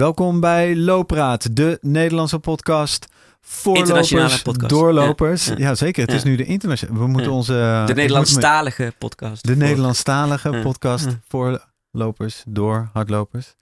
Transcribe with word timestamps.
Welkom 0.00 0.40
bij 0.40 0.76
Loopraad, 0.76 1.56
de 1.56 1.78
Nederlandse 1.80 2.38
podcast 2.38 3.06
voor 3.40 3.76
Internationale 3.76 4.24
lopers, 4.26 4.42
podcast. 4.42 4.70
doorlopers. 4.70 5.46
Ja, 5.46 5.52
Ja, 5.56 5.58
ja. 5.58 5.74
zeker. 5.74 6.02
Het 6.06 6.12
is 6.12 6.22
nu 6.22 6.36
de 6.36 6.44
internationale. 6.44 7.00
We 7.00 7.06
moeten 7.06 7.32
onze... 7.32 7.52
De 7.52 7.78
moet 7.78 7.88
me- 7.88 7.94
Nederlandstalige 7.94 8.92
podcast. 8.98 9.46
De 9.46 9.56
Nederlandstalige 9.56 10.60
podcast 10.62 11.04
Ja. 11.04 11.18
voor 11.28 11.66
lopers, 11.90 12.42
door 12.48 12.88
hardlopers. 12.92 13.54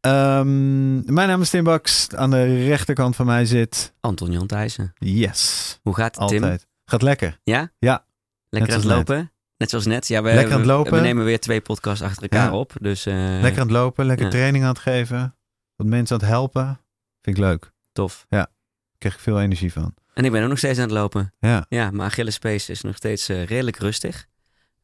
Ehm, 0.00 1.14
mijn 1.14 1.28
naam 1.28 1.40
is 1.40 1.50
Tim 1.50 1.64
Baks. 1.64 2.08
Aan 2.14 2.30
de 2.30 2.64
rechterkant 2.66 3.16
van 3.16 3.26
mij 3.26 3.44
zit... 3.44 3.92
Anton 4.00 4.30
Jan 4.32 4.46
Thijssen. 4.46 4.92
Yes, 4.98 5.78
Hoe 5.82 5.94
gaat 5.94 6.18
het, 6.18 6.28
Tim? 6.28 6.42
altijd. 6.42 6.66
Gaat 6.84 7.02
lekker. 7.02 7.38
Ja? 7.44 7.70
Ja. 7.78 8.04
Lekker 8.48 8.72
aan 8.72 8.78
het 8.80 8.88
lopen? 8.88 9.32
Net 9.56 9.70
zoals 9.70 9.86
net. 9.86 10.08
Ja, 10.08 10.22
we, 10.22 10.28
Lekker 10.34 10.52
aan 10.52 10.58
het 10.58 10.66
we- 10.68 10.72
lopen. 10.74 10.92
We, 10.92 11.00
nemen 11.00 11.24
weer 11.24 11.40
twee 11.40 11.60
podcasts 11.60 12.02
achter 12.02 12.22
elkaar 12.22 12.52
op. 12.52 12.72
Dus 12.80 13.06
eh, 13.06 13.14
Lekker 13.14 13.60
aan 13.60 13.66
het 13.68 13.76
lopen, 13.76 14.06
lekker 14.06 14.30
training 14.30 14.64
aan 14.64 14.70
het 14.70 14.78
geven. 14.78 15.36
Wat 15.76 15.86
mensen 15.86 16.16
aan 16.16 16.22
het 16.22 16.30
helpen. 16.30 16.80
Vind 17.22 17.36
ik 17.36 17.42
leuk. 17.42 17.72
tof. 17.92 18.26
Daar 18.28 18.50
krijg 18.98 19.14
ik 19.14 19.20
veel 19.20 19.40
energie 19.40 19.72
van. 19.72 19.94
En 20.14 20.24
ik 20.24 20.30
ben 20.30 20.42
ook 20.42 20.48
nog 20.48 20.58
steeds 20.58 20.78
aan 20.78 20.84
het 20.84 20.94
lopen. 20.94 21.32
Ja, 21.38 21.66
Ja, 21.68 21.90
mijn 21.90 22.08
Achillespees 22.08 22.68
is 22.68 22.80
nog 22.80 22.96
steeds 22.96 23.28
eh, 23.28 23.44
redelijk 23.44 23.78
rustig. 23.78 24.26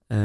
Eh, 0.07 0.19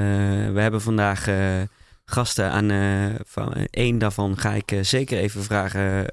we 0.52 0.62
hebben 0.62 0.82
vandaag 0.82 1.28
eh, 1.28 1.62
gasten 2.05 2.52
aan. 2.52 3.18
van, 3.26 3.54
één 3.54 3.98
daarvan 3.98 4.38
ga 4.38 4.52
ik 4.52 4.80
zeker 4.82 5.18
even 5.18 5.44
vragen 5.44 6.05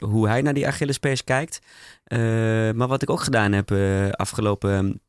hoe 0.00 0.28
hij 0.28 0.42
naar 0.42 0.54
die 0.54 0.66
Achillespees 0.66 1.24
kijkt. 1.24 1.58
Maar 2.74 2.86
wat 2.86 3.02
ik 3.02 3.10
ook 3.10 3.20
gedaan 3.20 3.52
heb 3.52 3.70
afgelopen 4.16 5.00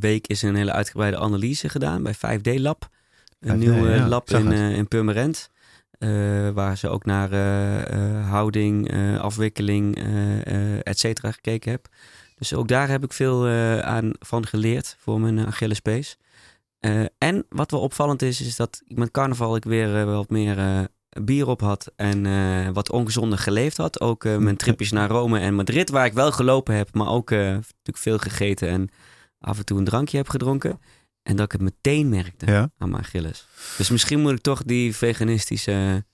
week 0.00 0.26
is 0.26 0.42
een 0.42 0.54
hele 0.54 0.72
uitgebreide 0.72 1.18
analyse 1.18 1.68
gedaan 1.68 2.02
bij 2.02 2.14
5D 2.14 2.60
Lab. 2.60 2.88
Een 3.40 3.56
5D, 3.56 3.58
nieuw 3.58 3.88
ja, 3.88 4.08
lab 4.08 4.30
in, 4.30 4.52
in 4.52 4.88
Purmerend. 4.88 5.50
Eh, 5.98 6.50
waar 6.50 6.76
ze 6.76 6.88
ook 6.88 7.04
naar 7.04 7.32
eh, 7.32 8.18
eh, 8.18 8.28
houding, 8.28 8.94
afwikkeling, 9.20 9.96
et 10.82 10.98
cetera 10.98 11.30
gekeken 11.30 11.70
heb. 11.70 11.88
Dus 12.34 12.54
ook 12.54 12.68
daar 12.68 12.88
heb 12.88 13.04
ik 13.04 13.12
veel 13.12 13.48
aan 13.82 14.12
van 14.18 14.46
geleerd 14.46 14.96
voor 14.98 15.20
mijn 15.20 15.46
Achillespees. 15.46 16.18
Eh, 16.80 17.04
en 17.18 17.46
wat 17.48 17.70
wel 17.70 17.80
opvallend 17.80 18.22
is, 18.22 18.40
is 18.40 18.56
dat 18.56 18.82
ik 18.86 18.96
met 18.96 19.10
carnaval 19.10 19.56
ik 19.56 19.64
weer 19.64 20.06
wat 20.06 20.30
meer 20.30 20.88
bier 21.22 21.48
op 21.48 21.60
had 21.60 21.92
en 21.96 22.72
wat 22.72 22.90
ongezonder 22.90 23.38
geleefd 23.38 23.76
had. 23.76 24.00
Ook 24.00 24.24
mijn 24.24 24.56
tripjes 24.56 24.92
naar 24.92 25.08
Rome 25.08 25.38
en 25.38 25.54
Madrid, 25.54 25.90
waar 25.90 26.06
ik 26.06 26.12
wel 26.12 26.32
gelopen 26.32 26.74
heb, 26.74 26.94
maar 26.94 27.08
ook 27.08 27.30
natuurlijk 27.30 27.96
veel 27.96 28.18
gegeten 28.18 28.68
en 28.68 28.88
af 29.40 29.58
en 29.58 29.64
toe 29.64 29.78
een 29.78 29.84
drankje 29.84 30.16
heb 30.16 30.28
gedronken. 30.28 30.80
En 31.26 31.36
dat 31.36 31.44
ik 31.44 31.52
het 31.52 31.60
meteen 31.60 32.08
merkte 32.08 32.46
ja. 32.46 32.70
aan 32.78 32.90
mijn 32.90 33.02
Achilles. 33.02 33.46
Dus 33.76 33.90
misschien 33.90 34.20
moet 34.20 34.32
ik 34.32 34.40
toch 34.40 34.62
die 34.62 34.96
veganistische 34.96 36.04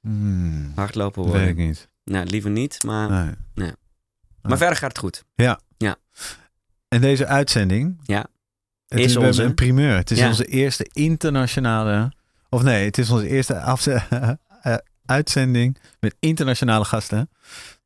Hmm, 0.00 0.72
hardloper 0.74 1.22
weet 1.22 1.30
worden. 1.30 1.48
ik 1.48 1.56
niet. 1.56 1.88
Nou, 2.04 2.26
liever 2.26 2.50
niet, 2.50 2.82
maar, 2.82 3.36
Nee. 3.54 3.72
maar 4.42 4.58
verder 4.58 4.76
gaat 4.76 4.88
het 4.88 4.98
goed. 4.98 5.24
En 6.88 7.00
deze 7.00 7.26
uitzending... 7.26 8.00
Ja. 8.02 8.26
Het 8.86 8.98
Is 9.00 9.16
onze. 9.16 9.42
een 9.42 9.54
primeur. 9.54 9.96
Het 9.96 10.10
is 10.10 10.18
Ja. 10.18 10.26
onze 10.28 10.44
eerste 10.44 10.88
internationale... 10.92 12.12
Of 12.48 12.62
nee, 12.62 12.84
het 12.84 12.98
is 12.98 13.10
onze 13.10 13.28
eerste 13.28 13.60
afze- 13.74 14.06
eh, 14.62 14.74
uitzending 15.04 15.78
met 16.00 16.14
internationale 16.20 16.84
gasten. 16.84 17.30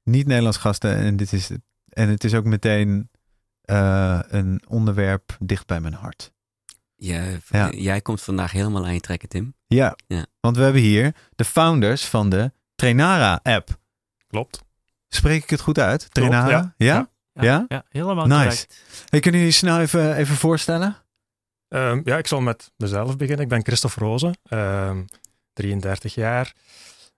Niet 0.02 0.26
Nederlandse 0.26 0.60
gasten. 0.60 0.96
En, 0.96 1.16
dit 1.16 1.32
is, 1.32 1.50
en 1.88 2.08
het 2.08 2.24
is 2.24 2.34
ook 2.34 2.44
meteen 2.44 3.08
eh, 3.62 4.20
een 4.28 4.62
onderwerp 4.68 5.36
dicht 5.40 5.66
bij 5.66 5.80
mijn 5.80 5.94
hart. 5.94 6.32
Je, 6.96 7.38
Ja. 7.50 7.70
Jij 7.70 8.00
komt 8.00 8.22
vandaag 8.22 8.52
helemaal 8.52 8.84
aan 8.84 8.94
je 8.94 9.00
trekken, 9.00 9.28
Tim. 9.28 9.54
Ja, 9.66 9.96
Ja. 10.06 10.26
want 10.40 10.56
we 10.56 10.62
hebben 10.62 10.80
hier 10.82 11.14
de 11.34 11.44
founders 11.44 12.04
van 12.04 12.28
de 12.30 12.52
Trainara-app. 12.74 13.68
Klopt. 14.26 14.62
Spreek 15.08 15.42
ik 15.42 15.50
het 15.50 15.60
goed 15.60 15.78
uit? 15.78 16.08
Klopt, 16.08 16.30
Trainara? 16.30 16.74
ja. 16.76 17.08
Ja? 17.32 17.42
Ja? 17.42 17.64
Ja? 17.68 17.84
helemaal 17.88 18.26
Nice. 18.26 18.38
correct. 18.40 18.82
Hey, 19.08 19.20
kunnen 19.20 19.40
jullie 19.40 19.54
snel 19.54 19.80
even, 19.80 20.16
even 20.16 20.36
voorstellen? 20.36 20.96
Ehm, 21.68 22.00
ja, 22.04 22.16
ik 22.18 22.26
zal 22.26 22.40
met 22.40 22.72
mezelf 22.76 23.16
beginnen. 23.16 23.44
Ik 23.44 23.50
ben 23.50 23.64
Christophe 23.64 24.00
Rozen, 24.00 24.38
ehm, 24.42 25.02
33 25.52 26.14
jaar. 26.14 26.52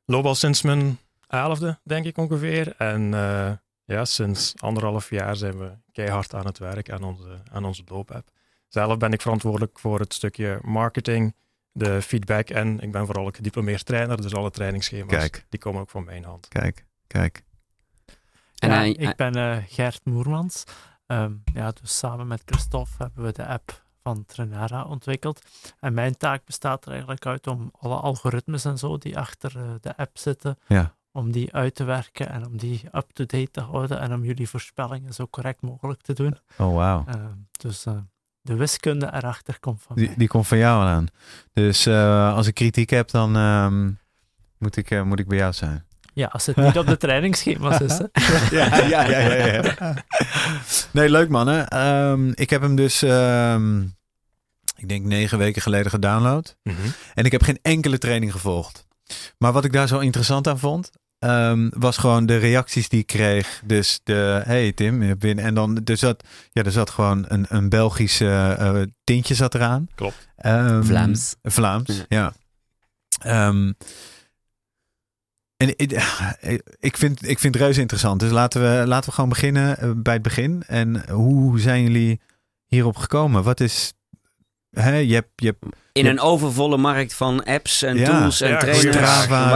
Loop 0.04 0.24
al 0.24 0.34
sinds 0.34 0.62
mijn 0.62 0.98
elfde, 1.28 1.78
denk 1.84 2.04
ik 2.06 2.16
ongeveer. 2.18 2.74
En 2.76 3.14
eh, 3.14 3.50
ja, 3.84 4.04
sinds 4.04 4.54
anderhalf 4.56 5.10
jaar 5.10 5.36
zijn 5.36 5.58
we 5.58 5.70
keihard 5.92 6.34
aan 6.34 6.46
het 6.46 6.58
werk 6.58 6.90
aan 6.90 7.02
onze, 7.02 7.38
aan 7.52 7.64
onze 7.64 7.82
loopapp. 7.86 8.28
Zelf 8.68 8.96
ben 8.96 9.12
ik 9.12 9.20
verantwoordelijk 9.22 9.78
voor 9.78 10.00
het 10.00 10.14
stukje 10.14 10.58
marketing, 10.62 11.34
de 11.72 12.02
feedback 12.02 12.50
en 12.50 12.80
ik 12.80 12.92
ben 12.92 13.06
vooral 13.06 13.26
ook 13.26 13.36
gediplomeerd 13.36 13.84
trainer. 13.86 14.22
Dus 14.22 14.34
alle 14.34 14.50
trainingsschema's, 14.50 15.14
Kijk. 15.16 15.46
die 15.48 15.60
komen 15.60 15.80
ook 15.80 15.90
van 15.90 16.04
mijn 16.04 16.24
hand. 16.24 16.48
Kijk, 16.48 16.84
kijk. 17.06 17.42
En 18.58 18.70
ja, 18.70 18.80
ik 19.08 19.16
ben 19.16 19.34
eh, 19.34 19.56
Gert 19.66 20.00
Moermans. 20.04 20.64
Ehm, 21.06 21.32
ja, 21.54 21.70
dus 21.80 21.98
samen 21.98 22.26
met 22.26 22.42
Christophe 22.44 22.90
hebben 22.98 23.24
we 23.24 23.32
de 23.32 23.46
app 23.46 23.82
van 24.02 24.24
Trenara 24.24 24.84
ontwikkeld. 24.84 25.42
En 25.80 25.94
mijn 25.94 26.16
taak 26.16 26.44
bestaat 26.44 26.84
er 26.84 26.90
eigenlijk 26.90 27.26
uit 27.26 27.46
om 27.46 27.70
alle 27.80 27.94
algoritmes 27.96 28.64
en 28.64 28.78
zo 28.78 28.98
die 28.98 29.18
achter 29.18 29.56
eh, 29.56 29.70
de 29.80 29.96
app 29.96 30.18
zitten, 30.18 30.58
Ja. 30.66 30.94
om 31.12 31.32
die 31.32 31.52
uit 31.54 31.74
te 31.74 31.84
werken 31.84 32.28
en 32.28 32.46
om 32.46 32.56
die 32.56 32.82
up-to-date 32.92 33.50
te 33.50 33.60
houden 33.60 34.00
en 34.00 34.12
om 34.12 34.24
jullie 34.24 34.48
voorspellingen 34.48 35.14
zo 35.14 35.26
correct 35.26 35.60
mogelijk 35.62 36.00
te 36.02 36.12
doen. 36.12 36.38
Oh, 36.58 36.74
wauw. 36.74 37.04
Ehm, 37.06 37.32
dus 37.50 37.86
eh, 37.86 37.96
de 38.48 38.56
wiskunde 38.56 39.10
erachter 39.14 39.60
komt 39.60 39.82
van 39.86 39.96
Die, 39.96 40.06
mij. 40.06 40.14
die 40.16 40.28
komt 40.28 40.46
van 40.46 40.58
jou 40.58 40.84
aan. 40.84 41.06
Dus 41.52 41.86
eh, 41.86 42.34
als 42.34 42.46
ik 42.46 42.54
kritiek 42.54 42.90
heb, 42.90 43.10
dan 43.10 43.36
ehm, 43.36 43.90
moet, 44.58 44.76
ik, 44.76 44.90
eh, 44.90 45.02
moet 45.02 45.18
ik 45.18 45.26
bij 45.28 45.38
jou 45.38 45.52
zijn. 45.52 45.86
Ja, 46.14 46.26
als 46.26 46.46
het 46.46 46.56
niet 46.56 46.78
op 46.78 46.86
de 46.86 46.96
trainingsschema's 46.96 47.80
is. 47.80 47.98
Hè. 47.98 48.04
ja, 48.58 48.76
ja, 48.76 49.08
ja, 49.08 49.18
ja, 49.18 49.46
ja. 49.62 49.94
Nee, 50.92 51.10
leuk 51.10 51.28
mannen. 51.28 51.68
Ehm, 51.68 52.28
ik 52.34 52.50
heb 52.50 52.62
hem 52.62 52.74
dus, 52.76 53.02
ehm, 53.02 53.82
ik 54.76 54.88
denk 54.88 55.04
negen 55.04 55.38
weken 55.38 55.62
geleden 55.62 55.90
gedownload. 55.90 56.56
Mhm. 56.62 56.76
En 57.14 57.24
ik 57.24 57.32
heb 57.32 57.42
geen 57.42 57.58
enkele 57.62 57.98
training 57.98 58.32
gevolgd. 58.32 58.86
Maar 59.38 59.52
wat 59.52 59.64
ik 59.64 59.72
daar 59.72 59.88
zo 59.88 59.98
interessant 59.98 60.48
aan 60.48 60.58
vond, 60.58 60.90
ehm, 61.18 61.68
was 61.70 61.96
gewoon 61.96 62.26
de 62.26 62.36
reacties 62.36 62.88
die 62.88 63.00
ik 63.00 63.06
kreeg. 63.06 63.62
Dus 63.64 64.00
de, 64.04 64.42
hey 64.44 64.72
Tim, 64.72 65.02
je 65.02 65.08
hebt 65.08 65.20
binnen. 65.20 65.44
En 65.44 65.54
dan, 65.54 65.80
er 65.84 65.96
zat, 65.96 66.24
ja, 66.52 66.62
er 66.62 66.72
zat 66.72 66.90
gewoon 66.90 67.24
een, 67.28 67.46
een 67.48 67.68
Belgische 67.68 68.56
eh, 68.58 68.82
tintje 69.04 69.34
zat 69.34 69.54
eraan. 69.54 69.88
Klopt. 69.94 70.28
Ehm, 70.36 70.82
Vlaams. 70.82 71.34
Vlaams, 71.42 71.96
Ja. 71.96 72.04
ja. 72.08 72.32
Ehm, 73.18 73.72
en 75.56 75.68
ik, 75.76 75.92
ik, 76.80 76.96
vind, 76.96 77.28
ik 77.28 77.38
vind 77.38 77.54
het 77.54 77.62
reuze 77.62 77.80
interessant. 77.80 78.20
Dus 78.20 78.30
laten 78.30 78.60
we, 78.60 78.86
laten 78.86 79.08
we 79.08 79.14
gewoon 79.14 79.30
beginnen 79.30 79.78
eh, 79.78 79.90
bij 79.96 80.14
het 80.14 80.22
begin. 80.22 80.62
En 80.66 81.10
hoe 81.10 81.60
zijn 81.60 81.82
jullie 81.82 82.20
hierop 82.66 82.96
gekomen? 82.96 83.42
Wat 83.42 83.60
is... 83.60 83.92
Hè, 84.70 84.96
je 84.96 85.14
hebt, 85.14 85.28
je 85.36 85.46
hebt 85.46 85.76
In 85.92 86.06
een 86.06 86.20
overvolle 86.20 86.76
markt 86.76 87.14
van 87.14 87.44
apps 87.44 87.82
en 87.82 87.96
Ja. 87.96 88.04
tools 88.04 88.40
en 88.40 88.48
Ja, 88.48 88.58
trainers. 88.58 88.94
Strava, 88.96 89.50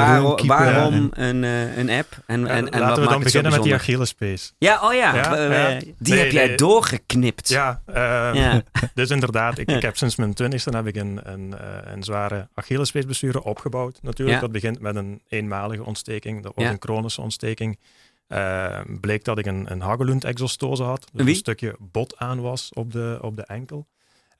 Waarom- 0.46 1.10
een, 1.12 1.44
eh, 1.44 1.76
een 1.76 1.90
app? 1.90 2.16
En, 2.26 2.46
en, 2.46 2.56
en, 2.56 2.62
wat 2.64 2.72
Laten 2.72 2.94
we 2.94 3.00
maakt 3.00 3.10
dan 3.10 3.22
beginnen 3.22 3.52
met 3.52 3.62
die? 3.62 3.74
Achillespees. 3.74 4.54
Ja, 4.58 4.80
oh 4.88 4.92
ja. 4.94 5.14
Ja, 5.14 5.42
ja. 5.70 5.78
Die 5.78 5.94
Nee, 6.14 6.18
heb 6.18 6.30
jij 6.30 6.46
nee. 6.46 6.56
doorgeknipt. 6.56 7.48
Ja, 7.48 7.82
ehm, 7.86 8.34
Ja. 8.36 8.62
dus 8.94 9.10
inderdaad, 9.10 9.58
ik, 9.58 9.70
ik 9.70 9.82
heb 9.82 9.96
sinds 9.96 10.16
mijn 10.16 10.34
twintigste 10.34 10.70
heb 10.70 10.86
ik 10.86 10.96
een, 10.96 11.20
een, 11.22 11.58
eh, 11.58 11.92
een 11.92 12.02
zware 12.02 12.48
Achillespeesblessure 12.54 13.42
opgebouwd. 13.44 13.98
Natuurlijk, 14.02 14.36
Ja. 14.36 14.42
dat 14.42 14.52
begint 14.52 14.80
met 14.80 14.96
een 14.96 15.22
eenmalige 15.28 15.84
ontsteking. 15.84 16.42
Dat 16.42 16.52
was 16.54 16.64
Ja. 16.64 16.70
een 16.70 16.76
chronische 16.80 17.20
ontsteking. 17.20 17.78
Eh, 18.26 18.80
bleek 19.00 19.24
dat 19.24 19.38
ik 19.38 19.46
een, 19.46 19.66
een 19.72 19.80
Hagelund 19.80 20.24
exostose 20.24 20.82
had. 20.82 21.00
Dus 21.12 21.24
Wie? 21.24 21.28
een 21.28 21.34
stukje 21.40 21.76
bot 21.78 22.16
aan 22.18 22.40
was 22.40 22.70
op 22.72 22.92
de, 22.92 23.18
op 23.20 23.36
de 23.36 23.42
enkel. 23.46 23.86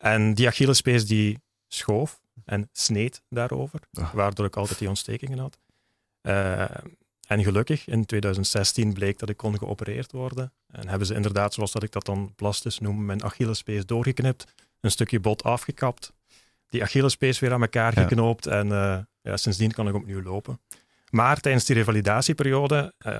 En 0.02 0.34
die 0.34 0.46
Achillespees 0.46 1.06
die 1.06 1.38
schoof 1.68 2.20
en 2.44 2.68
sneed 2.72 3.22
daarover. 3.28 3.80
Ah. 3.92 4.12
Waardoor 4.14 4.46
ik 4.46 4.56
altijd 4.56 4.78
die 4.78 4.88
ontstekingen 4.88 5.38
had. 5.38 5.58
Eh, 6.20 6.60
en 7.26 7.42
gelukkig, 7.42 7.86
in 7.86 8.04
2016 8.06 8.92
bleek 8.92 9.18
dat 9.18 9.28
ik 9.28 9.36
kon 9.36 9.58
geopereerd 9.58 10.12
worden. 10.12 10.52
En 10.66 10.88
hebben 10.88 11.06
ze 11.06 11.14
inderdaad, 11.14 11.54
zoals 11.54 11.72
dat 11.72 11.82
ik 11.82 11.92
dat 11.92 12.04
dan 12.06 12.32
plastisch 12.36 12.78
noem, 12.78 13.04
mijn 13.04 13.24
Achillespees 13.24 13.86
doorgeknipt. 13.86 14.44
Een 14.80 14.90
stukje 14.90 15.20
bot 15.20 15.42
afgekapt. 15.44 16.12
Die 16.68 16.82
Achillespees 16.82 17.38
weer 17.38 17.52
aan 17.52 17.60
elkaar 17.62 17.98
Ja. 17.98 18.02
geknoopt. 18.02 18.46
En 18.46 18.72
eh, 18.72 18.98
ja, 19.22 19.36
sindsdien 19.36 19.72
kan 19.72 19.88
ik 19.88 19.94
opnieuw 19.94 20.22
lopen. 20.22 20.60
Maar 21.10 21.40
tijdens 21.40 21.64
die 21.64 21.76
revalidatieperiode, 21.76 22.94
eh, 22.98 23.14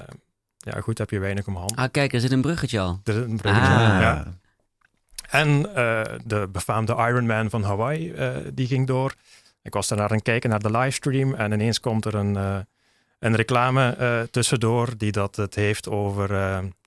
ja 0.59 0.81
goed, 0.81 0.99
heb 0.99 1.11
je 1.11 1.19
weinig 1.19 1.47
om 1.47 1.57
hand. 1.57 1.77
Ah, 1.77 1.91
kijk, 1.91 2.13
er 2.13 2.21
zit 2.21 2.33
een 2.33 2.41
bruggetje 2.41 2.81
al. 2.81 3.01
Er 3.05 3.15
is 3.17 3.21
een 3.31 3.37
bruggetje, 3.37 3.71
Ah. 3.73 4.01
ja. 4.01 4.35
En 5.33 5.75
eh, 5.75 6.03
de 6.25 6.49
befaamde 6.53 6.93
Ironman 6.93 7.51
van 7.51 7.63
Hawaii, 7.63 8.13
eh, 8.13 8.37
die 8.55 8.67
ging 8.67 8.87
door. 8.87 9.15
Ik 9.63 9.73
was 9.73 9.89
daarnaar 9.89 10.09
aan 10.09 10.15
het 10.15 10.25
kijken 10.25 10.51
naar 10.51 10.63
de 10.63 10.71
livestream 10.71 11.35
en 11.35 11.53
ineens 11.53 11.81
komt 11.81 12.05
er 12.05 12.15
een, 12.15 12.37
eh, 12.37 12.59
een 13.19 13.37
reclame 13.37 14.29
tussendoor 14.31 14.97
die 14.97 15.13
dat 15.13 15.37
het 15.37 15.55
heeft 15.55 15.89
over 15.89 16.31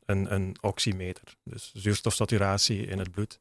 een, 0.06 0.34
een 0.34 0.56
oximeter. 0.62 1.24
Dus 1.44 1.72
zuurstofsaturatie 1.74 2.86
in 2.86 3.00
het 3.00 3.12
bloed. 3.12 3.40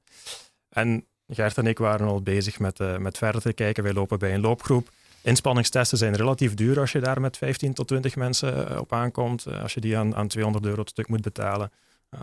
En 0.69 1.05
Gert 1.29 1.59
en 1.59 1.67
ik 1.67 1.79
waren 1.79 2.07
al 2.07 2.23
bezig 2.23 2.59
met, 2.59 2.99
met 2.99 3.19
verder 3.19 3.41
te 3.41 3.53
kijken. 3.53 3.83
Wij 3.83 3.93
lopen 3.93 4.19
bij 4.19 4.35
een 4.35 4.41
loopgroep. 4.41 4.89
inspanningstesten 5.23 5.99
zijn 5.99 6.17
relatief 6.17 6.55
duur 6.55 6.81
als 6.81 6.93
je 6.93 7.01
daar 7.01 7.21
met 7.21 7.37
15 7.37 7.75
tot 7.75 7.89
20 7.89 8.17
mensen 8.17 8.81
op 8.81 8.93
aankomt. 8.93 9.47
Als 9.47 9.75
je 9.75 9.81
die 9.81 9.99
aan, 9.99 10.15
aan 10.15 10.29
200 10.29 10.65
euro 10.65 10.81
het 10.81 10.91
stuk 10.91 11.09
moet 11.09 11.23
betalen, 11.23 11.73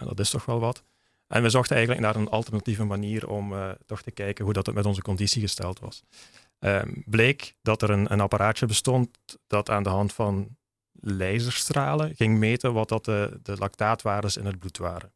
dat 0.04 0.19
is 0.19 0.30
toch 0.30 0.45
wel 0.45 0.60
wat. 0.60 0.83
En 1.31 1.42
we 1.42 1.50
zochten 1.50 1.75
eigenlijk 1.75 2.06
naar 2.06 2.16
een 2.16 2.30
alternatieve 2.30 2.83
manier 2.83 3.30
om 3.30 3.54
uh, 3.54 3.69
toch 3.86 4.01
te 4.01 4.12
kijken 4.12 4.45
hoe 4.45 4.54
dat 4.54 4.66
het 4.66 4.75
met 4.75 4.86
onze 4.86 5.01
conditie 5.01 5.42
gesteld 5.42 5.80
was. 5.80 6.04
Uh, 6.60 6.81
bleek 7.06 7.56
dat 7.62 7.81
er 7.81 7.89
een, 7.89 8.12
een, 8.12 8.19
apparaatje 8.19 8.66
bestond 8.66 9.10
dat 9.48 9.69
aan 9.69 9.83
de 9.83 9.89
hand 9.89 10.13
van 10.13 10.57
laserstralen 10.94 12.16
ging 12.16 12.38
meten 12.38 12.74
wat 12.74 12.89
dat 12.89 13.06
de, 13.06 13.39
de 13.44 13.57
lactaatwaardes 13.57 14.38
in 14.38 14.45
het 14.45 14.60
bloed 14.60 14.78
waren. 14.78 15.13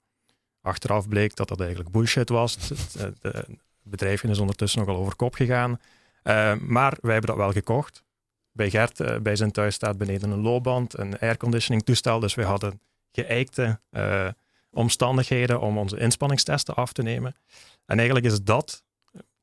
Achteraf 0.62 1.08
bleek 1.08 1.36
dat 1.36 1.48
dat 1.48 1.60
eigenlijk 1.60 1.92
bullshit 1.92 2.30
was. 2.30 2.58
Het, 2.98 3.18
het 3.22 3.48
bedrijfje 3.84 4.28
is 4.28 4.40
ondertussen 4.40 4.80
nogal 4.80 4.96
over 4.96 5.16
kop 5.16 5.34
gegaan. 5.34 5.72
Uh, 5.72 6.56
maar 6.56 6.98
wij 7.02 7.12
hebben 7.12 7.30
dat 7.30 7.40
wel 7.40 7.52
gekocht. 7.52 8.04
Bij 8.52 8.70
Gert, 8.70 9.00
uh, 9.00 9.18
bij 9.18 9.36
zijn 9.36 9.52
thuis 9.52 9.76
staat 9.76 9.98
beneden 9.98 10.32
een 10.32 10.42
loopband, 10.42 10.98
een 10.98 11.20
airconditioning 11.20 11.84
toestel. 11.84 12.20
Dus 12.20 12.36
we 12.36 12.44
hadden 12.44 12.82
geëikte 13.12 13.80
omstandigheden 14.76 15.62
om 15.62 15.78
onze 15.78 16.00
inspanningstesten 16.00 16.76
af 16.76 16.92
te 16.92 17.02
nemen. 17.02 17.36
En 17.86 17.98
eigenlijk 17.98 18.26
is 18.26 18.42
dat 18.42 18.84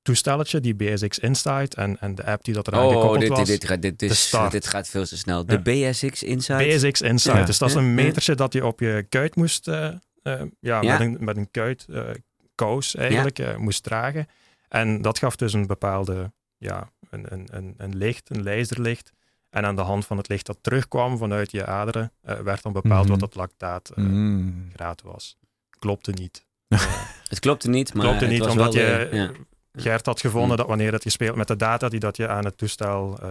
toestelletje, 0.02 0.60
die 0.60 0.74
BSX 0.74 1.18
Insight 1.18 1.74
en, 1.74 2.00
en 2.00 2.14
de 2.14 2.24
app 2.24 2.44
die 2.44 2.54
dat 2.54 2.66
eraan 2.66 2.84
oh, 2.84 2.92
gekoppeld 2.92 3.20
dit, 3.20 3.28
was. 3.28 3.38
Dit, 3.38 3.46
dit, 3.46 3.64
gaat, 3.64 3.82
dit, 3.82 4.02
is, 4.02 4.34
dit 4.50 4.66
gaat 4.66 4.88
veel 4.88 5.04
te 5.04 5.16
snel. 5.16 5.46
De 5.46 5.60
ja. 5.64 5.90
BSX 5.90 6.22
Insight? 6.22 6.66
BSX 6.66 7.00
Insight. 7.00 7.38
Ja. 7.38 7.44
Dus 7.44 7.58
dat 7.58 7.68
is 7.68 7.74
een 7.74 7.94
metertje 7.94 8.34
dat 8.34 8.52
je 8.52 8.66
op 8.66 8.80
je 8.80 9.06
kuit 9.08 9.36
moest, 9.36 9.68
uh, 9.68 9.88
uh, 10.22 10.42
ja, 10.60 10.80
ja, 10.80 10.98
Met, 10.98 11.00
een, 11.00 11.16
met 11.20 11.36
een 11.36 11.50
kuit, 11.50 11.86
uh, 11.90 12.10
kous 12.54 12.94
eigenlijk, 12.94 13.58
moest 13.58 13.82
dragen. 13.82 14.26
En 14.68 15.02
dat 15.02 15.18
gaf 15.18 15.36
dus 15.36 15.52
een 15.52 15.66
bepaalde, 15.66 16.32
ja, 16.56 16.90
een, 17.10 17.32
een, 17.32 17.48
een, 17.50 17.74
een 17.76 17.96
licht, 17.96 18.30
een 18.30 18.42
laserlicht. 18.42 19.12
En 19.52 19.64
aan 19.66 19.76
de 19.76 19.82
hand 19.82 20.06
van 20.06 20.16
het 20.16 20.28
licht 20.28 20.46
dat 20.46 20.58
terugkwam 20.60 21.18
vanuit 21.18 21.50
je 21.50 21.66
aderen, 21.66 22.12
werd 22.20 22.62
dan 22.62 22.72
bepaald 22.72 23.02
Mhm. 23.08 23.12
wat 23.12 23.20
het 23.20 23.34
lactaatgraad 23.34 25.02
Mm. 25.04 25.10
was. 25.12 25.36
Klopte 25.78 26.10
niet. 26.10 26.46
Het 27.28 27.38
klopte 27.40 27.68
niet, 27.68 27.94
maar 27.94 28.04
klopte 28.04 28.24
het 28.24 28.32
niet, 28.32 28.42
was 28.42 28.50
omdat 28.52 28.74
wel, 28.74 28.82
je 28.84 28.90
eh, 28.94 29.12
ja. 29.12 29.30
Gert 29.72 30.06
had 30.06 30.20
gevonden 30.20 30.50
Mm. 30.50 30.56
dat 30.56 30.66
wanneer 30.66 30.92
het 30.92 31.02
gespeeld 31.02 31.36
met 31.36 31.46
de 31.48 31.56
data 31.56 31.88
die 31.88 32.00
dat 32.00 32.16
je 32.16 32.28
aan 32.28 32.44
het 32.44 32.58
toestel 32.58 33.18
eh 33.22 33.28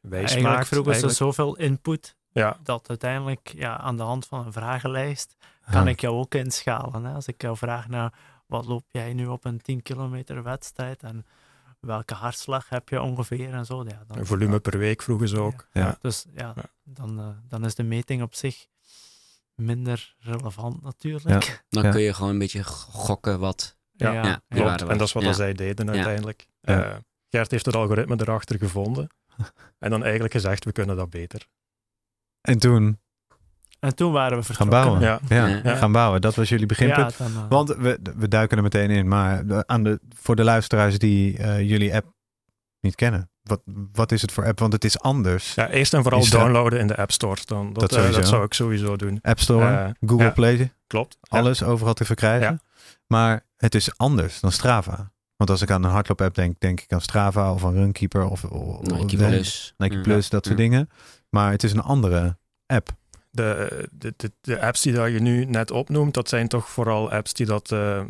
wijs 0.00 0.24
Eigenlijk 0.30 0.54
maakt. 0.56 0.68
vroegen 0.68 0.94
ze 0.94 1.00
eigenlijk. 1.06 1.34
zoveel 1.36 1.56
input 1.56 2.16
Ja, 2.32 2.56
dat 2.62 2.88
uiteindelijk 2.88 3.52
ja, 3.56 3.78
aan 3.78 3.96
de 3.96 4.02
hand 4.02 4.26
van 4.26 4.46
een 4.46 4.52
vragenlijst 4.52 5.36
kan 5.70 5.84
Ja. 5.84 5.90
ik 5.90 6.00
jou 6.00 6.14
ook 6.16 6.34
inschalen. 6.34 7.04
Hè? 7.04 7.14
Als 7.14 7.26
ik 7.26 7.42
jou 7.42 7.56
vraag 7.56 7.88
naar 7.88 8.12
wat 8.46 8.66
loop 8.66 8.84
jij 8.90 9.12
nu 9.12 9.26
op 9.26 9.44
een 9.44 9.60
10 9.60 9.82
kilometer 9.82 10.42
wedstrijd 10.42 11.02
en 11.02 11.26
welke 11.84 12.14
hartslag 12.14 12.68
heb 12.68 12.88
je 12.88 13.00
ongeveer 13.00 13.52
en 13.52 13.64
zo. 13.66 13.84
Ja, 13.84 14.04
dan, 14.06 14.18
een 14.18 14.26
volume 14.26 14.60
per 14.60 14.78
week 14.78 15.02
vroegen 15.02 15.28
ze 15.28 15.40
ook. 15.40 15.68
Ja. 15.72 15.80
Ja. 15.86 15.96
Dus 16.00 16.24
ja, 16.34 16.52
Ja. 16.56 16.64
Dan, 16.84 17.18
eh, 17.18 17.28
dan 17.48 17.64
is 17.64 17.74
de 17.74 17.82
meting 17.82 18.22
op 18.22 18.34
zich 18.34 18.66
minder 19.54 20.14
relevant 20.18 20.82
natuurlijk. 20.82 21.62
Dan 21.68 21.82
Ja. 21.84 21.90
kun 21.90 22.00
je 22.00 22.14
gewoon 22.14 22.30
een 22.30 22.38
beetje 22.38 22.64
gokken 22.64 23.38
wat... 23.38 23.76
Ja, 23.96 24.40
Klopt. 24.48 24.82
En 24.82 24.98
dat 24.98 25.06
is 25.06 25.12
wat 25.12 25.36
zij 25.36 25.52
deden 25.52 25.90
uiteindelijk. 25.90 26.48
Ja. 26.60 26.84
Eh, 26.84 26.96
Gert 27.28 27.50
heeft 27.50 27.66
het 27.66 27.74
algoritme 27.76 28.16
erachter 28.20 28.58
gevonden. 28.58 29.08
en 29.78 29.90
dan 29.90 30.02
eigenlijk 30.02 30.32
gezegd, 30.32 30.64
we 30.64 30.72
kunnen 30.72 30.96
dat 30.96 31.10
beter. 31.10 31.46
En 32.40 32.58
toen 32.58 33.00
En 33.84 33.94
toen 33.94 34.12
waren 34.12 34.38
we 34.38 34.44
gaan 34.44 34.54
vertrokken. 34.56 34.98
bouwen. 34.98 35.20
Ja. 35.28 35.46
Ja, 35.48 35.60
Ja. 35.64 35.76
gaan 35.76 35.92
bouwen. 35.92 36.20
Dat 36.20 36.34
was 36.34 36.48
jullie 36.48 36.66
beginpunt. 36.66 37.16
Ja, 37.18 37.24
dan, 37.24 37.36
eh, 37.42 37.48
Want 37.48 37.68
we, 37.68 37.98
we 38.16 38.28
duiken 38.28 38.56
er 38.56 38.62
meteen 38.62 38.90
in, 38.90 39.08
maar 39.08 39.42
aan 39.66 39.82
de, 39.82 40.00
voor 40.16 40.36
de 40.36 40.44
luisteraars 40.44 40.98
die 40.98 41.38
eh, 41.38 41.60
jullie 41.60 41.94
app 41.94 42.06
niet 42.80 42.94
kennen, 42.94 43.30
wat, 43.42 43.60
wat 43.92 44.12
is 44.12 44.22
het 44.22 44.32
voor 44.32 44.46
app? 44.46 44.58
Want 44.58 44.72
het 44.72 44.84
is 44.84 44.98
anders. 45.00 45.54
Ja, 45.54 45.68
eerst 45.68 45.94
en 45.94 46.02
vooral 46.02 46.20
Is 46.20 46.30
dat- 46.30 46.40
downloaden 46.40 46.78
in 46.80 46.86
de 46.86 46.96
App 46.96 47.10
Store. 47.12 47.40
Dan, 47.44 47.72
dat, 47.72 47.90
Dat 47.90 48.04
eh, 48.04 48.12
dat 48.12 48.28
zou 48.28 48.44
ik 48.44 48.54
sowieso 48.54 48.96
doen. 48.96 49.18
App 49.22 49.40
Store, 49.40 49.94
Google 50.06 50.24
ja. 50.26 50.30
Play, 50.30 50.72
Klopt. 50.86 51.16
Ja. 51.20 51.38
alles 51.38 51.62
overal 51.62 51.94
te 51.94 52.04
verkrijgen. 52.04 52.50
Ja. 52.50 52.58
Maar 53.06 53.46
het 53.56 53.74
is 53.74 53.96
anders 53.98 54.40
dan 54.40 54.52
Strava. 54.52 55.12
Want 55.36 55.50
als 55.50 55.62
ik 55.62 55.70
aan 55.70 55.84
een 55.84 55.90
hardloop-app 55.90 56.34
denk, 56.34 56.60
denk 56.60 56.80
ik 56.80 56.92
aan 56.92 57.00
Strava 57.00 57.52
of 57.52 57.64
aan 57.64 57.72
Runkeeper 57.72 58.24
of, 58.28 58.44
of 58.44 58.80
Nike 58.80 58.94
of- 59.16 59.28
Plus. 59.28 59.74
Nike 59.76 59.94
Ja. 59.94 60.00
Plus, 60.02 60.28
dat 60.28 60.46
soort 60.46 60.58
Ja. 60.58 60.64
dingen. 60.64 60.88
Maar 61.30 61.50
het 61.50 61.62
is 61.62 61.72
een 61.72 61.82
andere 61.82 62.36
app. 62.66 62.88
De, 63.34 63.88
de, 63.92 64.14
de, 64.16 64.32
de 64.40 64.60
apps 64.60 64.82
die 64.82 64.92
dat 64.92 65.12
je 65.12 65.20
nu 65.20 65.44
net 65.44 65.70
opnoemt, 65.70 66.14
dat 66.14 66.28
zijn 66.28 66.48
toch 66.48 66.68
vooral 66.68 67.10
apps 67.10 67.32
die 67.32 67.46
dat, 67.46 67.72
eh, 67.72 68.04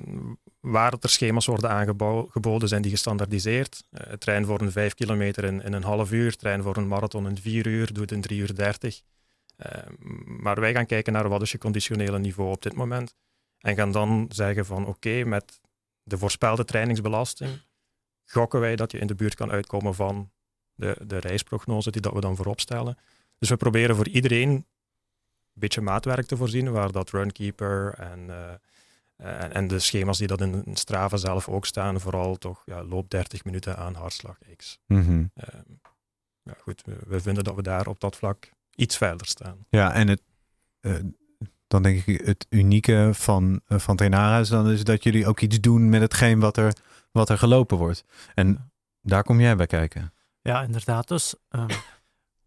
waar 0.60 0.94
er 1.00 1.08
schema's 1.08 1.46
worden 1.46 1.70
aangeboden, 1.70 2.68
zijn 2.68 2.82
die 2.82 2.90
gestandaardiseerd. 2.90 3.84
Eh 3.90 4.12
trein 4.12 4.44
voor 4.44 4.60
een 4.60 4.72
5 4.72 4.94
kilometer 4.94 5.44
in, 5.44 5.62
in 5.62 5.72
een 5.72 5.82
half 5.82 6.12
uur, 6.12 6.36
trein 6.36 6.62
voor 6.62 6.76
een 6.76 6.88
marathon 6.88 7.28
in 7.28 7.38
4 7.38 7.66
uur, 7.66 7.92
doet 7.92 8.12
in 8.12 8.20
3 8.20 8.40
uur 8.40 8.54
30. 8.54 9.00
Eh, 9.56 9.82
maar 10.24 10.60
wij 10.60 10.72
gaan 10.72 10.86
kijken 10.86 11.12
naar 11.12 11.28
wat 11.28 11.42
is 11.42 11.52
je 11.52 11.58
conditionele 11.58 12.18
niveau 12.18 12.50
op 12.50 12.62
dit 12.62 12.74
moment. 12.74 13.14
En 13.58 13.74
gaan 13.74 13.92
dan 13.92 14.26
zeggen 14.28 14.66
van 14.66 14.86
oké, 14.86 15.24
met 15.24 15.60
de 16.02 16.18
voorspelde 16.18 16.64
trainingsbelasting 16.64 17.60
gokken 18.24 18.60
wij 18.60 18.76
dat 18.76 18.92
je 18.92 18.98
in 18.98 19.06
de 19.06 19.14
buurt 19.14 19.34
kan 19.34 19.50
uitkomen 19.50 19.94
van 19.94 20.30
de, 20.74 20.96
de 21.06 21.18
reisprognose 21.18 21.90
die 21.90 22.00
dat 22.00 22.12
we 22.12 22.20
dan 22.20 22.36
voorop 22.36 22.60
stellen. 22.60 22.98
Dus 23.38 23.48
we 23.48 23.56
proberen 23.56 23.96
voor 23.96 24.08
iedereen 24.08 24.48
een 24.50 24.66
beetje 25.54 25.80
maatwerk 25.80 26.26
te 26.26 26.36
voorzien, 26.36 26.70
waar 26.70 26.92
dat 26.92 27.10
Runkeeper 27.10 27.94
en, 27.94 28.30
eh, 28.30 29.42
en, 29.42 29.52
en 29.52 29.66
de 29.68 29.78
schema's 29.78 30.18
die 30.18 30.26
dat 30.26 30.40
in 30.40 30.64
Strava 30.74 31.16
zelf 31.16 31.48
ook 31.48 31.66
staan, 31.66 32.00
vooral 32.00 32.36
toch 32.36 32.62
ja, 32.64 32.84
loop 32.84 33.10
30 33.10 33.44
minuten 33.44 33.76
aan 33.76 33.94
hartslag 33.94 34.38
X. 34.56 34.78
Mhm. 34.86 35.24
Ehm, 35.34 35.62
ja, 36.42 36.54
goed, 36.60 36.82
we, 36.84 36.96
we 37.06 37.20
vinden 37.20 37.44
dat 37.44 37.54
we 37.54 37.62
daar 37.62 37.86
op 37.86 38.00
dat 38.00 38.16
vlak 38.16 38.50
iets 38.74 38.96
verder 38.96 39.26
staan. 39.26 39.56
Ja, 39.68 39.92
en 39.92 40.08
het, 40.08 40.22
eh, 40.80 40.94
dan 41.66 41.82
denk 41.82 42.04
ik 42.04 42.26
het 42.26 42.46
unieke 42.48 43.10
van, 43.12 43.60
eh, 43.66 43.78
van 43.78 43.96
Trainara 43.96 44.38
is 44.38 44.48
dan 44.48 44.70
is 44.70 44.84
dat 44.84 45.02
jullie 45.02 45.26
ook 45.26 45.40
iets 45.40 45.60
doen 45.60 45.88
met 45.88 46.00
hetgeen 46.00 46.40
wat 46.40 46.56
er, 46.56 46.76
wat 47.10 47.28
er 47.28 47.38
gelopen 47.38 47.76
wordt. 47.76 48.04
En 48.34 48.72
daar 49.00 49.22
kom 49.22 49.40
jij 49.40 49.56
bij 49.56 49.66
kijken. 49.66 50.12
Ja, 50.40 50.62
inderdaad. 50.62 51.08
Dus 51.08 51.34
ehm, 51.48 51.70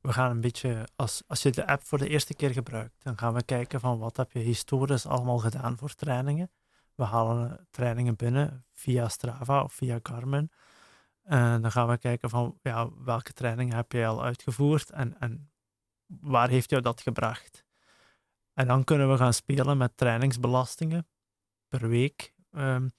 we 0.07 0.13
gaan 0.13 0.31
een 0.31 0.42
beetje, 0.42 0.88
als, 0.95 1.24
als 1.27 1.42
je 1.42 1.51
de 1.51 1.68
app 1.68 1.83
voor 1.83 1.98
de 1.98 2.07
eerste 2.07 2.33
keer 2.33 2.51
gebruikt, 2.51 3.04
dan 3.04 3.18
gaan 3.18 3.33
we 3.33 3.44
kijken 3.44 3.80
van 3.80 4.00
wat 4.00 4.18
heb 4.18 4.31
je 4.31 4.39
historisch 4.39 5.06
allemaal 5.06 5.38
gedaan 5.38 5.77
voor 5.77 5.94
trainingen. 5.94 6.51
We 6.95 7.04
halen 7.04 7.51
eh, 7.51 7.65
trainingen 7.71 8.15
binnen 8.15 8.65
via 8.74 9.07
Strava 9.07 9.63
of 9.63 9.74
via 9.74 10.00
Garmin. 10.04 10.51
En 11.24 11.62
dan 11.62 11.71
gaan 11.71 11.88
we 11.88 11.98
kijken 11.98 12.30
van 12.30 12.59
ja, 12.62 12.89
welke 13.04 13.33
trainingen 13.33 13.75
heb 13.75 13.92
je 13.92 14.06
al 14.06 14.24
uitgevoerd 14.24 14.89
en, 14.89 15.19
en 15.19 15.51
waar 16.06 16.50
heeft 16.50 16.69
jou 16.69 16.81
dat 16.81 17.01
gebracht. 17.01 17.65
En 18.54 18.68
dan 18.68 18.83
kunnen 18.83 19.11
we 19.11 19.18
gaan 19.18 19.33
spelen 19.33 19.78
met 19.78 19.97
trainingsbelastingen 19.97 21.07
per 21.68 21.90
week. 21.90 22.33
Ehm, 22.52 22.90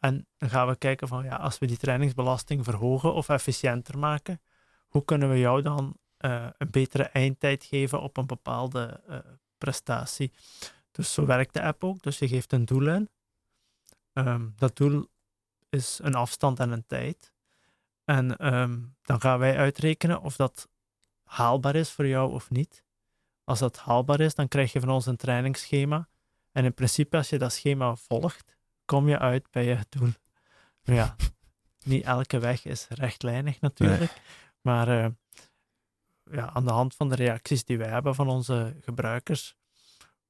en 0.00 0.26
dan 0.36 0.50
gaan 0.50 0.68
we 0.68 0.76
kijken 0.76 1.08
van 1.08 1.24
ja, 1.24 1.36
als 1.36 1.58
we 1.58 1.66
die 1.66 1.76
trainingsbelasting 1.76 2.64
verhogen 2.64 3.14
of 3.14 3.28
efficiënter 3.28 3.98
maken, 3.98 4.40
hoe 4.88 5.04
kunnen 5.04 5.30
we 5.30 5.38
jou 5.38 5.62
dan 5.62 5.96
eh, 6.18 6.46
een 6.58 6.70
betere 6.70 7.02
eindtijd 7.02 7.64
geven 7.64 8.00
op 8.00 8.16
een 8.16 8.26
bepaalde 8.26 9.00
eh, 9.06 9.18
prestatie. 9.58 10.32
Dus 10.90 11.12
zo 11.12 11.26
werkt 11.26 11.54
de 11.54 11.62
app 11.62 11.84
ook. 11.84 12.02
Dus 12.02 12.18
je 12.18 12.28
geeft 12.28 12.52
een 12.52 12.64
doel 12.64 12.88
in. 12.88 13.08
Ehm, 14.12 14.48
dat 14.56 14.76
doel 14.76 15.06
is 15.68 15.98
een 16.02 16.14
afstand 16.14 16.60
en 16.60 16.70
een 16.70 16.86
tijd. 16.86 17.32
En 18.04 18.36
ehm, 18.36 18.80
dan 19.02 19.20
gaan 19.20 19.38
wij 19.38 19.56
uitrekenen 19.56 20.20
of 20.20 20.36
dat 20.36 20.68
haalbaar 21.24 21.74
is 21.74 21.90
voor 21.90 22.06
jou 22.06 22.32
of 22.32 22.50
niet. 22.50 22.84
Als 23.44 23.58
dat 23.58 23.78
haalbaar 23.78 24.20
is, 24.20 24.34
dan 24.34 24.48
krijg 24.48 24.72
je 24.72 24.80
van 24.80 24.90
ons 24.90 25.06
een 25.06 25.16
trainingsschema. 25.16 26.08
En 26.52 26.64
in 26.64 26.74
principe, 26.74 27.16
als 27.16 27.28
je 27.28 27.38
dat 27.38 27.52
schema 27.52 27.96
volgt, 27.96 28.56
kom 28.84 29.08
je 29.08 29.18
uit 29.18 29.50
bij 29.50 29.64
je 29.64 29.78
doel. 29.88 30.12
Maar 30.84 30.94
ja, 30.94 31.16
niet 31.84 32.04
elke 32.04 32.38
weg 32.38 32.64
is 32.64 32.86
rechtlijnig 32.88 33.60
natuurlijk. 33.60 34.20
Maar 34.60 34.88
eh, 34.88 35.10
ja, 36.30 36.52
aan 36.52 36.64
de 36.64 36.70
hand 36.70 36.94
van 36.94 37.08
de 37.08 37.14
reacties 37.14 37.64
die 37.64 37.78
wij 37.78 37.88
hebben 37.88 38.14
van 38.14 38.28
onze 38.28 38.76
gebruikers, 38.80 39.56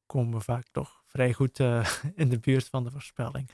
komen 0.07 0.39
we 0.39 0.45
vaak 0.45 0.67
toch 0.71 1.03
vrij 1.07 1.33
goed 1.33 1.61
eh, 1.61 1.89
in 2.23 2.29
de 2.29 2.39
buurt 2.39 2.69
van 2.69 2.85
de 2.85 2.91
voorspelling. 2.91 3.51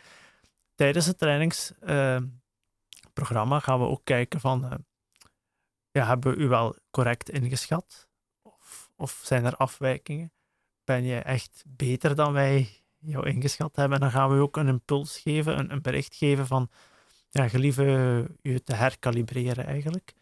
Tijdens 0.74 1.06
het 1.06 1.18
trainingsprogramma 1.18 3.58
gaan 3.58 3.78
we 3.78 3.86
ook 3.86 4.04
kijken 4.04 4.40
van, 4.40 4.64
eh, 4.64 4.78
ja, 5.90 6.06
hebben 6.06 6.36
we 6.36 6.42
u 6.42 6.48
wel 6.48 6.76
correct 6.90 7.30
ingeschat? 7.30 8.08
Of, 8.42 8.90
of 8.96 9.20
zijn 9.24 9.44
er 9.44 9.56
afwijkingen? 9.56 10.32
Ben 10.84 11.04
je 11.04 11.18
echt 11.18 11.62
beter 11.66 12.14
dan 12.14 12.32
wij 12.32 12.82
jou 12.98 13.28
ingeschat 13.28 13.76
hebben? 13.76 13.94
En 13.94 14.02
dan 14.02 14.12
gaan 14.12 14.30
we 14.30 14.42
ook 14.42 14.56
een 14.56 14.68
impuls 14.68 15.18
geven, 15.18 15.58
een, 15.58 15.72
een 15.72 15.82
bericht 15.82 16.14
geven 16.14 16.46
van, 16.46 16.70
ja, 17.30 17.48
gelieve 17.48 17.82
je 18.42 18.62
te 18.62 18.74
herkalibreren 18.74 19.66
eigenlijk. 19.66 20.14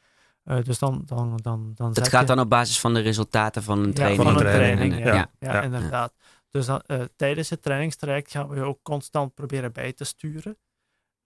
Eh, 0.43 0.63
dus 0.63 0.79
dan, 0.79 1.03
dan, 1.05 1.37
dan, 1.43 1.73
dan 1.75 1.87
Dat 1.87 1.95
zet 1.97 2.09
gaat 2.09 2.21
je- 2.21 2.27
dan 2.27 2.39
op 2.41 2.49
basis 2.51 2.81
van 2.81 2.95
de 2.95 3.01
resultaten 3.01 3.63
van 3.63 3.79
een 3.79 3.87
ja, 3.87 3.93
training. 3.93 4.23
van 4.23 4.33
van 4.33 4.47
een 4.47 4.53
training, 4.53 4.99
ja, 4.99 5.15
ja, 5.15 5.31
Ja. 5.39 5.63
inderdaad. 5.63 6.15
Dus 6.51 6.67
dan, 6.67 6.81
eh, 6.81 7.03
tijdens 7.17 7.51
het 7.51 7.63
trainingstraject 7.63 8.31
gaan 8.31 8.49
we 8.49 8.55
je 8.57 8.63
ook 8.63 8.83
constant 8.83 9.35
proberen 9.35 9.73
bij 9.73 9.93
te 9.93 10.05
sturen. 10.05 10.59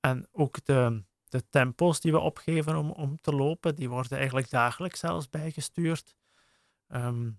En 0.01 0.29
ook 0.33 0.65
de, 0.65 1.05
de 1.29 1.49
tempo's 1.49 2.01
die 2.01 2.13
we 2.13 2.19
opgeven 2.19 2.77
om, 2.77 2.91
om 2.91 3.21
te 3.21 3.33
lopen, 3.33 3.75
die 3.75 3.89
worden 3.89 4.17
eigenlijk 4.19 4.51
dagelijks 4.51 5.01
zelfs 5.01 5.29
bijgestuurd. 5.29 6.15
Ehm, 6.87 7.31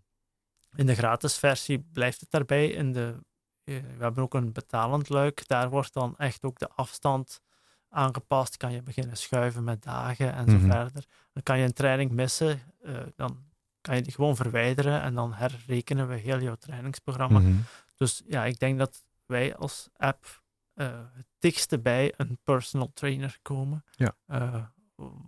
in 0.75 0.86
de 0.86 0.96
gratis 0.96 1.38
versie 1.38 1.79
blijft 1.93 2.19
het 2.19 2.31
daarbij. 2.31 2.67
In 2.69 2.91
de, 2.93 3.24
eh, 3.63 3.75
we 3.98 4.03
hebben 4.03 4.24
ook 4.24 4.34
een 4.34 4.53
betalend 4.53 5.10
luik. 5.10 5.48
Daar 5.48 5.69
wordt 5.69 5.93
dan 5.93 6.17
echt 6.17 6.43
ook 6.43 6.60
de 6.60 6.69
afstand 6.69 7.41
aangepast. 7.89 8.58
Kan 8.58 8.72
je 8.72 8.82
beginnen 8.82 9.17
schuiven 9.17 9.63
met 9.63 9.84
dagen 9.84 10.34
en 10.34 10.50
zo 10.50 10.58
Mhm. 10.58 10.72
verder. 10.72 11.06
Dan 11.34 11.44
kan 11.44 11.58
je 11.60 11.65
een 11.65 11.74
training 11.74 12.12
missen. 12.12 12.60
eh, 12.84 12.94
dan 13.15 13.38
kan 13.82 13.96
je 13.96 14.01
die 14.01 14.13
gewoon 14.13 14.36
verwijderen 14.36 15.01
en 15.01 15.13
dan 15.15 15.34
herrekenen 15.34 16.08
we 16.08 16.15
heel 16.15 16.41
jouw 16.41 16.56
trainingsprogramma. 16.56 17.39
Mhm. 17.39 17.53
Dus 17.96 18.24
ja, 18.27 18.46
ik 18.46 18.60
denk 18.60 18.77
dat 18.79 19.03
wij 19.25 19.56
als 19.56 19.89
app 19.96 20.41
eh, 20.74 20.88
het 21.13 21.25
dichtste 21.39 21.79
bij 21.79 22.13
een 22.17 22.39
personal 22.44 22.91
trainer 22.94 23.38
komen. 23.41 23.84
Ja. 23.96 24.15
Eh, 24.25 24.63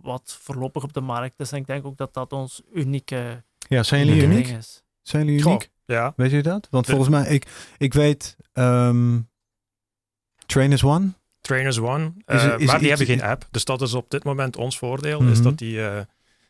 wat 0.02 0.38
voorlopig 0.40 0.82
op 0.82 0.92
de 0.92 1.00
markt 1.00 1.40
is. 1.40 1.52
En 1.52 1.58
ik 1.58 1.66
denk 1.66 1.84
ook 1.84 1.96
dat 1.96 2.14
dat 2.14 2.32
ons 2.32 2.62
unieke, 2.72 3.44
Ja, 3.68 3.82
zijn 3.82 4.06
jullie 4.06 4.22
uniek? 4.22 4.46
is. 4.48 4.82
Zijn 5.02 5.24
jullie 5.24 5.42
Goh, 5.42 5.52
uniek? 5.52 5.70
Ja, 5.84 6.12
Weet 6.16 6.30
je 6.30 6.42
dat? 6.42 6.68
Want 6.70 6.86
volgens 6.86 7.08
mij, 7.08 7.26
ik, 7.26 7.72
ik 7.78 7.92
weet, 7.94 8.36
ehm 8.52 9.20
Trainers 10.46 10.84
One. 10.84 11.12
Trainers 11.50 11.78
One. 11.80 12.12
Is 12.26 12.42
eh, 12.42 12.58
is 12.58 12.66
maar 12.66 12.78
die 12.78 12.88
hebben 12.88 13.06
geen 13.06 13.22
app. 13.22 13.48
Dus 13.50 13.64
dat 13.64 13.82
is 13.82 13.94
op 13.94 14.10
dit 14.10 14.24
moment 14.24 14.56
ons 14.56 14.78
voordeel. 14.78 15.20
Mhm. 15.20 15.30
Is 15.30 15.42
dat 15.42 15.58
die, 15.58 15.84
eh, 15.86 15.94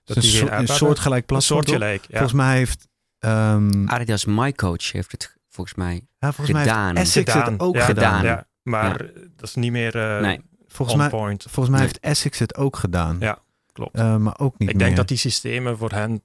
dat 0.05 0.17
een, 0.17 0.23
die 0.23 0.31
geen 0.31 0.31
soort- 0.31 0.43
app 0.43 0.51
een 0.51 0.57
hebben. 0.57 0.77
soortgelijk 0.77 1.21
Een 1.21 1.27
platform. 1.27 1.59
soortgelijk, 1.65 2.03
ja. 2.03 2.09
Volgens 2.11 2.33
mij 2.33 2.57
heeft, 2.57 2.89
ehm, 3.19 3.87
Adidas 3.89 4.25
My 4.25 4.53
Coach 4.53 4.93
heeft 4.93 5.13
het 5.13 5.37
volgens 5.49 5.77
mij 5.77 5.95
ja, 6.19 6.33
volgens 6.33 6.51
mij 6.57 6.63
heeft 6.63 6.75
gedaan. 6.75 6.97
Essex 6.97 7.33
Gedaan, 7.33 7.53
het 7.53 7.61
ook 7.61 7.75
ja. 7.75 7.85
gedaan. 7.85 8.25
Ja, 8.25 8.47
maar 8.63 8.99
dat 9.37 9.49
is 9.49 9.55
niet 9.55 9.73
meer 9.73 9.97
eh 9.97 10.21
Nee. 10.21 10.41
Volgens 10.67 10.97
on 10.97 11.03
mij, 11.03 11.11
point. 11.11 11.43
volgens 11.43 11.69
mij 11.69 11.79
Nee. 11.79 11.89
heeft 11.89 12.01
Essex 12.01 12.39
het 12.39 12.57
ook 12.57 12.77
gedaan. 12.77 13.17
Ja, 13.21 13.39
klopt. 13.73 13.97
Eh, 13.97 14.17
maar 14.17 14.39
ook 14.39 14.59
niet 14.59 14.71
Ik 14.71 14.79
denk 14.79 14.97
dat 14.97 15.09
die 15.09 15.17
systemen 15.17 15.77
voor 15.79 15.91
hen 15.91 16.23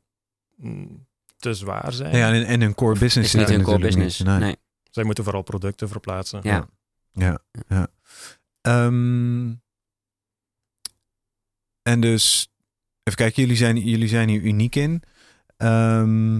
mm, 0.55 1.05
te 1.37 1.53
zwaar 1.53 1.93
zijn. 1.93 2.17
Ja, 2.17 2.33
en, 2.33 2.45
en 2.45 2.61
hun 2.61 2.75
core 2.75 2.99
business 2.99 3.33
is 3.33 3.33
niet 3.33 3.47
zit 3.47 3.49
er 3.49 3.55
hun 3.55 3.63
core 3.65 3.77
natuurlijk 3.77 4.09
business. 4.09 4.29
niet. 4.31 4.39
Nee. 4.39 4.55
Zij 4.91 5.03
moeten 5.03 5.23
vooral 5.23 5.41
producten 5.41 5.89
verplaatsen. 5.89 6.39
Ja. 6.43 6.67
Ja, 7.11 7.39
ja. 7.67 7.87
Ehm, 8.65 9.53
en 11.81 11.99
dus, 11.99 12.47
even 13.03 13.17
kijken, 13.19 13.41
jullie 13.41 13.57
zijn, 13.57 13.77
jullie 13.77 14.07
zijn 14.07 14.29
hier 14.29 14.41
uniek 14.41 14.75
in. 14.75 15.03
Ehm, 15.57 16.39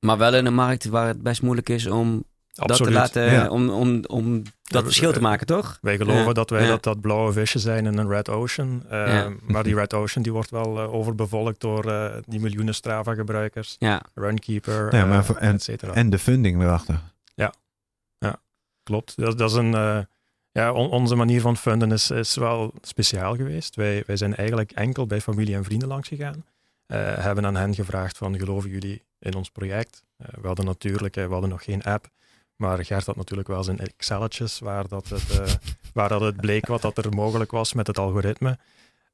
Maar 0.00 0.18
wel 0.18 0.34
in 0.34 0.46
een 0.46 0.54
markt 0.54 0.84
waar 0.84 1.06
het 1.06 1.22
best 1.22 1.42
moeilijk 1.42 1.68
is 1.68 1.86
om 1.86 2.24
dat 2.52 2.76
te 2.76 2.90
laten, 2.90 3.22
Ja. 3.32 3.48
om, 3.48 3.68
om, 3.70 4.04
om 4.06 4.42
dat 4.62 4.84
verschil 4.84 5.10
te 5.10 5.16
eh, 5.16 5.22
maken, 5.22 5.46
toch? 5.46 5.78
Wij 5.80 5.96
geloven 5.96 6.24
Ja, 6.24 6.32
dat 6.32 6.50
wij 6.50 6.62
ja. 6.62 6.68
dat, 6.68 6.82
dat 6.82 7.00
blauwe 7.00 7.32
visje 7.32 7.58
zijn 7.58 7.86
in 7.86 7.96
een 7.98 8.08
red 8.08 8.28
ocean. 8.28 8.82
Eh, 8.88 9.06
Ja. 9.06 9.32
Maar 9.46 9.62
die 9.64 9.74
red 9.74 9.94
ocean 9.94 10.22
die 10.22 10.32
wordt 10.32 10.50
wel 10.50 10.78
eh, 10.78 10.92
overbevolkt 10.94 11.60
door 11.60 11.90
eh, 11.90 12.16
die 12.26 12.40
miljoenen 12.40 12.74
Strava-gebruikers. 12.74 13.76
Ja, 13.78 14.02
Runkeeper, 14.14 14.94
Ja, 14.96 15.04
maar 15.06 15.24
voor- 15.24 15.36
en- 15.36 15.54
et 15.54 15.62
cetera. 15.62 15.92
en 15.94 16.10
de 16.10 16.18
funding 16.18 16.62
erachter. 16.62 17.00
Klopt. 18.82 19.16
Dat, 19.16 19.38
dat 19.38 19.50
is 19.50 19.56
een, 19.56 19.74
eh, 19.74 19.98
ja, 20.56 20.72
on- 20.72 20.90
onze 20.90 21.14
manier 21.14 21.40
van 21.40 21.56
funden 21.56 21.92
is, 21.92 22.10
is 22.10 22.34
wel 22.34 22.72
speciaal 22.80 23.36
geweest. 23.36 23.76
Wij, 23.76 24.02
wij 24.06 24.16
zijn 24.16 24.36
eigenlijk 24.36 24.70
enkel 24.72 25.06
bij 25.06 25.20
familie 25.20 25.54
en 25.54 25.64
vrienden 25.64 25.88
langs 25.88 26.08
gegaan. 26.08 26.44
Eh, 26.86 26.98
hebben 26.98 27.46
aan 27.46 27.56
hen 27.56 27.74
gevraagd 27.74 28.16
van, 28.16 28.38
geloven 28.38 28.70
jullie 28.70 29.02
in 29.18 29.34
ons 29.34 29.50
project? 29.50 30.04
Eh, 30.16 30.26
we 30.40 30.46
hadden 30.46 30.64
natuurlijk, 30.64 31.16
eh, 31.16 31.26
we 31.26 31.32
hadden 31.32 31.50
nog 31.50 31.64
geen 31.64 31.82
app, 31.82 32.08
maar 32.56 32.84
Gert 32.84 33.06
had 33.06 33.16
natuurlijk 33.16 33.48
wel 33.48 33.64
zijn 33.64 33.78
Excelletjes 33.78 34.58
waar 34.58 34.88
dat 34.88 35.08
het, 35.08 35.58
waar 35.92 36.08
dat 36.08 36.20
het 36.20 36.36
bleek 36.36 36.66
wat 36.66 36.82
dat 36.82 36.98
er 36.98 37.14
mogelijk 37.14 37.50
was 37.50 37.72
met 37.72 37.86
het 37.86 37.98
algoritme. 37.98 38.58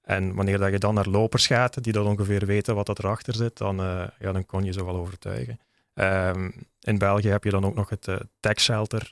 En 0.02 0.34
wanneer 0.34 0.58
dat 0.58 0.70
je 0.70 0.78
dan 0.78 0.94
naar 0.94 1.08
lopers 1.08 1.46
gaat, 1.46 1.84
die 1.84 1.92
dat 1.92 2.06
ongeveer 2.06 2.46
weten 2.46 2.74
wat 2.74 2.86
dat 2.86 2.98
erachter 2.98 3.34
zit, 3.34 3.56
dan, 3.58 3.76
ja, 4.18 4.32
dan 4.32 4.46
kon 4.46 4.64
je 4.64 4.72
ze 4.72 4.84
wel 4.84 4.96
overtuigen. 4.96 5.60
Ehm, 5.94 6.50
in 6.80 6.98
België 6.98 7.28
heb 7.28 7.44
je 7.44 7.50
dan 7.50 7.64
ook 7.64 7.74
nog 7.74 7.88
het 7.88 8.08
tax 8.40 8.64
shelter 8.64 9.10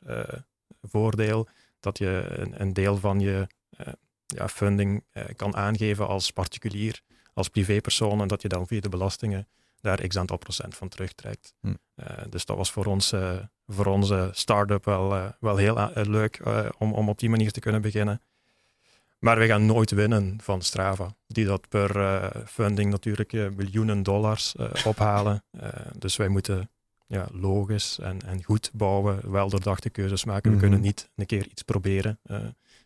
voordeel, 0.82 1.49
dat 1.80 1.99
je 1.99 2.25
een, 2.28 2.60
een 2.60 2.72
deel 2.72 2.96
van 2.96 3.20
je 3.20 3.46
eh, 3.70 3.87
ja, 4.26 4.49
funding 4.49 5.04
eh, 5.10 5.25
kan 5.37 5.56
aangeven 5.56 6.06
als 6.08 6.30
particulier, 6.30 7.00
als 7.34 7.49
privépersoon, 7.49 8.20
en 8.20 8.28
dat 8.28 8.42
je 8.42 8.49
dan 8.49 8.66
via 8.66 8.80
de 8.80 8.88
belastingen 8.88 9.49
daar 9.80 10.06
x 10.06 10.16
aantal 10.16 10.37
procent 10.37 10.75
van 10.75 10.88
terugtrekt. 10.88 11.54
Hm. 11.60 11.75
Eh, 11.94 12.06
dus 12.28 12.44
dat 12.44 12.56
was 12.56 12.72
voor, 12.72 12.87
ons, 12.87 13.14
voor 13.66 13.87
onze 13.87 14.28
start-up 14.32 14.84
wel, 14.84 15.34
wel 15.40 15.56
heel 15.56 15.90
leuk 15.94 16.40
om, 16.78 16.92
om 16.92 17.08
op 17.08 17.18
die 17.18 17.30
manier 17.30 17.52
te 17.52 17.60
kunnen 17.60 17.82
beginnen. 17.82 18.22
Maar 19.18 19.38
we 19.38 19.46
gaan 19.46 19.66
nooit 19.66 19.90
winnen 19.90 20.38
van 20.42 20.62
Strava, 20.62 21.14
die 21.26 21.44
dat 21.44 21.68
per 21.68 22.32
funding 22.46 22.90
natuurlijk 22.90 23.32
miljoenen 23.32 24.02
dollars 24.02 24.54
ophalen. 24.84 25.44
Dus 25.99 26.16
wij 26.16 26.28
moeten 26.28 26.70
ja, 27.11 27.26
logisch 27.33 27.99
en, 27.99 28.19
en 28.26 28.43
goed 28.45 28.71
bouwen, 28.73 29.31
wel 29.31 29.49
doordachte 29.49 29.90
keuzes 29.90 30.25
maken. 30.25 30.50
Mhm. 30.50 30.61
We 30.61 30.67
kunnen 30.67 30.81
niet 30.87 31.11
een 31.17 31.26
keer 31.26 31.47
iets 31.50 31.62
proberen 31.62 32.19
eh, 32.23 32.37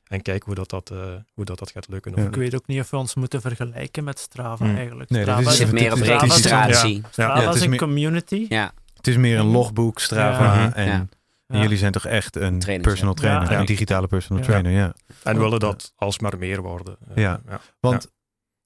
en 0.04 0.22
kijken 0.22 0.44
hoe 0.46 0.54
dat, 0.54 0.70
dat, 0.70 0.90
eh, 0.90 1.14
hoe 1.34 1.44
dat, 1.44 1.58
dat 1.58 1.70
gaat 1.70 1.88
lukken. 1.88 2.12
Ja. 2.16 2.26
Ik 2.26 2.34
weet 2.34 2.54
ook 2.54 2.66
niet 2.66 2.80
of 2.80 2.90
we 2.90 2.96
ons 2.96 3.14
moeten 3.14 3.40
vergelijken 3.40 4.04
met 4.04 4.18
Strava 4.18 4.64
Hmm. 4.64 4.76
eigenlijk. 4.76 5.10
Nee, 5.10 5.22
Strava 5.22 5.50
is- 5.50 5.70
meer 5.70 5.92
op 5.92 5.98
registratie. 5.98 7.02
Strava 7.10 7.40
Ja, 7.40 7.46
het 7.46 7.54
is 7.56 7.62
een 7.62 7.76
community. 7.76 8.46
Ja, 8.48 8.72
Het 8.96 9.06
is 9.06 9.16
meer 9.16 9.38
een 9.38 9.44
Mhm. 9.46 9.54
logboek, 9.54 9.98
Strava. 10.00 10.54
Ja. 10.54 10.74
En, 10.74 10.86
Ja. 10.86 11.06
en 11.46 11.60
jullie 11.60 11.78
zijn 11.78 11.92
toch 11.92 12.04
echt 12.06 12.36
een 12.36 12.58
personal 12.82 13.14
ja. 13.14 13.20
trainer. 13.20 13.50
Ja. 13.52 13.58
Een 13.60 13.66
digitale 13.66 14.06
personal 14.06 14.42
Ja. 14.42 14.48
trainer, 14.48 14.72
ja. 14.72 14.94
En 15.22 15.38
willen 15.38 15.60
dat 15.60 15.92
alsmaar 15.96 16.38
meer 16.38 16.62
worden. 16.62 16.96
Eh, 17.08 17.16
Ja. 17.22 17.40
Want 17.80 18.12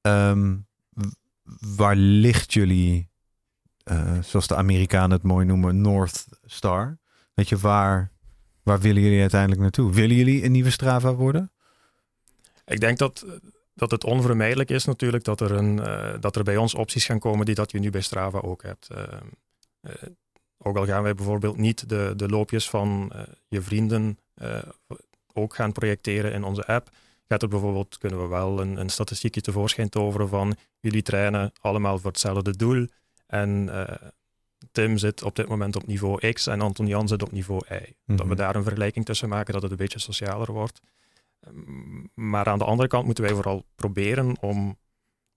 ehm, 0.00 0.56
waar 1.76 1.96
ligt 1.96 2.52
jullie, 2.54 3.10
zoals 4.20 4.46
de 4.46 4.56
Amerikanen 4.56 5.10
het 5.10 5.22
mooi 5.22 5.46
noemen, 5.46 5.80
North 5.80 6.26
Star? 6.44 6.98
Weet 7.34 7.48
je, 7.48 7.56
waar, 7.56 8.12
waar 8.62 8.80
willen 8.80 9.02
jullie 9.02 9.20
uiteindelijk 9.20 9.60
naartoe? 9.60 9.92
Willen 9.92 10.16
jullie 10.16 10.44
een 10.44 10.52
nieuwe 10.52 10.70
Strava 10.70 11.14
worden? 11.14 11.52
Ik 12.66 12.80
denk 12.80 12.98
dat, 12.98 13.26
dat 13.74 13.90
het 13.90 14.04
onvermijdelijk 14.04 14.70
is 14.70 14.84
natuurlijk 14.84 15.24
dat 15.24 15.40
er, 15.40 15.52
een, 15.52 15.80
eh, 15.80 16.14
dat 16.20 16.36
er 16.36 16.44
bij 16.44 16.56
ons 16.56 16.74
opties 16.74 17.04
gaan 17.04 17.18
komen 17.18 17.46
die 17.46 17.54
dat 17.54 17.70
je 17.70 17.78
nu 17.78 17.90
bij 17.90 18.00
Strava 18.00 18.38
ook 18.38 18.62
hebt. 18.62 18.88
Eh, 18.90 19.02
eh, 19.80 19.92
ook 20.58 20.76
al 20.76 20.86
gaan 20.86 21.02
wij 21.02 21.14
bijvoorbeeld 21.14 21.56
niet 21.56 21.88
de, 21.88 22.12
de 22.16 22.28
loopjes 22.28 22.70
van 22.70 23.10
eh, 23.12 23.22
je 23.48 23.62
vrienden 23.62 24.18
eh, 24.34 24.58
ook 25.32 25.54
gaan 25.54 25.72
projecteren 25.72 26.32
in 26.32 26.44
onze 26.44 26.66
app, 26.66 26.88
gaat 27.28 27.42
er 27.42 27.48
bijvoorbeeld, 27.48 27.98
kunnen 27.98 28.22
we 28.22 28.26
wel 28.26 28.60
een, 28.60 28.76
een 28.76 28.88
statistiekje 28.88 29.40
tevoorschijn 29.40 29.88
toveren 29.88 30.28
van 30.28 30.56
jullie 30.80 31.02
trainen 31.02 31.52
allemaal 31.60 31.98
voor 31.98 32.10
hetzelfde 32.10 32.56
doel 32.56 32.86
en 33.28 33.68
eh, 33.68 34.08
Tim 34.72 34.96
zit 34.98 35.22
op 35.22 35.36
dit 35.36 35.48
moment 35.48 35.76
op 35.76 35.86
niveau 35.86 36.32
X 36.32 36.46
en 36.46 36.60
Anton 36.60 36.86
Jan 36.86 37.08
zit 37.08 37.22
op 37.22 37.32
niveau 37.32 37.60
Y. 37.70 37.72
Dat 38.06 38.18
we 38.18 38.24
Mhm. 38.24 38.34
daar 38.36 38.56
een 38.56 38.62
vergelijking 38.62 39.04
tussen 39.04 39.28
maken, 39.28 39.52
dat 39.52 39.62
het 39.62 39.70
een 39.70 39.76
beetje 39.76 39.98
socialer 39.98 40.52
wordt. 40.52 40.80
Mm, 41.50 42.10
Maar 42.14 42.46
aan 42.46 42.58
de 42.58 42.64
andere 42.64 42.88
kant 42.88 43.04
moeten 43.04 43.24
wij 43.24 43.34
vooral 43.34 43.64
proberen 43.74 44.36
om 44.40 44.76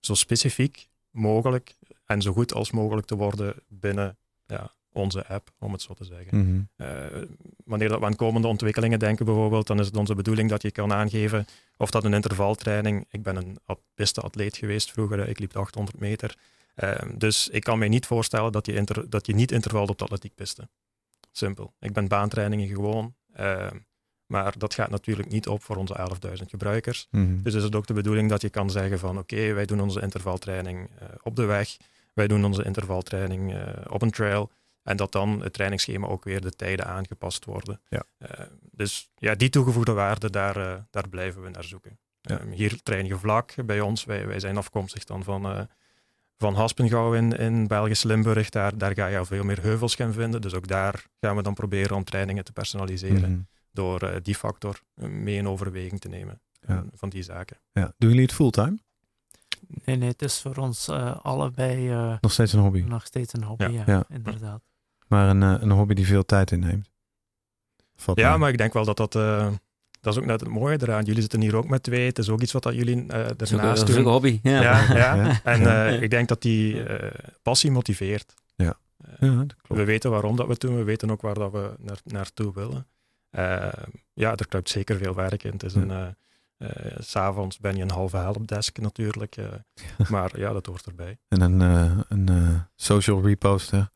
zo 0.00 0.14
specifiek 0.14 0.88
mogelijk 1.10 1.76
en 2.06 2.22
zo 2.22 2.32
goed 2.32 2.54
als 2.54 2.70
mogelijk 2.70 3.06
te 3.06 3.16
worden 3.16 3.54
binnen 3.68 4.16
ja, 4.46 4.70
onze 4.92 5.26
app, 5.26 5.50
om 5.58 5.72
het 5.72 5.82
zo 5.82 5.94
te 5.94 6.04
zeggen. 6.04 6.38
Mhm. 6.38 6.60
Eh, 6.76 7.22
wanneer 7.64 7.88
dat 7.88 7.98
we 7.98 8.04
aan 8.06 8.16
komende 8.16 8.48
ontwikkelingen 8.48 8.98
denken 8.98 9.24
bijvoorbeeld, 9.24 9.66
dan 9.66 9.78
is 9.80 9.86
het 9.86 9.96
onze 9.96 10.14
bedoeling 10.14 10.48
dat 10.50 10.62
je 10.62 10.70
kan 10.70 10.92
aangeven 10.92 11.46
of 11.76 11.90
dat 11.90 12.04
een 12.04 12.14
intervaltraining, 12.14 13.06
ik 13.10 13.22
ben 13.22 13.36
een 13.36 13.58
at- 13.64 13.80
beste 13.94 14.20
atleet 14.20 14.56
geweest 14.56 14.90
vroeger, 14.92 15.28
ik 15.28 15.38
liep 15.38 15.52
de 15.52 15.58
800 15.58 15.98
meter, 16.00 16.36
Eh, 16.74 17.02
dus 17.14 17.48
ik 17.48 17.62
kan 17.62 17.78
mij 17.78 17.88
niet 17.88 18.06
voorstellen 18.06 18.52
dat 18.52 18.66
je, 18.66 18.72
inter, 18.72 19.10
dat 19.10 19.26
je 19.26 19.34
niet 19.34 19.52
intervalt 19.52 19.90
op 19.90 19.98
de 19.98 20.04
atletiekpiste. 20.04 20.68
Simpel. 21.32 21.74
Ik 21.80 21.92
ben 21.92 22.08
baantrainingen 22.08 22.68
gewoon, 22.68 23.14
eh, 23.32 23.70
maar 24.26 24.58
dat 24.58 24.74
gaat 24.74 24.90
natuurlijk 24.90 25.30
niet 25.30 25.48
op 25.48 25.62
voor 25.62 25.76
onze 25.76 25.94
11.000 25.94 26.50
gebruikers. 26.50 27.08
Mhm. 27.10 27.42
Dus 27.42 27.54
is 27.54 27.62
het 27.62 27.74
ook 27.74 27.86
de 27.86 27.94
bedoeling 27.94 28.28
dat 28.28 28.40
je 28.40 28.50
kan 28.50 28.70
zeggen 28.70 28.98
van 28.98 29.18
oké, 29.18 29.52
wij 29.52 29.66
doen 29.66 29.80
onze 29.80 30.00
intervaltraining 30.00 30.90
eh, 30.98 31.08
op 31.22 31.36
de 31.36 31.44
weg, 31.44 31.76
wij 32.14 32.26
doen 32.26 32.44
onze 32.44 32.64
intervaltraining 32.64 33.54
eh, 33.54 33.62
op 33.88 34.02
een 34.02 34.10
trail 34.10 34.50
en 34.82 34.96
dat 34.96 35.12
dan 35.12 35.42
het 35.42 35.52
trainingsschema 35.52 36.06
ook 36.06 36.24
weer 36.24 36.40
de 36.40 36.50
tijden 36.50 36.86
aangepast 36.86 37.44
worden. 37.44 37.80
Ja. 37.88 38.02
Eh, 38.18 38.46
dus 38.70 39.10
ja, 39.16 39.34
die 39.34 39.48
toegevoegde 39.48 39.92
waarde, 39.92 40.30
daar, 40.30 40.56
eh, 40.56 40.80
daar 40.90 41.08
blijven 41.08 41.42
we 41.42 41.48
naar 41.48 41.64
zoeken. 41.64 41.98
Ja. 42.20 42.38
Ehm, 42.38 42.50
hier 42.50 42.82
train 42.82 43.06
je 43.06 43.18
vlak 43.18 43.54
bij 43.66 43.80
ons, 43.80 44.04
wij, 44.04 44.26
wij 44.26 44.40
zijn 44.40 44.56
afkomstig 44.56 45.04
dan 45.04 45.24
van, 45.24 45.68
van 46.42 46.54
Haspengouw 46.54 47.12
in, 47.14 47.32
in 47.36 47.66
Belgisch 47.66 48.02
Limburg, 48.02 48.48
daar, 48.48 48.78
daar 48.78 48.94
ga 48.94 49.06
je 49.06 49.18
al 49.18 49.24
veel 49.24 49.44
meer 49.44 49.62
heuvels 49.62 49.94
gaan 49.94 50.12
vinden, 50.12 50.40
dus 50.40 50.54
ook 50.54 50.66
daar 50.66 51.04
gaan 51.20 51.36
we 51.36 51.42
dan 51.42 51.54
proberen 51.54 51.96
om 51.96 52.04
trainingen 52.04 52.44
te 52.44 52.52
personaliseren 52.52 53.30
Mhm. 53.30 53.40
door 53.72 54.02
eh, 54.02 54.16
die 54.22 54.34
factor 54.34 54.80
eh, 54.94 55.08
mee 55.08 55.36
in 55.36 55.48
overweging 55.48 56.00
te 56.00 56.08
nemen 56.08 56.40
Ja. 56.66 56.84
van 56.94 57.08
die 57.08 57.22
zaken. 57.22 57.56
Ja. 57.72 57.92
Doen 57.98 58.08
jullie 58.08 58.24
het 58.24 58.32
fulltime? 58.34 58.78
Nee, 59.84 59.96
nee, 59.96 60.08
het 60.08 60.22
is 60.22 60.40
voor 60.40 60.56
ons 60.56 60.88
eh, 60.88 61.16
allebei 61.22 61.90
eh, 61.90 62.14
Nog 62.20 62.32
steeds 62.32 62.52
een 62.52 62.60
hobby. 62.60 62.80
nog 62.80 63.06
steeds 63.06 63.32
een 63.32 63.42
hobby. 63.44 63.64
Ja. 63.64 63.70
Ja, 63.70 63.84
Ja. 63.86 64.04
inderdaad. 64.08 64.62
Maar 65.06 65.28
een, 65.28 65.42
eh, 65.42 65.54
een 65.60 65.70
hobby 65.70 65.94
die 65.94 66.06
veel 66.06 66.24
tijd 66.24 66.50
inneemt. 66.50 66.90
Valt 67.96 68.18
Ja, 68.18 68.30
mee. 68.30 68.38
maar 68.38 68.50
ik 68.50 68.58
denk 68.58 68.72
wel 68.72 68.84
dat 68.84 68.96
dat, 68.96 69.14
eh, 69.14 69.48
dat 70.02 70.12
is 70.14 70.18
ook 70.20 70.26
net 70.26 70.40
het 70.40 70.48
mooie 70.48 70.78
eraan. 70.82 71.04
Jullie 71.04 71.20
zitten 71.20 71.40
hier 71.40 71.56
ook 71.56 71.68
met 71.68 71.82
twee. 71.82 72.06
Het 72.06 72.18
is 72.18 72.28
ook 72.28 72.40
iets 72.40 72.52
wat 72.52 72.62
dat 72.62 72.74
jullie 72.74 72.96
uh, 72.96 73.18
is 73.20 73.52
ook- 73.52 73.58
ernaast 73.60 73.80
dat 73.80 73.88
is 73.88 73.94
een 73.96 74.02
doen. 74.02 74.12
hobby. 74.12 74.40
Ja. 74.42 74.60
Ja, 74.62 74.94
ja. 74.94 75.14
Ja. 75.14 75.40
En 75.44 75.86
eh, 75.86 76.02
ik 76.02 76.10
denk 76.10 76.28
dat 76.28 76.42
die 76.42 76.82
eh, 76.84 77.10
passie 77.42 77.70
motiveert. 77.70 78.34
Ja, 78.56 78.76
dat 79.18 79.54
klopt. 79.62 79.80
We 79.80 79.84
weten 79.84 80.10
waarom 80.10 80.36
dat 80.36 80.46
we 80.46 80.52
het 80.52 80.60
doen. 80.60 80.76
We 80.76 80.82
weten 80.82 81.10
ook 81.10 81.20
waar 81.22 81.34
dat 81.34 81.52
we 81.52 81.70
naar, 81.78 81.98
naartoe 82.04 82.52
willen. 82.54 82.86
Eh, 83.30 83.68
ja, 84.12 84.30
er 84.36 84.48
kruipt 84.48 84.68
zeker 84.68 84.96
veel 84.96 85.14
werk 85.14 85.44
in. 85.44 85.52
Het 85.52 85.62
is 85.62 85.74
een... 85.74 85.90
eh 85.90 86.06
eh, 86.56 86.68
S'avonds 86.98 87.58
ben 87.58 87.76
je 87.76 87.82
een 87.82 87.90
halve 87.90 88.16
helpdesk 88.16 88.78
natuurlijk. 88.78 89.36
eh, 89.36 89.44
maar 90.08 90.38
ja, 90.38 90.52
dat 90.52 90.66
hoort 90.66 90.86
erbij. 90.86 91.18
En 91.28 91.40
een, 91.40 91.60
eh, 91.62 91.98
een 92.08 92.28
eh, 92.28 92.60
social 92.76 93.22
reposter. 93.26 93.90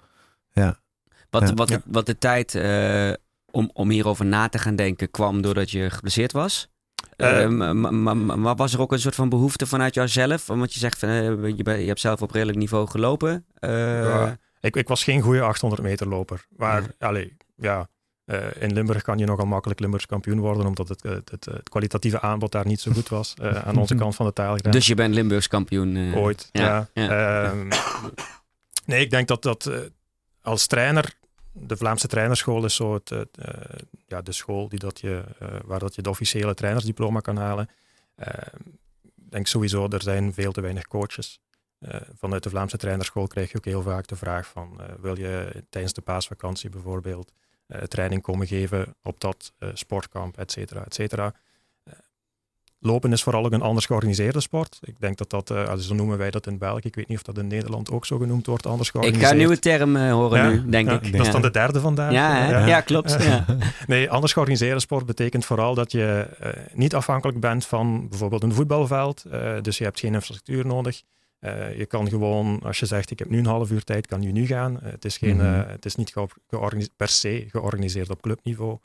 Wat, 1.31 1.49
Ja. 1.49 1.55
wat, 1.55 1.69
Ja. 1.69 1.81
wat 1.87 2.07
de 2.07 2.19
tijd 2.19 2.55
eh, 2.55 3.13
om, 3.57 3.71
om 3.73 3.91
hierover 3.91 4.27
na 4.27 4.49
te 4.49 4.59
gaan 4.59 4.77
denken 4.77 5.11
kwam 5.11 5.43
doordat 5.43 5.71
je 5.71 5.91
geblesseerd 5.91 6.33
was? 6.33 6.69
Eh, 7.17 7.49
maar, 7.49 8.57
was 8.57 8.73
er 8.73 8.81
ook 8.81 8.93
een 8.93 9.01
soort 9.01 9.15
van 9.15 9.29
behoefte 9.29 9.67
vanuit 9.67 9.95
jouzelf? 9.95 10.47
Want 10.47 10.75
je 10.75 10.81
zegt, 10.81 10.99
van, 10.99 11.09
eh, 11.09 11.25
je, 11.57 11.65
je 11.65 11.87
hebt 11.87 12.01
zelf 12.01 12.23
op 12.23 12.31
redelijk 12.31 12.59
niveau 12.59 12.89
gelopen. 12.89 13.47
Ja. 13.61 14.39
Ik, 14.61 14.77
ik 14.77 14.89
was 14.89 15.05
geen 15.05 15.21
goede 15.21 15.41
800 15.41 15.83
meter 15.83 16.09
loper. 16.09 16.47
Maar 16.57 16.85
allee, 16.99 17.37
ja, 17.57 17.89
in 18.59 18.73
Limburg 18.73 19.03
kan 19.03 19.19
je 19.19 19.25
nogal 19.25 19.47
makkelijk 19.47 19.81
Limburgs 19.81 20.07
kampioen 20.07 20.39
worden, 20.41 20.67
omdat 20.67 20.89
het, 20.89 21.03
het, 21.03 21.31
het, 21.31 21.45
het 21.45 21.69
kwalitatieve 21.69 22.21
aanbod 22.21 22.53
daar 22.53 22.67
niet 22.67 22.81
zo 22.81 22.93
goed 22.93 23.09
was 23.09 23.35
aan 23.67 23.77
onze 23.77 23.95
kant 23.95 24.15
van 24.15 24.27
de 24.27 24.33
taalgrens. 24.33 24.77
Dus 24.77 24.87
je 24.87 24.95
bent 24.95 25.15
Limburgs 25.15 25.49
kampioen. 25.49 26.15
Ooit, 26.15 26.49
ja, 26.53 26.89
ja. 26.93 27.49
Ehm, 27.49 27.69
nee, 28.85 29.01
ik 29.01 29.11
denk 29.11 29.29
dat 29.29 29.43
dat 29.43 29.71
als 30.43 30.67
trainer, 30.67 31.15
de 31.59 31.77
Vlaamse 31.77 32.07
trainerschool 32.07 32.65
is 32.65 32.75
zo 32.75 32.95
het, 32.95 33.09
het, 33.09 33.39
eh, 33.39 33.79
ja, 34.07 34.23
de 34.23 34.33
school 34.33 34.69
die 34.69 34.79
dat 34.79 35.01
je, 35.01 35.25
eh, 35.39 35.49
waar 35.65 35.79
dat 35.79 35.95
je 35.95 36.03
de 36.03 36.11
officiële 36.11 36.55
trainersdiploma 36.55 37.21
kan 37.21 37.37
halen. 37.37 37.69
Ik 38.17 39.33
denk 39.33 39.47
sowieso, 39.47 39.89
er 39.89 40.03
zijn 40.03 40.35
veel 40.35 40.53
te 40.53 40.61
weinig 40.61 40.87
coaches. 40.87 41.41
Eh, 41.79 42.01
vanuit 42.19 42.43
de 42.43 42.51
Vlaamse 42.51 42.77
trainerschool 42.77 43.27
krijg 43.27 43.51
je 43.51 43.57
ook 43.57 43.65
heel 43.65 43.83
vaak 43.83 44.07
de 44.07 44.17
vraag 44.17 44.47
van, 44.47 44.81
eh, 44.81 44.87
wil 45.01 45.19
je 45.19 45.65
tijdens 45.71 45.93
de 45.93 46.01
paasvakantie 46.01 46.71
bijvoorbeeld 46.71 47.33
eh, 47.67 47.83
training 47.83 48.23
komen 48.23 48.47
geven 48.47 48.95
op 49.03 49.21
dat 49.21 49.53
eh, 49.59 49.69
sportkamp, 49.75 50.39
et 50.39 50.53
cetera, 50.53 50.85
et 50.85 50.95
cetera. 50.95 51.35
Lopen 52.87 53.13
is 53.13 53.23
vooral 53.23 53.45
ook 53.45 53.53
een 53.53 53.63
anders 53.63 53.87
georganiseerde 53.87 54.41
sport. 54.41 54.79
Ik 54.81 54.95
denk 55.01 55.17
dat 55.17 55.31
dat, 55.31 55.51
eh, 55.51 55.75
zo 55.75 55.95
noemen 55.95 56.19
wij 56.19 56.31
dat 56.31 56.47
in 56.47 56.59
België. 56.59 56.87
Ik 56.87 56.95
weet 56.95 57.09
niet 57.09 57.17
of 57.17 57.23
dat 57.23 57.39
in 57.39 57.47
Nederland 57.47 57.91
ook 57.91 58.07
zo 58.07 58.19
genoemd 58.19 58.47
wordt, 58.47 58.67
anders 58.67 58.89
Ik 58.89 58.93
georganiseerd. 58.95 59.27
ga 59.27 59.33
een 59.33 59.39
nieuwe 59.39 59.59
term 59.59 59.97
eh, 59.97 60.13
horen 60.13 60.39
Ja, 60.39 60.49
nu, 60.49 60.71
denk 60.71 60.89
Ja, 60.89 60.95
ik. 60.95 61.03
Dat 61.03 61.13
ja. 61.13 61.21
is 61.21 61.31
dan 61.31 61.43
de 61.43 61.51
derde 61.51 61.81
vandaag. 61.81 62.13
ja, 62.13 62.67
ja. 62.67 62.81
klopt. 62.81 63.17
Ja. 63.23 63.45
Nee, 63.87 64.11
anders 64.11 64.33
georganiseerde 64.33 64.81
sport 64.81 65.07
betekent 65.07 65.45
vooral 65.45 65.75
dat 65.75 65.93
je 65.93 66.27
eh, 66.41 66.51
niet 66.73 66.95
afhankelijk 66.95 67.41
bent 67.41 67.67
van 67.67 68.09
bijvoorbeeld 68.09 68.43
een 68.43 68.55
voetbalveld. 68.55 69.25
Dus 69.63 69.79
je 69.79 69.85
hebt 69.85 70.01
geen 70.01 70.15
infrastructuur 70.15 70.67
nodig. 70.67 71.03
Je 71.77 71.87
kan 71.89 72.09
gewoon, 72.09 72.61
als 72.63 72.79
je 72.79 72.87
zegt 72.87 73.11
ik 73.11 73.19
heb 73.19 73.31
nu 73.31 73.39
een 73.39 73.47
half 73.47 73.71
uur 73.71 73.85
tijd, 73.85 74.07
kan 74.07 74.23
je 74.23 74.33
nu 74.33 74.47
gaan. 74.47 74.79
Het, 74.83 75.05
is 75.05 75.17
geen, 75.17 75.37
Mhm. 75.37 75.69
het 75.69 75.85
is 75.85 75.95
niet 75.97 76.13
per 76.97 77.09
se 77.09 77.47
georganiseerd 77.51 78.11
op 78.11 78.23
clubniveau. 78.23 78.79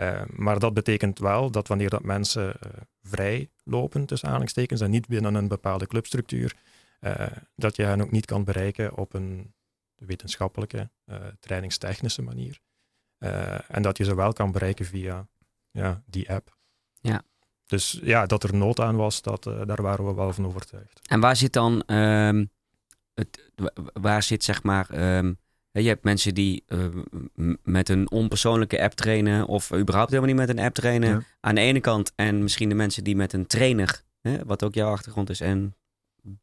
Eh, 0.00 0.22
maar 0.26 0.58
dat 0.58 0.74
betekent 0.74 1.18
wel 1.18 1.50
dat 1.50 1.68
wanneer 1.68 1.90
dat 1.90 2.02
mensen 2.02 2.60
eh, 2.60 2.70
vrij 3.02 3.50
lopen, 3.64 4.06
tussen 4.06 4.26
aanhalingstekens, 4.28 4.80
en 4.80 4.90
niet 4.90 5.06
binnen 5.06 5.34
een 5.34 5.48
bepaalde 5.48 5.86
clubstructuur, 5.86 6.56
eh, 7.00 7.26
dat 7.56 7.76
je 7.76 7.82
hen 7.82 8.00
ook 8.00 8.10
niet 8.10 8.26
kan 8.26 8.44
bereiken 8.44 8.96
op 8.96 9.14
een 9.14 9.54
wetenschappelijke, 9.94 10.90
trainingstechnische 11.40 12.22
manier. 12.22 12.60
En 13.68 13.82
dat 13.82 13.96
je 13.96 14.04
ze 14.04 14.14
wel 14.14 14.32
kan 14.32 14.52
bereiken 14.52 14.84
via 14.84 15.28
ja, 15.70 16.02
die 16.06 16.30
app. 16.32 16.56
Ja. 17.00 17.22
Dus 17.66 18.00
ja, 18.02 18.26
dat 18.26 18.42
er 18.42 18.54
nood 18.54 18.80
aan 18.80 18.96
was, 18.96 19.22
dat, 19.22 19.42
daar 19.42 19.82
waren 19.82 20.06
we 20.06 20.14
wel 20.14 20.32
van 20.32 20.46
overtuigd. 20.46 21.00
En 21.08 21.20
waar 21.20 21.36
zit 21.36 21.52
dan, 21.52 21.82
ehm, 21.86 22.44
het, 23.14 23.50
wa- 23.54 23.72
waar 23.92 24.22
zit 24.22 24.44
zeg 24.44 24.62
maar, 24.62 24.90
ehm, 24.90 25.32
je 25.72 25.88
hebt 25.88 26.04
mensen 26.04 26.34
die 26.34 26.62
eh, 26.66 26.78
met 27.62 27.88
een 27.88 28.10
onpersoonlijke 28.10 28.82
app 28.82 28.92
trainen 28.92 29.46
of 29.46 29.72
überhaupt 29.74 30.10
helemaal 30.10 30.34
niet 30.34 30.46
met 30.46 30.56
een 30.56 30.64
app 30.64 30.74
trainen 30.74 31.08
Ja. 31.10 31.22
aan 31.40 31.54
de 31.54 31.60
ene 31.60 31.80
kant 31.80 32.12
en 32.16 32.42
misschien 32.42 32.68
de 32.68 32.74
mensen 32.74 33.04
die 33.04 33.16
met 33.16 33.32
een 33.32 33.46
trainer, 33.46 34.02
hè, 34.20 34.44
wat 34.44 34.64
ook 34.64 34.74
jouw 34.74 34.90
achtergrond 34.90 35.30
is 35.30 35.40
en 35.40 35.74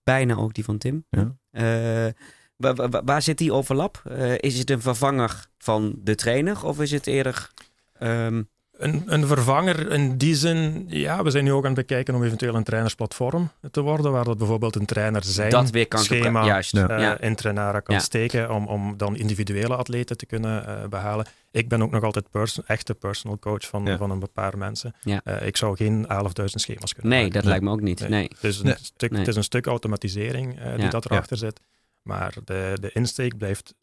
bijna 0.04 0.36
ook 0.36 0.54
die 0.54 0.63
van 0.63 0.78
Tim. 0.78 1.06
Ja. 1.10 1.36
Eh, 1.52 2.13
wa- 2.56 2.74
wa- 2.74 2.90
wa- 2.90 3.04
waar 3.04 3.22
zit 3.22 3.38
die 3.38 3.54
overlap? 3.54 4.02
Eh, 4.10 4.34
is 4.38 4.58
het 4.60 4.70
een 4.70 4.82
vervanger 4.82 5.46
van 5.58 5.96
de 6.04 6.16
trainer 6.16 6.66
of 6.66 6.80
is 6.82 6.92
het 6.92 7.08
eerder... 7.08 7.52
ehm, 7.94 8.44
Een, 8.78 9.04
een 9.06 9.28
vervanger 9.28 9.92
in 9.92 10.18
die 10.18 10.36
zin, 10.36 10.86
ja, 10.88 11.24
we 11.24 11.30
zijn 11.32 11.44
nu 11.44 11.52
ook 11.52 11.66
aan 11.66 11.72
het 11.76 11.88
bekijken 11.88 12.16
om 12.16 12.24
eventueel 12.24 12.56
een 12.56 12.63
trainersplatform 12.63 13.52
te 13.72 13.82
worden, 13.82 14.12
waar 14.12 14.24
dat 14.24 14.38
bijvoorbeeld 14.38 14.76
een 14.76 14.86
trainer 14.86 15.24
zijn 15.24 15.50
dat 15.50 15.70
weer 15.70 15.88
kan 15.88 16.00
schema? 16.04 16.46
Juist, 16.46 16.74
eh, 16.74 16.86
ja. 16.88 17.20
in 17.20 17.36
Trainara 17.36 17.80
kan 17.80 17.96
Ja. 17.96 18.02
steken 18.02 18.52
om, 18.52 18.68
om 18.68 18.98
dan 18.98 19.16
individuele 19.16 19.76
atleten 19.76 20.18
te 20.18 20.26
kunnen 20.26 20.68
eh, 20.68 20.88
behalen. 20.88 21.26
Ik 21.52 21.68
ben 21.70 21.82
ook 21.82 21.92
nog 21.92 22.04
altijd 22.04 22.30
perso- 22.32 22.62
echte 22.68 22.94
personal 22.94 23.40
coach 23.40 23.68
van, 23.68 23.86
Ja. 23.86 23.98
van 23.98 24.12
een 24.12 24.32
paar 24.34 24.58
mensen. 24.58 24.96
Ja. 25.02 25.22
Eh, 25.24 25.48
ik 25.48 25.58
zou 25.58 25.76
geen 25.76 26.06
11.000 26.08 26.62
schema's 26.62 26.94
kunnen 26.94 27.12
Nee, 27.12 27.22
maken. 27.22 27.36
dat 27.40 27.46
lijkt 27.50 27.63
me 27.63 27.72
ook 27.72 27.82
niet. 27.82 28.00
Nee. 28.00 28.10
Nee. 28.10 28.30
Het 28.34 28.44
is 28.44 28.60
een, 28.60 28.66
Nee. 28.66 28.76
stuk, 28.82 29.10
Nee. 29.12 29.20
het 29.20 29.30
is 29.30 29.36
een 29.36 29.44
stuk 29.44 29.66
automatisering 29.66 30.60
eh, 30.60 30.74
die 30.76 30.84
Ja. 30.84 30.90
dat 30.90 31.06
erachter 31.06 31.38
zit. 31.38 31.60
Maar 32.02 32.34
de, 32.46 32.78
de 32.82 32.90
insteek 32.94 33.38
blijft 33.38 33.74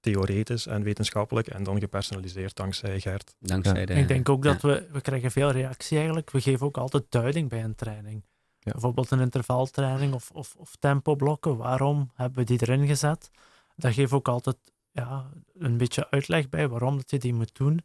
theoretisch 0.00 0.66
en 0.66 0.82
wetenschappelijk 0.82 1.46
en 1.46 1.62
dan 1.62 1.80
gepersonaliseerd 1.80 2.56
dankzij 2.56 3.00
Gert. 3.00 3.34
Dankzij 3.38 3.86
de... 3.86 3.94
Ik 3.94 4.08
denk 4.08 4.28
ook 4.28 4.44
ja. 4.44 4.52
dat 4.52 4.62
we, 4.62 4.88
we 4.92 5.00
krijgen 5.00 5.30
veel 5.30 5.50
reactie 5.50 5.96
eigenlijk. 5.96 6.30
We 6.30 6.40
geven 6.40 6.66
ook 6.66 6.76
altijd 6.76 7.04
duiding 7.08 7.48
bij 7.48 7.64
een 7.64 7.74
training. 7.74 8.24
Ja. 8.58 8.72
Bijvoorbeeld 8.72 9.10
een 9.10 9.20
intervaltraining 9.20 10.14
of, 10.14 10.30
of, 10.30 10.54
of 10.56 10.76
tempoblokken. 10.78 11.56
Waarom 11.56 12.10
hebben 12.14 12.38
we 12.38 12.44
die 12.44 12.62
erin 12.62 12.86
gezet? 12.86 13.30
Daar 13.76 13.92
geven 13.92 14.10
we 14.10 14.16
ook 14.16 14.28
altijd 14.28 14.56
ja, 14.90 15.30
een 15.58 15.76
beetje 15.76 16.10
uitleg 16.10 16.48
bij 16.48 16.68
waarom 16.68 16.96
dat 16.96 17.10
je 17.10 17.18
die 17.18 17.34
moet 17.34 17.56
doen. 17.56 17.80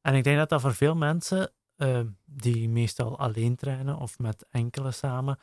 En 0.00 0.14
ik 0.14 0.24
denk 0.24 0.38
dat 0.38 0.48
dat 0.48 0.60
voor 0.60 0.74
veel 0.74 0.94
mensen 0.94 1.52
eh, 1.76 2.00
die 2.24 2.68
meestal 2.68 3.18
alleen 3.18 3.56
trainen 3.56 3.96
of 3.96 4.18
met 4.18 4.46
enkele 4.50 4.90
samen, 4.90 5.38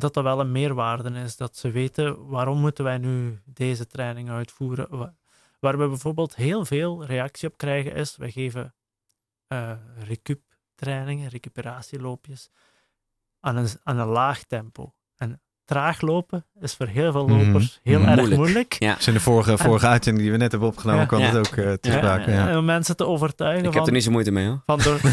dat 0.00 0.14
dat 0.14 0.24
wel 0.24 0.40
een 0.40 0.52
meerwaarde 0.52 1.10
is. 1.10 1.36
Dat 1.36 1.56
ze 1.56 1.70
weten 1.70 2.28
waarom 2.28 2.58
moeten 2.58 2.84
wij 2.84 2.98
nu 2.98 3.40
deze 3.44 3.86
training 3.86 4.30
uitvoeren. 4.30 4.98
Wa- 4.98 5.14
Waar 5.60 5.78
we 5.78 5.88
bijvoorbeeld 5.88 6.34
heel 6.36 6.64
veel 6.64 7.04
reactie 7.04 7.48
op 7.48 7.56
krijgen 7.56 7.92
is, 7.94 8.16
we 8.16 8.30
geven 8.30 8.74
eh 9.46 9.72
recup 10.04 10.42
trainingen, 10.74 11.28
recuperatieloopjes, 11.28 12.50
aan 13.40 13.56
een, 13.56 13.68
aan 13.82 13.98
een 13.98 14.06
laag 14.06 14.44
tempo. 14.44 14.94
Traag 15.70 16.00
lopen 16.00 16.44
is 16.60 16.74
voor 16.74 16.86
heel 16.86 17.12
veel 17.12 17.26
Mhm. 17.26 17.46
lopers 17.46 17.80
heel 17.82 17.98
Mhm. 17.98 18.08
erg 18.08 18.16
Moeilijk. 18.16 18.40
moeilijk. 18.40 18.76
Ja. 18.78 18.94
Dus 18.94 19.06
in 19.06 19.12
de 19.12 19.20
vorige, 19.20 19.58
vorige 19.58 19.86
uitzending 19.86 20.24
die 20.24 20.32
we 20.32 20.38
net 20.38 20.50
hebben 20.50 20.68
opgenomen, 20.68 21.00
Ja. 21.00 21.06
kwam 21.06 21.20
Ja. 21.20 21.26
het 21.26 21.36
ook 21.36 21.56
eh, 21.56 21.72
te 21.72 21.90
Ja, 21.90 21.96
sprake. 21.96 22.30
Ja. 22.30 22.58
om 22.58 22.64
mensen 22.64 22.96
te 22.96 23.06
overtuigen 23.06 23.64
Ik 23.64 23.74
heb 23.74 23.86
er 23.86 23.92
niet 23.92 24.04
zo 24.04 24.10
moeite 24.10 24.30
mee 24.30 24.46
hoor. 24.46 24.62
van 24.66 24.78
door... 24.78 25.00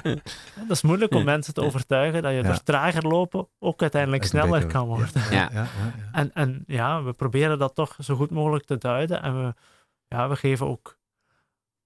dat 0.68 0.68
is 0.68 0.82
moeilijk 0.82 1.12
om 1.12 1.18
Ja. 1.18 1.24
mensen 1.24 1.54
te 1.54 1.60
overtuigen 1.62 2.22
dat 2.22 2.30
je 2.32 2.36
Ja. 2.36 2.42
door 2.42 2.62
trager 2.62 3.02
lopen 3.06 3.48
ook 3.58 3.80
uiteindelijk 3.82 4.22
Dat 4.22 4.30
sneller 4.30 4.66
kan 4.66 4.86
worden. 4.86 5.08
Ja. 5.14 5.30
Ja, 5.30 5.48
ja, 5.52 5.62
ja. 5.62 5.68
En, 6.12 6.30
en 6.34 6.64
ja, 6.66 7.02
we 7.02 7.12
proberen 7.12 7.58
dat 7.58 7.74
toch 7.74 7.96
zo 7.98 8.14
goed 8.16 8.30
mogelijk 8.30 8.64
te 8.64 8.78
duiden. 8.78 9.22
En 9.22 9.44
we, 9.44 9.54
ja, 10.08 10.28
we 10.28 10.36
geven 10.36 10.66
ook 10.66 10.98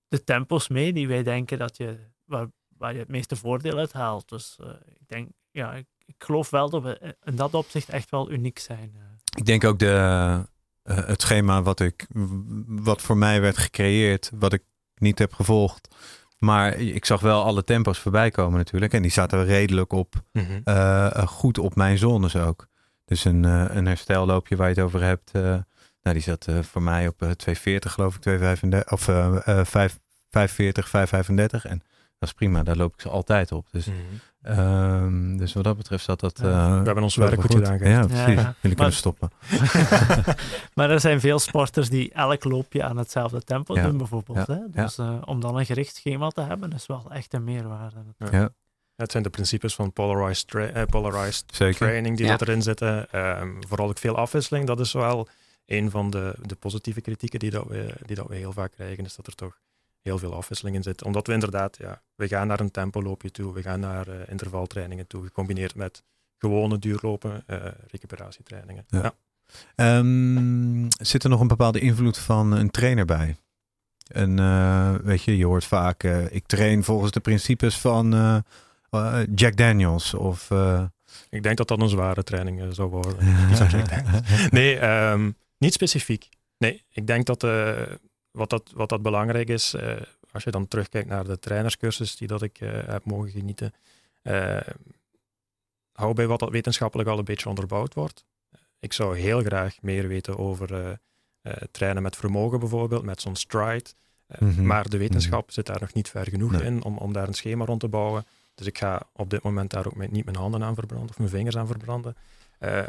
de 0.09 0.25
tempos 0.25 0.68
mee 0.68 0.92
die 0.92 1.09
wij 1.09 1.23
denken 1.23 1.59
dat 1.59 1.77
je, 1.77 1.99
waar, 2.25 2.47
waar 2.79 2.92
je 2.92 2.99
het 2.99 3.09
meeste 3.09 3.37
voordeel 3.37 3.79
uit 3.79 3.92
haalt. 3.92 4.29
Dus 4.29 4.59
eh, 4.61 4.66
ik 5.01 5.09
denk, 5.09 5.29
ja, 5.51 5.73
ik, 5.73 5.87
ik 6.07 6.14
geloof 6.19 6.51
wel 6.51 6.71
dat 6.71 6.83
we 6.83 7.17
in 7.25 7.37
dat 7.37 7.55
opzicht 7.55 7.88
echt 7.88 8.11
wel 8.11 8.31
uniek 8.31 8.59
zijn. 8.59 8.93
eh. 8.95 9.03
Ik 9.37 9.45
denk 9.45 9.64
ook 9.64 9.79
de, 9.79 9.90
eh, 10.83 10.97
het 11.07 11.23
schema 11.23 11.62
wat, 11.62 11.81
ik, 11.81 12.07
wat 12.67 13.03
voor 13.03 13.17
mij 13.17 13.40
werd 13.40 13.59
gecreëerd, 13.59 14.31
wat 14.35 14.53
ik 14.53 14.62
niet 14.95 15.19
heb 15.19 15.33
gevolgd. 15.33 15.88
Maar 16.38 16.75
ik 16.79 17.05
zag 17.05 17.21
wel 17.21 17.43
alle 17.45 17.64
tempo's 17.64 17.99
voorbij 17.99 18.31
komen 18.31 18.59
natuurlijk. 18.59 18.93
En 18.93 19.03
die 19.03 19.11
zaten 19.11 19.45
redelijk 19.45 19.93
op, 19.93 20.14
Mhm. 20.33 20.61
eh, 20.64 21.27
goed 21.27 21.59
op 21.59 21.75
mijn 21.75 21.99
zones 21.99 22.37
ook. 22.37 22.67
Dus 23.05 23.25
een, 23.25 23.45
eh, 23.45 23.64
een 23.69 23.87
herstelloopje 23.87 24.57
waar 24.57 24.69
je 24.69 24.75
het 24.75 24.85
over 24.85 25.03
hebt. 25.03 25.31
eh, 25.33 25.43
nou, 26.03 26.17
die 26.17 26.21
zat 26.21 26.47
eh, 26.47 26.59
voor 26.62 26.83
mij 26.83 27.09
op 27.09 27.23
eh, 27.23 27.31
240 27.31 27.93
geloof 27.93 28.14
ik, 28.14 28.21
235, 28.21 28.93
of 28.93 29.09
eh 29.09 29.59
eh, 29.59 29.64
5, 29.67 29.99
540, 30.31 30.88
535. 30.88 31.64
En 31.64 31.83
dat 32.18 32.29
is 32.29 32.33
prima, 32.35 32.62
daar 32.62 32.77
loop 32.77 32.94
ik 32.94 33.00
ze 33.00 33.09
altijd 33.09 33.53
op. 33.53 33.66
Dus, 33.70 33.87
Mhm. 33.87 33.96
ehm, 34.42 35.37
dus 35.37 35.53
wat 35.53 35.64
dat 35.64 35.77
betreft 35.77 36.05
zat 36.05 36.20
dat... 36.20 36.38
Ja. 36.42 36.46
eh, 36.66 36.79
We 36.79 36.85
hebben 36.85 37.03
ons 37.03 37.16
wel 37.16 37.29
werk 37.29 37.40
goed 37.40 37.55
gedaan. 37.55 37.79
Ja, 37.79 37.88
Ja, 37.88 38.07
precies. 38.07 38.24
ja. 38.27 38.33
Jullie 38.35 38.55
kunnen 38.61 38.77
Maar- 38.79 38.92
stoppen. 38.92 39.31
maar 40.74 40.90
er 40.90 41.00
zijn 41.00 41.20
veel 41.20 41.38
sporters 41.38 41.88
die 41.88 42.12
elk 42.12 42.44
loopje 42.44 42.83
aan 42.83 42.96
hetzelfde 42.96 43.42
tempo 43.42 43.74
Ja. 43.74 43.83
doen, 43.87 43.96
bijvoorbeeld. 43.96 44.46
Ja. 44.46 44.55
Hè? 44.55 44.83
Dus 44.83 44.98
eh, 44.98 45.16
om 45.24 45.40
dan 45.40 45.57
een 45.59 45.66
gericht 45.66 45.96
schema 45.96 46.29
te 46.29 46.40
hebben, 46.40 46.72
is 46.72 46.87
wel 46.87 47.07
echt 47.11 47.35
een 47.35 47.44
meerwaarde. 47.44 47.96
Ja, 48.31 48.50
Het 48.96 49.11
zijn 49.11 49.22
de 49.22 49.31
principes 49.31 49.74
van 49.74 49.92
polarized, 49.92 50.46
tra- 50.48 50.66
eh, 50.66 50.83
polarized 50.87 51.44
training 51.77 52.16
die 52.16 52.27
Ja. 52.27 52.37
dat 52.37 52.48
erin 52.48 52.62
zitten. 52.62 53.11
Ehm, 53.11 53.48
vooral 53.68 53.88
ook 53.88 53.98
veel 53.98 54.16
afwisseling. 54.16 54.66
Dat 54.66 54.81
is 54.81 54.92
wel 54.92 55.29
een 55.66 55.90
van 55.90 56.11
de, 56.11 56.35
de 56.42 56.55
positieve 56.55 57.00
kritieken 57.00 57.38
die, 57.38 57.50
dat 57.50 57.66
we, 57.66 57.94
die 58.07 58.16
dat 58.16 58.27
we 58.29 58.35
heel 58.37 58.53
vaak 58.53 58.72
krijgen. 58.72 59.05
Is 59.05 59.14
dat 59.16 59.27
er 59.27 59.35
toch 59.35 59.59
heel 60.05 60.19
veel 60.19 60.35
afwisseling 60.35 60.77
in 60.77 60.83
zit. 60.83 61.05
Omdat 61.05 61.27
we 61.27 61.33
inderdaad, 61.33 61.77
ja, 61.79 62.03
we 62.14 62.29
gaan 62.29 62.47
naar 62.47 62.61
een 62.61 62.71
tempoloopje 62.71 63.31
toe, 63.31 63.53
we 63.53 63.62
gaan 63.62 63.81
naar 63.81 64.09
eh, 64.09 64.29
intervaltrainingen 64.29 65.07
toe, 65.07 65.25
gecombineerd 65.25 65.75
met 65.75 66.03
gewone 66.38 66.79
duurlopen, 66.79 67.43
eh, 67.47 67.57
recuperatietrainingen. 67.87 68.85
Ja. 68.88 69.03
Ja. 69.03 69.14
Ehm, 69.75 70.87
zit 70.88 71.25
er 71.25 71.31
nog 71.31 71.40
een 71.40 71.49
bepaalde 71.49 71.81
invloed 71.81 72.19
van 72.19 72.53
een 72.53 72.71
trainer 72.71 73.05
bij? 73.05 73.37
En 74.07 74.38
eh, 74.38 74.95
weet 74.95 75.23
je, 75.23 75.37
je 75.37 75.47
hoort 75.47 75.64
vaak, 75.64 76.03
ik 76.31 76.47
train 76.47 76.85
volgens 76.85 77.12
de 77.12 77.21
principes 77.21 77.79
van 77.79 78.11
Jack 79.35 79.57
Daniels 79.57 80.14
of... 80.14 80.51
Ik 81.29 81.43
denk 81.43 81.57
dat 81.57 81.69
dat 81.69 81.81
een 81.81 81.88
zware 81.88 82.23
training 82.23 82.75
zou 82.75 82.90
worden. 82.90 83.17
Nee, 84.51 84.79
ehm, 84.79 85.31
niet 85.59 85.73
specifiek. 85.73 86.29
Nee, 86.59 86.85
ik 86.90 87.07
denk 87.07 87.27
dat 87.27 87.43
wat, 88.35 88.51
dat, 88.51 88.70
wat 88.75 88.88
dat 88.88 89.03
belangrijk 89.03 89.49
is, 89.49 89.75
eh, 89.75 89.97
als 90.33 90.44
je 90.44 90.51
dan 90.51 90.68
terugkijkt 90.68 91.09
naar 91.09 91.25
de 91.25 91.38
trainerscursus 91.38 92.16
die 92.16 92.29
dat 92.29 92.42
ik 92.42 92.61
eh, 92.61 92.70
heb 92.87 93.05
mogen 93.05 93.31
genieten, 93.31 93.73
eh, 94.23 94.61
hou 95.92 96.14
bij 96.14 96.27
wat 96.27 96.38
dat 96.40 96.51
wetenschappelijk 96.51 97.09
al 97.09 97.18
een 97.18 97.25
beetje 97.25 97.49
onderbouwd 97.49 97.94
wordt. 97.94 98.25
Ik 98.79 98.92
zou 98.92 99.18
heel 99.18 99.42
graag 99.42 99.83
meer 99.83 100.09
weten 100.09 100.38
over 100.38 100.99
trainen 101.70 102.03
met 102.03 102.16
vermogen 102.16 102.59
bijvoorbeeld, 102.61 103.03
met 103.03 103.20
zo'n 103.20 103.37
stride. 103.37 103.90
Mhm. 104.38 104.66
Maar 104.66 104.88
de 104.88 104.99
wetenschap 104.99 105.51
zit 105.51 105.66
daar 105.66 105.81
nog 105.81 105.92
niet 105.92 106.09
ver 106.09 106.29
genoeg 106.29 106.51
Nee. 106.53 106.62
in 106.62 106.85
om, 106.85 106.99
om 106.99 107.12
daar 107.12 107.29
een 107.29 107.35
schema 107.35 107.64
rond 107.64 107.81
te 107.81 107.88
bouwen. 107.88 108.27
Dus 108.55 108.66
ik 108.66 108.79
ga 108.79 109.03
op 109.12 109.31
dit 109.31 109.42
moment 109.42 109.70
daar 109.70 109.87
ook 109.87 109.94
mijn- 109.97 110.12
niet 110.12 110.25
mijn 110.25 110.37
handen 110.37 110.62
aan 110.62 110.75
verbranden 110.75 111.09
of 111.09 111.18
mijn 111.18 111.31
vingers 111.31 111.57
aan 111.57 111.66
verbranden. 111.66 112.16
Eh, 112.59 112.83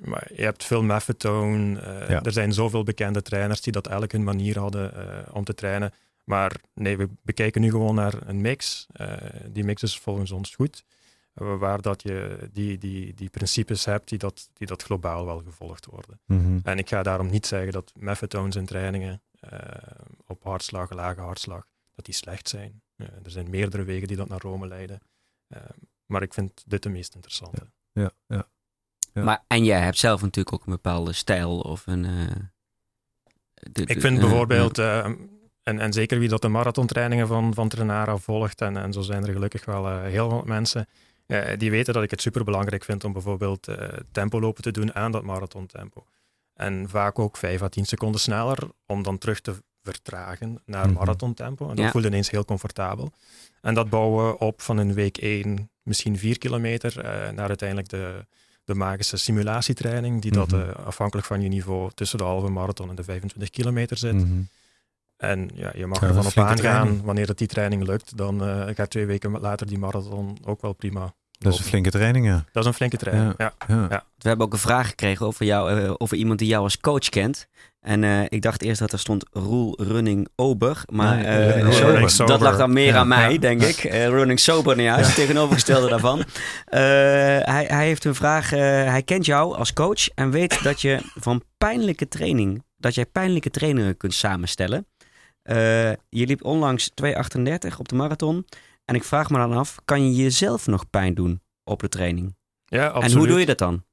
maar 0.00 0.30
je 0.34 0.42
hebt 0.42 0.64
veel 0.64 0.82
Maffetone. 0.82 1.80
eh, 1.80 2.08
Ja. 2.08 2.22
Er 2.22 2.32
zijn 2.32 2.52
zoveel 2.52 2.82
bekende 2.82 3.22
trainers 3.22 3.60
die 3.60 3.72
dat 3.72 3.86
elk 3.86 4.12
hun 4.12 4.24
manier 4.24 4.58
hadden 4.58 4.94
eh, 4.94 5.34
om 5.34 5.44
te 5.44 5.54
trainen. 5.54 5.92
Maar 6.24 6.56
nee, 6.74 6.96
we 6.96 7.08
bekijken 7.22 7.60
nu 7.60 7.70
gewoon 7.70 7.94
naar 7.94 8.14
een 8.28 8.40
mix. 8.40 8.86
Eh, 8.92 9.12
die 9.46 9.64
mix 9.64 9.82
is 9.82 9.98
volgens 9.98 10.30
ons 10.30 10.54
goed. 10.54 10.84
Waar 11.32 11.80
dat 11.82 12.02
je 12.02 12.48
die, 12.52 12.78
die, 12.78 13.14
die 13.14 13.28
principes 13.30 13.84
hebt 13.84 14.08
die 14.08 14.18
dat, 14.18 14.48
die 14.52 14.66
dat 14.66 14.82
globaal 14.82 15.24
wel 15.24 15.42
gevolgd 15.44 15.86
worden. 15.86 16.20
mhm. 16.26 16.58
En 16.62 16.78
ik 16.78 16.88
ga 16.88 17.02
daarom 17.02 17.30
niet 17.30 17.46
zeggen 17.46 17.72
dat 17.72 17.92
Maffetones 17.98 18.56
in 18.56 18.66
trainingen 18.66 19.22
op 20.26 20.44
hartslag, 20.44 20.90
lage 20.90 21.20
hartslag, 21.20 21.66
dat 21.94 22.04
die 22.04 22.14
slecht 22.14 22.48
zijn. 22.48 22.82
Er 22.96 23.30
zijn 23.30 23.50
meerdere 23.50 23.84
wegen 23.84 24.08
die 24.08 24.16
dat 24.16 24.28
naar 24.28 24.40
Rome 24.40 24.66
leiden. 24.66 25.00
Maar 26.06 26.22
ik 26.22 26.34
vind 26.34 26.64
dit 26.66 26.82
de 26.82 26.88
meest 26.88 27.14
interessante. 27.14 27.66
ja, 27.92 28.02
ja. 28.02 28.12
Ja. 28.36 28.46
Maar, 29.12 29.44
en 29.46 29.64
jij 29.64 29.80
hebt 29.80 29.98
zelf 29.98 30.22
natuurlijk 30.22 30.54
ook 30.54 30.66
een 30.66 30.72
bepaalde 30.72 31.12
stijl 31.12 31.60
of 31.60 31.86
een... 31.86 32.04
eh, 32.04 32.10
de- 33.72 33.82
Ik 33.86 34.00
vind 34.00 34.14
eh, 34.16 34.20
bijvoorbeeld, 34.22 34.78
eh, 34.78 35.04
en, 35.62 35.78
en 35.80 35.92
zeker 35.92 36.18
wie 36.18 36.28
dat 36.28 36.42
de 36.42 36.48
marathontrainingen 36.48 37.26
van, 37.26 37.54
van 37.54 37.68
Trenara 37.68 38.16
volgt, 38.16 38.60
en, 38.60 38.76
en 38.76 38.92
zo 38.92 39.00
zijn 39.00 39.26
er 39.26 39.32
gelukkig 39.32 39.64
wel 39.64 39.88
eh, 39.88 40.02
heel 40.02 40.30
wat 40.30 40.44
mensen, 40.46 40.86
eh, 41.26 41.58
die 41.58 41.70
weten 41.70 41.94
dat 41.94 42.02
ik 42.02 42.10
het 42.10 42.20
superbelangrijk 42.22 42.84
vind 42.84 43.04
om 43.04 43.12
bijvoorbeeld 43.12 43.68
eh 43.68 43.88
tempolopen 44.12 44.62
te 44.62 44.70
doen 44.70 44.94
aan 44.94 45.12
dat 45.12 45.22
marathontempo. 45.22 46.04
En 46.54 46.88
vaak 46.88 47.18
ook 47.18 47.36
5 47.36 47.62
à 47.62 47.68
10 47.68 47.84
seconden 47.84 48.20
sneller, 48.20 48.58
om 48.86 49.02
dan 49.02 49.18
terug 49.18 49.40
te 49.40 49.54
vertragen 49.82 50.62
naar 50.64 50.86
Mhm. 50.86 50.94
marathontempo. 50.94 51.68
En 51.68 51.76
dat 51.76 51.84
Ja. 51.84 51.90
voelt 51.90 52.04
ineens 52.04 52.30
heel 52.30 52.44
comfortabel. 52.44 53.12
En 53.60 53.74
dat 53.74 53.90
bouwen 53.90 54.26
we 54.28 54.38
op 54.38 54.60
van 54.62 54.80
in 54.80 54.94
week 54.94 55.16
1, 55.16 55.70
misschien 55.82 56.18
4 56.18 56.38
kilometer, 56.38 57.00
eh, 57.00 57.30
naar 57.30 57.48
uiteindelijk 57.48 57.88
de, 57.88 58.26
de 58.68 58.74
magische 58.74 59.16
simulatietraining, 59.16 60.22
die 60.22 60.30
dat 60.32 60.50
Mhm. 60.50 60.60
eh, 60.60 60.86
afhankelijk 60.86 61.26
van 61.26 61.40
je 61.40 61.48
niveau 61.48 61.90
tussen 61.94 62.18
de 62.18 62.24
halve 62.24 62.48
marathon 62.48 62.88
en 62.88 62.94
de 62.94 63.04
25 63.04 63.50
kilometer 63.50 63.96
zit. 63.96 64.14
Mhm. 64.14 64.40
En 65.16 65.50
ja, 65.54 65.70
je 65.74 65.86
mag 65.86 66.00
Ja, 66.00 66.06
ervan 66.06 66.26
op 66.26 66.36
aangaan, 66.38 66.56
training. 66.56 67.02
wanneer 67.04 67.26
dat 67.26 67.38
die 67.38 67.46
training 67.46 67.82
lukt, 67.86 68.16
dan 68.16 68.44
eh 68.44 68.74
gaat 68.74 68.90
twee 68.90 69.06
weken 69.06 69.30
later 69.40 69.66
die 69.66 69.78
marathon 69.78 70.38
ook 70.44 70.62
wel 70.62 70.72
prima. 70.72 71.14
Dat 71.38 71.52
is 71.52 71.58
een 71.58 71.64
flinke 71.64 71.90
training, 71.90 72.26
ja. 72.26 72.44
Dat 72.52 72.62
is 72.62 72.68
een 72.68 72.74
flinke 72.74 72.96
training. 72.96 73.34
Ja. 73.38 73.52
ja. 73.68 73.86
Ja. 73.90 74.04
We 74.18 74.28
hebben 74.28 74.46
ook 74.46 74.52
een 74.52 74.58
vraag 74.58 74.88
gekregen 74.88 75.26
over, 75.26 75.44
jou, 75.46 75.80
eh, 75.82 75.94
over 75.98 76.16
iemand 76.16 76.38
die 76.38 76.48
jou 76.48 76.62
als 76.62 76.80
coach 76.80 77.08
kent. 77.08 77.46
En 77.80 78.04
eh, 78.04 78.24
ik 78.28 78.42
dacht 78.42 78.62
eerst 78.62 78.80
dat 78.80 78.92
er 78.92 78.98
stond 78.98 79.24
Roel 79.30 79.82
Running 79.82 80.28
Ober. 80.36 80.82
Maar 80.86 81.24
eh, 81.24 81.50
Running 81.50 82.10
Sober. 82.10 82.26
dat 82.26 82.40
lag 82.40 82.56
dan 82.56 82.72
meer 82.72 82.86
Ja, 82.86 82.98
aan 82.98 83.08
mij, 83.08 83.32
ja. 83.32 83.38
denk 83.38 83.62
ik. 83.62 83.84
Eh, 83.84 84.08
running 84.08 84.40
Sober, 84.40 84.76
nou 84.76 84.88
ja, 84.88 84.96
is 84.96 85.06
het 85.06 85.14
tegenovergestelde 85.14 85.88
daarvan. 85.88 86.24
Hij, 86.68 87.64
hij 87.68 87.86
heeft 87.86 88.04
een 88.04 88.14
vraag. 88.14 88.50
hij 88.50 89.02
kent 89.02 89.26
jou 89.26 89.56
als 89.56 89.72
coach 89.72 90.08
en 90.08 90.30
weet 90.30 90.62
dat 90.62 90.80
je 90.80 90.98
van 91.14 91.42
pijnlijke 91.58 92.08
training, 92.08 92.64
dat 92.76 92.94
jij 92.94 93.06
pijnlijke 93.06 93.50
trainingen 93.50 93.96
kunt 93.96 94.14
samenstellen. 94.14 94.86
Je 96.08 96.26
liep 96.26 96.44
onlangs 96.44 96.90
2,38 97.02 97.76
op 97.78 97.88
de 97.88 97.94
marathon. 97.94 98.46
En 98.84 98.94
ik 98.94 99.04
vraag 99.04 99.30
me 99.30 99.38
dan 99.38 99.52
af, 99.52 99.76
kan 99.84 100.06
je 100.06 100.22
jezelf 100.22 100.66
nog 100.66 100.90
pijn 100.90 101.14
doen 101.14 101.42
op 101.64 101.80
de 101.80 101.88
training? 101.88 102.36
Ja, 102.64 102.86
absoluut. 102.86 103.10
En 103.10 103.18
hoe 103.18 103.26
doe 103.26 103.40
je 103.40 103.46
dat 103.46 103.58
dan? 103.58 103.84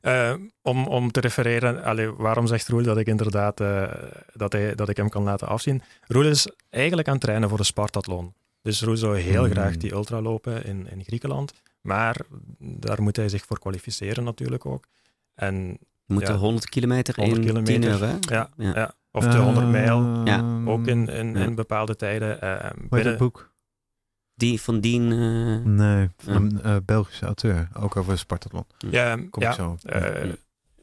Eh, 0.00 0.34
om, 0.62 0.86
om 0.86 1.10
te 1.10 1.20
refereren, 1.20 1.82
allee, 1.84 2.10
waarom 2.12 2.46
zegt 2.46 2.68
Roel 2.68 2.82
dat 2.82 2.96
ik 2.98 3.06
inderdaad 3.06 3.60
eh, 3.60 3.92
dat, 4.34 4.52
hij, 4.52 4.74
dat 4.74 4.88
ik 4.88 4.96
hem 4.96 5.08
kan 5.08 5.22
laten 5.22 5.48
afzien? 5.48 5.82
Roel 6.06 6.24
is 6.26 6.48
eigenlijk 6.70 7.08
aan 7.08 7.14
het 7.14 7.22
trainen 7.22 7.48
voor 7.48 7.58
de 7.58 7.64
Spartathlon. 7.64 8.34
Dus 8.62 8.82
Roel 8.82 8.96
zou 8.96 9.18
heel 9.18 9.42
Hmm. 9.44 9.52
graag 9.52 9.76
die 9.76 9.92
ultra 9.92 10.20
lopen 10.20 10.64
in, 10.64 10.88
in 10.90 11.04
Griekenland. 11.04 11.52
Maar 11.80 12.16
daar 12.58 13.02
moet 13.02 13.16
hij 13.16 13.28
zich 13.28 13.44
voor 13.44 13.58
kwalificeren 13.58 14.24
natuurlijk 14.24 14.66
ook. 14.66 14.84
En 15.34 15.78
moet 16.06 16.22
Ja. 16.22 16.28
er 16.28 16.34
100 16.34 16.68
kilometer 16.68 17.14
100 17.16 17.38
in 17.40 17.46
kilometer. 17.46 17.80
10 17.80 17.90
uur, 17.90 18.00
hè? 18.00 18.34
ja, 18.34 18.48
Ja. 18.56 18.72
ja. 18.74 18.92
of 19.12 19.24
de 19.26 19.38
100 19.38 19.68
mijl, 19.70 20.20
Ja. 20.24 20.62
ook 20.66 20.86
in, 20.86 21.08
in, 21.08 21.54
bepaalde 21.54 21.96
tijden. 21.96 22.40
eh, 22.40 22.50
Hoe 22.50 22.68
heet 22.80 22.88
binnen- 22.88 23.08
het 23.08 23.18
boek? 23.18 23.49
Die 24.40 24.60
van 24.60 24.80
Dien... 24.80 25.12
eh, 25.12 25.70
Nee, 25.72 26.08
van 26.18 26.34
een 26.34 26.62
eh, 26.62 26.76
Belgische 26.84 27.24
auteur. 27.26 27.68
Ook 27.74 27.96
over 27.96 28.18
Spartathlon. 28.18 28.64
ja, 28.78 29.16
Kom 29.30 29.42
ja, 29.42 29.48
ik 29.48 29.54
zo. 29.54 29.76
eh, 29.82 30.24
Ja. 30.24 30.34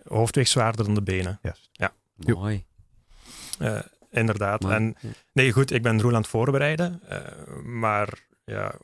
hoofdweeg 0.08 0.48
zwaarder 0.48 0.86
dan 0.86 0.94
de 0.94 1.02
benen. 1.02 1.40
Juist. 1.42 1.70
Joep. 2.20 2.38
Mooi. 2.38 2.66
Eh, 3.60 3.80
inderdaad. 4.12 4.62
mooi. 4.62 4.76
En 4.76 4.96
Nee, 5.34 5.52
goed, 5.52 5.72
ik 5.72 5.82
ben 5.84 6.02
Roel 6.02 6.14
aan 6.14 6.22
het 6.22 6.30
voorbereiden. 6.30 7.02
eh, 7.08 7.20
maar 7.64 8.20
ja, 8.46 8.76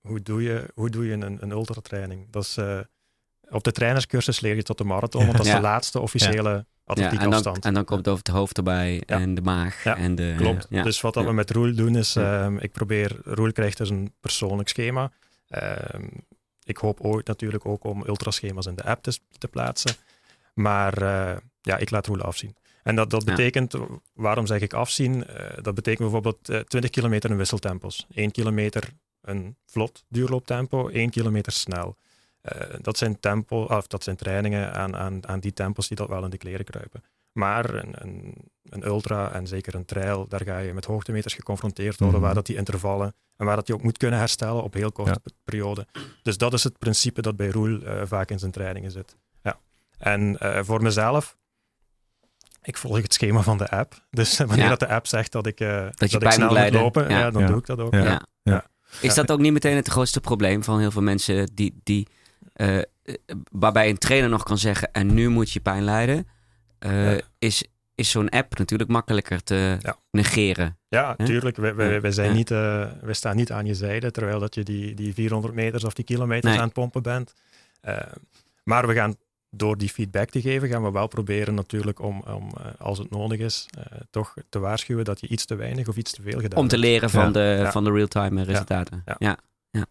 hoe 0.00 0.22
doe 0.22 0.42
je, 0.42 0.70
hoe 0.74 0.90
doe 0.90 1.06
je 1.06 1.12
een, 1.12 1.42
een 1.42 1.50
ultratraining? 1.50 2.30
Dat 2.30 2.42
is, 2.42 2.56
eh, 2.56 2.78
op 3.50 3.62
de 3.64 3.72
trainerscursus 3.72 4.40
leer 4.40 4.54
je 4.54 4.62
tot 4.62 4.78
de 4.78 4.84
marathon, 4.84 5.24
want 5.24 5.36
dat 5.36 5.46
is 5.46 5.52
Ja. 5.52 5.56
de 5.58 5.62
laatste 5.64 6.00
officiële 6.00 6.66
Ja, 6.98 7.10
en, 7.10 7.18
dan, 7.18 7.32
afstand. 7.32 7.64
en 7.64 7.74
dan 7.74 7.84
komt 7.84 8.08
over 8.08 8.22
het 8.24 8.34
hoofd 8.34 8.56
erbij 8.56 9.02
Ja. 9.06 9.20
en 9.20 9.34
de 9.34 9.40
maag 9.40 9.84
Ja, 9.84 9.96
en 9.96 10.14
de... 10.14 10.34
Klopt. 10.36 10.66
Dus 10.70 11.00
wat 11.00 11.14
dat 11.14 11.24
we 11.24 11.32
met 11.32 11.50
Roel 11.50 11.74
doen 11.74 11.96
is, 11.96 12.16
ehm, 12.16 12.56
ik 12.56 12.72
probeer, 12.72 13.16
Roel 13.24 13.52
krijgt 13.52 13.76
dus 13.76 13.90
een 13.90 14.12
persoonlijk 14.20 14.68
schema. 14.68 15.12
Ehm, 15.48 16.06
ik 16.64 16.76
hoop 16.76 17.00
ooit 17.00 17.26
natuurlijk 17.26 17.66
ook 17.66 17.84
om 17.84 18.04
ultraschema's 18.06 18.66
in 18.66 18.74
de 18.74 18.84
app 18.84 19.02
te, 19.02 19.18
te 19.38 19.48
plaatsen. 19.48 19.94
Maar 20.54 21.02
eh, 21.02 21.36
ja, 21.60 21.76
ik 21.76 21.90
laat 21.90 22.06
Roel 22.06 22.20
afzien. 22.20 22.56
En 22.82 22.96
dat, 22.96 23.10
dat 23.10 23.24
betekent, 23.24 23.74
waarom 24.14 24.46
zeg 24.46 24.60
ik 24.60 24.72
afzien? 24.72 25.26
Eh, 25.26 25.62
dat 25.62 25.74
betekent 25.74 25.98
bijvoorbeeld 25.98 26.48
eh, 26.48 26.58
20 26.60 26.90
kilometer 26.90 27.30
in 27.30 27.36
wisseltempos. 27.36 28.06
1 28.14 28.30
kilometer 28.30 28.88
een 29.20 29.56
vlot 29.66 30.04
duurlooptempo, 30.08 30.88
1 30.88 31.10
kilometer 31.10 31.52
snel. 31.52 31.96
Eh, 32.42 32.74
dat, 32.80 32.98
zijn 32.98 33.20
tempo, 33.20 33.62
of 33.64 33.86
dat 33.86 34.02
zijn 34.04 34.16
trainingen 34.16 34.72
aan, 34.72 34.96
aan, 34.96 35.28
aan 35.28 35.40
die 35.40 35.52
tempos 35.52 35.88
die 35.88 35.96
dat 35.96 36.08
wel 36.08 36.24
in 36.24 36.30
de 36.30 36.36
kleren 36.36 36.64
kruipen. 36.64 37.02
Maar 37.32 37.74
een, 37.74 37.94
een, 37.98 38.34
een 38.68 38.86
ultra 38.86 39.32
en 39.32 39.46
zeker 39.46 39.74
een 39.74 39.84
trail, 39.84 40.28
daar 40.28 40.42
ga 40.44 40.58
je 40.58 40.72
met 40.74 40.84
hoogtemeters 40.84 41.34
geconfronteerd 41.34 41.98
worden, 41.98 42.16
Mhm. 42.16 42.24
waar 42.26 42.34
dat 42.34 42.46
die 42.46 42.56
intervallen 42.56 43.14
en 43.36 43.46
waar 43.46 43.56
dat 43.56 43.66
je 43.66 43.74
ook 43.74 43.82
moet 43.82 43.98
kunnen 43.98 44.18
herstellen 44.18 44.62
op 44.62 44.74
heel 44.74 44.92
korte 44.92 45.20
Ja. 45.24 45.32
periode. 45.44 45.86
Dus 46.22 46.36
dat 46.36 46.52
is 46.52 46.64
het 46.64 46.78
principe 46.78 47.22
dat 47.22 47.36
bij 47.36 47.48
Roel 47.50 47.82
eh, 47.82 48.02
vaak 48.04 48.30
in 48.30 48.38
zijn 48.38 48.50
trainingen 48.52 48.90
zit. 48.90 49.16
Ja. 49.42 49.58
En 49.98 50.38
eh, 50.38 50.60
voor 50.62 50.82
mezelf, 50.82 51.36
ik 52.62 52.76
volg 52.76 52.96
het 53.02 53.12
schema 53.14 53.40
van 53.42 53.58
de 53.58 53.68
app. 53.68 54.06
Dus 54.10 54.38
wanneer 54.38 54.58
Ja. 54.58 54.68
dat 54.68 54.80
de 54.80 54.88
app 54.88 55.06
zegt 55.06 55.32
dat 55.32 55.46
ik, 55.46 55.60
eh, 55.60 55.86
dat 55.90 56.10
je 56.10 56.18
ik 56.20 56.30
snel 56.32 56.48
moet 56.54 56.72
lopen, 56.72 57.08
Ja. 57.08 57.18
ja. 57.18 57.30
dan 57.30 57.42
Ja. 57.42 57.48
doe 57.48 57.58
ik 57.58 57.66
dat 57.66 57.78
ook. 57.78 57.92
Ja. 57.94 58.04
Ja. 58.04 58.26
Ja. 58.42 58.66
Is 59.00 59.14
dat 59.14 59.30
ook 59.30 59.38
niet 59.38 59.52
meteen 59.52 59.76
het 59.76 59.88
grootste 59.88 60.20
probleem 60.20 60.64
van 60.64 60.78
heel 60.80 60.90
veel 60.90 61.02
mensen 61.02 61.54
die, 61.54 61.80
die 61.82 62.08
eh, 62.52 62.78
eh, 62.78 62.84
waarbij 63.50 63.88
een 63.88 63.98
trainer 63.98 64.30
nog 64.30 64.42
kan 64.42 64.58
zeggen 64.58 64.92
en 64.92 65.14
nu 65.14 65.28
moet 65.28 65.50
je 65.52 65.60
pijn 65.60 65.82
lijden, 65.84 66.28
eh, 66.78 67.14
Ja. 67.16 67.20
is, 67.38 67.64
is 67.94 68.10
zo'n 68.10 68.28
app 68.28 68.58
natuurlijk 68.58 68.90
makkelijker 68.90 69.42
te 69.42 69.76
Ja. 69.80 69.96
negeren. 70.10 70.78
Ja, 70.88 71.14
tuurlijk. 71.16 71.56
Wij, 71.56 71.74
wij, 71.74 71.92
Ja. 71.92 72.00
wij, 72.00 72.12
zijn 72.12 72.28
Ja. 72.30 72.34
niet, 72.36 72.50
eh, 72.50 72.90
wij 73.00 73.14
staan 73.14 73.36
niet 73.36 73.52
aan 73.52 73.66
je 73.66 73.74
zijde, 73.74 74.10
terwijl 74.10 74.38
dat 74.40 74.54
je 74.54 74.62
die, 74.62 74.94
die 74.94 75.14
400 75.14 75.54
meters 75.54 75.84
of 75.84 75.94
die 75.94 76.04
kilometers 76.04 76.44
Nee. 76.52 76.56
aan 76.58 76.64
het 76.64 76.72
pompen 76.74 77.02
bent. 77.02 77.34
Maar 78.64 78.86
we 78.86 78.94
gaan 78.94 79.16
door 79.50 79.76
die 79.78 79.88
feedback 79.88 80.30
te 80.30 80.40
geven, 80.40 80.68
gaan 80.68 80.82
we 80.82 80.90
wel 80.90 81.06
proberen 81.06 81.54
natuurlijk 81.54 82.00
om, 82.00 82.20
om 82.20 82.50
als 82.78 82.98
het 82.98 83.10
nodig 83.10 83.38
is, 83.38 83.66
eh, 83.78 84.00
toch 84.10 84.34
te 84.48 84.58
waarschuwen 84.58 85.04
dat 85.04 85.20
je 85.20 85.28
iets 85.28 85.44
te 85.44 85.54
weinig 85.54 85.88
of 85.88 85.96
iets 85.96 86.12
te 86.12 86.22
veel 86.22 86.40
gedaan 86.40 86.58
Om 86.58 86.68
te 86.68 86.74
hebt. 86.76 86.86
leren 86.88 87.10
van 87.10 87.24
Ja. 87.26 87.30
de, 87.30 87.40
Ja. 87.62 87.70
van 87.72 87.84
de 87.84 87.90
real-time 87.92 88.42
resultaten. 88.42 89.02
Ja. 89.18 89.38
Ja. 89.70 89.86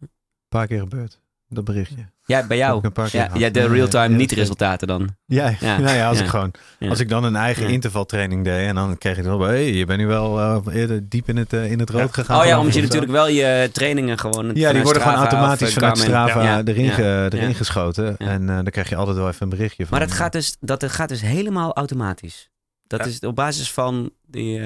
Een 0.00 0.10
paar 0.48 0.66
keer 0.66 0.80
gebeurd. 0.80 1.20
Dat 1.48 1.64
berichtje. 1.64 2.10
Ja, 2.24 2.46
bij 2.46 2.56
jou. 2.56 2.80
een 2.82 2.92
paar 2.92 3.08
Ja, 3.12 3.50
de 3.50 3.66
real-time 3.66 4.10
ja, 4.10 4.16
niet 4.16 4.30
ja. 4.30 4.36
resultaten 4.36 4.86
dan. 4.88 5.08
Ja, 5.26 5.54
Ja, 5.60 5.78
nou 5.84 5.96
ja, 5.96 6.08
als 6.08 6.20
ik 6.20 6.26
gewoon, 6.26 6.50
als 6.88 7.00
ik 7.00 7.08
dan 7.08 7.24
een 7.24 7.36
eigen 7.36 7.68
intervaltraining 7.68 8.44
deed 8.44 8.66
en 8.66 8.74
dan 8.74 8.98
kreeg 8.98 9.18
ik 9.18 9.24
wel, 9.24 9.40
hey, 9.40 9.72
je 9.72 9.84
bent 9.84 9.98
nu 9.98 10.06
wel 10.06 10.38
eh, 10.40 10.74
eerder 10.74 11.08
diep 11.08 11.28
in 11.28 11.36
het, 11.36 11.52
eh, 11.52 11.70
in 11.70 11.78
het 11.78 11.90
rood 11.90 12.14
gegaan. 12.14 12.40
Oh 12.40 12.46
ja, 12.46 12.58
omdat 12.58 12.74
je 12.74 12.82
natuurlijk 12.82 13.12
wel 13.12 13.28
je 13.28 13.70
trainingen 13.72 14.18
gewoon... 14.18 14.50
Ja, 14.54 14.72
die 14.72 14.82
worden 14.82 15.02
gewoon 15.02 15.18
automatisch 15.18 15.68
eh, 15.68 15.74
vanuit. 15.74 15.98
Strava 15.98 16.62
erin, 16.64 16.90
ge- 16.90 17.26
erin 17.30 17.54
geschoten. 17.54 18.16
En 18.16 18.48
eh, 18.48 18.54
dan 18.54 18.64
krijg 18.70 18.88
je 18.88 18.96
altijd 18.96 19.16
wel 19.16 19.28
even 19.28 19.42
een 19.42 19.48
berichtje 19.48 19.86
van. 19.86 19.98
Maar 19.98 20.06
dat 20.06 20.16
gaat, 20.16 20.32
dus, 20.32 20.56
dat 20.60 20.84
gaat 20.92 21.08
dus 21.08 21.20
helemaal 21.20 21.74
automatisch. 21.74 22.50
Dat 22.86 23.06
is 23.06 23.20
op 23.20 23.34
basis 23.34 23.72
van 23.72 24.10
die, 24.26 24.60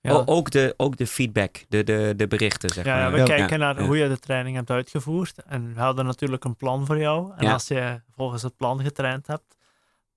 Ja. 0.00 0.12
o- 0.12 0.22
ook, 0.26 0.50
de, 0.50 0.74
ook 0.76 0.96
de 0.96 1.06
feedback, 1.06 1.64
de, 1.68 1.84
de, 1.84 2.12
de 2.16 2.26
berichten, 2.26 2.70
zeg 2.70 2.84
Ja, 2.84 2.94
maar. 2.94 3.02
ja, 3.04 3.10
we 3.10 3.16
Ja. 3.18 3.24
kijken 3.24 3.58
naar 3.58 3.80
Ja. 3.80 3.86
hoe 3.86 3.96
je 3.96 4.08
de 4.08 4.18
training 4.18 4.56
hebt 4.56 4.70
uitgevoerd. 4.70 5.42
En 5.42 5.74
we 5.74 5.80
hadden 5.80 6.04
natuurlijk 6.04 6.44
een 6.44 6.56
plan 6.56 6.86
voor 6.86 6.98
jou. 6.98 7.32
En 7.36 7.44
Ja. 7.46 7.52
als 7.52 7.68
je 7.68 8.00
volgens 8.10 8.42
het 8.42 8.56
plan 8.56 8.80
getraind 8.82 9.26
hebt, 9.26 9.56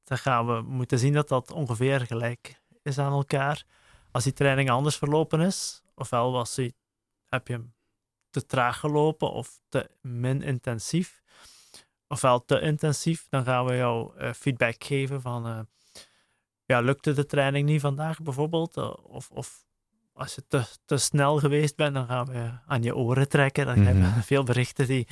dan 0.03 0.17
gaan 0.17 0.45
we 0.47 0.61
moeten 0.61 0.99
zien 0.99 1.13
dat 1.13 1.27
dat 1.27 1.51
ongeveer 1.51 1.99
gelijk 1.99 2.61
is 2.83 2.97
aan 2.97 3.11
elkaar. 3.11 3.63
Als 4.11 4.23
die 4.23 4.33
training 4.33 4.69
anders 4.69 4.95
verlopen 4.97 5.41
is, 5.41 5.81
ofwel 5.95 6.31
was 6.31 6.55
die, 6.55 6.75
heb 7.25 7.47
je 7.47 7.53
hem 7.53 7.73
te 8.29 8.45
traag 8.45 8.79
gelopen 8.79 9.31
of 9.31 9.59
te 9.69 9.89
min 10.01 10.41
intensief, 10.41 11.21
ofwel 12.07 12.45
te 12.45 12.59
intensief, 12.61 13.25
dan 13.29 13.43
gaan 13.43 13.65
we 13.65 13.75
jou 13.75 14.17
eh, 14.17 14.31
feedback 14.33 14.83
geven 14.83 15.21
van 15.21 15.47
eh, 15.47 15.59
ja, 16.65 16.79
lukte 16.79 17.13
de 17.13 17.25
training 17.25 17.65
niet 17.67 17.81
vandaag 17.81 18.21
bijvoorbeeld? 18.21 18.77
Eh, 18.77 18.93
of, 19.03 19.29
of 19.29 19.65
als 20.13 20.35
je 20.35 20.43
te, 20.47 20.61
te 20.85 20.97
snel 20.97 21.37
geweest 21.39 21.75
bent, 21.75 21.93
dan 21.93 22.07
gaan 22.07 22.25
we 22.25 22.49
aan 22.67 22.83
je 22.83 22.95
oren 22.95 23.27
trekken. 23.29 23.65
Dan 23.65 23.75
hebben 23.79 24.03
Mhm. 24.03 24.15
we 24.15 24.21
veel 24.23 24.43
berichten 24.43 24.87
die, 24.87 25.07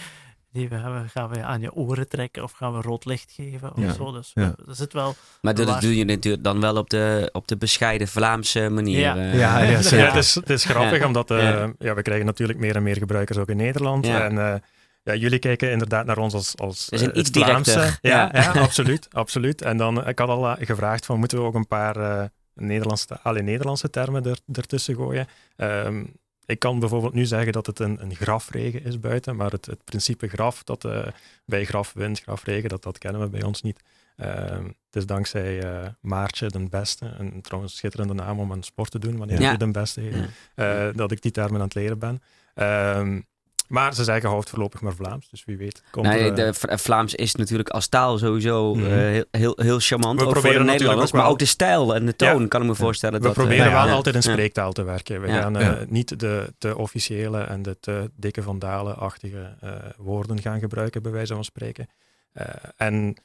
die 0.52 0.70
we 0.70 0.76
hebben. 0.76 1.10
Gaan 1.10 1.30
we 1.30 1.44
aan 1.44 1.62
je 1.62 1.74
oren 1.74 2.08
trekken 2.10 2.44
of 2.44 2.52
gaan 2.52 2.74
we 2.74 2.82
rood 2.82 3.06
licht 3.06 3.32
geven 3.32 3.72
of 3.76 3.80
Ja. 3.84 3.94
zo. 3.94 4.12
Dus 4.12 4.32
Ja. 4.34 4.54
er 4.68 4.76
zit 4.76 4.94
wel... 4.94 5.16
Maar 5.42 5.56
dat 5.56 5.68
Waar- 5.68 5.82
doe 5.82 5.96
je 5.96 6.06
natuurlijk 6.06 6.44
dan 6.44 6.62
wel 6.62 6.76
op 6.78 6.90
de, 6.90 7.30
op 7.32 7.48
de 7.48 7.58
bescheiden 7.58 8.08
Vlaamse 8.08 8.70
manier. 8.70 9.00
Ja. 9.00 9.16
eh. 9.16 9.34
Ja, 9.40 9.60
ja, 9.60 9.72
het, 10.08 10.16
is, 10.16 10.36
het 10.36 10.50
is 10.50 10.66
grappig, 10.66 11.00
Ja. 11.00 11.06
omdat 11.08 11.32
eh, 11.32 11.38
Ja. 11.44 11.72
ja. 11.80 11.94
we 11.94 12.02
krijgen 12.02 12.26
natuurlijk 12.26 12.60
meer 12.60 12.76
en 12.76 12.84
meer 12.84 12.98
gebruikers 12.98 13.38
ook 13.38 13.50
in 13.50 13.58
Nederland. 13.58 14.06
Ja. 14.06 14.24
En 14.24 14.38
eh, 14.38 14.60
ja, 15.04 15.16
jullie 15.16 15.40
kijken 15.40 15.72
inderdaad 15.72 16.06
naar 16.06 16.18
ons 16.18 16.34
als, 16.34 16.54
als 16.58 16.88
het 16.90 17.18
iets. 17.18 17.30
Vlaamse. 17.30 17.98
Ja, 18.02 18.30
Ja. 18.34 18.42
ja. 18.42 18.52
absoluut, 18.62 19.08
absoluut. 19.12 19.62
En 19.62 19.78
dan, 19.78 20.08
ik 20.08 20.20
had 20.20 20.30
al 20.30 20.56
gevraagd 20.60 21.06
van, 21.06 21.20
moeten 21.20 21.38
we 21.38 21.44
ook 21.44 21.56
een 21.56 21.68
paar 21.68 21.96
eh, 21.96 22.26
Nederlandse, 22.56 23.20
alle 23.22 23.42
Nederlandse 23.42 23.90
termen 23.90 24.26
er, 24.26 24.40
ertussen 24.54 24.96
gooien? 24.96 25.28
Ehm, 25.56 26.04
ik 26.46 26.60
kan 26.60 26.80
bijvoorbeeld 26.80 27.14
nu 27.14 27.26
zeggen 27.26 27.52
dat 27.52 27.66
het 27.66 27.80
een, 27.80 28.02
een 28.04 28.16
grafregen 28.16 28.84
is 28.84 29.00
buiten, 29.00 29.36
maar 29.36 29.52
het, 29.52 29.66
het 29.66 29.84
principe 29.84 30.28
graf, 30.28 30.64
dat 30.64 30.86
eh, 30.86 31.08
bij 31.46 31.66
grafwind, 31.66 32.20
grafregen, 32.20 32.70
dat, 32.70 32.84
dat 32.84 32.98
kennen 32.98 33.22
we 33.22 33.30
bij 33.30 33.44
ons 33.44 33.62
niet. 33.62 33.80
Ehm, 34.16 34.64
het 34.66 34.96
is 34.96 35.06
dankzij 35.06 35.62
eh, 35.64 35.88
Maartje, 36.02 36.48
de 36.48 36.60
beste, 36.70 37.06
een 37.18 37.42
trouwens 37.42 37.76
schitterende 37.76 38.14
naam 38.14 38.40
om 38.40 38.52
een 38.52 38.64
sport 38.64 38.92
te 38.92 39.00
doen, 39.00 39.18
wanneer 39.18 39.42
Ja. 39.42 39.52
je 39.52 39.58
de 39.58 39.72
beste 39.72 40.02
heet, 40.02 40.16
Ja. 40.56 40.88
eh, 40.88 40.96
dat 40.96 41.12
ik 41.12 41.22
die 41.22 41.32
termen 41.32 41.56
aan 41.56 41.66
het 41.66 41.76
leren 41.76 42.00
ben. 42.00 42.22
Ehm, 42.54 43.22
maar 43.72 43.94
ze 43.94 44.04
zeggen 44.04 44.30
hoofd 44.30 44.50
voorlopig 44.50 44.82
maar 44.82 44.94
Vlaams, 44.94 45.30
dus 45.30 45.46
wie 45.46 45.58
weet. 45.58 45.84
Komt 45.92 46.06
Nee, 46.08 46.20
er, 46.20 46.30
eh, 46.30 46.36
de 46.36 46.54
Vla- 46.54 46.78
Vlaams 46.78 47.16
is 47.16 47.36
natuurlijk 47.36 47.70
als 47.70 47.88
taal 47.88 48.18
sowieso 48.18 48.76
Mhm. 48.76 48.86
eh, 48.86 48.92
heel, 48.92 49.26
heel, 49.32 49.54
heel 49.62 49.80
charmant. 49.80 50.20
We 50.20 50.26
ook 50.26 50.34
voor 50.34 50.34
de 50.34 50.40
proberen 50.48 50.66
Nederlanders. 50.66 51.08
ook 51.08 51.14
wel- 51.14 51.22
Maar 51.22 51.32
ook 51.32 51.40
de 51.40 51.46
stijl 51.46 51.96
en 51.96 52.06
de 52.06 52.16
toon 52.16 52.42
Ja. 52.42 52.48
kan 52.48 52.62
ik 52.62 52.68
me 52.68 52.76
voorstellen. 52.76 53.20
we 53.22 53.28
dat, 53.28 53.36
eh, 53.36 53.42
proberen 53.44 53.66
ja, 53.66 53.72
wel 53.72 53.86
ja. 53.88 53.94
altijd 53.94 54.16
in 54.16 54.22
Ja. 54.26 54.32
spreektaal 54.32 54.72
te 54.72 54.84
werken. 54.84 55.22
We 55.22 55.28
Ja. 55.28 55.42
gaan 55.42 55.56
eh, 55.58 55.66
Ja. 55.66 55.78
niet 55.88 56.20
de 56.20 56.54
te 56.58 56.78
officiële 56.78 57.40
en 57.42 57.62
de 57.62 57.78
te 57.80 58.12
dikke 58.16 58.42
vandalen-achtige 58.44 59.56
eh, 59.62 59.72
woorden 59.98 60.42
gaan 60.42 60.60
gebruiken, 60.60 61.02
bij 61.02 61.12
wijze 61.12 61.34
van 61.34 61.44
spreken. 61.44 61.88
Eh, 62.34 62.46
en 62.78 63.16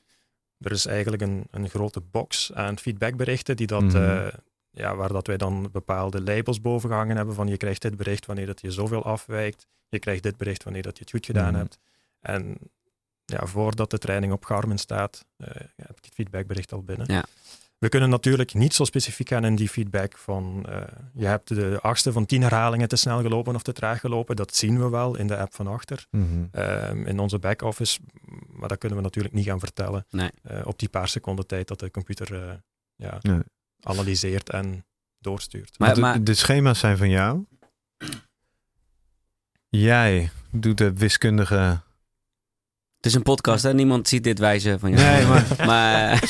er 0.60 0.72
is 0.72 0.86
eigenlijk 0.86 1.22
een, 1.22 1.46
een 1.50 1.68
grote 1.68 2.00
box 2.10 2.50
aan 2.54 2.78
feedbackberichten 2.78 3.56
die 3.56 3.66
dat, 3.66 3.82
Mhm. 3.82 4.28
Ja, 4.76 4.96
waar 4.96 5.12
dat 5.12 5.26
wij 5.26 5.36
dan 5.36 5.68
bepaalde 5.72 6.22
labels 6.22 6.60
boven 6.60 6.88
gehangen 6.88 7.16
hebben 7.16 7.34
van 7.34 7.46
je 7.48 7.56
krijgt 7.56 7.82
dit 7.82 7.96
bericht 7.96 8.26
wanneer 8.26 8.46
dat 8.46 8.60
je 8.60 8.70
zoveel 8.70 9.04
afwijkt, 9.04 9.66
je 9.88 9.98
krijgt 9.98 10.22
dit 10.22 10.36
bericht 10.36 10.62
wanneer 10.64 10.82
dat 10.82 10.96
je 10.96 11.02
het 11.02 11.10
goed 11.12 11.26
gedaan 11.26 11.50
Mhm. 11.50 11.56
hebt. 11.60 11.78
En 12.20 12.58
ja, 13.24 13.46
voordat 13.46 13.90
de 13.90 13.98
training 13.98 14.32
op 14.32 14.44
Garmin 14.44 14.78
staat, 14.78 15.24
eh, 15.36 15.48
heb 15.76 15.96
ik 15.98 16.04
het 16.04 16.14
feedbackbericht 16.14 16.72
al 16.72 16.82
binnen. 16.82 17.06
Ja. 17.12 17.24
We 17.78 17.88
kunnen 17.88 18.08
natuurlijk 18.10 18.54
niet 18.54 18.74
zo 18.74 18.84
specifiek 18.84 19.28
gaan 19.28 19.44
in 19.44 19.56
die 19.56 19.68
feedback 19.68 20.18
van 20.18 20.66
eh, 20.68 20.80
je 21.14 21.26
hebt 21.26 21.48
de 21.48 21.78
achtste 21.82 22.12
van 22.12 22.26
tien 22.26 22.42
herhalingen 22.42 22.88
te 22.88 22.96
snel 22.96 23.20
gelopen 23.20 23.54
of 23.54 23.62
te 23.62 23.72
traag 23.72 24.00
gelopen. 24.00 24.36
Dat 24.36 24.54
zien 24.54 24.78
we 24.78 24.88
wel 24.88 25.16
in 25.16 25.26
de 25.26 25.36
app 25.36 25.54
van 25.54 25.66
achter. 25.66 26.06
Mhm. 26.10 26.24
Ehm, 26.50 27.06
in 27.06 27.18
onze 27.18 27.38
back-office, 27.38 27.98
maar 28.52 28.68
dat 28.68 28.78
kunnen 28.78 28.98
we 28.98 29.04
natuurlijk 29.04 29.34
niet 29.34 29.44
gaan 29.46 29.58
vertellen 29.58 30.06
Nee. 30.10 30.30
eh, 30.42 30.60
op 30.66 30.78
die 30.78 30.88
paar 30.88 31.08
seconden 31.08 31.46
tijd 31.46 31.68
dat 31.68 31.78
de 31.80 31.90
computer 31.90 32.62
ja, 32.96 33.18
Nee. 33.20 33.40
Analyseert 33.82 34.50
en 34.50 34.84
doorstuurt. 35.18 35.78
Maar- 35.78 35.94
de, 35.94 36.00
maar- 36.00 36.22
de 36.24 36.34
schema's 36.34 36.78
zijn 36.78 36.96
van 36.96 37.08
jou. 37.10 37.44
Jij 39.68 40.30
doet 40.50 40.78
de 40.78 40.92
wiskundige. 40.92 41.80
Het 42.96 43.06
is 43.06 43.14
een 43.14 43.22
podcast, 43.22 43.62
hè? 43.62 43.74
Niemand 43.74 44.08
ziet 44.08 44.24
dit 44.24 44.38
wijzen 44.38 44.80
van 44.80 44.90
jou. 44.90 45.02
Nee, 45.02 45.26
maar. 45.26 45.46
Maar 45.66 46.12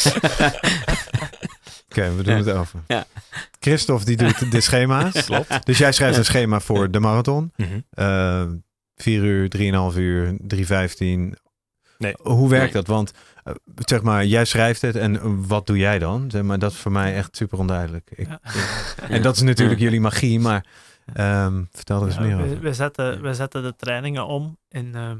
Oké, 1.88 2.14
we 2.16 2.22
doen 2.22 2.36
Ja. 2.36 2.44
het 2.44 2.48
over. 2.56 2.80
Ja. 2.86 3.06
Christophe 3.60 4.04
die 4.04 4.16
doet 4.16 4.50
de 4.50 4.60
schema's. 4.60 5.12
Klopt. 5.24 5.66
Dus 5.66 5.78
jij 5.78 5.92
schrijft 5.92 6.18
een 6.18 6.24
schema 6.24 6.60
voor 6.60 6.90
de 6.90 7.00
marathon. 7.00 7.52
Eh 7.90 8.44
4 8.96 9.22
uur, 9.22 9.48
3,5 9.92 9.98
uur, 9.98 10.36
3,15. 10.38 11.36
Nee. 11.98 12.14
Hoe 12.22 12.48
werkt 12.48 12.64
Nee. 12.64 12.82
dat? 12.82 12.86
Want 12.86 13.10
eh, 13.10 13.35
zeg 13.74 14.02
maar, 14.02 14.24
jij 14.24 14.44
schrijft 14.44 14.82
het 14.82 14.96
en 14.96 15.16
eh, 15.20 15.22
wat 15.36 15.66
doe 15.66 15.78
jij 15.78 15.98
dan? 15.98 16.30
Zeg 16.30 16.42
maar, 16.42 16.58
dat 16.58 16.72
is 16.72 16.78
voor 16.78 16.92
mij 16.92 17.14
echt 17.16 17.36
super 17.36 17.58
onduidelijk. 17.58 18.10
Ik, 18.14 18.26
Ja. 18.28 18.40
En 19.08 19.22
dat 19.22 19.36
is 19.36 19.42
natuurlijk 19.42 19.78
Ja. 19.78 19.84
jullie 19.84 20.00
magie, 20.00 20.40
maar 20.40 20.66
ehm, 21.14 21.62
vertel 21.72 22.00
er 22.00 22.06
eens 22.06 22.14
Ja, 22.14 22.20
meer 22.20 22.36
we, 22.36 22.42
over. 22.42 22.60
we, 22.60 22.72
zetten, 22.74 23.22
we 23.22 23.34
zetten 23.34 23.62
de 23.62 23.76
trainingen 23.76 24.26
om 24.26 24.58
in 24.68 24.94
ehm, 24.94 25.16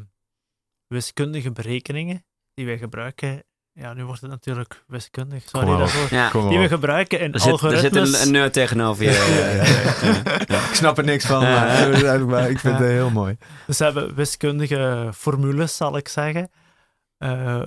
wiskundige 0.86 1.52
berekeningen 1.52 2.24
die 2.54 2.66
wij 2.66 2.78
gebruiken. 2.78 3.42
Ja, 3.72 3.92
nu 3.94 4.04
wordt 4.04 4.20
het 4.20 4.30
natuurlijk 4.30 4.84
wiskundig. 4.86 5.44
Kom 5.44 5.48
Sorry 5.60 5.68
maar 5.68 5.78
daarvoor. 5.78 6.18
ja, 6.42 6.48
Die 6.48 6.58
we 6.58 6.68
gebruiken 6.68 7.20
in 7.20 7.32
er 7.32 7.38
zit, 7.40 7.46
er 7.46 7.52
algoritmes. 7.52 8.10
zit 8.10 8.20
een, 8.20 8.26
een 8.26 8.32
nerd 8.32 8.52
tegenover 8.52 9.04
je. 9.04 9.10
Ja, 9.38 9.48
ja, 9.50 10.36
ja. 10.56 10.68
Ik 10.68 10.74
snap 10.74 10.98
er 10.98 11.04
niks 11.04 11.26
van, 11.26 11.42
maar, 11.42 11.92
eh, 11.92 12.24
maar 12.24 12.50
ik 12.50 12.58
vind 12.58 12.78
het 12.78 12.86
heel 12.88 13.10
mooi. 13.10 13.36
Dus 13.66 13.78
we 13.78 13.84
hebben 13.84 14.14
wiskundige 14.14 15.10
formules, 15.14 15.76
zal 15.76 15.96
ik 15.96 16.08
zeggen, 16.08 16.50
eh, 17.18 17.62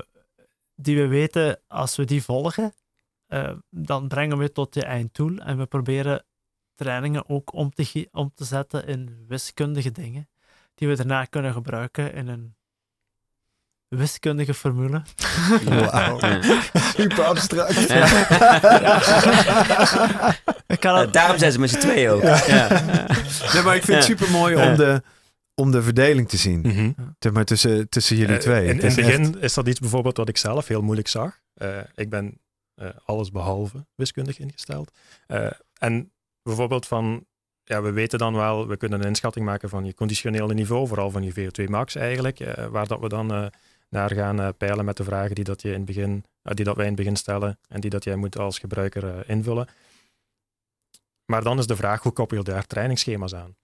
die 0.81 0.95
we 0.97 1.07
weten, 1.07 1.59
als 1.67 1.95
we 1.95 2.05
die 2.05 2.23
volgen, 2.23 2.73
eh, 3.27 3.51
dan 3.69 4.07
brengen 4.07 4.37
we 4.37 4.51
tot 4.51 4.75
je 4.75 4.83
einddoel. 4.83 5.37
En 5.37 5.57
we 5.57 5.65
proberen 5.65 6.23
trainingen 6.75 7.29
ook 7.29 7.53
om 7.53 7.73
te, 7.73 8.07
om 8.11 8.31
te 8.35 8.43
zetten 8.45 8.87
in 8.87 9.25
wiskundige 9.27 9.91
dingen, 9.91 10.29
die 10.75 10.87
we 10.87 10.95
daarna 10.95 11.25
kunnen 11.25 11.53
gebruiken 11.53 12.13
in 12.13 12.27
een 12.27 12.55
wiskundige 13.87 14.53
formule. 14.53 15.01
Wauw. 15.91 16.19
Super 16.97 17.23
abstract. 17.25 17.87
Ja. 17.87 18.05
Ik 20.67 20.79
kan 20.79 20.95
Eh, 20.95 21.01
het, 21.01 21.13
daarom 21.13 21.37
zijn 21.37 21.51
ze 21.51 21.59
met 21.59 21.69
z'n 21.69 21.77
tweeën 21.79 22.09
ook. 22.09 22.21
Ja. 22.23 22.67
Nee, 23.53 23.63
maar 23.63 23.75
ik 23.75 23.83
vind 23.83 23.97
het 23.97 24.03
super 24.03 24.29
mooi 24.31 24.55
Ja. 24.57 24.69
om 24.71 24.77
de, 24.77 25.01
om 25.60 25.72
de 25.72 25.82
verdeling 25.82 26.30
te 26.30 26.38
zien. 26.38 26.60
Mhm. 26.60 26.91
Maar 27.34 27.45
tussen, 27.45 27.89
tussen 27.89 28.15
jullie 28.17 28.36
Eh, 28.36 28.41
twee. 28.41 28.67
In, 28.67 28.76
Het 28.76 28.82
in 28.84 28.88
is 28.89 28.95
het 28.95 29.06
begin 29.06 29.22
echt- 29.34 29.43
is 29.43 29.54
dat 29.54 29.67
iets 29.67 29.80
bijvoorbeeld 29.80 30.17
wat 30.17 30.30
ik 30.30 30.38
zelf 30.38 30.67
heel 30.67 30.82
moeilijk 30.82 31.08
zag. 31.08 31.39
Eh, 31.54 31.78
ik 31.95 32.10
ben 32.10 32.39
eh, 32.76 32.89
alles 33.06 33.32
behalve 33.32 33.86
wiskundig 33.95 34.39
ingesteld. 34.39 34.91
Eh, 35.28 35.52
en 35.78 36.12
bijvoorbeeld 36.43 36.88
van, 36.88 37.26
ja, 37.63 37.82
we 37.82 37.91
weten 37.91 38.19
dan 38.19 38.34
wel, 38.36 38.67
we 38.67 38.78
kunnen 38.78 39.00
een 39.02 39.08
inschatting 39.08 39.45
maken 39.45 39.69
van 39.69 39.86
je 39.86 39.93
conditionele 39.93 40.54
niveau, 40.54 40.88
vooral 40.88 41.12
van 41.12 41.24
je 41.24 41.32
VO2 41.34 41.69
max 41.69 41.95
eigenlijk, 41.95 42.39
eh, 42.39 42.65
waar 42.65 42.88
dat 42.88 43.00
we 43.00 43.10
dan 43.10 43.32
eh, 43.34 43.45
naar 43.89 44.12
gaan 44.13 44.39
eh, 44.41 44.50
peilen 44.58 44.86
met 44.86 44.98
de 44.98 45.04
vragen 45.04 45.36
die, 45.36 45.43
dat 45.43 45.62
je 45.62 45.67
in 45.69 45.76
het 45.76 45.86
begin, 45.86 46.24
eh, 46.41 46.54
die 46.56 46.65
dat 46.65 46.76
wij 46.76 46.86
in 46.86 46.91
het 46.91 47.00
begin 47.02 47.15
stellen 47.15 47.60
en 47.67 47.80
die 47.82 47.89
dat 47.89 48.04
jij 48.04 48.15
moet 48.15 48.38
als 48.38 48.60
gebruiker 48.60 49.08
eh, 49.08 49.30
invullen. 49.36 49.67
Maar 51.26 51.43
dan 51.43 51.58
is 51.60 51.67
de 51.67 51.76
vraag, 51.76 52.04
hoe 52.04 52.12
koppel 52.12 52.38
je 52.38 52.43
daar 52.43 52.67
trainingsschema's 52.67 53.36
aan? 53.36 53.56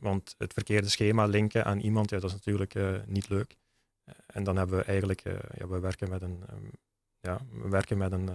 Want 0.00 0.34
het 0.38 0.52
verkeerde 0.52 0.88
schema 0.88 1.24
linken 1.24 1.64
aan 1.64 1.78
iemand, 1.80 2.10
ja, 2.10 2.18
dat 2.18 2.30
is 2.30 2.36
natuurlijk 2.36 2.74
eh, 2.74 2.88
niet 3.06 3.28
leuk. 3.28 3.56
Eh, 4.04 4.14
En 4.26 4.44
dan 4.44 4.56
hebben 4.56 4.78
we 4.78 4.84
eigenlijk, 4.84 5.20
eh, 5.20 5.32
ja, 5.58 5.68
we 5.68 5.78
werken 5.78 6.08
met 6.10 6.22
een, 6.22 6.42
ehm, 6.48 6.64
ja, 7.20 7.40
we 7.62 7.68
werken 7.68 7.98
met 7.98 8.12
een, 8.12 8.30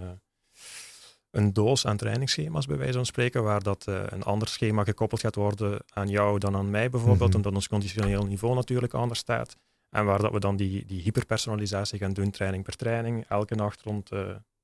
een 1.30 1.52
doos 1.52 1.86
aan 1.86 1.96
trainingsschema's, 1.96 2.66
bij 2.66 2.76
wijze 2.76 2.92
van 2.92 3.06
spreken, 3.06 3.42
waar 3.42 3.62
dat 3.62 3.86
een 3.86 4.22
ander 4.22 4.48
schema 4.48 4.84
gekoppeld 4.84 5.20
gaat 5.20 5.34
worden 5.34 5.80
aan 5.88 6.08
jou 6.08 6.38
dan 6.38 6.56
aan 6.56 6.70
mij 6.70 6.90
bijvoorbeeld, 6.90 7.28
Mhm. 7.28 7.36
omdat 7.36 7.54
ons 7.54 7.68
conditioneel 7.68 8.26
niveau 8.26 8.54
natuurlijk 8.54 8.94
anders 8.94 9.20
staat. 9.20 9.56
En 9.90 10.04
waar 10.04 10.20
dat 10.20 10.32
we 10.32 10.40
dan 10.40 10.56
die, 10.56 10.86
die 10.86 11.02
hyperpersonalisatie 11.02 11.98
gaan 11.98 12.12
doen, 12.12 12.30
training 12.30 12.64
per 12.64 12.76
training. 12.76 13.24
Elke 13.28 13.54
nacht 13.54 13.82
rond 13.82 14.10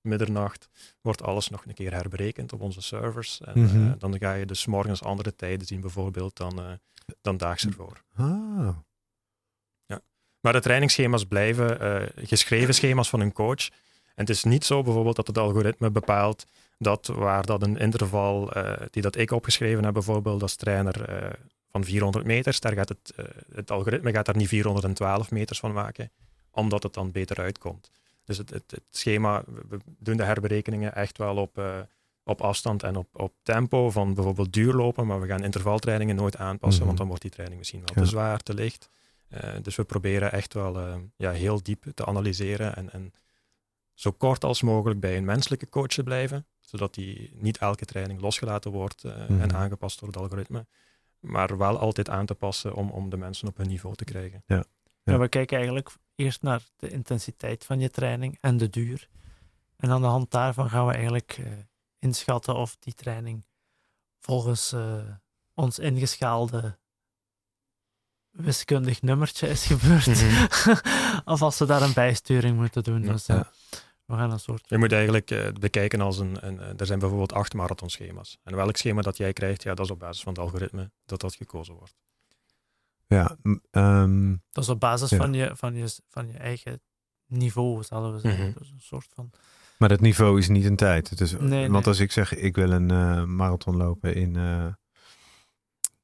middernacht 0.03 0.69
wordt 1.01 1.23
alles 1.23 1.49
nog 1.49 1.67
een 1.67 1.75
keer 1.75 1.93
herberekend 1.93 2.53
op 2.53 2.61
onze 2.61 2.81
servers. 2.81 3.41
En 3.41 3.61
Mhm. 3.63 3.87
eh, 3.87 3.93
dan 3.99 4.19
ga 4.19 4.33
je 4.33 4.47
dus 4.47 4.67
morgens 4.67 5.03
andere 5.03 5.37
tijden 5.37 5.67
zien 5.67 5.81
bijvoorbeeld 5.81 6.37
dan, 6.37 6.59
eh, 6.61 6.71
dan 7.21 7.37
daags 7.37 7.67
ervoor. 7.67 8.03
Ah. 8.17 8.69
Maar 10.41 10.53
de 10.53 10.61
trainingsschema's 10.61 11.25
blijven 11.25 11.83
uh, 11.83 12.09
geschreven 12.17 12.75
schema's 12.75 13.09
van 13.09 13.21
een 13.21 13.33
coach. 13.33 13.69
En 14.05 14.15
het 14.15 14.29
is 14.29 14.45
niet 14.45 14.65
zo 14.65 14.83
bijvoorbeeld 14.83 15.17
dat 15.17 15.27
het 15.27 15.39
algoritme 15.39 15.91
bepaalt 15.91 16.45
dat 16.79 17.07
waar 17.07 17.47
dat 17.47 17.63
een 17.63 17.77
interval 17.77 18.53
die 18.91 19.03
dat 19.03 19.17
ik 19.17 19.31
opgeschreven 19.31 19.85
heb, 19.85 19.93
bijvoorbeeld 19.93 20.43
als 20.43 20.55
trainer 20.57 21.29
van 21.71 21.85
400 21.85 22.25
meters, 22.25 22.61
daar 22.61 22.73
gaat 22.73 22.89
het, 22.89 23.13
het 23.53 23.71
algoritme 23.71 24.13
gaat 24.13 24.27
daar 24.27 24.37
niet 24.37 24.49
412 24.49 25.31
meters 25.31 25.59
van 25.59 25.73
maken, 25.73 26.11
omdat 26.51 26.83
het 26.83 26.95
dan 26.95 27.11
beter 27.11 27.41
uitkomt. 27.41 27.91
Dus 28.25 28.39
het, 28.39 28.51
het, 28.51 28.71
het 28.71 28.85
schema, 28.91 29.45
we 29.69 29.79
doen 29.99 30.17
de 30.17 30.25
herberekeningen 30.25 30.95
echt 30.95 31.19
wel 31.19 31.37
op 31.37 31.59
op 32.25 32.41
afstand 32.41 32.83
en 32.83 32.97
op, 32.97 33.09
op 33.13 33.35
tempo 33.43 33.91
van 33.91 34.15
bijvoorbeeld 34.15 34.53
duurlopen, 34.53 35.07
maar 35.07 35.21
we 35.21 35.27
gaan 35.27 35.45
intervaltrainingen 35.45 36.17
nooit 36.17 36.37
aanpassen, 36.37 36.85
want 36.85 36.91
mhm. 36.91 36.99
dan 36.99 37.07
wordt 37.07 37.23
die 37.23 37.31
training 37.31 37.59
misschien 37.59 37.83
wel 37.85 38.05
te 38.05 38.11
zwaar, 38.11 38.39
te 38.39 38.55
licht. 38.55 38.91
Uh, 39.29 39.39
dus 39.63 39.77
we 39.77 39.85
proberen 39.85 40.33
echt 40.33 40.55
wel 40.55 40.79
uh, 40.79 40.95
ja, 41.17 41.31
heel 41.31 41.63
diep 41.63 41.85
te 41.95 42.07
analyseren 42.07 42.77
en, 42.77 42.93
en 42.93 43.13
zo 43.95 44.11
kort 44.11 44.45
als 44.45 44.63
mogelijk 44.63 45.01
bij 45.01 45.17
een 45.17 45.25
menselijke 45.25 45.69
coach 45.69 45.87
te 45.87 46.03
blijven, 46.03 46.47
zodat 46.61 46.95
die 46.95 47.31
niet 47.35 47.59
elke 47.59 47.85
training 47.85 48.21
losgelaten 48.21 48.71
wordt 48.71 49.05
uh, 49.05 49.29
mm. 49.29 49.41
en 49.41 49.55
aangepast 49.55 49.99
door 49.99 50.09
het 50.09 50.17
algoritme, 50.17 50.67
maar 51.19 51.59
wel 51.59 51.79
altijd 51.79 52.09
aan 52.09 52.27
te 52.27 52.35
passen 52.35 52.75
om, 52.75 52.91
om 52.91 53.11
de 53.11 53.17
mensen 53.17 53.49
op 53.49 53.57
hun 53.57 53.69
niveau 53.69 53.95
te 53.95 54.05
krijgen. 54.05 54.43
Ja. 54.47 54.65
Ja. 55.05 55.19
we 55.19 55.29
kijken 55.29 55.57
eigenlijk 55.57 55.91
eerst 56.15 56.43
naar 56.43 56.63
de 56.77 56.91
intensiteit 56.91 57.65
van 57.65 57.81
je 57.81 57.91
training 57.91 58.39
en 58.41 58.57
de 58.57 58.71
duur. 58.71 59.09
En 59.77 59.91
aan 59.91 60.01
de 60.01 60.07
hand 60.07 60.31
daarvan 60.31 60.71
gaan 60.71 60.87
we 60.87 60.93
eigenlijk 60.93 61.41
inschatten 61.99 62.55
of 62.55 62.77
die 62.79 62.95
training 62.95 63.45
volgens 64.19 64.73
uh, 64.73 65.03
ons 65.55 65.79
ingeschaalde 65.79 66.79
wiskundig 68.31 69.03
nummertje 69.03 69.49
is 69.49 69.67
gebeurd. 69.67 70.07
Mhm. 70.07 70.47
of 71.33 71.43
als 71.43 71.59
we 71.59 71.67
daar 71.67 71.83
een 71.83 71.93
bijsturing 71.93 72.57
moeten 72.57 72.83
doen. 72.83 73.03
dus, 73.03 73.29
uh, 73.29 73.41
we 74.05 74.15
gaan 74.15 74.31
een 74.31 74.41
soort... 74.41 74.69
Je 74.69 74.79
moet 74.79 74.93
eigenlijk 74.93 75.31
uh, 75.31 75.49
bekijken 75.53 76.01
als 76.01 76.19
een, 76.19 76.47
een, 76.47 76.79
Er 76.79 76.87
zijn 76.87 76.99
bijvoorbeeld 76.99 77.33
acht 77.33 77.55
marathonschema's. 77.55 78.39
En 78.43 78.55
welk 78.55 78.77
schema 78.77 79.03
dat 79.03 79.17
jij 79.17 79.33
krijgt, 79.33 79.63
ja, 79.63 79.75
dat 79.75 79.85
is 79.85 79.91
op 79.91 79.99
basis 79.99 80.23
van 80.23 80.33
het 80.33 80.43
algoritme 80.43 80.91
dat 81.05 81.21
dat 81.21 81.35
gekozen 81.35 81.75
wordt. 81.75 81.95
Ja, 83.13 83.37
um, 83.71 84.43
dat 84.53 84.65
is 84.65 84.71
op 84.71 84.81
basis 84.81 85.11
ja. 85.11 85.17
van, 85.17 85.35
je, 85.35 85.51
van, 85.55 85.75
je, 85.75 85.97
van 86.09 86.29
je 86.29 86.39
eigen 86.39 86.81
niveau, 87.27 87.83
zouden 87.83 88.13
we 88.13 88.21
zeggen. 88.21 88.47
Mm 88.47 88.55
Dus 88.59 88.71
een 88.71 88.81
soort 88.81 89.09
van 89.15 89.31
maar 89.83 89.91
dat 89.91 90.01
niveau 90.01 90.39
is 90.39 90.49
niet 90.49 90.65
een 90.65 90.77
tijd. 90.77 91.11
Het 91.11 91.21
is, 91.21 91.37
nee, 91.39 91.71
want 91.71 91.87
als 91.87 91.99
ik 91.99 92.13
zeg, 92.13 92.35
ik 92.35 92.57
wil 92.57 92.71
een 92.71 92.93
uh, 92.93 93.25
marathon 93.25 93.77
lopen 93.77 94.15
in 94.15 94.35
uh, 94.37 94.67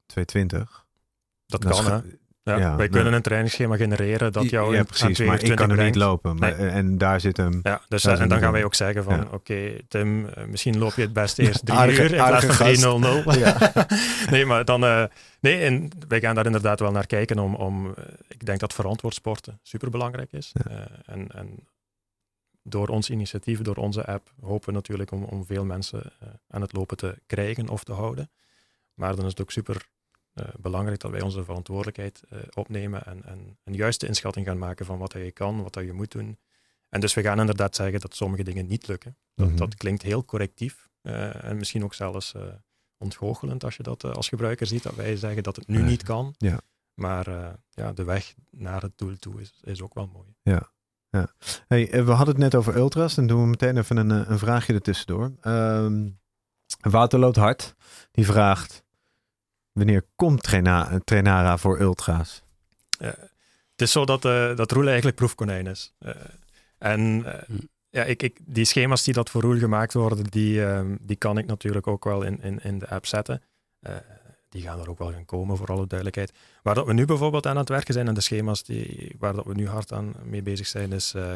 220. 0.07 0.87
Dat 1.47 1.65
kan, 1.65 1.85
hè? 1.85 2.01
Ja, 2.49 2.59
ja, 2.59 2.77
wij 2.77 2.89
kunnen 2.89 3.13
een 3.13 3.23
trainingsschema 3.23 3.77
genereren 3.77 4.33
dat 4.33 4.51
jou 4.51 4.77
ja, 4.77 4.83
precies, 4.83 5.19
maar 5.19 5.43
ik 5.43 5.57
kan 5.57 5.71
er 5.71 5.85
niet 5.85 5.95
lopen. 5.95 6.37
Maar, 6.37 6.59
En 6.59 6.99
daar 6.99 7.21
zit 7.21 7.37
hem. 7.37 7.61
Ja, 7.63 7.81
dus 7.89 8.05
en 8.05 8.29
dan 8.29 8.39
gaan 8.39 8.53
wij 8.53 8.65
ook 8.65 8.75
zeggen 8.75 9.05
van, 9.05 9.21
oké, 9.21 9.35
okay, 9.35 9.85
Tim, 9.89 10.25
uh, 10.25 10.31
misschien 10.47 10.79
loop 10.79 10.95
je 10.95 11.03
het 11.03 11.13
best 11.13 11.39
eerst 11.39 11.67
drie 11.67 11.79
aardige, 11.79 12.03
uur 12.03 12.11
in 12.11 12.17
plaats 12.17 12.47
van 12.47 13.35
3.00. 13.35 13.39
Ja. 13.39 13.73
nee, 14.31 14.47
maar 14.47 14.65
dan, 14.65 14.85
uh, 14.85 15.05
nee, 15.41 15.61
en 15.61 15.89
wij 16.09 16.21
gaan 16.21 16.35
daar 16.35 16.47
inderdaad 16.47 16.81
wel 16.81 16.93
naar 16.93 17.07
kijken 17.07 17.39
om, 17.39 17.55
om 17.55 17.87
uh, 17.87 17.93
ik 18.29 18.47
denk 18.47 18.61
dat 18.61 18.75
verantwoord 18.75 19.15
sporten 19.15 19.59
super 19.63 19.91
belangrijk 19.91 20.33
is. 20.33 20.53
en, 21.07 21.29
en 21.35 21.67
door 22.63 22.89
ons 22.89 23.11
initiatief, 23.11 23.61
door 23.61 23.77
onze 23.77 24.07
app, 24.07 24.33
hopen 24.41 24.69
we 24.69 24.75
natuurlijk 24.75 25.11
om, 25.11 25.25
om 25.25 25.47
veel 25.47 25.65
mensen 25.65 26.03
uh, 26.23 26.29
aan 26.49 26.61
het 26.61 26.73
lopen 26.73 26.97
te 26.97 27.19
krijgen 27.27 27.69
of 27.69 27.85
te 27.85 27.93
houden. 27.93 28.31
Maar 28.95 29.17
dan 29.17 29.25
is 29.25 29.31
het 29.31 29.41
ook 29.41 29.51
super 29.51 29.87
belangrijk 30.59 31.01
dat 31.01 31.11
wij 31.11 31.21
onze 31.21 31.45
verantwoordelijkheid 31.45 32.23
uh, 32.33 32.39
opnemen 32.55 33.07
en, 33.07 33.25
en 33.25 33.59
een 33.65 33.75
juiste 33.75 34.07
inschatting 34.07 34.47
gaan 34.47 34.59
maken 34.59 34.87
van 34.87 34.99
wat 34.99 35.13
je 35.13 35.33
kan, 35.33 35.63
wat 35.63 35.75
je 35.75 35.93
moet 35.93 36.11
doen. 36.11 36.39
En 36.89 37.01
dus 37.01 37.15
we 37.15 37.23
gaan 37.23 37.41
inderdaad 37.41 37.77
zeggen 37.77 38.01
dat 38.01 38.15
sommige 38.15 38.43
dingen 38.43 38.67
niet 38.67 38.87
lukken. 38.87 39.17
Dat, 39.35 39.47
mm 39.47 39.53
-hmm. 39.53 39.61
dat 39.61 39.75
klinkt 39.75 40.03
heel 40.03 40.25
correctief 40.25 40.89
en 41.03 41.57
misschien 41.57 41.85
ook 41.85 41.95
zelfs 41.95 42.35
ontgoochelend 42.97 43.65
als 43.65 43.77
je 43.77 43.83
dat 43.83 44.05
als 44.05 44.29
gebruiker 44.29 44.67
ziet, 44.67 44.83
dat 44.83 44.95
wij 44.95 45.17
zeggen 45.17 45.43
dat 45.43 45.57
het 45.57 45.67
nu 45.67 45.83
niet 45.83 46.03
kan. 46.03 46.35
Ja. 46.37 46.61
Maar 46.95 47.59
ja, 47.71 47.93
de 47.93 48.05
weg 48.05 48.35
naar 48.51 48.83
het 48.83 48.99
doel 48.99 49.17
toe 49.17 49.41
is, 49.41 49.53
is 49.63 49.83
ook 49.83 49.95
wel 49.95 50.07
mooi. 50.13 50.35
Ja, 50.43 50.71
ja. 51.11 51.33
Hey, 51.69 51.91
eh, 51.91 52.05
we 52.05 52.11
hadden 52.11 52.35
het 52.35 52.45
net 52.45 52.55
over 52.55 52.77
ultras. 52.77 53.15
Dan 53.15 53.27
doen 53.27 53.41
we 53.41 53.47
meteen 53.47 53.77
even 53.77 53.97
een, 53.97 54.11
eh, 54.11 54.31
een 54.31 54.39
vraagje 54.39 54.75
ertussendoor. 54.75 55.33
Um, 55.43 56.21
Wouter 56.81 57.19
loopt 57.19 57.37
hard. 57.37 57.75
Die 58.11 58.27
vraagt: 58.27 58.85
Wanneer 59.79 60.05
komt 60.17 60.43
Traina, 60.43 61.01
Trainara 61.05 61.59
voor 61.59 61.81
ultra's? 61.81 62.43
Uh, 63.01 63.09
het 63.09 63.83
is 63.83 63.93
zo 63.93 64.05
dat, 64.05 64.25
uh, 64.25 64.57
dat 64.57 64.73
Roel 64.73 64.87
eigenlijk 64.87 65.17
proefkonijn 65.17 65.67
is. 65.67 65.95
Uh, 66.01 66.11
en 66.79 67.01
hm. 67.47 67.57
ja, 67.91 68.05
ik, 68.05 68.23
ik, 68.23 68.39
die 68.45 68.65
schema's 68.65 69.05
die 69.05 69.15
dat 69.15 69.31
voor 69.31 69.43
Roel 69.43 69.59
gemaakt 69.59 69.93
worden, 69.93 70.25
die, 70.25 70.65
ehm, 70.65 70.97
die 71.01 71.17
kan 71.17 71.39
ik 71.39 71.47
natuurlijk 71.47 71.87
ook 71.87 72.05
wel 72.05 72.23
in, 72.23 72.43
in, 72.43 72.59
in 72.63 72.79
de 72.79 72.89
app 72.89 73.07
zetten 73.07 73.43
die 74.49 74.63
gaan 74.63 74.81
er 74.81 74.91
ook 74.91 74.99
wel 74.99 75.13
gaan 75.13 75.25
komen, 75.25 75.57
voor 75.57 75.67
alle 75.67 75.87
duidelijkheid. 75.87 76.33
Waar 76.63 76.75
dat 76.75 76.87
we 76.87 76.93
nu 76.93 77.05
bijvoorbeeld 77.05 77.47
aan 77.47 77.57
het 77.57 77.69
werken 77.69 77.95
zijn 77.95 78.09
en 78.09 78.15
de 78.15 78.21
schema's 78.21 78.63
die, 78.63 79.15
waar 79.19 79.33
dat 79.33 79.45
we 79.45 79.55
nu 79.55 79.69
hard 79.69 79.93
aan 79.93 80.15
mee 80.25 80.43
bezig 80.43 80.67
zijn, 80.67 80.93
is 80.93 81.15
uh, 81.17 81.33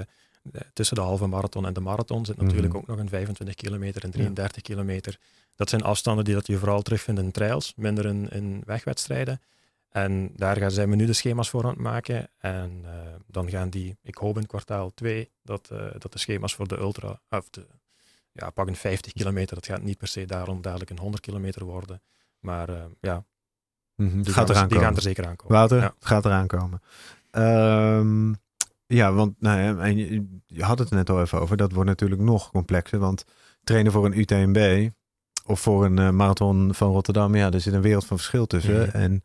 tussen 0.72 0.96
de 0.96 1.02
halve 1.02 1.26
marathon 1.26 1.66
en 1.66 1.72
de 1.72 1.80
marathon 1.80 2.24
zit 2.24 2.36
natuurlijk 2.36 2.68
mhm. 2.68 2.76
ook 2.76 2.86
nog 2.86 2.98
een 2.98 3.08
25 3.08 3.54
kilometer 3.54 4.04
en 4.04 4.10
33 4.10 4.62
kilometer. 4.62 5.18
Dat 5.62 5.70
zijn 5.70 5.82
afstanden 5.82 6.24
die 6.24 6.34
dat 6.34 6.46
je 6.46 6.58
vooral 6.58 6.82
terugvindt 6.82 7.20
in 7.20 7.30
trails, 7.30 7.72
minder 7.76 8.06
in, 8.06 8.28
in 8.30 8.62
wegwedstrijden. 8.66 9.40
En 9.88 10.32
daar 10.36 10.70
zijn 10.70 10.90
we 10.90 10.96
nu 10.96 11.06
de 11.06 11.12
schema's 11.12 11.50
voor 11.50 11.64
aan 11.64 11.70
het 11.70 11.78
maken. 11.78 12.28
En 12.38 12.80
uh, 12.84 12.90
dan 13.26 13.50
gaan 13.50 13.70
die, 13.70 13.96
ik 14.02 14.14
hoop 14.14 14.36
in 14.36 14.46
kwartaal 14.46 14.90
2, 14.94 15.30
dat, 15.42 15.68
uh, 15.72 15.78
dat 15.98 16.12
de 16.12 16.18
schema's 16.18 16.54
voor 16.54 16.68
de 16.68 16.78
ultra, 16.78 17.20
of 17.28 17.50
de, 17.50 17.66
ja, 18.32 18.50
pak 18.50 18.66
een 18.68 18.76
50 18.76 19.12
kilometer, 19.12 19.54
dat 19.54 19.66
gaat 19.66 19.82
niet 19.82 19.98
per 19.98 20.08
se 20.08 20.24
daarom 20.24 20.62
dadelijk 20.62 20.90
een 20.90 20.98
100 20.98 21.22
kilometer 21.22 21.64
worden. 21.64 22.02
Maar 22.38 22.70
uh, 22.70 22.84
ja, 23.00 23.24
mm 23.94 24.22
die, 24.22 24.32
gaat 24.32 24.50
gaan, 24.50 24.68
die 24.68 24.78
gaan 24.78 24.96
er 24.96 25.02
zeker 25.02 25.26
aankomen. 25.26 25.56
Wouter, 25.56 25.78
ja. 25.78 25.94
het 25.98 26.06
gaat 26.06 26.24
eraan 26.24 26.46
komen. 26.46 26.82
Um, 27.30 28.36
ja, 28.86 29.12
want 29.12 29.40
nou 29.40 29.60
ja, 29.60 29.84
en 29.84 29.96
je, 29.96 30.40
je, 30.46 30.62
had 30.62 30.78
het 30.78 30.90
net 30.90 31.10
al 31.10 31.20
even 31.20 31.40
over. 31.40 31.56
Dat 31.56 31.72
wordt 31.72 31.88
natuurlijk 31.88 32.20
nog 32.20 32.50
complexer. 32.50 32.98
Want 32.98 33.24
trainen 33.64 33.92
voor 33.92 34.04
een 34.04 34.18
UTMB 34.18 34.90
of 35.46 35.60
voor 35.60 35.84
een 35.84 36.00
uh, 36.00 36.10
marathon 36.10 36.74
van 36.74 36.90
Rotterdam, 36.90 37.34
ja, 37.34 37.50
er 37.50 37.60
zit 37.60 37.72
een 37.72 37.80
wereld 37.80 38.06
van 38.06 38.16
verschil 38.16 38.46
tussen. 38.46 38.82
Mm. 38.82 39.00
En 39.00 39.22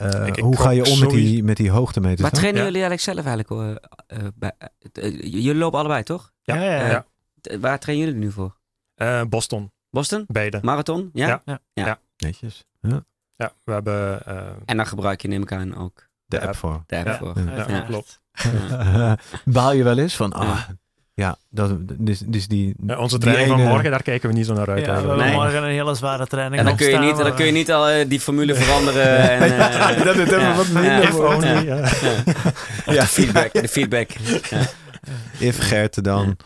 uh, 0.00 0.26
ik, 0.26 0.36
ik 0.36 0.42
hoe 0.42 0.56
ga 0.56 0.70
je 0.70 0.84
om 0.84 0.98
met 0.98 1.10
die, 1.10 1.44
met 1.44 1.56
die 1.56 1.70
hoogtemeters? 1.70 2.20
Maar 2.20 2.30
trainen 2.30 2.64
jullie 2.64 2.82
eigenlijk 2.82 3.02
zelf 3.02 3.26
eigenlijk? 3.26 3.78
Uh, 4.08 4.18
bij, 4.34 4.52
jullie 5.20 5.54
lopen 5.54 5.78
allebei, 5.78 6.02
toch? 6.02 6.32
Ja. 6.42 6.54
ja, 6.54 6.86
ja 6.86 7.06
waar 7.60 7.78
trainen 7.78 8.06
jullie 8.06 8.20
nu 8.20 8.30
voor? 8.30 8.56
Boston. 9.28 9.72
Boston? 9.90 10.24
Beide. 10.26 10.58
Marathon? 10.62 11.10
Ja. 11.12 11.42
ja. 11.44 11.60
ja. 11.72 11.98
Netjes. 12.16 12.64
Ja. 12.80 13.04
Ja, 13.36 13.52
we 13.64 13.72
hebben... 13.72 14.22
Uh, 14.28 14.46
en 14.64 14.76
dan 14.76 14.86
gebruik 14.86 15.22
je 15.22 15.28
neem 15.28 15.42
ik 15.42 15.52
aan 15.52 15.76
ook 15.76 16.08
de, 16.26 16.40
app, 16.40 16.56
voor. 16.56 16.82
De 16.86 16.96
app 16.96 17.06
ja. 17.06 17.16
voor. 17.18 17.38
Ja, 17.38 17.68
ja. 17.68 17.80
klopt. 17.80 18.20
Baal 19.44 19.72
je 19.72 19.82
wel 19.82 19.98
eens 19.98 20.16
van, 20.16 20.32
ah, 20.32 20.68
ja, 21.14 21.36
dat, 21.50 21.70
dus, 21.98 22.18
dus 22.18 22.48
die... 22.48 22.74
Ja, 22.86 22.98
onze 22.98 23.18
training 23.18 23.48
ene... 23.48 23.56
van 23.56 23.66
morgen, 23.66 23.90
daar 23.90 24.02
kijken 24.02 24.28
we 24.28 24.34
niet 24.34 24.46
zo 24.46 24.54
naar 24.54 24.70
uit. 24.70 24.84
Ja, 24.84 24.92
we 24.92 24.98
hebben 24.98 25.16
nee. 25.16 25.32
morgen 25.32 25.62
een 25.62 25.68
hele 25.68 25.94
zware 25.94 26.26
training. 26.26 26.60
En 26.60 26.64
dan 26.64 26.76
kun 26.76 26.90
je 26.90 26.98
niet, 26.98 27.16
dan 27.16 27.34
kun 27.34 27.46
je 27.46 27.52
niet 27.52 27.72
al 27.72 27.90
uh, 27.90 28.08
die 28.08 28.20
formule 28.20 28.54
veranderen. 28.54 29.18
en, 29.30 29.52
uh, 29.52 30.04
dat 30.04 30.16
is 30.16 30.30
even 30.30 30.56
wat 30.56 30.68
minder. 30.68 31.64
Ja. 32.84 33.00
De 33.00 33.06
feedback. 33.06 33.52
De 33.52 33.68
feedback. 33.68 34.10
If 35.38 35.58
Gert 35.58 36.04
dan. 36.04 36.36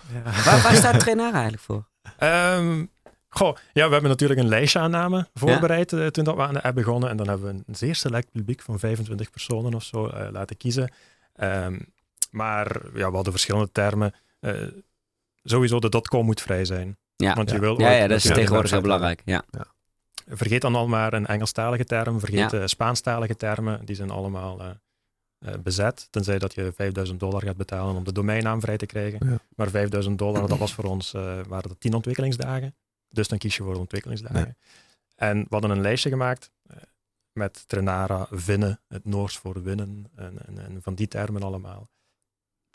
Waar, 0.45 0.63
waar 0.63 0.75
staat 0.75 1.01
trainer 1.01 1.33
eigenlijk 1.33 1.63
voor? 1.63 1.87
Um, 2.23 2.91
Goh, 3.29 3.57
ja, 3.73 3.87
we 3.87 3.93
hebben 3.93 4.11
natuurlijk 4.11 4.41
een 4.41 4.49
lijstje 4.49 4.79
aan 4.79 4.91
namen 4.91 5.29
voorbereid 5.35 5.91
ja. 5.91 5.99
uh, 5.99 6.07
toen 6.07 6.25
dat 6.25 6.37
we 6.37 6.43
aan 6.43 6.55
de 6.55 6.63
app 6.63 6.75
begonnen. 6.75 7.11
En 7.11 7.17
dan 7.17 7.29
hebben 7.29 7.47
we 7.47 7.63
een 7.67 7.77
zeer 7.77 7.95
select 7.95 8.31
publiek 8.33 8.63
van 8.63 8.79
25 8.79 9.31
personen 9.31 9.75
of 9.75 9.83
zo 9.83 10.07
uh, 10.07 10.29
laten 10.31 10.57
kiezen. 10.57 10.93
Um, 11.43 11.93
maar 12.31 12.81
ja, 12.95 13.09
we 13.09 13.15
hadden 13.15 13.33
verschillende 13.33 13.73
termen. 13.73 14.15
Uh, 14.41 14.69
sowieso 15.43 15.79
de 15.79 16.01
.com 16.01 16.25
moet 16.25 16.41
vrij 16.41 16.65
zijn. 16.65 16.97
Ja, 17.17 17.35
Want 17.35 17.49
je 17.49 17.55
ja. 17.55 17.61
Wil 17.61 17.81
ja, 17.81 17.91
ja, 17.91 18.07
dat 18.07 18.17
is 18.17 18.23
tegenwoordig 18.23 18.71
heel 18.71 18.81
belangrijk. 18.81 19.23
Ja. 19.25 19.43
ja. 19.51 19.67
Vergeet 20.27 20.61
dan 20.61 20.75
al 20.75 20.89
maar 20.89 21.13
een 21.13 21.27
Engelstalige 21.27 21.85
term. 21.85 22.21
Vergeet 22.21 22.51
ja. 22.51 22.67
Spaanstalige 22.67 23.37
termen. 23.37 23.85
Die 23.85 23.97
zijn 23.97 24.11
allemaal 24.11 24.77
bezet. 25.63 26.09
Tenzij 26.11 26.39
dat 26.39 26.55
je 26.55 26.73
5000 26.75 27.21
dollar 27.21 27.43
gaat 27.43 27.57
betalen 27.57 27.97
om 27.97 28.05
de 28.05 28.13
domeinnaam 28.13 28.61
vrij 28.61 28.77
te 28.77 28.87
krijgen. 28.87 29.41
Maar 29.57 29.71
5000 29.71 30.19
dollar, 30.19 30.49
dat 30.49 30.59
was 30.59 30.75
voor 30.75 30.85
ons, 30.85 31.13
waren 31.13 31.69
dat 31.69 31.81
10 31.81 31.95
ontwikkelingsdagen. 31.95 32.75
Dus 33.09 33.29
dan 33.29 33.39
kies 33.39 33.57
je 33.57 33.63
voor 33.63 33.73
de 33.73 33.79
ontwikkelingsdagen. 33.79 34.43
Nee. 34.43 34.55
En 35.19 35.39
we 35.39 35.47
hadden 35.49 35.71
een 35.71 35.81
lijstje 35.81 36.09
gemaakt 36.09 36.51
uh, 36.71 36.77
met 37.33 37.69
Trenara, 37.69 38.27
winnen, 38.31 38.81
het 38.89 39.05
Noors 39.05 39.37
voor 39.37 39.63
winnen 39.63 40.07
en, 40.15 40.47
en, 40.47 40.59
en, 40.59 40.83
van 40.83 40.95
die 40.95 41.09
termen 41.09 41.43
allemaal. 41.43 41.89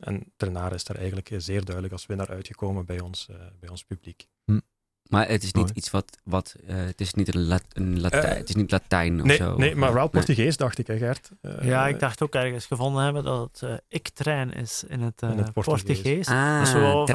En 0.04 0.32
Trenara 0.38 0.76
is 0.76 0.84
daar 0.84 0.98
eigenlijk 0.98 1.30
zeer 1.38 1.64
duidelijk 1.64 1.94
als 1.94 2.06
winnaar 2.06 2.30
uitgekomen 2.30 2.86
bij 2.86 3.00
ons, 3.00 3.28
uh, 3.32 3.36
bij 3.60 3.70
ons 3.70 3.84
publiek. 3.84 4.28
Hm. 4.46 4.60
Maar 5.04 5.28
het 5.28 5.44
is 5.44 5.52
niet 5.52 5.64
Mooi. 5.64 5.72
iets 5.78 5.92
wat, 5.92 6.18
wat 6.24 6.56
eh, 6.68 6.76
het 6.76 7.02
is 7.02 7.14
niet 7.14 7.36
een, 7.36 7.46
Lat- 7.48 7.64
een 7.70 8.02
Latijn, 8.02 8.24
Eh, 8.24 8.36
het 8.38 8.50
is 8.50 8.56
niet 8.56 8.72
Latijn 8.72 9.20
of 9.22 9.26
Nee, 9.28 9.38
zo. 9.38 9.56
nee, 9.58 9.76
maar 9.76 9.94
wel 9.94 10.02
Nee. 10.02 10.10
Portugees, 10.10 10.58
dacht 10.58 10.78
ik, 10.78 10.88
hè, 10.88 10.98
Gert? 10.98 11.30
Eh, 11.42 11.64
Ja, 11.64 11.88
ik 11.88 12.00
dacht 12.00 12.22
ook 12.22 12.34
ergens 12.36 12.66
gevonden 12.66 13.04
hebben 13.04 13.24
dat 13.24 13.50
het 13.52 13.70
eh, 13.70 13.78
ik-trein 13.88 14.54
is 14.54 14.84
in 14.88 15.02
het, 15.02 15.22
eh, 15.22 15.30
In 15.30 15.38
het 15.38 15.54
Portugees. 15.54 15.84
Portugees. 15.84 16.28
Ah, 16.28 16.60
Dus 16.60 16.74
we 16.74 16.80
Ja. 16.80 16.86
ook 16.86 17.08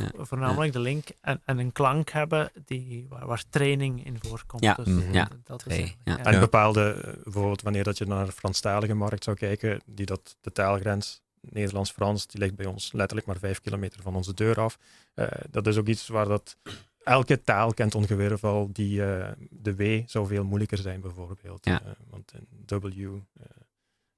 ja. 0.00 0.24
voornamelijk 0.24 0.72
de 0.72 0.78
link 0.78 1.08
en, 1.20 1.40
en 1.44 1.58
een 1.58 1.72
klank 1.72 2.10
hebben 2.10 2.50
die, 2.64 3.06
waar, 3.08 3.26
waar 3.26 3.44
training 3.50 4.06
in 4.06 4.18
voorkomt. 4.20 4.62
Ja, 4.64 4.74
Dus, 4.74 4.86
mm, 4.86 5.12
ja, 5.12 5.28
dat 5.44 5.66
is. 5.66 5.96
En 6.04 6.40
bepaalde, 6.40 6.90
eh, 7.04 7.22
bijvoorbeeld 7.22 7.62
wanneer 7.62 7.84
dat 7.84 7.98
je 7.98 8.04
naar 8.06 8.26
de 8.26 8.32
Franstalige 8.32 8.94
markt 8.94 9.24
zou 9.24 9.36
kijken, 9.36 9.80
die 9.86 10.06
dat, 10.06 10.36
de 10.40 10.52
taalgrens 10.52 11.22
Nederlands-Frans, 11.50 12.26
die 12.26 12.40
ligt 12.40 12.54
bij 12.56 12.66
ons 12.66 12.92
letterlijk 12.92 13.26
maar 13.26 13.38
vijf 13.38 13.60
kilometer 13.60 14.02
van 14.02 14.14
onze 14.16 14.34
deur 14.34 14.60
af. 14.60 14.78
Eh, 15.14 15.26
dat 15.50 15.66
is 15.66 15.76
ook 15.76 15.86
iets 15.86 16.08
waar 16.08 16.28
dat 16.28 16.56
elke 17.04 17.42
taal 17.42 17.74
kent 17.74 17.94
ongeveer 17.94 18.38
wel 18.40 18.68
die 18.72 19.04
eh, 19.04 19.32
de 19.50 19.74
W 19.76 20.02
zou 20.06 20.26
veel 20.26 20.44
moeilijker 20.44 20.78
zijn 20.78 21.00
bijvoorbeeld. 21.00 21.64
Ja. 21.64 21.82
Eh, 21.82 21.90
want 22.10 22.32
een 22.32 22.80
W 22.80 23.18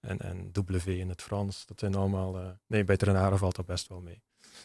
en, 0.01 0.19
en 0.19 0.51
W 0.53 0.89
in 0.89 1.09
het 1.09 1.23
Frans, 1.23 1.67
dat 1.67 1.79
zijn 1.79 1.95
allemaal... 1.95 2.37
eh, 2.39 2.47
nee, 2.67 2.85
bij 2.85 2.97
Trenare 2.97 3.37
valt 3.37 3.57
dat 3.57 3.67
best 3.67 3.89
wel 3.89 4.01
mee. 4.01 4.23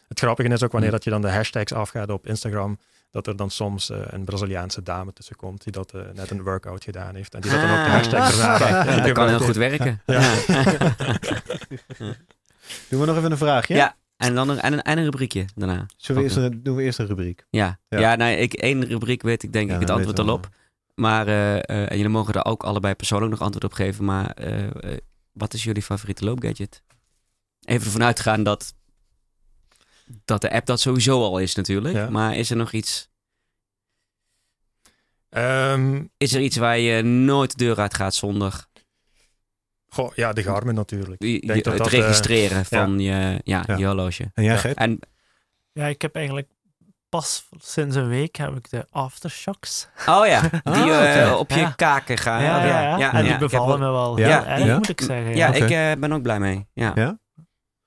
Het 0.08 0.20
grappige 0.20 0.50
is 0.50 0.64
ook 0.64 0.72
wanneer 0.72 0.90
Hm. 0.90 0.96
dat 0.96 1.04
je 1.04 1.10
dan 1.10 1.22
de 1.22 1.30
hashtags 1.30 1.74
afgaat 1.74 2.10
op 2.10 2.28
Instagram, 2.28 2.80
dat 3.10 3.28
er 3.28 3.36
dan 3.36 3.50
soms 3.50 3.90
eh, 3.90 4.00
een 4.06 4.26
Braziliaanse 4.26 4.84
dame 4.84 5.14
tussen 5.14 5.36
komt 5.36 5.64
die 5.64 5.72
dat 5.72 5.94
net 6.14 6.30
een 6.32 6.44
workout 6.44 6.84
gedaan 6.84 7.16
heeft. 7.16 7.34
En 7.34 7.42
die 7.42 7.52
dat 7.52 7.62
dan 7.62 7.70
ook 7.70 7.76
de 7.76 7.82
Ah, 7.84 7.92
hashtag 7.92 8.58
Kijk, 8.58 9.04
dat 9.06 9.12
kan 9.12 9.28
heel 9.28 9.40
goed 9.40 9.56
werken. 9.56 10.02
Ja. 10.06 10.34
Doen 12.90 13.00
we 13.00 13.06
nog 13.06 13.18
even 13.18 13.32
een 13.32 13.38
vraagje? 13.38 13.76
Ja, 13.76 13.96
en 14.18 14.36
dan 14.36 14.50
een, 14.50 14.60
en 14.60 14.74
een, 14.74 14.82
en 14.82 14.98
een 14.98 15.04
rubriekje 15.04 15.46
daarna. 15.56 15.86
Zullen 15.98 16.22
we 16.22 16.30
Oké. 16.30 16.40
eerst 16.42 16.54
een, 16.54 16.64
doen 16.64 16.76
we 16.76 16.84
eerst 16.84 17.00
een 17.00 17.06
rubriek? 17.08 17.46
Ja, 17.50 17.80
Ja. 17.90 18.00
ja. 18.00 18.16
nou, 18.16 18.32
ik, 18.32 18.54
één 18.54 18.86
rubriek 18.86 19.22
weet 19.22 19.44
ik 19.44 19.54
denk 19.54 19.70
Ja, 19.70 19.76
ik 19.76 19.82
het 19.82 19.90
antwoord 19.90 20.20
al 20.20 20.30
op. 20.30 20.50
Maar 20.96 21.28
eh, 21.28 21.56
eh, 21.58 21.64
en 21.70 21.96
jullie 21.96 22.10
mogen 22.12 22.34
er 22.34 22.46
ook 22.46 22.64
allebei 22.64 22.96
persoonlijk 22.96 23.32
nog 23.32 23.42
antwoord 23.42 23.64
op 23.64 23.74
geven. 23.74 24.06
Maar 24.06 24.32
eh, 24.32 24.98
wat 25.32 25.54
is 25.54 25.64
jullie 25.64 25.82
favoriete 25.82 26.26
loopgadget? 26.26 26.84
Even 27.66 27.86
ervan 27.86 28.04
uitgaan 28.04 28.44
dat, 28.44 28.74
dat 30.26 30.42
de 30.42 30.52
app 30.52 30.66
dat 30.66 30.80
sowieso 30.80 31.24
al 31.24 31.40
is 31.40 31.56
natuurlijk. 31.56 31.96
Ja. 31.96 32.10
Maar 32.10 32.36
is 32.36 32.50
er 32.50 32.58
nog 32.58 32.72
iets... 32.72 33.10
Ehm, 35.30 36.04
Is 36.18 36.34
er 36.34 36.42
iets 36.42 36.58
waar 36.58 36.78
je 36.80 37.02
nooit 37.04 37.52
de 37.58 37.66
deur 37.66 37.80
uit 37.80 37.94
gaat 37.94 38.16
zonder 38.16 38.66
goh, 39.94 40.14
ja, 40.16 40.34
de 40.34 40.44
Garmin 40.44 40.76
natuurlijk. 40.76 41.24
je- 41.24 41.40
dat 41.46 41.56
het 41.56 41.78
dat, 41.78 41.88
eh, 41.88 42.00
registreren 42.00 42.66
van 42.66 43.00
je, 43.00 43.40
ja, 43.44 43.64
Ja. 43.68 43.76
je 43.78 43.86
horloge? 43.86 44.32
En 44.34 44.44
jij, 44.44 44.54
Ja. 44.54 44.60
Gert? 44.60 44.78
En 44.78 45.00
Ja, 45.74 45.86
ik 45.86 46.02
heb 46.02 46.16
eigenlijk 46.16 46.48
pas 47.10 47.48
sinds 47.58 47.96
een 47.96 48.08
week 48.08 48.36
heb 48.36 48.56
ik 48.56 48.70
de 48.70 48.86
aftershocks. 48.90 49.88
Oh 50.06 50.26
ja, 50.28 50.42
die 50.50 50.74
Ah, 50.74 51.22
eh, 51.22 51.38
op 51.40 51.50
je 51.50 51.60
Ja. 51.60 51.70
kaken 51.76 52.18
gaan. 52.18 52.44
Ja, 52.44 52.66
ja, 52.66 52.98
ja. 52.98 53.14
en 53.14 53.24
die 53.24 53.38
bevallen 53.38 53.74
ook- 53.74 53.80
me 53.80 53.92
wel 53.92 54.18
Ja? 54.20 54.28
heel 54.40 54.48
erg, 54.48 54.64
Ja? 54.66 54.76
moet 54.78 54.90
ik 54.90 55.02
zeggen. 55.02 55.36
Ja, 55.36 55.48
ik 55.54 55.70
eh, 55.70 55.92
ben 56.00 56.12
ook 56.12 56.22
blij 56.22 56.40
mee. 56.40 56.68
Ja. 56.74 56.92
Ja? 56.96 57.20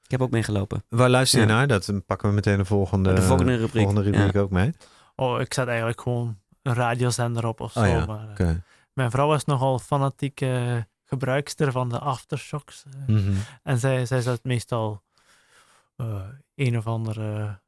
Ik 0.02 0.10
heb 0.10 0.22
ook 0.22 0.30
meegelopen. 0.30 0.84
Waar 0.88 1.08
luister 1.10 1.40
je 1.40 1.46
Ja. 1.46 1.52
naar? 1.54 1.66
Dat 1.66 1.84
dan 1.84 2.04
pakken 2.04 2.28
we 2.28 2.34
meteen 2.34 2.56
de 2.58 2.64
volgende, 2.64 3.12
De 3.12 3.22
volgende 3.22 3.56
rubriek. 3.56 3.82
volgende 3.84 4.10
rubriek 4.10 4.36
ook 4.36 4.50
mee. 4.50 4.72
Oh, 5.16 5.40
ik 5.40 5.54
zet 5.54 5.66
eigenlijk 5.68 6.00
gewoon 6.00 6.38
een 6.62 6.74
radiozender 6.74 7.46
op 7.46 7.60
of 7.60 7.72
zo. 7.72 7.80
Oh 7.80 7.86
ja, 7.88 8.04
maar. 8.06 8.62
Mijn 8.92 9.10
vrouw 9.10 9.34
is 9.34 9.44
nogal 9.44 9.78
fanatieke 9.78 10.86
gebruikster 11.18 11.72
van 11.72 11.88
de 11.88 11.98
aftershocks. 11.98 12.84
eh. 12.86 13.06
Mhm. 13.14 13.32
En 13.62 13.78
zij, 13.78 14.06
zij 14.06 14.20
zet 14.20 14.44
meestal 14.44 15.02
eh, 15.96 16.22
een 16.54 16.78
of 16.78 16.86
andere 16.86 17.58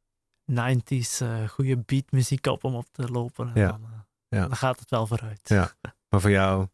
90s 0.52 1.18
eh 1.20 1.48
goede 1.48 1.76
beatmuziek 1.76 2.46
op 2.46 2.64
om 2.64 2.74
op 2.74 2.86
te 2.92 3.10
lopen. 3.10 3.46
En 3.54 3.60
Ja. 3.60 3.68
Dan, 3.68 3.80
Ja. 4.28 4.46
dan 4.46 4.56
gaat 4.56 4.80
het 4.80 4.90
wel 4.90 5.06
vooruit. 5.06 5.40
Ja. 5.42 5.72
Maar 6.08 6.20
voor 6.20 6.30
jou? 6.30 6.66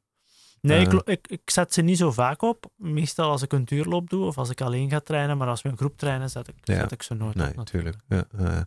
Nee, 0.61 0.81
ik, 0.87 0.93
ik, 0.93 1.29
ik 1.29 1.51
zet 1.51 1.73
ze 1.75 1.83
niet 1.83 1.99
zo 1.99 2.11
vaak 2.13 2.43
op. 2.43 2.71
Meestal 2.77 3.31
als 3.31 3.43
ik 3.43 3.53
een 3.53 3.65
duurloop 3.65 4.11
doe 4.11 4.25
of 4.27 4.39
als 4.39 4.51
ik 4.51 4.61
alleen 4.61 4.91
ga 4.91 5.01
trainen. 5.01 5.37
Maar 5.37 5.49
als 5.49 5.63
we 5.63 5.69
een 5.69 5.77
groep 5.77 5.97
trainen, 5.99 6.31
zet 6.31 6.49
ik, 6.49 6.55
Ja. 6.63 6.75
zet 6.75 6.93
ik 6.93 7.03
ze 7.03 7.15
nooit 7.15 7.35
Nee, 7.35 7.49
op. 7.49 7.57
natuurlijk. 7.57 7.97
natuurlijk. 8.09 8.33
Ja, 8.39 8.45
eh. 8.55 8.63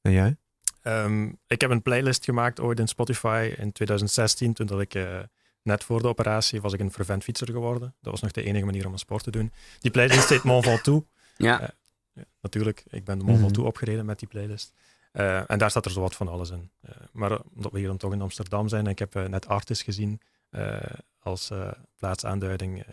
en 0.00 0.12
jij? 0.12 0.36
Ehm, 0.82 1.32
ik 1.46 1.60
heb 1.60 1.70
een 1.70 1.82
playlist 1.82 2.24
gemaakt 2.24 2.60
ooit 2.60 2.78
in 2.78 2.88
Spotify 2.88 3.54
in 3.56 3.72
2016, 3.72 4.52
toen 4.52 4.66
dat 4.66 4.80
ik 4.80 4.94
eh, 4.94 5.18
net 5.66 5.84
voor 5.84 6.02
de 6.02 6.08
operatie 6.08 6.60
was 6.60 6.72
ik 6.72 6.80
een 6.80 6.92
fervent 6.92 7.24
fietser 7.24 7.46
geworden. 7.50 7.94
Dat 8.00 8.12
was 8.12 8.20
nog 8.22 8.30
de 8.30 8.42
enige 8.42 8.64
manier 8.64 8.86
om 8.86 8.92
een 8.92 8.98
sport 8.98 9.22
te 9.24 9.30
doen. 9.30 9.52
Die 9.78 9.90
playlist 9.90 10.28
heet 10.28 10.42
Mont 10.50 10.64
Ventoux. 10.64 11.06
Ja. 11.36 11.60
Eh, 11.60 11.68
Ja, 12.12 12.24
natuurlijk, 12.40 12.84
ik 12.90 13.04
ben 13.04 13.18
de 13.18 13.24
Mont 13.24 13.36
Mhm. 13.36 13.46
Ventoux 13.46 13.68
opgereden 13.68 14.04
met 14.06 14.18
die 14.18 14.28
playlist. 14.28 14.72
Eh, 15.12 15.50
en 15.50 15.58
daar 15.58 15.70
staat 15.70 15.84
er 15.84 15.90
zo 15.90 16.00
wat 16.00 16.14
van 16.16 16.28
alles 16.28 16.50
in. 16.50 16.70
Eh, 16.80 16.90
maar 17.12 17.40
omdat 17.54 17.72
we 17.72 17.78
hier 17.78 17.86
dan 17.86 17.96
toch 17.96 18.12
in 18.12 18.20
Amsterdam 18.22 18.68
zijn, 18.68 18.84
en 18.84 18.90
ik 18.90 18.98
heb 18.98 19.14
net 19.14 19.46
Artis 19.48 19.82
gezien 19.82 20.20
als 21.18 21.50
plaatsaanduiding. 21.96 22.84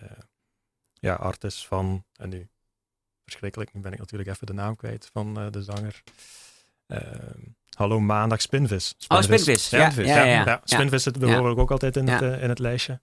ja, 0.93 1.13
Artis 1.13 1.67
van, 1.67 2.03
en 2.15 2.29
nu 2.29 2.47
verschrikkelijk, 3.23 3.73
nu 3.73 3.81
ben 3.81 3.91
ik 3.93 3.99
natuurlijk 3.99 4.29
even 4.29 4.47
de 4.47 4.53
naam 4.53 4.75
kwijt 4.75 5.09
van 5.13 5.33
de 5.51 5.63
zanger. 5.63 6.03
Hallo 7.73 7.99
Maandag 7.99 8.41
Spinvis. 8.41 8.95
Oh, 9.07 9.21
Spinvis. 9.21 9.69
Ja, 9.69 9.89
Spinvis, 9.91 10.11
ja, 10.13 10.23
ja. 10.23 10.33
ja. 10.33 10.45
ja. 10.45 10.61
Spinvis 10.63 11.03
zit 11.03 11.15
Ja. 11.15 11.19
bijvoorbeeld 11.25 11.57
ook 11.57 11.71
altijd 11.71 11.95
in, 11.97 12.05
Ja. 12.05 12.13
het, 12.13 12.21
eh, 12.21 12.43
in 12.43 12.49
het 12.49 12.59
lijstje. 12.59 12.99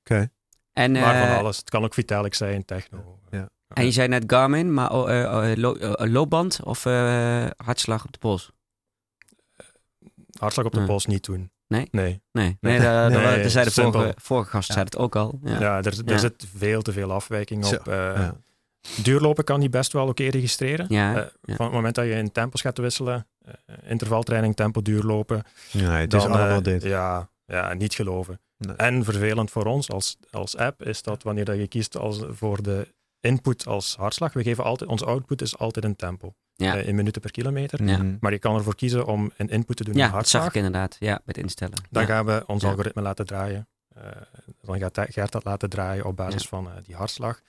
Oké. 0.00 0.30
En, 0.72 0.92
maar 0.92 1.18
van 1.18 1.28
eh, 1.28 1.36
alles. 1.38 1.56
Het 1.56 1.70
kan 1.70 1.84
ook 1.84 1.94
Vitalik 1.94 2.34
zijn, 2.34 2.64
techno. 2.64 3.18
Ja. 3.30 3.48
en 3.68 3.84
je 3.84 3.90
zei 3.90 4.08
net 4.08 4.24
Garmin, 4.26 4.74
maar 4.74 4.92
oh, 4.92 5.50
eh, 5.50 5.56
lo- 5.56 5.74
eh, 5.74 6.10
loopband 6.12 6.60
of 6.62 6.86
eh, 6.86 7.46
hartslag 7.56 8.04
op 8.04 8.12
de 8.12 8.18
pols? 8.18 8.50
Hartslag 10.38 10.66
op 10.66 10.72
de 10.72 10.80
Ja. 10.80 10.86
pols 10.86 11.06
niet 11.06 11.24
doen. 11.24 11.50
Nee? 11.66 11.88
Nee. 11.90 12.22
Nee, 12.32 12.56
nee, 12.60 12.72
Nee. 12.72 12.80
daar- 12.80 13.10
Nee, 13.10 13.48
zei 13.48 13.64
de 13.64 13.70
vorige, 13.70 14.14
vorige 14.16 14.50
gast 14.50 14.68
Ja. 14.68 14.74
zei 14.74 14.84
het 14.86 14.96
ook 14.96 15.16
al. 15.16 15.38
Ja. 15.44 15.60
Ja, 15.60 15.76
er, 15.76 15.86
er 15.86 16.12
Ja. 16.12 16.18
zit 16.18 16.46
veel 16.56 16.82
te 16.82 16.92
veel 16.92 17.12
afwijking 17.12 17.64
op. 17.64 17.88
eh, 17.88 17.94
Ja. 17.94 18.34
Duurlopen 19.02 19.44
kan 19.44 19.60
die 19.60 19.68
best 19.68 19.92
wel 19.92 20.06
oké 20.08 20.24
registreren. 20.28 20.86
Ja, 20.88 21.16
Eh, 21.16 21.26
ja. 21.42 21.54
Van 21.56 21.66
het 21.66 21.74
moment 21.74 21.94
dat 21.94 22.04
je 22.04 22.10
in 22.12 22.32
tempos 22.32 22.60
gaat 22.60 22.78
wisselen, 22.78 23.26
eh, 23.44 23.54
intervaltraining, 23.86 24.56
tempo, 24.56 24.82
duurlopen, 24.82 25.42
Nee, 25.72 25.84
het 25.86 26.10
dan 26.10 26.20
is 26.20 26.26
allemaal 26.26 26.56
eh, 26.58 26.62
dit. 26.62 26.82
Ja, 26.82 27.28
ja, 27.46 27.74
niet 27.74 27.94
geloven. 27.94 28.40
Nee. 28.58 28.76
En 28.76 29.04
vervelend 29.04 29.50
voor 29.50 29.64
ons 29.64 29.90
als, 29.90 30.16
als 30.30 30.56
app 30.56 30.82
is 30.82 31.02
dat 31.02 31.22
wanneer 31.22 31.44
dat 31.44 31.56
je 31.56 31.68
kiest 31.68 31.96
als, 31.96 32.20
voor 32.30 32.62
de 32.62 32.88
input 33.20 33.66
als 33.66 33.96
hartslag, 33.96 34.32
we 34.32 34.42
geven 34.42 34.64
altijd, 34.64 34.90
ons 34.90 35.04
output 35.04 35.42
is 35.42 35.58
altijd 35.58 35.84
een 35.84 35.96
tempo, 35.96 36.34
Ja. 36.54 36.76
eh, 36.76 36.86
in 36.88 36.94
minuten 36.94 37.20
per 37.22 37.30
kilometer. 37.30 37.84
Ja. 37.84 37.96
Mhm. 37.98 38.16
Maar 38.20 38.32
je 38.32 38.38
kan 38.38 38.54
ervoor 38.56 38.74
kiezen 38.74 39.06
om 39.06 39.32
een 39.36 39.48
input 39.48 39.76
te 39.76 39.84
doen 39.84 39.92
in 39.92 39.98
Ja, 39.98 40.04
dat 40.06 40.14
hartslag. 40.14 40.42
zag 40.42 40.50
ik 40.50 40.56
inderdaad. 40.56 40.96
Ja, 40.98 41.20
met 41.24 41.38
instellen. 41.38 41.78
Dan 41.90 42.02
ja. 42.02 42.08
gaan 42.08 42.24
we 42.26 42.44
ons 42.46 42.62
Ja. 42.62 42.68
algoritme 42.68 43.02
laten 43.02 43.26
draaien. 43.26 43.68
Eh, 43.94 44.02
dan 44.60 44.78
gaat 44.78 44.98
Gert 45.10 45.32
dat 45.32 45.44
laten 45.44 45.68
draaien 45.70 46.04
op 46.04 46.16
basis 46.16 46.42
Ja. 46.42 46.48
van 46.48 46.66
eh, 46.66 46.72
die 46.84 46.94
hartslag. 46.94 47.40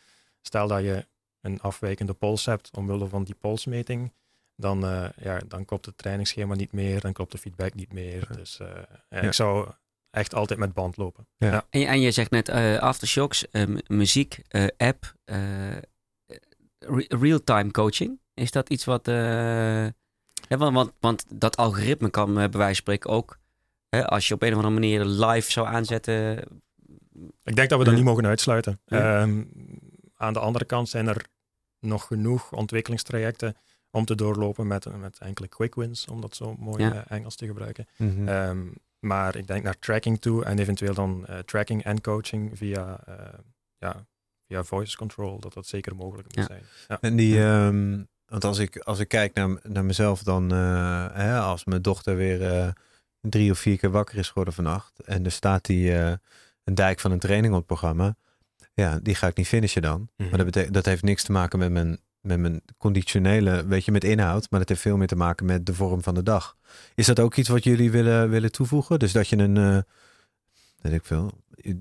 Stel 0.41 0.67
dat 0.67 0.81
je 0.81 1.05
een 1.43 1.61
afwijkende 1.61 2.13
pols 2.13 2.45
hebt 2.45 2.69
omwille 2.77 3.07
van 3.07 3.23
die 3.23 3.35
polsmeting, 3.35 4.11
dan, 4.55 4.85
eh, 4.85 5.05
ja, 5.21 5.39
dan 5.47 5.65
klopt 5.65 5.85
het 5.85 5.97
trainingsschema 5.97 6.55
niet 6.55 6.71
meer, 6.71 6.99
dan 6.99 7.13
klopt 7.13 7.31
de 7.31 7.37
feedback 7.37 7.73
niet 7.73 7.93
meer. 7.93 8.25
Ja. 8.29 8.35
Dus 8.35 8.59
eh, 8.59 8.67
ja, 9.09 9.21
ik 9.21 9.33
zou 9.33 9.69
echt 10.09 10.33
altijd 10.35 10.59
met 10.59 10.73
band 10.73 10.97
lopen. 10.97 11.27
Ja. 11.37 11.51
Ja. 11.51 11.65
En, 11.69 11.79
je- 11.79 11.85
en 11.85 12.01
je 12.01 12.11
zegt 12.11 12.31
net 12.31 12.49
eh, 12.49 12.77
aftershocks, 12.79 13.45
muziek, 13.87 14.39
eh, 14.47 14.65
app, 14.77 15.13
eh, 15.25 15.77
re- 16.79 17.05
real-time 17.07 17.71
coaching. 17.71 18.19
Is 18.33 18.51
dat 18.51 18.69
iets 18.69 18.85
wat... 18.85 19.07
eh, 19.07 19.15
hè, 20.47 20.57
want, 20.57 20.73
want, 20.73 20.91
want 20.99 21.25
dat 21.29 21.57
algoritme 21.57 22.09
kan 22.09 22.33
bij 22.33 22.49
wijze 22.49 22.65
van 22.65 22.75
spreken 22.75 23.09
ook... 23.09 23.41
Hè, 23.89 24.07
als 24.07 24.27
je 24.27 24.33
op 24.33 24.41
een 24.41 24.49
of 24.49 24.55
andere 24.55 24.73
manier 24.73 25.05
live 25.05 25.51
zou 25.51 25.67
aanzetten... 25.67 26.37
Ik 27.43 27.55
denk 27.55 27.69
dat 27.69 27.79
we 27.79 27.85
dat 27.85 27.93
niet 27.95 28.03
mogen 28.03 28.25
uitsluiten. 28.25 28.79
Ja. 28.85 29.27
Aan 30.23 30.33
de 30.33 30.39
andere 30.39 30.65
kant 30.65 30.89
zijn 30.89 31.07
er 31.07 31.25
nog 31.79 32.07
genoeg 32.07 32.51
ontwikkelingstrajecten 32.51 33.55
om 33.91 34.05
te 34.05 34.15
doorlopen 34.15 34.67
met, 34.67 34.97
met 34.97 35.17
enkele 35.19 35.47
quick 35.47 35.75
wins, 35.75 36.07
om 36.07 36.21
dat 36.21 36.35
zo 36.35 36.55
mooi 36.59 36.83
Ja. 36.83 36.93
eh, 36.93 37.17
Engels 37.17 37.35
te 37.35 37.45
gebruiken. 37.45 37.87
Mhm. 37.95 38.27
Ehm, 38.27 38.59
maar 38.99 39.35
ik 39.35 39.47
denk 39.47 39.63
naar 39.63 39.79
tracking 39.79 40.21
toe 40.21 40.45
en 40.45 40.59
eventueel 40.59 40.93
dan 40.93 41.25
eh, 41.25 41.39
tracking 41.39 41.83
en 41.83 42.01
coaching 42.01 42.57
via, 42.57 42.99
eh, 43.05 43.39
ja, 43.77 44.05
via 44.47 44.63
voice 44.63 44.97
control, 44.97 45.39
dat 45.39 45.53
dat 45.53 45.67
zeker 45.67 45.95
mogelijk 45.95 46.27
moet 46.27 46.35
Ja. 46.35 46.43
zijn. 46.45 46.63
Ja. 46.87 46.97
En 47.01 47.15
die, 47.15 47.43
ehm, 47.43 48.03
want 48.25 48.43
als 48.43 48.57
ik, 48.57 48.77
als 48.77 48.99
ik 48.99 49.07
kijk 49.07 49.33
naar, 49.33 49.59
naar 49.63 49.85
mezelf, 49.85 50.23
dan 50.23 50.51
eh, 50.51 51.07
hè, 51.13 51.39
als 51.39 51.65
mijn 51.65 51.81
dochter 51.81 52.15
weer 52.15 52.51
eh, 52.51 52.67
drie 53.21 53.51
of 53.51 53.57
vier 53.59 53.77
keer 53.77 53.91
wakker 53.91 54.17
is 54.17 54.27
geworden 54.27 54.53
vannacht 54.53 54.99
en 55.01 55.25
er 55.25 55.31
staat 55.31 55.65
die 55.65 55.97
eh, 55.97 56.13
een 56.63 56.75
dijk 56.75 56.99
van 56.99 57.11
een 57.11 57.19
training 57.19 57.53
op 57.53 57.57
het 57.59 57.67
programma, 57.67 58.15
ja, 58.73 58.99
die 59.01 59.15
ga 59.15 59.27
ik 59.27 59.37
niet 59.37 59.47
finishen 59.47 59.81
dan. 59.81 60.09
Mhm. 60.17 60.29
Maar 60.29 60.37
dat, 60.37 60.45
betekent, 60.45 60.73
dat 60.73 60.85
heeft 60.85 61.03
niks 61.03 61.23
te 61.23 61.31
maken 61.31 61.59
met 61.59 61.71
mijn, 61.71 61.97
met 62.21 62.39
mijn 62.39 62.61
conditionele, 62.77 63.65
weet 63.67 63.85
je, 63.85 63.91
met 63.91 64.03
inhoud, 64.03 64.47
maar 64.49 64.59
dat 64.59 64.69
heeft 64.69 64.81
veel 64.81 64.97
meer 64.97 65.07
te 65.07 65.15
maken 65.15 65.45
met 65.45 65.65
de 65.65 65.73
vorm 65.73 66.03
van 66.03 66.13
de 66.13 66.23
dag. 66.23 66.55
Is 66.95 67.05
dat 67.05 67.19
ook 67.19 67.35
iets 67.35 67.49
wat 67.49 67.63
jullie 67.63 67.91
willen, 67.91 68.29
willen 68.29 68.51
toevoegen? 68.51 68.99
Dus 68.99 69.11
dat 69.11 69.27
je 69.27 69.37
een, 69.37 69.57
eh 69.57 69.77
weet 70.81 70.93
ik 70.93 71.05
veel, 71.05 71.31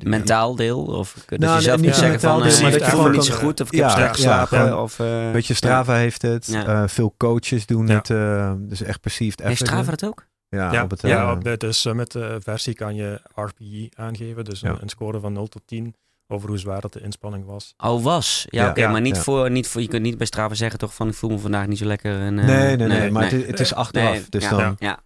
Mentaal 0.04 0.56
deel? 0.56 0.84
Of 0.84 1.24
dat 1.26 1.38
Nou, 1.38 1.56
je 1.56 1.62
zelf 1.62 1.80
niet 1.80 1.94
zeggen 1.94 2.20
van, 2.20 2.42
deel, 2.42 2.50
eh, 2.52 2.60
maar 2.60 2.72
ik 2.72 2.78
dat 2.78 2.84
je 2.88 2.94
gewoon 2.96 3.10
niet 3.12 3.24
zo 3.24 3.34
goed 3.34 3.60
of 3.60 3.66
ik 3.72 3.78
Ja, 3.78 3.88
heb 3.88 3.96
slecht 3.96 4.14
geslapen. 4.14 4.80
of, 4.82 4.98
eh, 4.98 5.30
Weet 5.30 5.46
je, 5.46 5.54
Strava 5.54 5.94
heeft 5.94 6.22
het. 6.22 6.46
Ja. 6.46 6.66
eh, 6.82 6.88
veel 6.88 7.14
coaches 7.16 7.66
doen 7.66 7.86
Ja. 7.86 7.94
het. 7.94 8.06
dus 8.70 8.82
echt 8.82 9.00
perceived 9.00 9.38
Heeft 9.38 9.50
effort. 9.50 9.68
Strava 9.68 9.90
dat 9.90 10.04
ook? 10.04 10.26
Ja, 10.48 10.72
Ja, 10.72 10.82
op 10.82 10.90
het, 10.90 11.00
ja, 11.02 11.32
op 11.32 11.44
de, 11.44 11.56
de 11.56 11.72
Summit 11.72 12.14
eh, 12.14 12.34
versie 12.38 12.74
kan 12.74 12.94
je 12.94 13.20
RPE 13.34 13.88
aangeven. 13.94 14.44
Dus 14.44 14.60
Ja. 14.60 14.68
een, 14.70 14.82
een 14.82 14.88
score 14.88 15.20
van 15.20 15.32
0 15.32 15.46
tot 15.48 15.62
10 15.66 15.94
over 16.32 16.48
hoe 16.48 16.58
zwaar 16.58 16.80
dat 16.80 16.92
de 16.92 17.00
inspanning 17.00 17.44
was. 17.46 17.74
Oh, 17.78 18.02
was. 18.02 18.46
Ja, 18.50 18.62
Ja. 18.64 18.70
oké, 18.70 18.80
Ja, 18.80 18.90
maar 18.90 19.00
niet, 19.00 19.16
ja. 19.16 19.22
voor, 19.22 19.50
niet 19.50 19.68
voor... 19.68 19.80
Je 19.80 19.88
kunt 19.88 20.02
niet 20.02 20.18
bij 20.18 20.26
Strava 20.26 20.54
zeggen 20.54 20.78
toch 20.78 20.94
van... 20.94 21.08
Ik 21.08 21.14
voel 21.14 21.30
me 21.30 21.38
vandaag 21.38 21.66
niet 21.66 21.78
zo 21.78 21.84
lekker. 21.86 22.20
En, 22.20 22.38
eh, 22.38 22.44
nee, 22.44 22.76
nee, 22.76 22.88
nee, 22.88 23.10
maar 23.10 23.22
Het, 23.22 23.32
is, 23.32 23.46
het 23.46 23.60
is 23.60 23.74
achteraf. 23.74 24.10
Nee, 24.12 24.24
dus 24.28 24.42
ja, 24.44 24.50
dan, 24.56 24.76
Ja, 24.78 24.98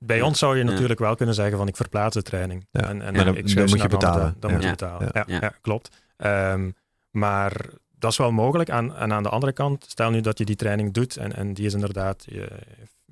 Bij 0.00 0.20
ons 0.22 0.38
zou 0.38 0.58
je 0.58 0.64
natuurlijk 0.64 0.98
wel 1.00 1.14
kunnen 1.14 1.34
zeggen 1.34 1.58
van 1.58 1.68
ik 1.68 1.76
verplaats 1.76 2.14
de 2.14 2.22
training. 2.22 2.66
Ja. 2.70 2.80
En, 2.80 2.88
en 3.02 3.14
Maar 3.14 3.24
dan- 3.24 3.36
ik 3.36 3.54
dan 3.54 3.64
moet 3.64 3.72
naar 3.74 3.82
je 3.82 3.88
betalen. 3.88 4.36
Dan 4.40 4.50
Ja. 4.50 4.56
moet 4.56 4.64
je 4.64 4.70
betalen. 4.70 5.08
Ja. 5.12 5.24
Ja, 5.26 5.34
Ja. 5.34 5.38
ja, 5.40 5.52
klopt. 5.60 5.88
Ehm, 6.16 6.70
maar 7.10 7.52
dat 7.98 8.10
is 8.10 8.16
wel 8.16 8.32
mogelijk. 8.32 8.70
Aan, 8.70 8.96
en 8.96 9.12
aan 9.12 9.22
de 9.22 9.28
andere 9.28 9.52
kant, 9.52 9.84
stel 9.88 10.10
nu 10.10 10.20
dat 10.20 10.38
je 10.38 10.44
die 10.44 10.56
training 10.56 10.92
doet 10.92 11.16
en, 11.16 11.36
en 11.36 11.54
die 11.54 11.66
is 11.66 11.74
inderdaad, 11.74 12.24
je, 12.26 12.48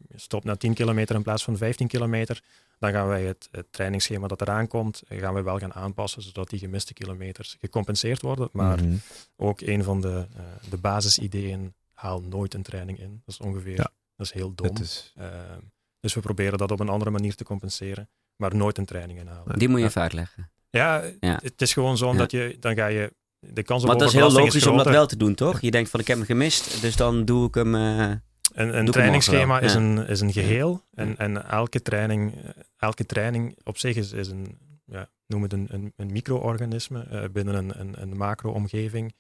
je 0.09 0.19
stopt 0.19 0.45
na 0.45 0.57
10 0.57 0.75
kilometer 0.75 1.15
in 1.17 1.23
plaats 1.23 1.45
van 1.45 1.57
15 1.57 1.87
kilometer, 1.87 2.41
dan 2.79 2.93
gaan 2.93 3.07
wij 3.09 3.25
het, 3.25 3.49
het 3.51 3.67
trainingsschema 3.71 4.27
dat 4.27 4.41
eraan 4.41 4.67
komt, 4.67 5.03
gaan 5.09 5.35
wij 5.35 5.43
wel 5.43 5.59
gaan 5.59 5.75
aanpassen, 5.75 6.23
zodat 6.23 6.51
die 6.51 6.59
gemiste 6.59 6.93
kilometers 6.93 7.57
gecompenseerd 7.61 8.23
worden. 8.23 8.49
Maar 8.53 8.83
Mhm. 8.85 8.97
ook 9.37 9.61
een 9.61 9.85
van 9.85 10.01
de, 10.01 10.27
eh, 10.37 10.43
de 10.71 10.77
basisideeën, 10.77 11.75
haal 11.93 12.21
nooit 12.21 12.55
een 12.55 12.63
training 12.63 12.99
in. 13.01 13.23
Dat 13.25 13.35
is 13.35 13.47
ongeveer, 13.47 13.77
Ja. 13.77 13.91
dat 14.17 14.27
is 14.27 14.33
heel 14.33 14.55
dom. 14.55 14.77
Is, 14.81 15.13
Ehm, 15.17 15.61
dus 16.01 16.15
we 16.15 16.21
proberen 16.21 16.59
dat 16.59 16.71
op 16.71 16.81
een 16.81 16.89
andere 16.89 17.11
manier 17.11 17.35
te 17.35 17.45
compenseren, 17.45 18.09
maar 18.37 18.57
nooit 18.57 18.79
een 18.79 18.85
training 18.85 19.19
inhalen. 19.19 19.59
die 19.59 19.69
moet 19.69 19.77
je 19.79 19.83
Ja. 19.83 19.89
even 19.89 20.03
uitleggen. 20.03 20.51
Ja, 20.71 21.03
Ja. 21.21 21.39
het 21.43 21.63
is 21.63 21.73
gewoon 21.73 21.97
zo 21.97 22.13
Ja. 22.13 22.19
dat 22.19 22.31
je, 22.31 22.57
dan 22.61 22.75
ga 22.75 22.87
je, 22.87 23.13
de 23.39 23.63
kans 23.63 23.83
op 23.83 23.89
Want 23.89 24.01
dat 24.01 24.09
is 24.09 24.15
heel 24.15 24.33
logisch 24.33 24.67
om 24.67 24.77
dat 24.77 24.87
wel 24.87 25.07
te 25.07 25.17
doen, 25.17 25.35
toch? 25.35 25.61
Je 25.61 25.71
denkt 25.71 25.91
van 25.91 26.01
ik 26.01 26.07
heb 26.07 26.17
hem 26.17 26.27
gemist, 26.27 26.81
dus 26.81 26.97
dan 26.97 27.25
doe 27.25 27.47
ik 27.49 27.55
hem... 27.55 27.75
eh, 27.75 28.13
Een, 28.57 28.69
een 28.69 28.75
hem 28.75 28.91
trainingsschema 28.91 29.61
is, 29.61 29.75
een, 29.75 30.07
is 30.07 30.21
een 30.21 30.33
geheel 30.33 30.83
en, 30.95 31.17
en 31.19 31.49
elke, 31.49 31.83
training, 31.83 32.35
elke 32.77 33.07
training 33.07 33.59
op 33.65 33.79
zich 33.79 33.97
is, 33.97 34.13
is 34.13 34.29
een, 34.29 34.59
ja, 34.85 35.09
noem 35.27 35.43
het 35.43 35.53
een, 35.53 35.67
een, 35.71 35.93
een 35.97 36.13
micro-organisme 36.13 37.03
eh, 37.03 37.29
binnen 37.33 37.55
een, 37.55 37.81
een, 37.81 38.03
een 38.03 38.17
macro-omgeving. 38.17 39.15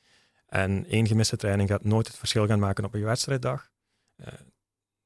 En 0.46 0.86
één 0.86 1.06
gemiste 1.06 1.36
training 1.36 1.68
gaat 1.68 1.84
nooit 1.84 2.06
het 2.06 2.16
verschil 2.16 2.46
gaan 2.46 2.58
maken 2.58 2.84
op 2.84 2.94
een 2.94 3.02
wedstrijddag. 3.02 3.70
Eh, 4.16 4.32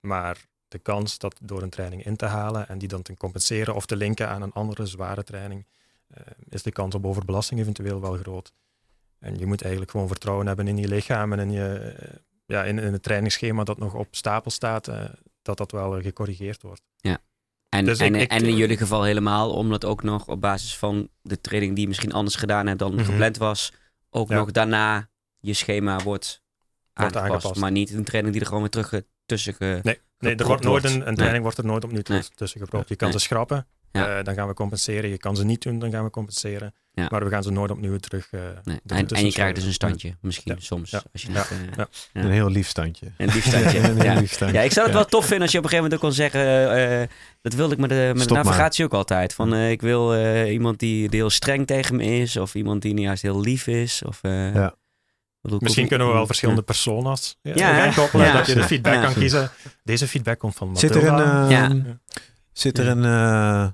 maar 0.01 0.47
de 0.68 0.78
kans 0.78 1.18
dat 1.18 1.39
door 1.43 1.62
een 1.62 1.70
training 1.70 2.05
in 2.05 2.16
te 2.16 2.26
halen 2.26 2.68
en 2.68 2.78
die 2.78 2.89
dan 2.89 3.03
te 3.03 3.16
compenseren 3.16 3.74
of 3.74 3.87
te 3.87 3.97
linken 3.97 4.28
aan 4.28 4.43
een 4.43 4.53
andere 4.53 4.87
zware 4.87 5.22
training, 5.22 5.66
eh, 6.07 6.22
is 6.49 6.62
de 6.62 6.72
kans 6.72 6.95
op 6.95 7.07
overbelasting 7.07 7.61
eventueel 7.61 8.01
wel 8.01 8.16
groot. 8.16 8.53
En 9.18 9.39
je 9.39 9.47
moet 9.47 9.62
eigenlijk 9.62 9.91
gewoon 9.91 10.09
vertrouwen 10.09 10.47
hebben 10.47 10.68
in 10.68 10.76
je 10.76 10.89
lichaam 10.89 11.33
en 11.33 11.39
in, 11.39 11.51
je, 11.51 11.95
ja, 12.51 12.65
in, 12.65 12.79
in 12.79 12.93
het 12.93 13.03
trainingsschema 13.03 13.65
dat 13.65 13.79
nog 13.79 13.95
op 13.95 14.09
stapel 14.11 14.51
staat, 14.51 14.89
eh, 14.89 15.05
dat 15.43 15.57
dat 15.59 15.73
wel 15.73 15.97
eh, 15.97 16.03
gecorrigeerd 16.03 16.63
wordt. 16.63 16.83
en, 17.69 17.85
Dus 17.85 17.99
en, 17.99 18.15
ik- 18.15 18.21
ik- 18.23 18.31
en 18.31 18.45
in 18.47 18.57
jullie 18.57 18.77
geval 18.77 19.03
helemaal, 19.03 19.51
omdat 19.53 19.85
ook 19.85 20.03
nog 20.03 20.29
op 20.29 20.41
basis 20.41 20.77
van 20.77 21.09
de 21.23 21.41
training 21.41 21.73
die 21.73 21.83
je 21.83 21.89
misschien 21.89 22.13
anders 22.13 22.37
gedaan 22.37 22.67
hebt 22.67 22.79
dan 22.79 22.95
Mhm. 22.95 23.05
gepland 23.05 23.37
was, 23.37 23.73
ook 24.11 24.29
Ja. 24.29 24.37
nog 24.37 24.51
daarna 24.51 25.09
je 25.41 25.55
schema 25.55 26.03
wordt 26.03 26.43
aangepast. 26.93 27.25
aangepast. 27.25 27.61
Maar 27.61 27.71
niet 27.71 27.91
een 27.93 28.05
training 28.05 28.33
die 28.33 28.43
er 28.43 28.49
gewoon 28.49 28.63
weer 28.63 28.71
terug 28.73 28.89
ge- 28.89 29.07
tussen 29.27 29.55
ge... 29.55 29.81
Nee, 29.83 29.95
er 30.19 30.29
gepropt 30.29 30.47
wordt 30.47 30.63
nooit 30.65 30.85
een, 30.85 30.93
een 31.01 31.05
Nee. 31.05 31.15
training 31.15 31.43
wordt 31.43 31.59
er 31.59 31.65
nooit 31.65 31.85
opnieuw 31.85 32.03
Nee. 32.09 32.23
tussen 32.35 32.61
gepropt. 32.61 32.89
Je 32.89 32.97
kan 32.97 33.09
Nee. 33.09 33.19
ze 33.19 33.25
schrappen, 33.25 33.67
Ja. 33.93 34.18
eh, 34.18 34.24
dan 34.24 34.34
gaan 34.34 34.49
we 34.49 34.55
compenseren. 34.55 35.11
Je 35.11 35.18
kan 35.18 35.36
ze 35.36 35.45
niet 35.45 35.62
doen, 35.62 35.78
dan 35.78 35.91
gaan 35.91 36.05
we 36.05 36.11
compenseren. 36.11 36.74
Ja. 36.93 37.07
Maar 37.11 37.24
we 37.24 37.30
gaan 37.30 37.43
ze 37.43 37.51
nooit 37.51 37.70
opnieuw 37.70 37.97
terug. 37.97 38.28
eh, 38.30 38.41
Nee. 38.64 38.80
En, 38.86 39.09
en 39.09 39.24
je 39.24 39.32
krijgt 39.32 39.55
dus 39.55 39.64
een 39.64 39.72
standje, 39.72 40.16
misschien 40.20 40.55
Ja. 40.55 40.61
soms. 40.61 40.91
Ja. 40.91 41.03
Als 41.12 41.22
je 41.22 41.28
eh, 41.28 41.34
Ja. 41.34 41.88
Ja. 42.12 42.20
Een 42.22 42.30
heel 42.30 42.51
lief 42.51 42.68
standje. 42.68 43.07
Een 43.16 43.26
lief 43.28 43.47
standje. 43.47 43.80
Ja. 44.05 44.14
lief 44.20 44.32
standje. 44.32 44.57
Ja, 44.59 44.62
ik 44.64 44.72
zou 44.72 44.86
het 44.86 44.95
Ja. 44.97 45.01
wel 45.01 45.09
tof 45.11 45.24
vinden 45.24 45.43
als 45.43 45.53
je 45.53 45.59
op 45.59 45.64
een 45.64 45.70
gegeven 45.70 45.91
moment 45.91 45.95
ook 45.95 46.01
kon 46.01 46.12
zeggen. 46.12 47.09
dat 47.43 47.53
wilde 47.55 47.74
ik 47.74 47.80
met 47.80 47.88
de, 47.88 47.95
met 48.07 48.14
de 48.16 48.20
Stop 48.22 48.36
maar. 48.36 48.45
navigatie 48.45 48.84
ook 48.84 48.93
altijd. 48.95 49.34
Van 49.34 49.55
eh, 49.55 49.70
ik 49.70 49.80
wil 49.80 50.14
eh, 50.14 50.53
iemand 50.53 50.78
die, 50.78 51.09
die 51.09 51.20
heel 51.20 51.30
streng 51.30 51.66
tegen 51.66 51.97
me 51.97 52.05
is. 52.05 52.36
Of 52.36 52.55
iemand 52.55 52.82
die 52.82 53.01
juist 53.01 53.22
heel 53.22 53.41
lief 53.41 53.66
is. 53.66 54.03
Of, 54.05 54.18
eh, 54.22 54.66
Misschien 55.59 55.88
kunnen 55.88 56.07
we 56.07 56.12
wel 56.12 56.26
verschillende 56.26 56.62
persona's 56.62 57.38
ja, 57.43 57.93
koppelen. 57.95 58.26
ja. 58.26 58.32
Dat 58.32 58.47
je 58.47 58.55
de 58.55 58.62
feedback 58.62 58.95
Ja. 58.95 59.03
kan 59.05 59.14
kiezen. 59.14 59.51
Deze 59.84 60.09
feedback 60.09 60.38
komt 60.38 60.55
van 60.55 60.76
Zit 60.76 60.95
er 60.95 61.03
Matilda. 61.12 61.43
een, 61.43 61.76
Ja. 61.86 61.99
zit 62.53 62.78
er 62.78 62.88
een, 62.88 63.05
eh, 63.05 63.68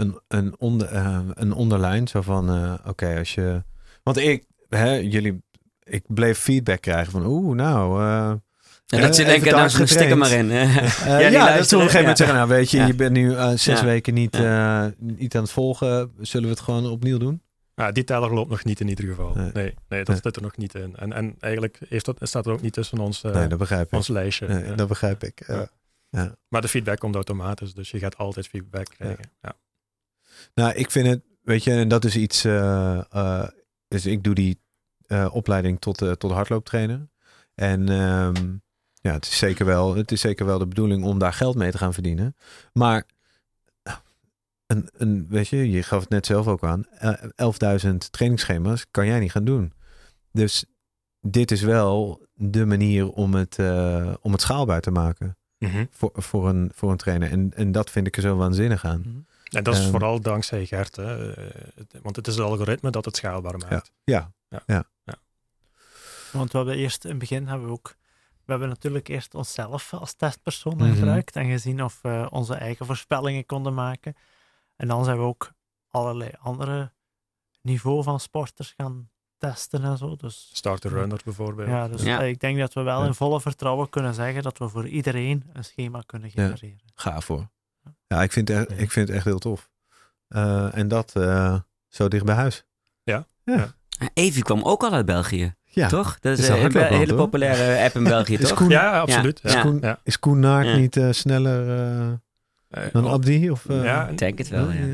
een, 0.00 0.20
een, 0.28 0.54
onder, 0.58 0.86
eh, 0.88 1.18
een 1.34 1.52
onderlijn 1.52 2.08
zo 2.08 2.20
van, 2.22 2.48
eh, 2.50 2.74
oké, 2.86 3.18
als 3.18 3.34
je... 3.34 3.62
Want 4.02 4.16
ik, 4.16 4.44
hè, 4.68 4.92
jullie, 4.94 5.42
ik 5.82 6.02
bleef 6.06 6.38
feedback 6.38 6.80
krijgen 6.80 7.12
van, 7.12 7.26
oeh, 7.26 7.54
nou... 7.56 8.02
eh, 8.02 8.28
En 8.30 8.40
eh, 8.86 9.00
dat 9.00 9.14
ze 9.14 9.24
even 9.24 9.32
denken, 9.42 9.58
nou, 9.58 9.86
stik 9.86 10.10
er 10.10 10.18
maar 10.18 10.30
in. 10.32 10.50
Eh, 10.50 10.76
Ja, 11.06 11.18
ja, 11.18 11.56
dat 11.56 11.68
ze 11.68 11.76
op 11.76 11.82
een 11.82 11.88
gegeven 11.88 12.00
moment 12.00 12.18
ja. 12.18 12.24
zeggen, 12.24 12.34
nou 12.34 12.48
weet 12.48 12.70
je, 12.70 12.76
Ja. 12.76 12.86
je 12.86 12.94
bent 12.94 13.12
nu 13.12 13.30
zes 13.56 13.64
Ja. 13.64 13.84
weken 13.84 14.14
niet, 14.14 14.34
eh, 14.34 14.86
niet 14.98 15.34
aan 15.36 15.42
het 15.42 15.50
volgen. 15.50 16.12
Zullen 16.20 16.48
we 16.48 16.54
het 16.54 16.62
gewoon 16.64 16.86
opnieuw 16.86 17.18
doen? 17.18 17.42
Ja, 17.74 17.92
die 17.92 18.04
teller 18.04 18.34
loopt 18.34 18.50
nog 18.50 18.64
niet 18.64 18.80
in 18.80 18.88
ieder 18.88 19.04
geval. 19.04 19.32
Nee. 19.34 19.50
Nee, 19.52 19.74
nee, 19.88 20.04
dat 20.04 20.08
Nee. 20.08 20.18
zit 20.22 20.36
er 20.36 20.42
nog 20.42 20.56
niet 20.56 20.74
in. 20.74 20.96
En, 20.96 21.12
en 21.12 21.34
eigenlijk 21.40 21.78
heeft 21.88 22.04
dat, 22.04 22.16
staat 22.20 22.46
er 22.46 22.52
ook 22.52 22.62
niet 22.62 22.72
tussen 22.72 22.98
ons, 22.98 23.22
eh, 23.22 23.32
nee, 23.34 23.46
dat 23.46 23.58
begrijp 23.58 23.86
ik. 23.86 23.92
ons 23.92 24.08
lijstje. 24.08 24.48
Nee, 24.48 24.74
dat 24.74 24.88
begrijp 24.88 25.24
ik. 25.24 25.42
Ja. 25.46 25.68
Ja. 26.10 26.34
Maar 26.48 26.60
de 26.60 26.68
feedback 26.68 26.98
komt 26.98 27.14
automatisch, 27.14 27.74
dus 27.74 27.90
je 27.90 27.98
gaat 27.98 28.16
altijd 28.16 28.46
feedback 28.48 28.86
krijgen. 28.96 29.24
Ja. 29.42 29.52
Nou, 30.54 30.72
ik 30.74 30.90
vind 30.90 31.06
het, 31.06 31.20
weet 31.42 31.64
je, 31.64 31.70
en 31.72 31.88
dat 31.88 32.04
is 32.04 32.16
iets. 32.16 32.42
dus 33.88 34.06
ik 34.06 34.22
doe 34.24 34.34
die 34.34 34.60
eh, 35.06 35.28
opleiding 35.32 35.80
tot, 35.80 35.96
tot 36.18 36.30
hardlooptrainer. 36.32 37.08
En 37.54 37.88
ehm, 37.88 38.54
ja, 38.94 39.12
het 39.12 39.24
is, 39.24 39.38
zeker 39.38 39.66
wel, 39.66 39.94
het 39.94 40.12
is 40.12 40.20
zeker 40.20 40.46
wel 40.46 40.58
de 40.58 40.66
bedoeling 40.66 41.04
om 41.04 41.18
daar 41.18 41.32
geld 41.32 41.56
mee 41.56 41.70
te 41.70 41.78
gaan 41.78 41.92
verdienen. 41.94 42.36
Maar 42.72 43.04
een, 44.66 44.88
een, 44.92 45.26
weet 45.28 45.48
je, 45.48 45.70
je 45.70 45.82
gaf 45.82 46.00
het 46.00 46.08
net 46.08 46.26
zelf 46.26 46.46
ook 46.48 46.64
aan. 46.64 46.84
eh, 46.90 47.12
11.000 47.86 47.96
trainingsschema's 48.10 48.86
kan 48.90 49.06
jij 49.06 49.18
niet 49.20 49.30
gaan 49.30 49.44
doen. 49.44 49.72
Dus 50.32 50.64
dit 51.20 51.50
is 51.50 51.62
wel 51.62 52.26
de 52.34 52.66
manier 52.66 53.10
om 53.10 53.34
het, 53.34 53.58
om 54.20 54.32
het 54.32 54.40
schaalbaar 54.40 54.80
te 54.80 54.90
maken 54.90 55.34
Mhm. 55.58 55.84
voor, 55.90 56.10
voor, 56.14 56.48
een, 56.48 56.70
voor 56.74 56.90
een 56.90 56.96
trainer. 56.96 57.30
En, 57.30 57.52
en 57.54 57.72
dat 57.72 57.90
vind 57.90 58.06
ik 58.06 58.16
er 58.16 58.22
zo 58.22 58.36
waanzinnig 58.36 58.84
aan. 58.84 59.26
En 59.50 59.64
dat 59.64 59.74
is 59.74 59.80
Ehm. 59.80 59.90
vooral 59.90 60.20
dankzij 60.20 60.66
Gert. 60.66 60.96
Hè. 60.96 61.34
Want 62.02 62.16
het 62.16 62.26
is 62.26 62.34
het 62.36 62.44
algoritme 62.44 62.90
dat 62.90 63.04
het 63.04 63.16
schaalbaar 63.16 63.58
maakt. 63.58 63.92
Ja, 64.04 64.32
Want 66.32 66.52
we 66.52 66.58
hebben 66.58 66.76
eerst 66.76 67.04
in 67.04 67.10
het 67.10 67.18
begin 67.18 67.46
hebben 67.46 67.66
we 67.66 67.72
ook. 67.72 67.96
We 68.44 68.50
hebben 68.56 68.68
natuurlijk 68.68 69.08
eerst 69.08 69.34
onszelf 69.34 69.92
als 69.94 70.14
testpersoon 70.14 70.76
Mhm. 70.76 70.92
gebruikt 70.94 71.36
en 71.36 71.50
gezien 71.50 71.84
of 71.84 71.98
we 72.02 72.28
onze 72.30 72.54
eigen 72.54 72.86
voorspellingen 72.86 73.46
konden 73.46 73.74
maken. 73.74 74.14
En 74.76 74.88
dan 74.88 75.04
zijn 75.04 75.16
we 75.16 75.22
ook 75.22 75.50
allerlei 75.88 76.30
andere 76.40 76.92
niveau 77.62 78.02
van 78.02 78.20
sporters 78.20 78.74
gaan 78.76 79.10
testen 79.38 79.82
en 79.84 79.96
zo. 79.98 80.16
Dus, 80.16 80.50
Start 80.52 80.80
the 80.80 80.88
runner 80.88 81.20
bijvoorbeeld. 81.24 81.68
ja, 81.68 81.88
dus 81.88 82.02
Ja. 82.02 82.20
eh, 82.20 82.28
ik 82.28 82.40
denk 82.40 82.58
dat 82.58 82.72
we 82.72 82.82
wel 82.82 83.00
Ja. 83.00 83.06
in 83.06 83.14
volle 83.14 83.40
vertrouwen 83.40 83.88
kunnen 83.88 84.14
zeggen 84.14 84.42
dat 84.42 84.58
we 84.58 84.68
voor 84.68 84.86
iedereen 84.88 85.44
een 85.52 85.64
schema 85.64 86.02
kunnen 86.06 86.30
Ja. 86.34 86.42
genereren. 86.56 86.80
gaaf 86.94 87.26
hoor. 87.26 87.48
Ja, 88.06 88.22
ik 88.22 88.32
vind 88.32 88.48
het 88.48 88.68
echt, 88.68 88.80
ik 88.80 88.90
vind 88.90 89.06
het 89.08 89.16
echt 89.16 89.24
heel 89.26 89.38
tof. 89.38 89.70
Eh, 90.28 90.76
en 90.76 90.88
dat 90.88 91.12
eh, 91.16 91.58
zo 91.88 92.08
dicht 92.08 92.24
bij 92.24 92.34
huis. 92.34 92.64
Evi 94.14 94.40
kwam 94.42 94.62
ook 94.62 94.82
al 94.82 94.92
uit 94.92 95.06
België, 95.06 95.54
Ja. 95.64 95.88
toch? 95.88 96.18
Dat 96.20 96.38
Is 96.38 96.48
is 96.48 96.48
een 96.48 96.76
hele 96.86 97.14
populaire 97.14 97.84
app 97.84 97.94
in 97.94 98.04
België, 98.04 98.34
Is 98.34 98.48
toch? 98.48 98.58
Koen, 98.58 98.68
Ja, 98.68 99.00
absoluut. 99.00 99.40
Ja. 99.42 99.50
Ja. 99.50 99.56
is 99.56 99.62
Koen, 99.62 99.78
Ja. 99.80 99.98
is 100.02 100.18
Koen 100.18 100.42
Ja. 100.42 100.76
niet 100.76 100.96
eh, 100.96 101.08
sneller 101.10 102.20
dan 102.92 103.06
Abdi? 103.08 103.50
Of, 103.50 103.66
eh, 103.68 103.84
ja, 103.84 104.08
Ik 104.08 104.18
denk 104.18 104.38
het 104.38 104.48
wel, 104.48 104.70
ja. 104.70 104.86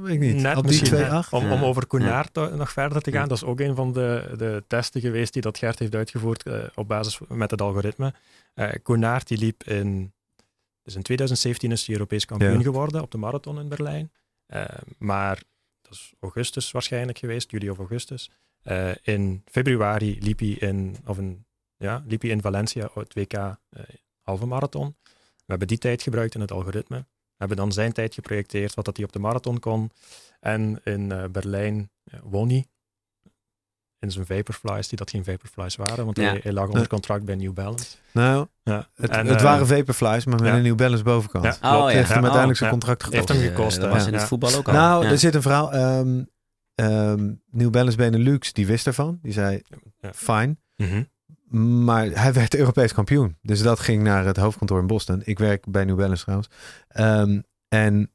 weet 0.00 0.14
ik 0.14 0.20
niet. 0.20 0.34
Net 0.42 0.56
Abdi 0.56 0.68
misschien. 0.68 0.86
2.8? 0.86 1.32
Om, 1.32 1.52
om 1.52 1.60
Ja. 1.60 1.64
over 1.66 1.86
to- 2.32 2.56
nog 2.56 2.72
verder 2.72 3.02
te 3.02 3.10
gaan, 3.10 3.22
Ja. 3.22 3.26
dat 3.26 3.36
is 3.36 3.44
ook 3.44 3.60
een 3.60 3.74
van 3.74 3.92
de, 3.92 4.34
de 4.36 4.64
testen 4.66 5.00
geweest 5.00 5.32
die 5.32 5.42
dat 5.42 5.58
Gert 5.58 5.78
heeft 5.78 5.94
uitgevoerd 5.94 6.42
eh, 6.42 6.54
op 6.74 6.88
basis 6.88 7.20
met 7.28 7.50
het 7.50 7.60
algoritme. 7.60 8.12
Eh 8.54 8.68
Koenaert 8.82 9.28
die 9.28 9.38
liep 9.38 9.64
in, 9.64 10.12
dus 10.84 10.94
in 10.94 11.02
2017 11.02 11.72
is 11.72 11.86
hij 11.86 11.94
Europees 11.94 12.24
kampioen 12.24 12.52
Ja. 12.58 12.62
geworden 12.62 13.02
op 13.02 13.10
de 13.10 13.18
marathon 13.18 13.58
in 13.58 13.68
Berlijn. 13.68 14.12
Eh, 14.46 14.64
maar 14.98 15.42
dat 15.82 15.92
is 15.92 16.12
augustus 16.20 16.70
waarschijnlijk 16.70 17.18
geweest, 17.18 17.50
juli 17.50 17.70
of 17.70 17.78
augustus. 17.78 18.30
Eh, 18.62 18.90
in 19.02 19.42
februari 19.44 20.18
liep 20.20 20.38
hij 20.38 20.48
in, 20.48 20.96
of 21.06 21.18
in, 21.18 21.46
ja, 21.76 22.02
liep 22.06 22.20
hij 22.22 22.30
in 22.30 22.40
Valencia 22.40 22.90
het 22.94 23.14
WK 23.14 23.32
eh, 23.32 23.48
halve 24.20 24.46
marathon. 24.46 24.96
We 25.36 25.50
hebben 25.50 25.68
die 25.68 25.78
tijd 25.78 26.02
gebruikt 26.02 26.34
in 26.34 26.40
het 26.40 26.52
algoritme. 26.52 26.96
We 26.98 27.40
hebben 27.40 27.56
dan 27.56 27.72
zijn 27.72 27.92
tijd 27.92 28.14
geprojecteerd, 28.14 28.74
wat 28.74 28.84
dat 28.84 28.96
hij 28.96 29.06
op 29.06 29.12
de 29.12 29.18
marathon 29.18 29.58
kon. 29.60 29.90
En 30.40 30.80
in 30.84 31.28
Berlijn 31.32 31.90
won 32.22 32.48
hij. 32.48 32.66
In 34.04 34.10
zijn 34.10 34.26
Vaporflies, 34.26 34.88
die 34.88 34.98
dat 34.98 35.10
geen 35.10 35.24
Vaporflies 35.24 35.76
waren, 35.76 36.04
want 36.04 36.16
Ja. 36.16 36.24
hij, 36.24 36.40
hij 36.42 36.52
lag 36.52 36.68
onder 36.68 36.88
contract 36.88 37.24
bij 37.24 37.34
New 37.34 37.52
Balance. 37.52 37.96
Nou, 38.12 38.46
Ja. 38.62 38.88
het, 38.94 39.10
En, 39.10 39.26
het 39.26 39.36
eh, 39.36 39.42
waren 39.42 39.66
Vaporflies, 39.66 40.24
maar 40.24 40.38
met 40.40 40.48
ja. 40.48 40.56
een 40.56 40.62
New 40.62 40.74
Balance 40.76 41.02
bovenkant. 41.04 41.44
Ja, 41.44 41.56
Ja. 41.60 41.68
Oh, 41.68 41.74
klopt. 41.76 41.90
ja. 41.92 41.96
heeft 41.98 42.08
hem 42.08 42.22
uiteindelijk 42.24 42.50
Oh, 42.52 42.68
zijn 42.68 42.70
ja. 42.70 42.76
contract 42.78 43.02
Heeft 43.02 43.14
gekost. 43.14 43.28
hem 43.28 43.38
Dus, 43.38 43.48
eh, 43.50 43.56
gekost, 43.56 43.80
dat 43.80 43.90
was 43.90 44.06
in 44.06 44.12
Ja. 44.12 44.18
het 44.18 44.28
voetbal 44.28 44.54
ook 44.54 44.66
al. 44.68 44.72
Nou, 44.74 45.04
Ja. 45.04 45.10
er 45.10 45.18
zit 45.18 45.34
een 45.34 45.42
verhaal. 45.42 45.72
ehm, 45.72 46.22
ehm 46.74 47.32
New 47.50 47.70
Balance 47.70 47.96
Benelux, 47.96 48.52
die 48.52 48.66
wist 48.66 48.86
ervan. 48.86 49.18
Die 49.22 49.32
zei, 49.32 49.62
Ja. 50.00 50.12
fine. 50.14 50.56
Mhm. 50.76 51.02
Maar 51.84 52.06
hij 52.06 52.32
werd 52.32 52.54
Europees 52.54 52.92
kampioen. 52.92 53.38
Dus 53.42 53.62
dat 53.62 53.80
ging 53.80 54.02
naar 54.02 54.24
het 54.24 54.36
hoofdkantoor 54.36 54.80
in 54.80 54.86
Boston. 54.86 55.22
Ik 55.24 55.38
werk 55.38 55.64
bij 55.70 55.84
New 55.84 55.96
Balance 55.96 56.22
trouwens. 56.22 56.50
Ehm, 56.88 57.40
en 57.68 58.10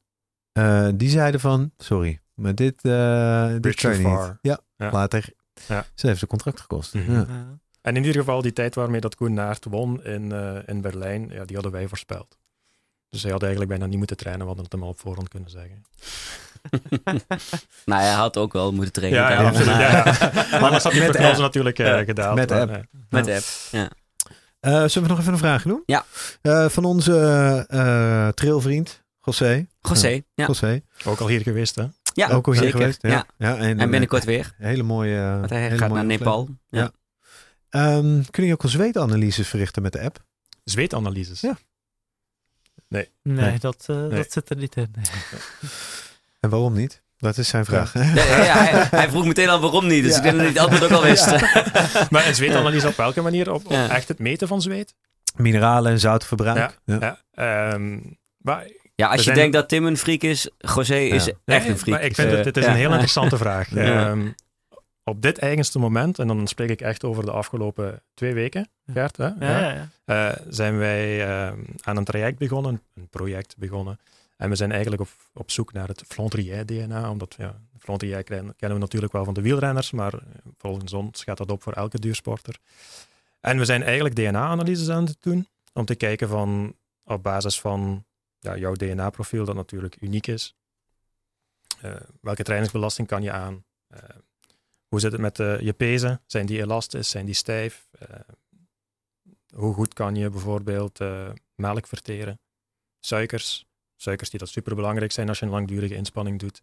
eh, 0.52 0.88
die 0.94 1.08
zeiden 1.08 1.40
van, 1.40 1.72
sorry, 1.76 2.20
maar 2.34 2.54
dit, 2.54 2.84
eh 2.84 3.48
dit 3.60 3.74
kan 3.74 3.92
je 3.98 4.06
niet. 4.08 4.38
Ja. 4.42 4.60
later. 4.76 5.32
Ja. 5.68 5.84
Ze 5.94 6.06
heeft 6.06 6.18
zijn 6.18 6.30
contract 6.30 6.60
gekost. 6.60 6.94
Mhm. 6.94 7.12
ja. 7.12 7.26
En 7.80 7.96
in 7.96 8.04
ieder 8.04 8.20
geval 8.20 8.42
die 8.42 8.52
tijd 8.52 8.74
waarmee 8.74 9.00
dat 9.00 9.14
Koen 9.14 9.34
Naert 9.34 9.64
won 9.64 10.04
in, 10.04 10.32
eh, 10.32 10.56
in 10.66 10.80
Berlijn, 10.80 11.28
ja, 11.30 11.44
die 11.44 11.54
hadden 11.54 11.72
wij 11.72 11.88
voorspeld. 11.88 12.38
Dus 13.08 13.22
hij 13.22 13.30
had 13.32 13.40
eigenlijk 13.42 13.70
bijna 13.70 13.86
niet 13.86 13.98
moeten 13.98 14.16
trainen, 14.16 14.40
we 14.40 14.46
hadden 14.46 14.64
het 14.64 14.72
hem 14.72 14.82
al 14.82 14.88
op 14.88 15.00
voorhand 15.00 15.28
kunnen 15.28 15.50
zeggen. 15.50 15.84
nou, 17.84 18.02
hij 18.02 18.10
had 18.12 18.36
ook 18.36 18.52
wel 18.52 18.72
moeten 18.72 18.92
trainen. 18.92 19.20
Ja, 19.20 19.30
ja, 19.30 19.42
absoluut. 19.48 19.66
maar- 19.66 19.80
Ja, 19.80 20.04
ja. 20.04 20.46
Maar 20.60 20.70
dan 20.70 20.80
had 20.80 20.92
die 20.92 21.00
Met 21.00 21.38
natuurlijk 21.38 21.78
eh, 21.78 21.86
Ja, 21.86 22.04
gedaald. 22.04 22.34
met 22.36 22.48
maar, 22.50 22.60
app. 22.60 22.70
eh, 22.70 22.78
Met 23.08 23.24
de 23.24 23.34
app. 23.34 23.96
Eh, 24.60 24.72
zullen 24.72 25.02
we 25.08 25.08
nog 25.14 25.18
even 25.18 25.32
een 25.32 25.38
vraag 25.38 25.62
doen? 25.62 25.82
Ja. 25.86 26.04
Eh, 26.42 26.68
van 26.68 26.84
onze 26.84 27.14
eh 27.68 28.28
trailvriend, 28.28 29.02
José. 29.20 29.66
José, 29.80 30.20
ja. 30.34 30.46
José. 30.46 30.80
ook 31.04 31.20
al 31.20 31.28
hier 31.28 31.40
geweest, 31.40 31.74
hè? 31.74 31.84
Ja 32.12 32.28
Ook 32.28 32.46
al 32.46 32.52
hier 32.52 32.62
zeker. 32.62 32.78
geweest. 32.78 33.02
Ja. 33.02 33.08
Ja. 33.10 33.26
Ja. 33.36 33.56
en, 33.56 33.78
En 33.80 33.90
binnenkort 33.90 34.24
weer. 34.24 34.54
Hele 34.56 34.82
mooie. 34.82 35.36
Want 35.38 35.50
hij 35.50 35.60
hele 35.62 35.78
gaat 35.78 35.88
mooie 35.88 36.02
naar 36.02 36.18
Nepal. 36.18 36.48
Ja. 36.68 36.90
Ehm, 37.68 38.22
kun 38.30 38.44
je 38.44 38.52
ook 38.52 38.62
al 38.62 38.68
zweetanalyses 38.68 39.48
verrichten 39.48 39.82
met 39.82 39.92
de 39.92 40.00
app? 40.00 40.24
Zweetanalyses. 40.64 41.40
Ja. 41.40 41.58
Nee, 42.88 43.08
Nee. 43.22 43.58
Dat, 43.58 43.84
eh, 43.86 43.96
Nee. 43.96 44.08
dat 44.08 44.32
zit 44.32 44.50
er 44.50 44.56
niet 44.56 44.76
in. 44.76 44.94
En 46.40 46.50
waarom 46.50 46.72
niet? 46.74 47.02
Dat 47.18 47.38
is 47.38 47.48
zijn 47.48 47.64
vraag. 47.64 47.92
Ja, 47.94 48.02
ja, 48.02 48.44
ja, 48.44 48.54
hij, 48.64 48.86
hij 48.90 49.08
vroeg 49.10 49.24
meteen 49.26 49.48
al 49.48 49.60
waarom 49.60 49.86
niet. 49.86 50.02
Dus 50.02 50.12
Ja. 50.12 50.16
ik 50.16 50.22
denk 50.22 50.34
dat 50.36 50.44
hij 50.44 50.52
het 50.52 50.58
antwoord 50.70 50.92
ook 50.92 50.98
al 50.98 51.02
wist. 51.02 51.26
Maar 52.10 52.26
een 52.26 52.34
zweetanalyse 52.34 52.86
op 52.88 52.96
welke 52.96 53.20
manier? 53.20 53.52
Op, 53.52 53.70
echt 53.70 54.08
het 54.08 54.18
meten 54.18 54.48
van 54.48 54.62
zweet? 54.62 54.94
Mineralen 55.36 55.92
en 55.92 56.00
zoutverbruik. 56.00 56.78
Ja. 56.84 56.96
Ja. 57.00 57.20
Ehm, 57.72 57.98
maar 58.36 58.66
Ja, 59.00 59.08
als 59.08 59.24
We 59.24 59.30
je 59.30 59.36
denkt 59.36 59.52
dat 59.52 59.68
Tim 59.68 59.86
een 59.86 59.96
freak 59.96 60.22
is, 60.22 60.50
José 60.58 60.96
is 60.96 61.24
Ja. 61.24 61.32
echt 61.44 61.68
een 61.68 61.78
freak. 61.78 61.98
Maar 61.98 62.06
ik 62.06 62.14
vind 62.14 62.30
het, 62.30 62.44
dit 62.44 62.56
is 62.56 62.64
ja. 62.64 62.70
een 62.70 62.76
heel 62.76 62.90
interessante 62.90 63.36
vraag. 63.36 63.68
Ja. 63.74 64.08
Ehm, 64.08 64.28
op 65.04 65.22
dit 65.22 65.38
eigenste 65.38 65.78
moment, 65.78 66.18
en 66.18 66.26
dan 66.26 66.46
spreek 66.46 66.68
ik 66.68 66.80
echt 66.80 67.04
over 67.04 67.24
de 67.24 67.30
afgelopen 67.30 68.02
twee 68.14 68.34
weken, 68.34 68.68
Gert, 68.92 69.16
hè? 69.16 69.28
Ja. 69.40 69.88
Eh, 70.04 70.28
zijn 70.48 70.78
wij 70.78 71.26
ehm, 71.28 71.58
aan 71.80 71.96
een 71.96 72.04
traject 72.04 72.38
begonnen, 72.38 72.82
een 72.94 73.08
project 73.08 73.56
begonnen. 73.58 73.98
En 74.36 74.48
we 74.48 74.56
zijn 74.56 74.72
eigenlijk 74.72 75.02
op, 75.02 75.08
op 75.34 75.50
zoek 75.50 75.72
naar 75.72 75.88
het 75.88 76.02
Flandrier-DNA, 76.06 77.10
omdat 77.10 77.34
ja, 77.38 77.54
Flandrier 77.78 78.22
kennen 78.22 78.54
kennen 78.56 78.78
we 78.78 78.84
natuurlijk 78.84 79.12
wel 79.12 79.24
van 79.24 79.34
de 79.34 79.42
wielrenners, 79.42 79.90
maar 79.90 80.14
eh, 80.14 80.20
volgens 80.58 80.92
ons 80.92 81.24
gaat 81.24 81.36
dat 81.36 81.50
op 81.50 81.62
voor 81.62 81.72
elke 81.72 81.98
duursporter. 81.98 82.56
En 83.40 83.58
we 83.58 83.64
zijn 83.64 83.82
eigenlijk 83.82 84.16
DNA-analyses 84.16 84.88
aan 84.88 85.04
het 85.04 85.16
doen, 85.20 85.46
om 85.72 85.84
te 85.84 85.94
kijken 85.94 86.28
van, 86.28 86.74
op 87.04 87.22
basis 87.22 87.60
van 87.60 88.04
ja, 88.40 88.56
jouw 88.56 88.74
DNA-profiel, 88.74 89.44
dat 89.44 89.54
natuurlijk 89.54 89.96
uniek 90.00 90.26
is, 90.26 90.54
eh, 91.80 91.94
welke 92.20 92.42
trainingsbelasting 92.42 93.08
kan 93.08 93.22
je 93.22 93.32
aan? 93.32 93.64
Eh, 93.86 94.00
hoe 94.88 95.00
zit 95.00 95.12
het 95.12 95.20
met 95.20 95.38
eh, 95.38 95.60
je 95.60 95.72
pezen? 95.72 96.22
Zijn 96.26 96.46
die 96.46 96.60
elastisch? 96.60 97.10
Zijn 97.10 97.26
die 97.26 97.34
stijf? 97.34 97.88
Hoe 99.54 99.74
goed 99.74 99.94
kan 99.94 100.14
je 100.14 100.30
bijvoorbeeld 100.30 100.98
melk 101.54 101.86
verteren? 101.86 102.40
Suikers. 103.00 103.66
Suikers 103.96 104.30
die 104.30 104.38
dat 104.38 104.48
superbelangrijk 104.48 105.12
zijn 105.12 105.28
als 105.28 105.38
je 105.38 105.44
een 105.44 105.50
langdurige 105.50 105.94
inspanning 105.94 106.38
doet. 106.38 106.62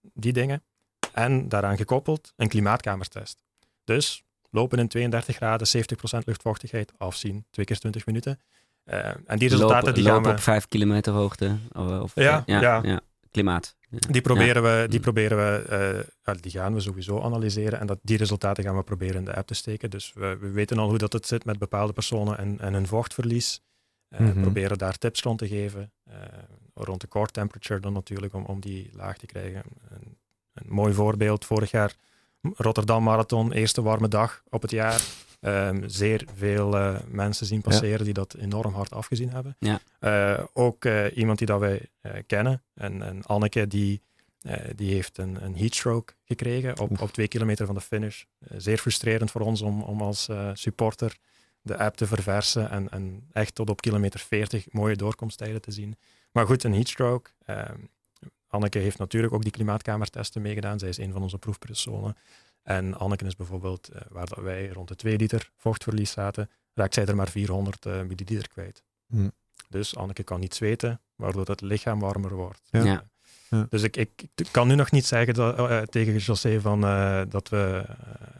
Die 0.00 0.32
dingen. 0.32 0.64
En 1.12 1.48
daaraan 1.48 1.76
gekoppeld 1.76 2.32
een 2.36 2.48
klimaatkamertest. 2.48 3.38
Dus 3.84 4.24
lopen 4.50 4.78
in 4.78 4.88
32 4.88 5.36
graden, 5.36 5.66
70% 5.66 6.24
luchtvochtigheid, 6.24 6.92
afzien, 6.98 7.46
twee 7.50 7.66
keer 7.66 7.78
20 7.78 8.06
minuten. 8.06 8.40
Eh, 8.88 9.08
en 9.26 9.38
die 9.38 9.48
resultaten 9.48 9.94
die 9.94 10.04
gaan 10.04 10.22
we... 10.22 10.28
op 10.30 10.40
vijf 10.40 10.68
kilometer 10.68 11.12
hoogte. 11.12 11.56
Of, 11.72 12.00
of- 12.00 12.12
Ja, 12.14 12.42
ja. 12.46 13.00
Klimaat. 13.30 13.76
Ja. 13.90 13.98
Die 14.10 14.20
proberen 14.20 14.62
we, 14.62 14.86
die, 14.88 14.96
Mm. 14.98 15.02
proberen 15.04 15.36
we 15.38 15.64
eh, 15.68 16.06
ja, 16.34 16.40
die 16.40 16.50
gaan 16.50 16.74
we 16.74 16.80
sowieso 16.80 17.20
analyseren 17.22 17.80
en 17.80 17.86
dat, 17.86 17.98
die 18.02 18.16
resultaten 18.16 18.64
gaan 18.64 18.76
we 18.76 18.82
proberen 18.82 19.14
in 19.16 19.24
de 19.24 19.34
app 19.34 19.46
te 19.46 19.54
steken. 19.54 19.90
Dus 19.90 20.12
we, 20.14 20.36
we 20.40 20.50
weten 20.50 20.78
al 20.78 20.88
hoe 20.88 20.98
dat 20.98 21.12
het 21.12 21.26
zit 21.26 21.44
met 21.44 21.58
bepaalde 21.58 21.92
personen 21.92 22.38
en, 22.38 22.60
en 22.60 22.72
hun 22.72 22.86
vochtverlies. 22.86 23.60
Eh, 24.08 24.20
Mhm. 24.20 24.40
Proberen 24.40 24.78
daar 24.78 24.98
tips 24.98 25.22
rond 25.22 25.38
te 25.38 25.48
geven. 25.48 25.92
eh, 26.04 26.14
rond 26.74 27.00
de 27.00 27.08
core 27.08 27.30
temperature 27.30 27.80
dan 27.80 27.92
natuurlijk, 27.92 28.34
om, 28.34 28.44
om 28.44 28.60
die 28.60 28.90
laag 28.92 29.18
te 29.18 29.26
krijgen. 29.26 29.62
Een, 29.90 30.16
een 30.54 30.66
mooi 30.68 30.92
voorbeeld, 30.94 31.44
vorig 31.44 31.70
jaar 31.70 31.94
Rotterdam 32.56 33.02
Marathon, 33.02 33.52
eerste 33.52 33.82
warme 33.82 34.08
dag 34.08 34.42
op 34.48 34.62
het 34.62 34.70
jaar. 34.70 35.00
Ehm, 35.40 35.88
zeer 35.88 36.24
veel 36.34 36.76
eh, 36.76 36.98
mensen 37.08 37.46
zien 37.46 37.60
passeren 37.60 38.04
die 38.04 38.14
dat 38.14 38.34
enorm 38.34 38.74
hard 38.74 38.92
afgezien 38.92 39.30
hebben. 39.30 39.56
Ja. 39.58 39.80
Eh, 39.98 40.44
ook 40.52 40.84
eh, 40.84 41.16
iemand 41.16 41.38
die 41.38 41.46
dat 41.46 41.60
wij 41.60 41.88
kennen, 42.26 42.62
en, 42.74 43.02
en 43.02 43.22
Anneke, 43.22 43.66
die, 43.66 44.02
die 44.74 44.94
heeft 44.94 45.18
een, 45.18 45.44
een 45.44 45.56
heatstroke 45.56 46.12
gekregen 46.24 46.78
op, 46.78 47.00
op 47.00 47.12
twee 47.12 47.28
kilometer 47.28 47.66
van 47.66 47.74
de 47.74 47.80
finish. 47.80 48.22
Zeer 48.56 48.78
frustrerend 48.78 49.30
voor 49.30 49.40
ons 49.40 49.62
om, 49.62 49.82
om 49.82 50.02
als 50.02 50.28
supporter 50.52 51.16
de 51.62 51.76
app 51.78 51.96
te 51.96 52.06
verversen 52.06 52.70
en, 52.70 52.88
en 52.88 53.28
echt 53.32 53.54
tot 53.54 53.70
op 53.70 53.80
kilometer 53.80 54.20
40 54.20 54.66
mooie 54.72 54.96
doorkomsttijden 54.96 55.60
te 55.60 55.70
zien. 55.70 55.96
Maar 56.32 56.46
goed, 56.46 56.64
een 56.64 56.74
heatstroke. 56.74 57.30
ehm, 57.44 57.78
Anneke 58.48 58.78
heeft 58.78 58.98
natuurlijk 58.98 59.32
ook 59.32 59.42
die 59.42 59.52
klimaatkamertesten 59.52 60.42
meegedaan. 60.42 60.78
Zij 60.78 60.88
is 60.88 60.98
een 60.98 61.12
van 61.12 61.22
onze 61.22 61.38
proefpersonen. 61.38 62.16
En 62.68 62.98
Anneke 62.98 63.24
is 63.24 63.36
bijvoorbeeld, 63.36 63.88
eh, 63.88 64.00
waar 64.08 64.26
dat 64.26 64.38
wij 64.44 64.68
rond 64.68 64.88
de 64.88 64.94
2 64.96 65.16
liter 65.16 65.50
vochtverlies 65.56 66.10
zaten, 66.10 66.50
raakt 66.74 66.94
zij 66.94 67.04
er 67.06 67.16
maar 67.16 67.28
400 67.28 67.86
eh, 67.86 67.92
milliliter 67.92 68.48
kwijt. 68.48 68.82
Hm. 69.08 69.28
Dus 69.68 69.96
Anneke 69.96 70.22
kan 70.22 70.40
niet 70.40 70.54
zweten, 70.54 71.00
waardoor 71.16 71.46
het 71.46 71.60
lichaam 71.60 72.00
warmer 72.00 72.34
wordt. 72.34 72.60
Ja. 72.70 72.84
Ja. 72.84 73.04
Ja. 73.50 73.66
Dus 73.70 73.82
ik, 73.82 73.96
ik, 73.96 74.10
ik 74.34 74.48
kan 74.50 74.68
nu 74.68 74.74
nog 74.74 74.90
niet 74.90 75.06
zeggen 75.06 75.34
dat, 75.34 75.58
eh, 75.58 75.78
tegen 75.82 76.16
José 76.16 76.60
van, 76.60 76.80
dat 77.28 77.48
we, 77.48 77.84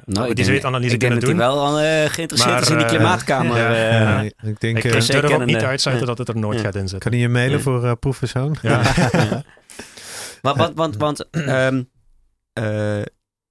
dat 0.06 0.24
we 0.24 0.30
ik 0.30 0.36
die 0.36 0.44
zweetanalyse 0.44 0.94
Ik 0.94 1.00
denk 1.00 1.20
kunnen 1.20 1.36
dat 1.36 1.46
hij 1.46 1.60
doen. 1.60 1.78
wel 1.78 2.08
geïnteresseerd 2.08 2.52
Maar, 2.52 2.62
is 2.62 2.70
in 2.70 2.78
die 2.78 2.86
klimaatkamer. 2.86 3.56
ja. 3.56 4.20
Ja, 4.20 4.30
ik 4.42 4.60
denk, 4.60 4.76
Ik 4.76 4.82
durf 4.82 5.04
zeker 5.04 5.34
ook 5.34 5.44
niet 5.44 5.56
uitsluiten 5.62 6.06
Ja. 6.06 6.14
dat 6.14 6.26
het 6.26 6.28
er 6.36 6.42
nooit 6.42 6.60
gaat 6.60 6.74
in 6.74 6.80
zitten. 6.88 6.98
kan 6.98 7.12
hij 7.12 7.20
je 7.20 7.28
mailen 7.28 7.60
voor 7.60 7.96
proefpersoon? 7.96 8.56
Ja. 8.62 8.82
Ja. 10.42 10.52
Want, 10.54 10.56
want, 10.58 10.76
want, 10.76 10.96
want 10.96 11.30
ehm, 11.30 11.82
eh, 12.52 13.00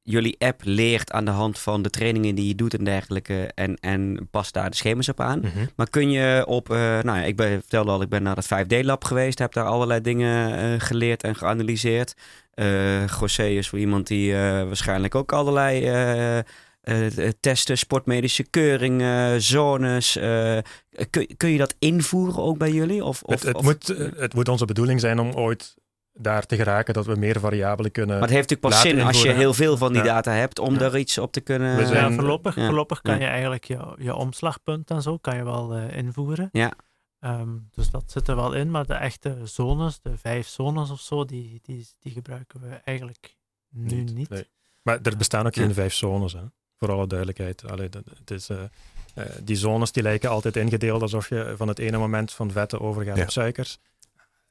jullie 0.10 0.36
app 0.40 0.62
leert 0.64 1.12
aan 1.12 1.26
de 1.26 1.32
hand 1.32 1.60
van 1.60 1.82
de 1.82 1.90
trainingen 1.90 2.36
die 2.36 2.48
je 2.48 2.56
doet 2.56 2.74
en 2.78 2.84
dergelijke. 2.84 3.52
En, 3.56 3.76
en 3.76 4.28
past 4.32 4.54
daar 4.54 4.70
de 4.70 4.76
schema's 4.76 5.08
op 5.10 5.20
aan. 5.20 5.40
Mhm. 5.40 5.66
Maar 5.76 5.90
kun 5.90 6.12
je 6.12 6.44
op, 6.48 6.70
eh, 6.70 6.78
nou 6.78 7.18
ja, 7.18 7.24
ik 7.24 7.36
ben, 7.36 7.50
vertelde 7.60 7.92
al, 7.92 8.02
ik 8.02 8.10
ben 8.10 8.24
naar 8.24 8.36
het 8.36 8.46
5D-lab 8.46 9.04
geweest. 9.04 9.40
Heb 9.40 9.54
daar 9.54 9.66
allerlei 9.66 10.02
dingen 10.02 10.58
eh, 10.58 10.80
geleerd 10.80 11.24
en 11.24 11.36
geanalyseerd. 11.36 12.14
Eh 12.54 13.08
José 13.20 13.46
is 13.48 13.70
voor 13.70 13.80
iemand 13.80 14.08
die 14.08 14.34
waarschijnlijk 14.34 15.16
ook 15.16 15.32
allerlei 15.32 16.44
testen, 17.40 17.78
sportmedische 17.78 18.44
keuringen, 18.44 19.42
zones. 19.42 20.14
kun, 21.10 21.28
kun 21.38 21.50
je 21.50 21.58
dat 21.58 21.76
invoeren 21.80 22.44
ook 22.44 22.58
bij 22.58 22.72
jullie? 22.72 23.04
Of, 23.04 23.24
of, 23.24 23.34
Het, 23.34 23.44
het, 23.44 23.56
of- 23.56 23.64
moet, 23.64 23.88
het 24.18 24.34
moet 24.34 24.50
onze 24.50 24.66
bedoeling 24.66 25.00
zijn 25.00 25.20
om 25.20 25.32
ooit 25.32 25.76
daar 26.20 26.46
te 26.46 26.56
geraken 26.56 26.94
dat 26.94 27.06
we 27.06 27.16
meer 27.16 27.40
variabelen 27.40 27.92
kunnen. 27.92 28.20
Maar 28.20 28.28
het 28.28 28.36
heeft 28.38 28.50
natuurlijk 28.50 28.76
pas 28.76 28.92
zin 28.92 29.02
als 29.02 29.22
je 29.22 29.32
heel 29.32 29.54
veel 29.54 29.78
van 29.78 29.94
die 29.94 30.02
Ja. 30.04 30.08
data 30.08 30.32
hebt 30.32 30.60
om 30.60 30.74
Ja. 30.74 30.80
daar 30.80 30.98
iets 30.98 31.18
op 31.18 31.32
te 31.32 31.42
kunnen. 31.42 31.78
We 31.78 31.86
zijn- 31.86 32.10
Ja, 32.10 32.16
voorlopig, 32.16 32.56
ja. 32.56 32.66
voorlopig 32.66 33.02
kan 33.02 33.14
Ja. 33.16 33.20
je 33.22 33.28
eigenlijk 33.28 33.64
je, 33.64 33.96
je 33.98 34.16
omslagpunt 34.16 34.90
en 34.92 35.02
zo 35.02 35.18
kan 35.18 35.36
je 35.36 35.44
wel 35.44 35.74
eh, 35.76 35.98
invoeren. 35.98 36.50
Ja. 36.52 36.74
Ehm, 37.20 37.50
dus 37.74 37.90
dat 37.90 38.04
zit 38.08 38.28
er 38.28 38.36
wel 38.36 38.54
in, 38.54 38.72
maar 38.72 38.86
de 38.86 38.94
echte 38.94 39.38
zones, 39.44 40.00
de 40.02 40.18
vijf 40.18 40.48
zones 40.48 40.90
of 40.90 41.00
zo, 41.00 41.26
die, 41.26 41.60
die, 41.62 41.88
die 42.00 42.12
gebruiken 42.12 42.60
we 42.62 42.68
eigenlijk 42.84 43.36
nu 43.70 43.96
Niet, 43.96 44.14
niet. 44.16 44.30
nee. 44.30 44.48
Maar 44.82 45.00
er 45.04 45.18
bestaan 45.18 45.46
ook 45.46 45.56
Ja. 45.56 45.62
geen 45.64 45.74
vijf 45.74 45.94
zones, 45.94 46.34
hè? 46.34 46.40
voor 46.80 46.92
alle 46.92 47.08
duidelijkheid. 47.08 47.70
Allee, 47.72 47.90
dat, 47.90 48.04
het 48.20 48.32
is, 48.32 48.50
eh, 48.50 48.58
eh, 49.16 49.26
die 49.44 49.56
zones 49.56 49.92
die 49.92 50.04
lijken 50.04 50.30
altijd 50.30 50.56
ingedeeld 50.56 51.02
alsof 51.02 51.30
je 51.30 51.54
van 51.58 51.68
het 51.68 51.80
ene 51.80 51.98
moment 51.98 52.32
van 52.34 52.52
vetten 52.52 52.80
overgaat 52.82 53.18
Ja. 53.18 53.24
op 53.24 53.30
suikers. 53.30 53.78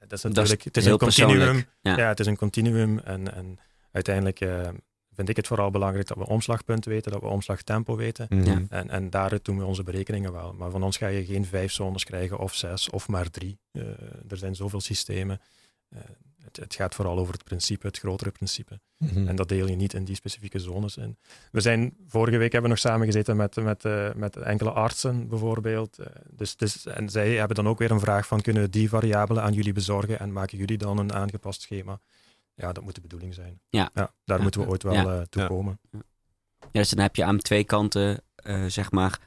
Dat 0.08 0.12
is 0.12 0.22
Dat 0.22 0.44
is 0.44 0.50
natuurlijk, 0.50 0.64
het 0.64 0.76
is 0.76 0.86
een 0.86 0.98
continuum. 0.98 1.64
Ja. 1.80 1.96
Ja. 1.96 2.08
het 2.08 2.20
is 2.20 2.26
een 2.26 2.36
continuum. 2.36 2.98
En, 2.98 3.34
en 3.34 3.58
uiteindelijk 3.92 4.40
eh, 4.40 4.68
vind 5.16 5.28
ik 5.28 5.36
het 5.36 5.46
vooral 5.46 5.70
belangrijk 5.70 6.06
dat 6.06 6.16
we 6.16 6.26
omslagpunt 6.26 6.84
weten, 6.84 7.12
dat 7.12 7.20
we 7.20 7.26
omslagtempo 7.26 7.96
weten. 7.96 8.26
Mhm. 8.28 8.44
Ja. 8.44 8.62
En, 8.68 8.90
en 8.90 9.10
daaruit 9.10 9.44
doen 9.44 9.58
we 9.58 9.64
onze 9.64 9.82
berekeningen 9.82 10.32
wel. 10.32 10.52
Maar 10.52 10.70
van 10.70 10.82
ons 10.82 10.96
ga 10.96 11.06
je 11.06 11.24
geen 11.24 11.44
vijf 11.44 11.72
zones 11.72 12.04
krijgen, 12.04 12.38
of 12.38 12.54
zes, 12.54 12.90
of 12.90 13.08
maar 13.08 13.30
drie. 13.30 13.58
Eh, 13.72 13.82
er 14.28 14.36
zijn 14.36 14.54
zoveel 14.54 14.80
systemen. 14.80 15.40
Eh, 15.88 16.00
het, 16.46 16.56
het 16.56 16.74
gaat 16.74 16.94
vooral 16.94 17.18
over 17.18 17.32
het 17.34 17.44
principe, 17.44 17.86
het 17.86 17.98
grotere 17.98 18.30
principe. 18.30 18.80
Mhm. 18.96 19.28
En 19.28 19.36
dat 19.36 19.48
deel 19.48 19.66
je 19.68 19.76
niet 19.76 19.94
in 19.94 20.04
die 20.04 20.14
specifieke 20.14 20.58
zones 20.58 20.96
in. 20.96 21.16
We 21.52 21.60
zijn, 21.60 21.96
vorige 22.06 22.36
week 22.36 22.52
hebben 22.52 22.70
we 22.70 22.76
nog 22.76 22.84
samen 22.86 23.06
gezeten 23.06 23.36
met, 23.36 23.56
met, 23.56 23.84
eh, 23.84 24.12
met 24.14 24.36
enkele 24.36 24.70
artsen 24.70 25.28
bijvoorbeeld. 25.28 25.98
Eh, 25.98 26.06
dus, 26.30 26.56
dus, 26.56 26.86
en 26.86 27.08
zij 27.08 27.34
hebben 27.34 27.56
dan 27.56 27.68
ook 27.68 27.78
weer 27.78 27.90
een 27.90 28.00
vraag 28.00 28.26
van, 28.26 28.40
kunnen 28.40 28.62
we 28.62 28.70
die 28.70 28.88
variabelen 28.88 29.42
aan 29.42 29.52
jullie 29.52 29.72
bezorgen 29.72 30.18
en 30.18 30.32
maken 30.32 30.58
jullie 30.58 30.78
dan 30.78 30.98
een 30.98 31.12
aangepast 31.12 31.60
schema? 31.60 32.00
ja, 32.54 32.72
dat 32.72 32.84
moet 32.84 32.94
de 32.94 33.00
bedoeling 33.00 33.34
zijn. 33.34 33.60
Ja. 33.68 33.90
daar 33.94 34.10
Ja. 34.24 34.38
moeten 34.42 34.60
we 34.60 34.66
ooit 34.68 34.82
wel 34.82 34.92
Ja. 34.92 35.04
eh, 35.16 35.22
toe 35.22 35.46
komen. 35.46 35.78
Ja, 36.60 36.80
dus 36.82 36.88
dan 36.90 37.02
heb 37.02 37.16
je 37.16 37.24
aan 37.24 37.38
twee 37.38 37.64
kanten, 37.64 38.22
zeg 38.66 38.90
maar, 38.90 39.18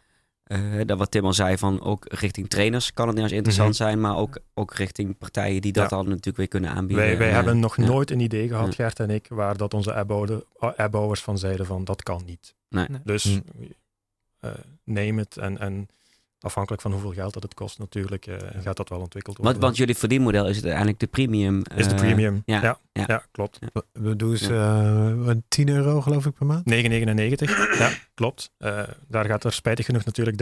eh, 0.50 0.60
dat 0.86 0.98
wat 0.98 1.12
Tim 1.12 1.26
al 1.26 1.34
zei, 1.34 1.58
van 1.58 1.82
ook 1.84 2.06
richting 2.14 2.50
trainers 2.50 2.94
kan 2.94 3.08
het 3.08 3.20
als 3.20 3.32
interessant 3.32 3.68
Mhm. 3.70 3.78
zijn, 3.78 4.00
maar 4.02 4.18
ook, 4.18 4.40
ook 4.54 4.74
richting 4.74 5.18
partijen 5.18 5.62
die 5.62 5.72
dat 5.72 5.90
Ja. 5.90 5.96
dan 5.98 6.08
natuurlijk 6.08 6.38
weer 6.38 6.48
kunnen 6.48 6.70
aanbieden. 6.70 7.06
Wij, 7.06 7.18
wij 7.18 7.26
En, 7.28 7.30
eh, 7.32 7.36
hebben 7.36 7.60
nog 7.60 7.78
ja. 7.78 7.84
nooit 7.86 8.12
een 8.12 8.20
idee 8.20 8.48
gehad, 8.48 8.68
Ja. 8.68 8.84
Gert 8.84 9.00
en 9.00 9.10
ik, 9.10 9.28
waar 9.30 9.58
dat 9.58 9.74
onze 9.74 9.94
appbouwers 10.76 11.22
van 11.22 11.38
zeiden 11.38 11.66
van 11.66 11.84
dat 11.84 12.04
kan 12.04 12.22
niet. 12.26 12.56
Nee. 12.70 12.86
Nee. 12.90 13.00
Dus 13.04 13.24
Hm. 13.24 13.40
eh, 14.40 14.52
neem 14.84 15.18
het 15.18 15.38
en, 15.38 15.58
en 15.58 15.88
afhankelijk 16.40 16.82
van 16.82 16.92
hoeveel 16.92 17.14
geld 17.14 17.34
dat 17.34 17.44
het 17.44 17.54
kost 17.54 17.80
natuurlijk, 17.80 18.28
eh, 18.28 18.38
gaat 18.62 18.78
dat 18.78 18.90
wel 18.90 19.00
ontwikkeld 19.00 19.38
worden. 19.38 19.54
Want, 19.54 19.66
want 19.66 19.78
jullie 19.78 19.98
verdienmodel 19.98 20.48
is 20.48 20.56
het 20.56 20.66
uiteindelijk 20.66 21.00
de 21.00 21.08
premium. 21.08 21.62
is 21.76 21.88
de 21.88 21.94
eh, 21.94 22.00
premium. 22.00 22.42
ja, 22.46 22.62
Ja, 22.62 22.80
ja. 22.92 23.04
ja. 23.08 23.24
klopt. 23.32 23.60
We 23.92 24.16
doen 24.16 24.32
eens 24.32 24.48
eh, 24.48 25.32
10 25.48 25.70
euro 25.70 26.02
geloof 26.02 26.26
ik 26.26 26.34
per 26.34 26.46
maand. 26.46 26.74
9,99. 26.74 27.78
ja, 27.78 27.92
klopt. 28.14 28.52
Eh, 28.58 28.84
daar 29.08 29.26
gaat 29.26 29.44
er 29.44 29.54
spijtig 29.54 29.86
genoeg 29.86 30.06
natuurlijk 30.06 30.38
30%, 30.38 30.42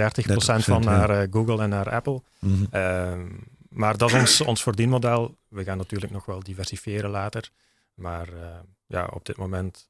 van 0.64 0.82
30%, 0.82 0.86
ja. 0.86 0.98
naar 0.98 1.10
eh, 1.10 1.28
Google 1.32 1.62
en 1.62 1.70
naar 1.70 1.90
Apple. 1.90 2.22
Mhm. 2.40 2.64
Ehm, 2.70 3.26
maar 3.70 3.98
dat 3.98 4.14
is 4.14 4.20
ons, 4.20 4.42
ons 4.42 4.64
verdienmodel. 4.64 5.38
We 5.48 5.64
gaan 5.64 5.78
natuurlijk 5.78 6.12
nog 6.12 6.26
wel 6.26 6.44
diversifiëren 6.44 7.10
later. 7.10 7.52
Maar 7.94 8.28
eh, 8.28 8.60
ja, 8.86 9.10
op 9.14 9.26
dit 9.26 9.38
moment 9.38 9.90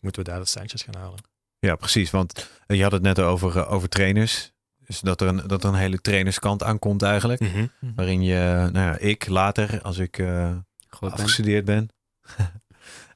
moeten 0.00 0.24
we 0.24 0.30
daar 0.30 0.40
de 0.40 0.46
centjes 0.46 0.82
gaan 0.82 0.96
halen. 0.96 1.18
Ja, 1.58 1.76
precies. 1.76 2.10
Want 2.10 2.50
eh, 2.66 2.76
je 2.76 2.82
had 2.82 2.92
het 2.92 3.02
net 3.02 3.18
over, 3.18 3.58
eh, 3.58 3.72
over 3.72 3.88
trainers. 3.88 4.52
Dus 4.86 5.00
dat 5.00 5.20
er, 5.20 5.26
een, 5.28 5.42
dat 5.46 5.62
er 5.64 5.68
een 5.68 5.74
hele 5.74 6.00
trainerskant 6.00 6.62
aankomt 6.62 7.02
eigenlijk. 7.02 7.40
Mhm. 7.40 7.66
Waarin 7.96 8.22
je, 8.22 8.68
nou 8.72 8.86
ja, 8.86 8.96
ik 8.98 9.26
later, 9.28 9.82
als 9.82 9.98
ik 9.98 10.18
eh, 10.18 10.26
ben. 11.00 11.12
afgestudeerd 11.12 11.64
ben, 11.64 11.88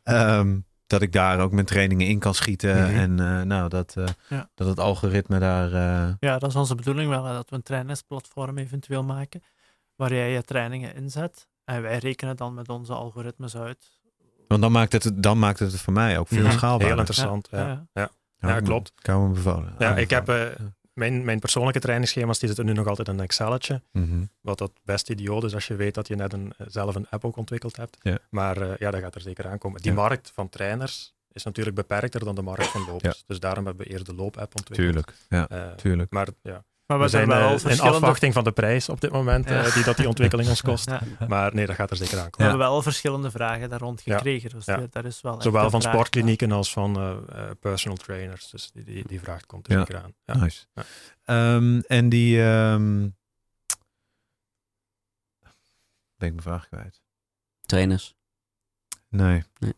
ehm, 0.03 0.59
dat 0.87 1.03
ik 1.03 1.13
daar 1.13 1.41
ook 1.41 1.53
mijn 1.53 1.67
trainingen 1.67 2.07
in 2.07 2.19
kan 2.19 2.35
schieten. 2.35 2.77
Mhm. 2.77 2.95
En 2.99 3.21
eh, 3.21 3.43
nou, 3.43 3.69
dat, 3.69 3.95
eh, 3.97 4.05
Ja. 4.29 4.51
dat 4.55 4.67
het 4.69 4.81
algoritme 4.81 5.39
daar... 5.39 5.73
eh, 5.73 6.15
Ja, 6.21 6.39
dat 6.39 6.51
is 6.51 6.57
onze 6.57 6.75
bedoeling 6.75 7.09
wel, 7.11 7.23
dat 7.23 7.51
we 7.51 7.57
een 7.57 7.63
trainingsplatform 7.63 8.59
eventueel 8.59 9.05
maken, 9.05 9.43
waar 9.97 10.15
jij 10.15 10.31
je 10.33 10.43
trainingen 10.43 10.95
inzet. 10.95 11.47
En 11.65 11.83
wij 11.83 11.99
rekenen 11.99 12.37
dan 12.37 12.55
met 12.55 12.69
onze 12.69 12.93
algoritmes 12.93 13.57
uit. 13.57 13.91
want 14.49 14.61
dan 14.63 14.73
maakt, 14.73 14.93
het, 14.93 15.23
dan 15.23 15.39
maakt 15.39 15.59
het 15.59 15.73
het 15.73 15.81
voor 15.81 15.93
mij 15.93 16.19
ook 16.19 16.29
veel 16.29 16.43
Mhm. 16.43 16.53
schaalbaarder. 16.53 16.89
Heel 16.89 16.99
interessant. 16.99 17.49
Ja, 17.51 17.59
Ja, 17.67 17.87
ja. 17.93 18.11
Ja, 18.41 18.61
klopt. 18.61 18.93
Hou 19.03 19.29
me 19.29 19.35
bevolen. 19.35 19.75
Ja, 19.79 19.97
ik 19.97 20.11
heb 20.11 20.29
eh, 20.29 20.37
mijn, 20.99 21.25
mijn 21.25 21.39
persoonlijke 21.39 21.81
trainingsschema's 21.81 22.39
die 22.39 22.49
zitten 22.49 22.67
nu 22.67 22.73
nog 22.73 22.87
altijd 22.87 23.09
in 23.09 23.15
een 23.15 23.21
Excelletje. 23.21 23.83
Mhm. 23.93 24.23
Wat 24.41 24.59
dat 24.59 24.73
best 24.85 25.11
idioot 25.11 25.45
is 25.45 25.55
als 25.55 25.67
je 25.67 25.75
weet 25.77 25.95
dat 25.95 26.09
je 26.09 26.15
net 26.17 26.33
een, 26.33 26.53
eh, 26.59 26.67
zelf 26.71 26.95
een 26.95 27.09
app 27.09 27.25
ook 27.25 27.37
ontwikkeld 27.37 27.77
hebt. 27.77 27.99
Maar 28.31 28.57
eh, 28.63 28.77
ja, 28.79 28.91
dat 28.91 29.01
gaat 29.01 29.15
er 29.15 29.21
zeker 29.21 29.47
aankomen. 29.49 29.83
Die 29.83 29.93
markt 29.93 30.31
van 30.35 30.49
trainers 30.49 31.15
is 31.33 31.43
natuurlijk 31.45 31.77
beperkter 31.77 32.25
dan 32.25 32.35
de 32.35 32.43
markt 32.43 32.67
van 32.67 32.85
lopers. 32.87 33.25
Dus 33.27 33.41
daarom 33.41 33.67
hebben 33.67 33.87
we 33.87 33.93
eerst 33.93 34.07
de 34.07 34.15
loop-app 34.15 34.57
ontwikkeld. 34.59 34.77
Tuurlijk, 35.07 35.15
ja, 35.29 35.49
Eh, 35.49 35.75
tuurlijk. 35.75 36.11
maar 36.13 36.29
ja, 36.43 36.65
Maar 36.89 36.99
we, 36.99 37.05
we, 37.05 37.11
zijn 37.11 37.27
zijn 37.27 37.39
wel 37.39 37.47
eh, 37.49 37.53
in 37.53 37.59
verschillende... 37.61 37.97
afwachting 37.97 38.33
van 38.35 38.45
de 38.45 38.53
prijs 38.53 38.89
op 38.89 39.01
dit 39.01 39.11
moment, 39.13 39.49
Ja. 39.49 39.65
eh, 39.65 39.75
die 39.75 39.85
dat 39.85 39.97
die 39.97 40.09
ontwikkeling 40.09 40.49
ons 40.49 40.63
kost. 40.71 40.91
Ja, 40.91 41.01
we 41.19 41.27
Maar 41.27 41.55
nee, 41.55 41.67
dat 41.67 41.75
gaat 41.77 41.91
er 41.91 41.97
zeker 41.97 42.15
aankomen. 42.19 42.39
Ja. 42.39 42.49
hebben 42.49 42.67
wel 42.69 42.83
verschillende 42.83 43.31
vragen 43.31 43.69
daar 43.71 43.79
rond 43.81 44.01
gekregen. 44.01 44.51
Dus 44.51 44.65
die- 44.65 44.89
daar 44.91 45.05
is 45.05 45.21
wel 45.21 45.43
Zowel 45.43 45.71
van 45.71 45.83
sportklinieken 45.83 46.53
als 46.53 46.73
van 46.73 46.97
eh, 46.97 47.11
eh, 47.11 47.51
personal 47.61 47.97
trainers. 47.97 48.51
Dus 48.51 48.71
die, 48.73 48.85
die, 48.85 49.07
die 49.07 49.21
vraag 49.21 49.47
komt 49.47 49.67
er 49.67 49.73
Ja. 49.73 49.79
zeker 49.79 50.03
aan. 50.03 50.15
Ja. 50.25 50.37
Nice. 50.37 50.65
Ja. 50.75 50.83
Ehm, 51.25 51.79
en 51.87 52.09
die... 52.09 52.43
ehm, 52.43 53.09
Ben 56.17 56.29
ik 56.29 56.35
mijn 56.35 56.43
vraag 56.43 56.69
kwijt? 56.69 57.01
Trainers. 57.67 58.15
Nee. 59.09 59.45
Nee. 59.59 59.75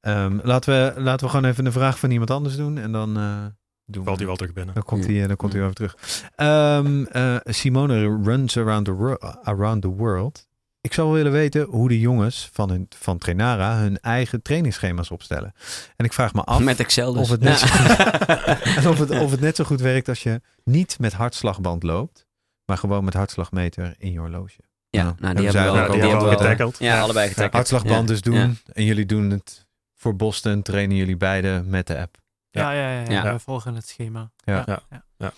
Ehm, 0.00 0.38
laten, 0.42 0.94
we, 0.94 1.00
laten 1.00 1.26
we 1.26 1.32
gewoon 1.32 1.50
even 1.50 1.66
een 1.66 1.72
vraag 1.72 1.98
van 1.98 2.10
iemand 2.10 2.30
anders 2.30 2.56
doen. 2.56 2.78
En 2.78 2.92
dan 2.92 3.16
eh, 3.16 3.46
doen 3.86 4.04
Valt 4.04 4.16
we... 4.16 4.22
hij 4.22 4.26
wel 4.26 4.36
terug 4.36 4.52
binnen. 4.52 4.74
Dan 4.74 4.82
komt 4.82 5.04
Ja. 5.06 5.12
hij, 5.12 5.26
dan 5.26 5.36
komt 5.36 5.52
hij 5.52 5.60
Ja. 5.60 5.66
over 5.68 5.76
terug. 5.76 5.96
Ehm, 6.36 7.04
eh, 7.04 7.36
Simone 7.44 8.20
runs 8.24 8.56
around 8.58 8.84
the, 8.84 8.92
wor- 8.92 9.18
around 9.42 9.82
the 9.82 9.88
world. 9.88 10.46
Ik 10.80 10.92
zou 10.92 11.06
wel 11.06 11.16
willen 11.16 11.32
weten 11.32 11.62
hoe 11.64 11.88
de 11.88 12.00
jongens 12.00 12.48
van, 12.52 12.70
hun, 12.70 12.86
van 12.98 13.18
Trainara 13.18 13.76
hun 13.78 13.98
eigen 14.00 14.42
trainingsschema's 14.42 15.10
opstellen. 15.10 15.52
En 15.96 16.04
ik 16.04 16.12
vraag 16.12 16.32
me 16.34 16.42
af 16.42 16.60
Met 16.60 16.80
Excel 16.80 17.12
dus. 17.12 17.22
of 17.22 17.28
het 17.28 17.40
net 17.40 17.60
Ja. 17.60 18.60
en 18.76 18.86
of, 18.90 18.98
het, 18.98 19.10
of 19.10 19.30
het 19.30 19.40
net 19.40 19.56
zo 19.56 19.64
goed 19.64 19.80
werkt 19.80 20.08
als 20.08 20.22
je 20.22 20.40
niet 20.64 20.98
met 20.98 21.12
hartslagband 21.12 21.82
loopt, 21.82 22.26
maar 22.64 22.78
gewoon 22.78 23.04
met 23.04 23.14
hartslagmeter 23.14 23.94
in 23.98 24.12
je 24.12 24.18
horloge. 24.18 24.60
Ja, 24.90 25.02
Nou, 25.02 25.14
nou, 25.20 25.34
die 25.34 25.44
hebben 25.44 25.62
hebben 25.62 25.82
we 25.82 25.88
al, 25.88 25.94
die 26.00 26.08
hebben 26.10 26.28
we 26.28 26.36
getackled. 26.36 26.78
Ja, 26.78 27.00
allebei 27.00 27.28
getackled. 27.28 27.52
Hartslagband 27.52 28.00
Ja. 28.00 28.06
dus 28.06 28.20
doen. 28.20 28.34
Ja. 28.34 28.50
En 28.72 28.84
jullie 28.84 29.06
doen 29.06 29.30
het 29.30 29.66
voor 29.94 30.16
Boston, 30.16 30.62
trainen 30.62 30.96
jullie 30.96 31.16
beide 31.16 31.62
met 31.66 31.86
de 31.86 31.98
app. 31.98 32.16
Ja, 32.56 32.70
ja, 32.72 32.90
ja, 32.90 33.00
ja, 33.00 33.10
Ja. 33.24 33.32
we 33.32 33.38
volgen 33.38 33.74
het 33.74 33.88
schema. 33.88 34.30
Ja. 34.44 34.82
Ja. 35.18 35.32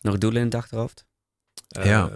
Nog 0.00 0.18
doelen 0.18 0.38
in 0.40 0.44
het 0.46 0.54
achterhoofd? 0.54 1.04
Eh, 1.68 1.84
Ja. 1.84 2.10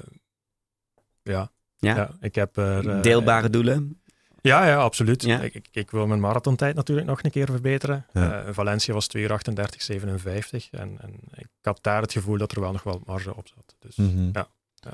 ja. 1.23 1.51
Ja? 1.79 1.97
Ja, 1.97 2.11
ik 2.21 2.35
heb 2.35 2.57
er... 2.57 2.89
eh, 2.91 3.03
Deelbare 3.03 3.51
doelen? 3.51 4.03
Ja, 4.41 4.67
ja, 4.67 4.77
absoluut. 4.77 5.23
Ja. 5.23 5.41
Ik, 5.41 5.55
ik, 5.55 5.69
ik 5.73 5.91
wil 5.91 6.07
mijn 6.07 6.21
marathontijd 6.21 6.75
natuurlijk 6.75 7.07
nog 7.07 7.23
een 7.23 7.31
keer 7.31 7.47
verbeteren. 7.47 8.07
Ja. 8.13 8.43
Eh, 8.43 8.53
Valencia 8.55 8.95
was 8.95 9.07
2 9.07 9.23
uur 9.23 9.33
38, 9.33 9.83
57. 9.83 10.71
En, 10.71 10.99
en 11.01 11.15
ik 11.35 11.47
had 11.63 11.79
daar 11.83 12.01
het 12.03 12.13
gevoel 12.13 12.39
dat 12.39 12.53
er 12.53 12.61
wel 12.61 12.73
nog 12.73 12.83
wel 12.83 13.03
marge 13.07 13.37
op 13.37 13.49
zat. 13.49 13.77
Dus 13.79 13.97
Mhm. 13.97 14.29
ja, 14.33 14.49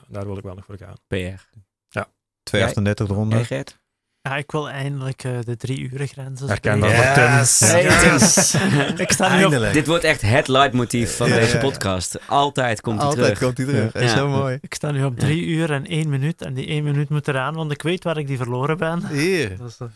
daar 0.09 0.27
wil 0.27 0.37
ik 0.37 0.43
wel 0.43 0.55
nog 0.55 0.65
voor 0.65 0.77
gaan. 0.79 0.95
PR. 1.07 1.43
238 2.43 3.07
Jij, 3.07 3.17
eronder. 3.17 3.39
Ja, 4.23 4.37
ik 4.37 4.51
wil 4.51 4.69
eindelijk 4.71 5.25
eh, 5.25 5.39
de 5.41 5.57
drie 5.57 5.79
uren 5.91 6.07
grenzen. 6.09 6.61
Tim. 6.61 6.83
Hey, 6.83 7.15
Tim. 7.99 8.97
Ik 9.07 9.13
sta 9.13 9.29
nu 9.29 9.35
op 9.35 9.41
Eindelijk. 9.41 9.73
Dit 9.73 9.87
wordt 9.87 10.05
echt 10.05 10.21
het 10.21 10.49
leidmotief 10.49 11.17
van 11.17 11.29
Ja, 11.29 11.35
deze 11.35 11.59
podcast. 11.59 12.19
Altijd 12.29 12.81
komt 12.81 12.99
hij 12.99 13.07
Altijd 13.07 13.25
terug. 13.25 13.39
komt 13.39 13.57
hij 13.57 13.67
terug. 13.67 13.93
Dat 13.93 14.03
is 14.03 14.13
zo 14.13 14.29
mooi. 14.29 14.59
Ik 14.61 14.75
sta 14.75 14.91
nu 14.91 15.05
op 15.05 15.13
Ja. 15.19 15.25
drie 15.27 15.47
uur 15.47 15.71
en 15.73 15.87
één 15.87 16.09
minuut. 16.09 16.43
En 16.43 16.55
die 16.55 16.67
één 16.67 16.85
minuut 16.85 17.09
moet 17.09 17.29
eraan, 17.29 17.55
want 17.55 17.73
ik 17.73 17.83
weet 17.83 18.05
waar 18.05 18.17
ik 18.19 18.27
die 18.27 18.37
verloren 18.37 18.79
ben. 18.79 19.01
Dat 19.59 19.77
eh, 19.79 19.87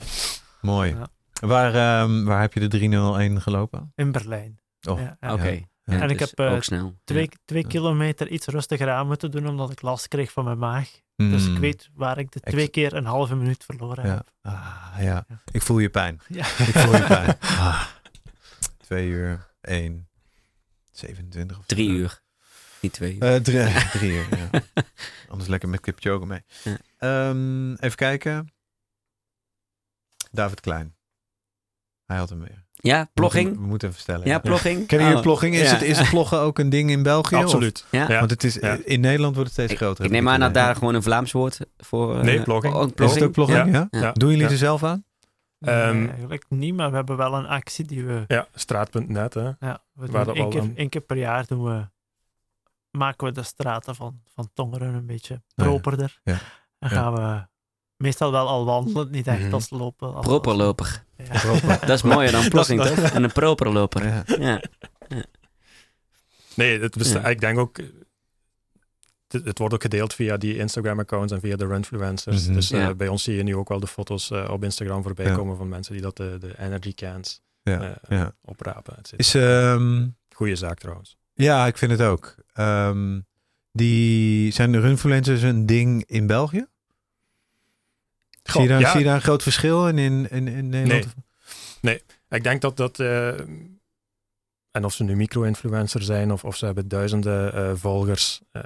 Mooi. 0.60 0.90
Ja. 0.94 1.08
Waar, 1.48 1.74
ehm, 1.74 2.24
waar 2.24 2.40
heb 2.40 2.52
je 2.54 2.60
de 2.60 2.68
301 2.68 3.40
gelopen? 3.40 3.92
in 3.94 4.12
Berlijn. 4.12 4.58
Oh, 4.88 4.98
Ja, 5.00 5.16
ja. 5.20 5.32
Oké. 5.32 5.60
En 5.84 6.10
ik 6.10 6.18
dus 6.18 6.30
heb, 6.30 6.38
eh, 6.46 6.52
ook 6.54 6.64
snel. 6.64 6.94
Twee, 7.04 7.28
twee 7.44 7.66
kilometer 7.66 8.28
iets 8.28 8.46
rustiger 8.46 8.90
aan 8.90 9.06
moeten 9.06 9.30
doen, 9.30 9.48
omdat 9.48 9.70
ik 9.70 9.82
last 9.82 10.08
kreeg 10.08 10.32
van 10.32 10.44
mijn 10.44 10.58
maag. 10.58 10.88
Dus 11.16 11.46
ik 11.46 11.58
weet 11.58 11.90
waar 11.94 12.18
ik 12.18 12.32
de 12.32 12.40
twee 12.40 12.68
keer 12.68 12.92
een 12.94 13.04
halve 13.04 13.34
minuut 13.36 13.64
verloren 13.64 14.06
Ja. 14.06 14.14
heb. 14.14 14.30
Ah, 14.42 14.94
ja. 14.98 15.24
Ja. 15.28 15.42
Ik 15.52 15.62
voel 15.62 15.78
je 15.78 15.90
pijn. 15.90 16.20
Ja. 16.28 16.46
Ik 16.46 16.54
voel 16.78 16.96
je 16.96 17.04
pijn. 17.06 17.36
Ah. 17.58 17.86
Twee 18.78 19.08
uur, 19.08 19.46
één, 19.60 20.08
27 20.90 21.58
of 21.58 21.66
Drie 21.66 21.88
uur. 21.88 22.22
Niet 22.80 22.92
twee 22.92 23.14
uur. 23.14 23.22
Eh, 23.22 23.40
drie, 23.40 23.72
drie 23.98 24.10
uur, 24.12 24.38
ja. 24.38 24.50
Anders 25.28 25.48
lekker 25.48 25.68
met 25.68 25.80
Kipchoge 25.80 26.26
mee. 26.26 26.42
Ja. 26.64 26.78
Ehm, 26.98 27.72
even 27.74 27.96
kijken. 27.96 28.52
David 30.30 30.60
Klein. 30.60 30.96
Hij 32.04 32.16
had 32.16 32.28
hem 32.28 32.40
weer. 32.40 32.63
Ja, 32.86 33.00
We 33.02 33.08
plogging. 33.14 33.44
moeten, 33.46 33.62
we 33.62 33.68
moeten 33.68 33.88
even 33.88 34.00
stellen. 34.00 34.26
Ja, 34.26 34.38
plogging. 34.38 34.86
Kennen 34.86 35.06
jullie 35.06 35.22
Oh, 35.22 35.26
plogging? 35.26 35.54
Is, 35.54 35.60
ja. 35.68 35.72
het, 35.74 35.82
is 35.82 35.98
het 35.98 36.08
ploggen 36.08 36.38
ook 36.38 36.58
een 36.58 36.68
ding 36.68 36.90
in 36.90 37.02
België? 37.02 37.36
Absoluut. 37.36 37.84
Ja. 37.90 38.08
Ja. 38.08 38.18
Want 38.18 38.30
het 38.30 38.44
is, 38.44 38.54
Ja. 38.54 38.78
in 38.84 39.00
Nederland 39.00 39.34
wordt 39.34 39.50
het 39.56 39.60
steeds 39.66 39.80
groter. 39.80 40.04
ik 40.04 40.10
neem 40.10 40.28
aan 40.28 40.40
dat 40.40 40.54
daar 40.54 40.74
gewoon 40.76 40.94
een 40.94 41.02
Vlaams 41.02 41.32
woord 41.32 41.58
voor... 41.76 42.16
eh, 42.18 42.22
Nee, 42.22 42.42
plogging. 42.42 42.74
Ook 42.74 42.82
Is 42.82 42.88
het 42.88 42.94
plogging. 42.96 43.24
ook 43.24 43.32
plogging? 43.32 43.72
Ja. 43.72 43.88
Ja. 43.90 44.00
Ja. 44.00 44.12
Doen 44.12 44.28
jullie 44.30 44.44
Ja. 44.44 44.50
er 44.50 44.56
zelf 44.56 44.82
aan? 44.84 45.04
Ehm, 45.60 45.98
Nee, 45.98 46.08
eigenlijk 46.08 46.44
niet, 46.48 46.74
maar 46.74 46.90
we 46.90 46.96
hebben 46.96 47.16
wel 47.16 47.34
een 47.34 47.46
actie 47.46 47.84
die 47.84 48.04
we... 48.04 48.24
Ja, 48.26 48.46
straat.net. 48.54 49.34
Hè. 49.34 49.50
Ja, 49.58 49.82
we 49.92 50.06
Waar 50.06 50.28
één, 50.28 50.50
keer, 50.50 50.62
één 50.74 50.88
keer 50.88 51.00
per 51.00 51.16
jaar 51.16 51.46
doen 51.46 51.64
we, 51.64 51.88
maken 52.90 53.26
we 53.26 53.32
de 53.32 53.42
straten 53.42 53.94
van, 53.94 54.20
van 54.34 54.50
Tongeren 54.54 54.94
een 54.94 55.06
beetje 55.06 55.42
ja. 55.54 55.64
properder. 55.64 56.20
Ja. 56.22 56.32
En 56.78 56.88
Ja. 56.88 56.88
gaan 56.88 57.12
we 57.14 57.46
meestal 57.96 58.30
wel 58.32 58.48
al 58.48 58.64
wandelen, 58.64 59.10
niet 59.10 59.26
echt 59.26 59.40
Mhm. 59.42 59.54
als 59.54 59.70
lopen. 59.70 60.14
Als, 60.14 60.26
Properloper. 60.26 61.04
Ja. 61.16 61.76
Dat 61.80 61.88
is 61.90 62.02
mooier 62.02 62.32
dan 62.32 62.40
is- 62.60 62.66
toch? 62.66 62.88
En 63.12 63.24
een 63.24 63.32
properloper. 63.32 64.04
Ja. 64.06 64.24
Ja. 64.38 64.62
Nee, 66.54 66.80
het 66.80 66.96
besta- 66.96 67.20
Ja. 67.20 67.26
ik 67.26 67.40
denk 67.40 67.58
ook... 67.58 67.78
eh, 67.78 67.86
Het, 69.28 69.44
het 69.44 69.58
wordt 69.58 69.74
ook 69.74 69.82
gedeeld 69.82 70.14
via 70.14 70.36
die 70.36 70.56
Instagram-accounts 70.56 71.32
en 71.32 71.40
via 71.40 71.56
de 71.56 71.66
runfluencers. 71.66 72.44
Mhm. 72.44 72.54
Dus 72.54 72.70
eh, 72.70 72.80
Ja. 72.80 72.94
bij 72.94 73.08
ons 73.08 73.22
zie 73.22 73.36
je 73.36 73.42
nu 73.42 73.56
ook 73.56 73.68
wel 73.68 73.80
de 73.80 73.86
foto's 73.86 74.30
eh, 74.30 74.48
op 74.50 74.64
Instagram 74.64 75.02
voorbij 75.02 75.26
Ja. 75.26 75.34
komen 75.34 75.56
van 75.56 75.68
mensen 75.68 75.92
die 75.92 76.02
dat 76.02 76.16
de, 76.16 76.36
de 76.40 76.54
energy 76.58 76.94
cans 76.94 77.40
Ja. 77.62 77.80
eh, 77.80 78.18
ja. 78.18 78.34
oprapen. 78.44 78.96
et 78.98 79.06
cetera. 79.08 79.18
Is, 79.18 79.34
ehm, 79.74 80.06
Goeie 80.34 80.56
zaak 80.56 80.78
trouwens. 80.78 81.16
ja, 81.34 81.66
ik 81.66 81.78
vind 81.78 81.90
het 81.90 82.00
ook. 82.02 82.34
Ehm, 82.52 83.20
die, 83.72 84.52
zijn 84.52 84.72
de 84.72 84.80
runfluencers 84.80 85.42
een 85.42 85.66
ding 85.66 86.04
in 86.06 86.26
België? 86.26 86.66
Zie, 88.52 88.62
je 88.62 88.68
daar, 88.68 88.80
ja. 88.80 88.90
zie 88.90 88.98
je 88.98 89.04
daar 89.04 89.14
een 89.14 89.22
groot 89.22 89.42
verschil 89.42 89.88
in, 89.88 89.98
in, 89.98 90.28
in, 90.30 90.48
in 90.48 90.68
Nederland? 90.68 91.14
Ik 92.28 92.42
denk 92.42 92.60
dat 92.60 92.76
dat... 92.76 93.00
eh, 93.00 93.38
en 94.70 94.84
of 94.84 94.94
ze 94.94 95.04
nu 95.04 95.16
micro-influencer 95.16 96.02
zijn 96.02 96.32
of, 96.32 96.44
of 96.44 96.56
ze 96.56 96.64
hebben 96.64 96.88
duizenden 96.88 97.54
eh, 97.54 97.72
volgers. 97.74 98.40
eh, 98.50 98.62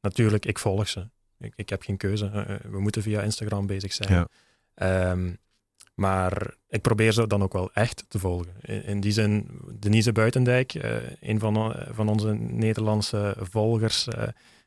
natuurlijk, 0.00 0.46
ik 0.46 0.58
volg 0.58 0.88
ze. 0.88 1.08
Ik, 1.38 1.52
ik 1.56 1.68
heb 1.68 1.82
geen 1.82 1.96
keuze. 1.96 2.30
We 2.70 2.80
moeten 2.80 3.02
via 3.02 3.22
Instagram 3.22 3.66
bezig 3.66 3.92
zijn. 3.92 4.12
Ja. 4.12 4.28
Ehm, 4.74 5.32
Maar 5.94 6.54
ik 6.68 6.80
probeer 6.82 7.12
ze 7.12 7.26
dan 7.26 7.42
ook 7.42 7.52
wel 7.52 7.72
echt 7.72 8.04
te 8.08 8.18
volgen. 8.18 8.52
In, 8.60 8.84
in 8.84 9.00
die 9.00 9.12
zin, 9.12 9.60
Denise 9.78 10.12
Buitendijk, 10.12 10.74
een 11.20 11.38
van, 11.38 11.74
van 11.90 12.08
onze 12.08 12.32
Nederlandse 12.34 13.36
volgers, 13.40 14.08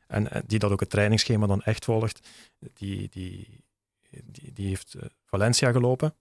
en, 0.06 0.30
en 0.32 0.42
die 0.46 0.58
dat 0.58 0.70
ook 0.70 0.80
het 0.80 0.90
trainingsschema 0.90 1.46
dan 1.46 1.62
echt 1.62 1.84
volgt, 1.84 2.28
die, 2.74 3.08
die, 3.10 3.64
die, 4.24 4.52
die 4.52 4.68
heeft 4.68 4.94
eh, 4.94 5.02
Valencia 5.24 5.72
gelopen. 5.72 6.14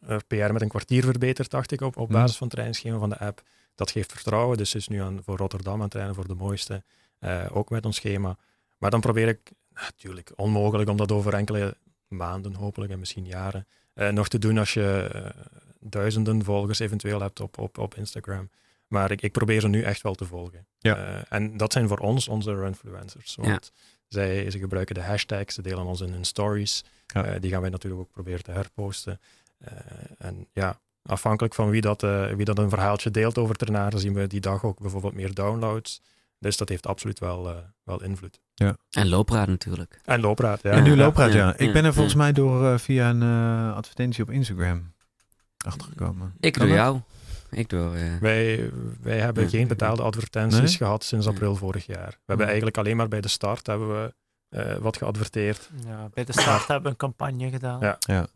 Eh, 0.00 0.16
PR 0.26 0.52
met 0.52 0.62
een 0.62 0.68
kwartier 0.68 1.04
verbeterd, 1.04 1.50
dacht 1.50 1.72
ik, 1.72 1.80
op, 1.80 1.96
op 1.96 2.08
Hmm. 2.08 2.16
basis 2.16 2.36
van 2.36 2.46
het 2.46 2.50
trainingsschema 2.50 2.98
van 2.98 3.08
de 3.08 3.18
app. 3.18 3.42
Dat 3.74 3.90
geeft 3.90 4.12
vertrouwen, 4.12 4.56
dus 4.56 4.74
is 4.74 4.88
nu 4.88 5.00
aan, 5.00 5.22
voor 5.24 5.36
Rotterdam 5.36 5.74
aan 5.74 5.80
het 5.80 5.90
trainen, 5.90 6.14
voor 6.14 6.26
de 6.26 6.34
mooiste, 6.34 6.82
eh, 7.18 7.46
ook 7.52 7.70
met 7.70 7.86
ons 7.86 7.96
schema. 7.96 8.36
Maar 8.78 8.90
dan 8.90 9.00
probeer 9.00 9.28
ik, 9.28 9.50
natuurlijk 9.74 10.32
onmogelijk 10.36 10.90
om 10.90 10.96
dat 10.96 11.12
over 11.12 11.34
enkele 11.34 11.76
maanden 12.08 12.54
hopelijk 12.54 12.92
en 12.92 12.98
misschien 12.98 13.26
jaren 13.26 13.66
nog 13.94 14.28
te 14.28 14.38
doen 14.38 14.58
als 14.58 14.74
je 14.74 15.10
duizenden 15.80 16.44
volgers 16.44 16.78
eventueel 16.78 17.20
hebt 17.20 17.40
op, 17.40 17.58
op, 17.58 17.78
op 17.78 17.94
Instagram. 17.94 18.50
Maar 18.86 19.10
ik, 19.10 19.22
ik 19.22 19.32
probeer 19.32 19.60
ze 19.60 19.68
nu 19.68 19.82
echt 19.82 20.02
wel 20.02 20.14
te 20.14 20.24
volgen. 20.24 20.66
Ja. 20.78 21.24
En 21.28 21.56
dat 21.56 21.72
zijn 21.72 21.88
voor 21.88 21.98
ons 21.98 22.28
onze 22.28 22.54
runfluencers. 22.54 23.34
Want 23.34 23.72
zij, 24.12 24.50
ze 24.50 24.58
gebruiken 24.58 24.94
de 24.94 25.00
hashtags, 25.02 25.54
ze 25.54 25.62
delen 25.62 25.84
ons 25.84 26.00
in 26.00 26.12
hun 26.12 26.24
stories. 26.24 26.84
Ja. 27.06 27.24
Eh, 27.24 27.40
die 27.40 27.50
gaan 27.50 27.60
wij 27.60 27.70
natuurlijk 27.70 28.02
ook 28.02 28.10
proberen 28.10 28.42
te 28.42 28.50
herposten. 28.50 29.20
Eh, 29.58 29.72
en 30.18 30.46
ja, 30.52 30.78
afhankelijk 31.02 31.54
van 31.54 31.70
wie 31.70 31.80
dat, 31.80 32.02
eh, 32.02 32.26
wie 32.26 32.44
dat 32.44 32.58
een 32.58 32.68
verhaaltje 32.70 33.10
deelt 33.10 33.38
over 33.38 33.54
Ternaren, 33.56 33.98
zien 34.00 34.14
we 34.14 34.26
die 34.26 34.40
dag 34.40 34.64
ook 34.64 34.80
bijvoorbeeld 34.80 35.14
meer 35.14 35.34
downloads. 35.34 36.00
Dus 36.38 36.56
dat 36.56 36.68
heeft 36.68 36.86
absoluut 36.86 37.18
wel, 37.18 37.48
eh, 37.48 37.56
wel 37.84 38.02
invloed. 38.02 38.40
En 38.90 39.08
loopraad 39.08 39.48
natuurlijk. 39.48 40.00
En 40.04 40.20
loopraad, 40.20 40.62
ja. 40.62 40.70
en 40.70 40.82
nu 40.82 40.90
Ja. 40.90 40.96
loopraad, 40.96 41.32
ja. 41.32 41.38
Ja. 41.46 41.52
Ik 41.56 41.66
Ja. 41.66 41.72
ben 41.72 41.84
er 41.84 41.92
volgens 41.92 42.14
Ja. 42.14 42.20
mij 42.20 42.32
door 42.32 42.78
via 42.78 43.10
een 43.10 43.22
eh, 43.22 43.76
advertentie 43.76 44.22
op 44.22 44.30
Instagram 44.30 44.92
achtergekomen. 45.66 46.34
Ik 46.40 46.52
Kan 46.52 46.66
door 46.66 46.76
dat? 46.76 46.84
jou. 46.84 47.00
Ik 47.54 47.68
door... 47.68 47.94
eh, 47.94 48.02
Wij, 48.20 48.70
wij 49.02 49.18
hebben 49.18 49.42
Ja. 49.42 49.48
geen 49.48 49.68
betaalde 49.68 50.02
advertenties 50.02 50.58
Nee? 50.60 50.68
gehad 50.76 51.04
sinds 51.04 51.26
Ja. 51.26 51.32
april 51.32 51.56
vorig 51.56 51.86
jaar. 51.86 52.06
We 52.08 52.16
hebben 52.16 52.36
Hmm. 52.36 52.44
eigenlijk 52.46 52.76
alleen 52.78 52.96
maar 52.96 53.08
bij 53.08 53.20
de 53.20 53.28
start 53.28 53.66
hebben 53.66 53.88
we 54.02 54.14
eh, 54.48 54.74
wat 54.76 54.96
geadverteerd. 54.96 55.70
Ja, 55.86 56.08
bij 56.14 56.24
de 56.24 56.32
start 56.32 56.66
hebben 56.66 56.82
we 56.82 56.88
een 56.88 56.96
campagne 56.96 57.50
gedaan. 57.50 57.80
Ja. 57.80 57.96
Ja. 58.00 58.26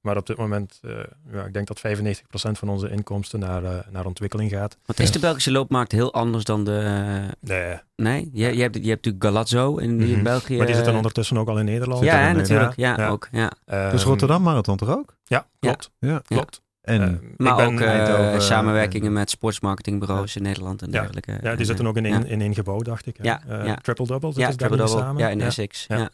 Maar 0.00 0.16
op 0.16 0.26
dit 0.26 0.36
moment, 0.36 0.78
eh, 0.82 0.90
ja, 1.32 1.44
ik 1.44 1.52
denk 1.52 1.66
dat 1.66 1.80
95% 1.80 2.58
van 2.58 2.68
onze 2.68 2.90
inkomsten 2.90 3.38
naar, 3.40 3.86
naar 3.90 4.04
ontwikkeling 4.06 4.50
gaat. 4.50 4.76
Want 4.86 5.00
is 5.00 5.10
de 5.10 5.18
Belgische 5.18 5.50
loopmarkt 5.50 5.92
heel 5.92 6.12
anders 6.12 6.44
dan 6.44 6.64
de... 6.64 7.28
Nee, 7.40 7.76
Nee, 7.96 8.30
je, 8.32 8.56
je, 8.56 8.62
hebt, 8.62 8.74
je 8.74 8.88
hebt 8.88 9.04
natuurlijk 9.04 9.24
Galazzo 9.24 9.76
in, 9.76 10.00
in 10.00 10.10
Mhm. 10.12 10.22
België. 10.22 10.56
maar 10.56 10.66
die 10.66 10.74
zitten 10.74 10.94
ondertussen 10.94 11.36
ook 11.38 11.48
al 11.48 11.58
in 11.58 11.64
Nederland. 11.64 12.04
Ja, 12.04 12.16
hè, 12.16 12.28
in 12.30 12.36
natuurlijk. 12.36 12.76
Ja, 12.76 12.96
Ja. 12.96 13.08
ook. 13.08 13.28
Ja. 13.32 13.52
Ehm, 13.64 13.90
Dus 13.90 14.02
Rotterdam 14.04 14.42
Marathon 14.42 14.76
toch 14.76 14.88
ook? 14.96 15.16
Ja, 15.24 15.46
klopt. 15.60 15.90
Ja. 15.98 16.22
klopt. 16.24 16.61
En 16.82 17.00
Ehm, 17.02 17.16
Maar 17.36 17.66
ook 17.66 17.80
eh, 17.80 17.88
Eindhoven, 17.88 18.42
samenwerkingen 18.42 19.06
en- 19.06 19.12
met 19.12 19.30
sportsmarketingbureaus 19.30 20.36
in 20.36 20.42
Nederland 20.42 20.82
en 20.82 20.90
Ja. 20.90 20.92
dergelijke. 21.00 21.32
ja, 21.32 21.38
die 21.38 21.50
En, 21.50 21.66
zitten 21.66 21.84
eh, 21.84 21.90
ook 21.90 21.96
in 21.96 22.04
één, 22.04 22.26
in 22.26 22.40
één 22.40 22.54
gebouw, 22.54 22.78
dacht 22.80 23.06
ik. 23.06 23.16
hè. 23.16 23.24
Ja, 23.24 23.42
Eh, 23.46 23.66
ja. 23.66 23.74
Triple-double, 23.76 24.28
Ja, 24.28 24.34
zitten 24.34 24.52
ze 24.52 24.58
daar 24.58 24.68
Triple 24.68 24.86
Double. 24.86 25.02
samen? 25.02 25.22
Ja, 25.22 25.28
in 25.28 25.38
Ja. 25.38 25.44
Essex. 25.46 25.84
Ja. 25.88 25.96
Ja. 25.96 26.10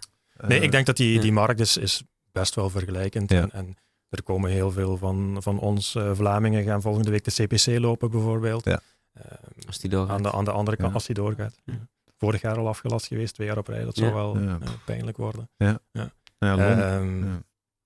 Nee, 0.46 0.58
eh, 0.58 0.64
ik 0.64 0.70
denk 0.70 0.86
dat 0.86 0.96
die, 0.96 1.14
ja. 1.14 1.20
die 1.20 1.32
markt 1.32 1.60
is, 1.60 1.76
is 1.76 2.02
best 2.32 2.54
wel 2.54 2.70
vergelijkend. 2.70 3.30
Ja. 3.30 3.40
En, 3.40 3.50
en 3.52 3.76
er 4.08 4.22
komen 4.22 4.50
heel 4.50 4.70
veel 4.70 4.96
van, 4.96 5.36
van 5.40 5.58
ons 5.58 5.94
eh, 5.94 6.10
Vlamingen 6.14 6.64
gaan 6.64 6.82
volgende 6.82 7.10
week 7.10 7.24
de 7.24 7.30
CPC 7.46 7.78
lopen 7.80 8.10
bijvoorbeeld. 8.10 8.64
Ja. 8.64 8.80
Ehm, 9.14 9.26
Als 9.66 9.78
die 9.78 9.90
doorgaat. 9.90 10.16
aan, 10.16 10.22
de, 10.22 10.32
aan 10.32 10.44
de 10.44 10.50
andere 10.50 10.76
kant, 10.76 10.88
Ja. 10.88 10.94
als 10.94 11.06
die 11.06 11.14
doorgaat. 11.14 11.54
Ja. 11.64 11.74
Vorig 12.16 12.40
jaar 12.40 12.56
al 12.58 12.68
afgelast 12.68 13.06
geweest, 13.06 13.34
twee 13.34 13.46
jaar 13.46 13.58
op 13.58 13.68
rij. 13.68 13.84
Dat 13.84 13.96
Ja. 13.96 14.02
zou 14.02 14.14
wel 14.14 14.38
Ja. 14.38 14.58
eh, 14.62 14.68
pijnlijk 14.84 15.16
worden. 15.16 15.48
nou 15.56 15.78
ja. 15.92 16.10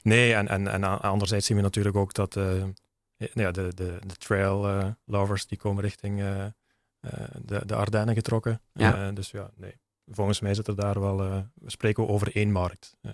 Nee, 0.03 0.35
en, 0.35 0.49
en, 0.49 0.67
en 0.69 0.85
anderzijds 1.01 1.47
zien 1.47 1.57
we 1.57 1.63
natuurlijk 1.63 1.97
ook 1.97 2.15
dat 2.15 2.37
eh, 2.37 2.65
ja, 3.17 3.51
de, 3.51 3.75
de, 3.75 3.99
de 4.07 4.17
trail 4.19 4.69
eh, 4.69 4.89
lovers 5.05 5.47
die 5.47 5.59
komen 5.59 5.83
richting 5.83 6.21
eh, 6.21 6.45
eh, 6.45 6.53
de, 7.45 7.67
de 7.67 7.75
Ardennen 7.75 8.15
getrokken. 8.15 8.61
Ja. 8.73 9.07
Eh, 9.09 9.15
dus 9.15 9.31
ja, 9.31 9.51
nee. 9.57 9.81
Volgens 10.07 10.41
mij 10.41 10.55
zit 10.55 10.67
er 10.69 10.77
daar 10.77 11.01
wel, 11.01 11.23
eh, 11.23 11.39
we 11.55 11.71
spreken 11.71 12.09
over 12.09 12.37
één 12.37 12.53
markt. 12.53 12.97
Eh, 13.01 13.11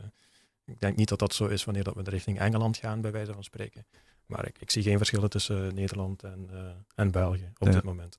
ik 0.64 0.80
denk 0.80 0.96
niet 0.96 1.08
dat 1.08 1.18
dat 1.18 1.34
zo 1.34 1.46
is 1.46 1.64
wanneer 1.64 1.84
dat 1.84 1.94
we 1.94 2.02
richting 2.02 2.38
Engeland 2.38 2.76
gaan, 2.76 3.00
bij 3.00 3.12
wijze 3.12 3.32
van 3.32 3.44
spreken. 3.44 3.86
Maar 4.26 4.46
ik, 4.46 4.58
ik 4.60 4.70
zie 4.70 4.82
geen 4.82 4.96
verschillen 4.96 5.30
tussen 5.30 5.74
Nederland 5.74 6.22
en, 6.22 6.48
eh, 6.52 6.58
en 6.94 7.10
België 7.10 7.50
op 7.58 7.66
Ja. 7.66 7.72
dit 7.72 7.82
moment. 7.82 8.18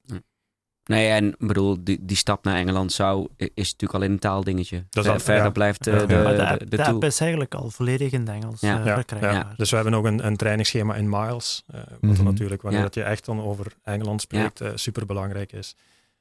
Nee, 0.90 1.08
en 1.10 1.28
ik 1.28 1.48
bedoel, 1.48 1.78
die, 1.84 2.06
die 2.06 2.18
stap 2.18 2.44
naar 2.44 2.56
Engeland 2.56 2.92
zou, 2.92 3.28
is 3.38 3.50
natuurlijk 3.56 3.94
alleen 3.94 4.12
een 4.12 4.20
taaldingetje. 4.20 4.86
Dat 4.90 5.04
Ver- 5.04 5.14
al- 5.14 5.20
Verder 5.20 5.44
ja. 5.44 5.50
blijft 5.50 5.88
eh, 5.88 5.94
Ja. 6.00 6.06
de, 6.06 6.16
maar 6.16 6.24
de 6.32 6.36
de, 6.38 6.48
app, 6.48 6.60
de, 6.60 6.66
de 6.66 6.78
tool. 6.78 6.86
app 6.94 7.04
is 7.04 7.20
eigenlijk 7.20 7.56
al 7.56 7.70
volledig 7.70 8.12
in 8.12 8.20
het 8.20 8.30
Engels 8.30 8.62
Ja. 8.62 8.80
eh, 8.80 8.86
Ja, 8.86 8.94
verkrijgbaar. 8.94 9.34
Ja, 9.34 9.54
dus 9.58 9.70
we 9.70 9.76
hebben 9.76 9.94
ook 9.94 10.06
een, 10.06 10.26
een 10.26 10.36
trainingsschema 10.38 10.96
in 10.96 11.10
miles. 11.10 11.64
eh, 11.68 11.80
wat 12.02 12.02
Mhm. 12.02 12.24
natuurlijk, 12.24 12.62
wanneer 12.62 12.80
Ja. 12.80 12.86
dat 12.86 12.96
je 12.96 13.04
echt 13.04 13.26
dan 13.26 13.42
over 13.42 13.74
Engeland 13.84 14.22
spreekt, 14.22 14.62
eh, 14.62 14.72
super 14.76 15.06
belangrijk 15.06 15.52
is. 15.54 15.76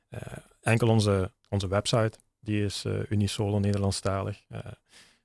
Eh, 0.09 0.21
enkel 0.63 0.89
onze, 0.89 1.31
onze 1.49 1.69
website, 1.69 2.13
die 2.41 2.65
is 2.65 2.85
eh 2.85 2.93
unisolo 3.09 3.59
Nederlandstalig. 3.59 4.41
Eh, 4.49 4.59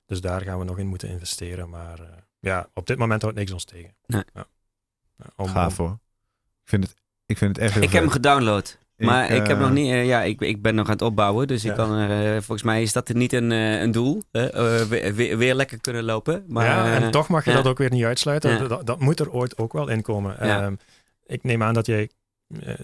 dus 0.06 0.20
daar 0.20 0.40
gaan 0.42 0.58
we 0.58 0.64
nog 0.64 0.78
in 0.78 0.86
moeten 0.86 1.08
investeren. 1.08 1.68
Maar 1.68 2.00
eh, 2.00 2.06
ja, 2.40 2.68
op 2.74 2.86
dit 2.86 2.98
moment 2.98 3.22
houdt 3.22 3.36
niks 3.36 3.52
ons 3.52 3.64
tegen. 3.64 3.94
Nee. 4.06 4.22
Om- 5.36 5.48
Gaaf 5.48 5.78
om- 5.78 5.86
hoor. 5.86 5.98
Ik 6.62 6.68
vind 6.70 6.84
het, 6.84 6.94
ik 7.26 7.38
vind 7.38 7.56
het 7.56 7.64
echt 7.64 7.74
heel 7.74 7.82
Ik 7.82 7.90
heb 7.92 8.02
hem 8.02 8.10
gedownload. 8.10 8.78
Maar 8.96 9.24
ik, 9.30 9.46
heb 9.46 9.56
eh, 9.56 9.58
nog 9.62 9.70
niet, 9.72 9.90
eh, 9.90 10.06
ja, 10.06 10.22
ik, 10.22 10.40
ik 10.40 10.62
ben 10.62 10.74
nog 10.74 10.86
aan 10.86 10.92
het 10.92 11.02
opbouwen. 11.02 11.46
Dus 11.46 11.64
ik 11.64 11.70
Ja. 11.70 11.76
kan 11.76 11.92
er, 11.92 12.26
eh, 12.26 12.32
volgens 12.32 12.62
mij 12.62 12.82
is 12.82 12.92
dat 12.92 13.08
niet 13.08 13.32
een, 13.32 13.52
eh, 13.52 13.80
een 13.80 13.90
doel. 13.90 14.22
eh, 14.30 14.80
eh, 14.80 14.88
weer, 14.88 15.14
weer, 15.14 15.38
weer 15.38 15.54
lekker 15.54 15.80
kunnen 15.80 16.04
lopen. 16.04 16.44
Maar, 16.48 16.64
ja, 16.66 16.94
en 16.94 17.02
eh, 17.02 17.08
toch 17.08 17.28
mag 17.28 17.44
je 17.44 17.50
ja. 17.50 17.56
dat 17.56 17.66
ook 17.66 17.78
weer 17.78 17.90
niet 17.90 18.04
uitsluiten. 18.04 18.50
Ja. 18.50 18.66
Dat, 18.68 18.86
dat 18.86 19.00
moet 19.00 19.20
er 19.20 19.30
ooit 19.32 19.58
ook 19.58 19.72
wel 19.72 19.88
in 19.88 20.02
komen. 20.02 20.36
Ja. 20.40 20.62
Ehm, 20.62 20.74
ik 21.26 21.42
neem 21.42 21.62
aan 21.62 21.74
dat 21.74 21.86
jij 21.86 22.08
eh, 22.62 22.74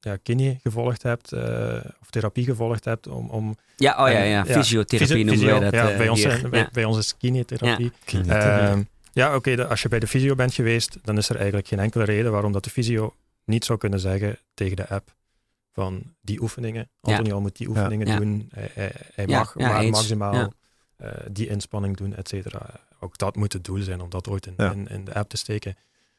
ja, 0.00 0.16
kine 0.22 0.58
gevolgd 0.62 1.02
hebt, 1.02 1.32
eh, 1.32 1.74
of 2.00 2.10
therapie 2.10 2.44
gevolgd 2.44 2.84
hebt 2.84 3.06
om, 3.08 3.28
om 3.30 3.56
Ja, 3.76 3.92
oh 4.04 4.10
ja, 4.12 4.18
ja. 4.18 4.24
ja, 4.24 4.44
fysiotherapie 4.44 5.16
Fysio- 5.16 5.24
noemen 5.24 5.60
wij 5.60 5.60
dat. 5.60 5.72
ja, 5.80 5.90
eh, 5.90 5.96
bij, 5.96 6.08
ons, 6.08 6.22
bij, 6.50 6.60
Ja. 6.60 6.68
bij 6.72 6.84
ons 6.84 6.98
is 6.98 7.16
kinetherapie. 7.16 7.92
Kinetherapie. 8.04 8.68
Ehm, 8.68 8.82
ja, 9.12 9.34
oké, 9.34 9.68
als 9.68 9.82
je 9.82 9.88
bij 9.88 9.98
de 9.98 10.06
fysio 10.06 10.34
bent 10.34 10.54
geweest, 10.54 10.98
dan 11.02 11.16
is 11.18 11.28
er 11.28 11.36
eigenlijk 11.36 11.68
geen 11.68 11.78
enkele 11.78 12.04
reden 12.04 12.32
waarom 12.32 12.52
dat 12.52 12.64
de 12.64 12.70
fysio 12.70 13.14
niet 13.44 13.64
zou 13.64 13.78
kunnen 13.78 14.00
zeggen 14.00 14.38
tegen 14.54 14.76
de 14.76 14.88
app 14.88 15.10
van 15.72 16.14
die 16.20 16.40
oefeningen. 16.42 16.90
Anthony 17.00 17.32
al 17.32 17.40
moet 17.40 17.56
die 17.56 17.68
oefeningen 17.68 18.06
Ja. 18.06 18.16
doen. 18.16 18.48
Hij, 18.54 18.70
hij, 18.74 18.92
hij 19.14 19.24
Ja, 19.26 19.38
mag 19.38 19.54
ja, 19.58 19.68
maar 19.68 19.80
eens. 19.80 19.90
maximaal 19.96 20.34
Ja. 20.34 20.50
eh, 20.96 21.08
die 21.30 21.48
inspanning 21.48 21.96
doen, 21.96 22.14
et 22.14 22.28
cetera. 22.28 22.66
Ook 23.00 23.18
dat 23.18 23.36
moet 23.36 23.52
het 23.52 23.64
doel 23.64 23.82
zijn 23.82 24.00
om 24.00 24.10
dat 24.10 24.28
ooit 24.28 24.46
in, 24.46 24.54
Ja. 24.56 24.70
in, 24.72 24.88
in 24.88 25.04
de 25.04 25.14
app 25.14 25.28
te 25.28 25.36
steken. 25.36 25.76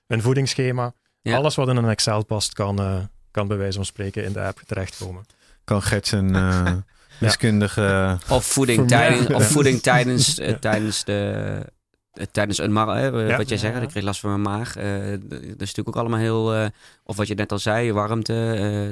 Een 0.07 0.21
voedingsschema. 0.21 0.93
Ja. 1.21 1.35
Alles 1.37 1.55
wat 1.55 1.67
in 1.69 1.75
een 1.75 1.89
Excel 1.89 2.25
past, 2.25 2.53
kan, 2.53 2.79
eh, 2.79 2.97
kan 3.31 3.47
bij 3.47 3.57
wijze 3.57 3.75
van 3.75 3.85
spreken 3.85 4.23
in 4.23 4.33
de 4.33 4.41
app 4.41 4.59
terechtkomen. 4.65 5.25
Kan 5.63 5.81
Gert 5.81 6.07
zijn 6.07 6.35
eh, 6.35 6.71
wiskundige... 7.19 8.17
Of 8.29 8.45
voeding 8.45 8.87
tijdens, 8.87 9.27
of 9.27 9.47
voeding 9.47 9.81
tijdens, 9.91 10.35
Ja. 10.35 10.57
tijdens 10.59 11.03
de... 11.03 11.71
eh, 12.13 12.25
Tijdens 12.31 12.57
een 12.57 12.71
mar, 12.73 12.95
hè, 12.97 13.05
Ja. 13.07 13.37
wat 13.37 13.49
jij 13.49 13.57
zegt, 13.57 13.75
Ja. 13.75 13.81
ik 13.81 13.87
kreeg 13.87 14.03
last 14.03 14.19
van 14.19 14.29
mijn 14.29 14.41
maag. 14.57 14.75
Eh, 14.75 15.09
dat 15.19 15.41
is 15.41 15.57
natuurlijk 15.57 15.87
ook 15.87 15.95
allemaal 15.95 16.19
heel, 16.19 16.53
eh, 16.53 16.67
of 17.03 17.15
wat 17.17 17.27
je 17.27 17.35
net 17.35 17.51
al 17.51 17.59
zei, 17.59 17.91
warmte, 17.93 18.33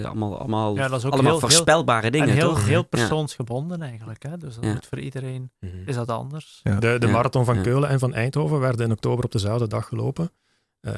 eh, 0.01 0.05
allemaal, 0.05 0.37
allemaal, 0.39 0.75
Ja, 0.75 0.87
dat 0.87 0.99
is 0.99 1.05
ook 1.05 1.11
allemaal 1.13 1.31
heel- 1.31 1.39
heel- 1.39 1.49
voorspelbare 1.49 2.11
dingen, 2.11 2.27
en 2.29 2.33
heel, 2.35 2.49
toch? 2.49 2.65
heel 2.65 2.79
Ja. 2.81 2.87
persoonsgebonden 2.89 3.81
eigenlijk. 3.81 4.23
Hè? 4.23 4.37
Dus 4.37 4.55
dat 4.55 4.63
Ja. 4.63 4.73
moet 4.73 4.85
voor 4.85 4.99
iedereen 4.99 5.51
is 5.85 5.95
dat 5.95 6.09
anders. 6.09 6.59
Ja. 6.63 6.79
De, 6.79 6.97
de 6.99 7.05
Ja. 7.05 7.11
marathon 7.11 7.45
van 7.45 7.55
Ja. 7.55 7.61
Keulen 7.61 7.89
en 7.89 7.99
van 7.99 8.13
Eindhoven 8.13 8.59
werden 8.59 8.85
in 8.85 8.91
oktober 8.91 9.25
op 9.25 9.31
dezelfde 9.31 9.67
dag 9.67 9.87
gelopen. 9.87 10.31
Eh, 10.81 10.93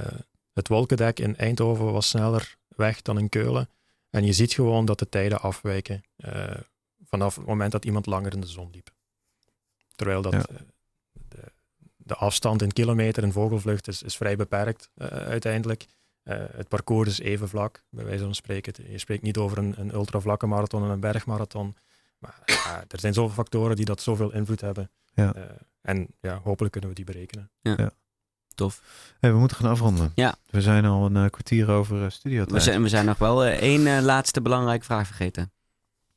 het 0.54 0.68
wolkendek 0.68 1.20
in 1.20 1.38
Eindhoven 1.38 1.92
was 1.92 2.10
sneller 2.10 2.56
weg 2.76 3.02
dan 3.02 3.18
in 3.20 3.30
Keulen. 3.30 3.70
En 4.10 4.26
je 4.26 4.34
ziet 4.34 4.54
gewoon 4.54 4.86
dat 4.86 5.00
de 5.00 5.10
tijden 5.10 5.42
afwijken 5.42 6.04
eh, 6.18 6.32
vanaf 7.06 7.36
het 7.36 7.46
moment 7.46 7.72
dat 7.72 7.86
iemand 7.86 8.06
langer 8.06 8.34
in 8.34 8.40
de 8.42 8.48
zon 8.48 8.70
liep. 8.72 8.90
Terwijl 9.96 10.22
dat, 10.22 10.34
eh, 10.34 10.42
de 12.14 12.20
afstand 12.20 12.62
in 12.62 12.72
kilometer 12.72 13.24
in 13.24 13.32
vogelvlucht 13.32 13.88
is, 13.88 14.04
is 14.04 14.18
vrij 14.18 14.36
beperkt 14.36 14.90
eh, 14.96 15.08
uiteindelijk. 15.08 15.86
Eh, 16.24 16.38
het 16.56 16.68
parcours 16.68 17.10
is 17.10 17.20
even 17.20 17.50
vlak, 17.50 17.84
bij 17.90 18.06
wijze 18.06 18.24
van 18.24 18.36
spreken. 18.36 18.74
Je 18.92 18.98
spreekt 18.98 19.24
niet 19.24 19.38
over 19.38 19.58
een, 19.58 19.74
een 19.78 19.94
ultravlakke 19.94 20.46
marathon 20.46 20.84
en 20.84 20.90
een 20.90 21.00
bergmarathon. 21.00 21.76
Maar 22.20 22.42
ja, 22.46 22.84
er 22.88 23.00
zijn 23.00 23.14
zoveel 23.14 23.34
factoren 23.34 23.76
die 23.76 23.86
dat 23.86 24.02
zoveel 24.02 24.34
invloed 24.34 24.62
hebben. 24.62 24.92
Ja. 25.14 25.34
Eh, 25.34 25.44
en 25.82 26.08
ja, 26.22 26.40
hopelijk 26.44 26.72
kunnen 26.72 26.90
we 26.90 26.96
die 26.96 27.06
berekenen. 27.06 27.52
Tof. 28.56 28.82
Hey, 29.20 29.32
we 29.32 29.38
moeten 29.38 29.58
gaan 29.58 29.70
afronden. 29.70 30.12
Ja. 30.16 30.36
We 30.50 30.62
zijn 30.62 30.86
al 30.86 31.06
een 31.06 31.16
eh, 31.16 31.30
kwartier 31.30 31.70
over 31.70 32.04
uh, 32.04 32.10
studio 32.10 32.46
We 32.46 32.60
zijn, 32.60 32.82
we 32.82 32.90
zijn 32.90 33.06
nog 33.06 33.18
wel 33.18 33.46
eh, 33.46 33.62
één 33.62 33.88
eh, 33.88 34.02
laatste 34.02 34.42
belangrijke 34.42 34.86
vraag 34.86 35.08
vergeten. 35.08 35.52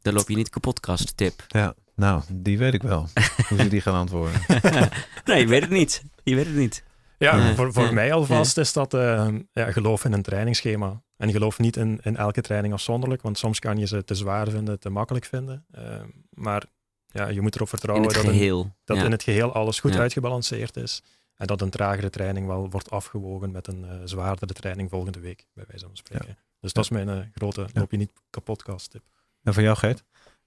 Daar 0.03 0.13
loop 0.13 0.29
je 0.29 0.37
niet 0.37 0.49
kapot, 0.49 0.81
kast 0.81 1.17
tip. 1.17 1.45
Ja, 1.49 1.75
nou, 1.97 2.23
die 2.33 2.59
weet 2.59 2.75
ik 2.75 2.83
wel. 2.83 3.09
Hoe 3.49 3.59
ze 3.59 3.69
die 3.69 3.81
gaan 3.81 3.95
antwoorden. 3.95 4.41
nee, 5.25 5.41
je 5.41 5.47
weet 5.47 5.61
het 5.61 5.71
niet. 5.71 6.05
Je 6.23 6.35
weet 6.35 6.47
het 6.47 6.55
niet. 6.55 6.85
Ja, 7.19 7.55
voor, 7.55 7.73
voor 7.73 7.95
mij 7.95 8.13
alvast 8.13 8.59
is 8.59 8.73
dat 8.73 8.95
eh, 8.95 9.29
ja, 9.53 9.73
geloof 9.73 10.05
in 10.05 10.13
een 10.13 10.23
trainingsschema. 10.23 11.03
En 11.17 11.31
geloof 11.31 11.59
niet 11.59 11.77
in, 11.77 12.01
in 12.03 12.17
elke 12.17 12.41
training 12.41 12.75
afzonderlijk, 12.75 13.23
want 13.23 13.39
soms 13.39 13.59
kan 13.59 13.79
je 13.79 13.87
ze 13.87 14.05
te 14.05 14.15
zwaar 14.15 14.49
vinden, 14.49 14.81
te 14.81 14.91
makkelijk 14.91 15.25
vinden. 15.25 15.65
Eh, 15.71 16.01
maar 16.31 16.65
ja, 17.07 17.29
je 17.29 17.41
moet 17.41 17.55
erop 17.55 17.69
vertrouwen 17.69 18.09
dat, 18.09 18.23
in, 18.23 18.31
geheel. 18.31 18.77
dat 18.85 18.97
ja. 18.97 19.05
in 19.05 19.11
het 19.11 19.23
geheel 19.23 19.53
alles 19.53 19.81
goed 19.81 19.95
Ja. 19.95 20.01
uitgebalanceerd 20.01 20.77
is. 20.77 21.03
En 21.37 21.47
dat 21.47 21.61
een 21.61 21.71
tragere 21.71 22.11
training 22.11 22.47
wel 22.47 22.71
wordt 22.71 22.91
afgewogen 22.91 23.51
met 23.51 23.67
een 23.67 23.85
eh, 23.85 23.97
zwaardere 24.05 24.53
training 24.53 24.91
volgende 24.91 25.21
week, 25.21 25.47
bij 25.55 25.65
wijze 25.69 25.87
van 25.87 25.97
spreken. 25.97 26.39
Dus 26.61 26.73
dat 26.73 26.85
is 26.85 26.91
mijn 26.91 27.09
eh, 27.09 27.19
grote 27.35 27.67
loop 27.73 27.91
je 27.91 27.97
niet 27.97 28.13
kapot 28.31 28.65
tip. 28.91 29.03
En 29.43 29.55
voor 29.55 29.63
jou, 29.63 29.77
Geert? 29.77 30.05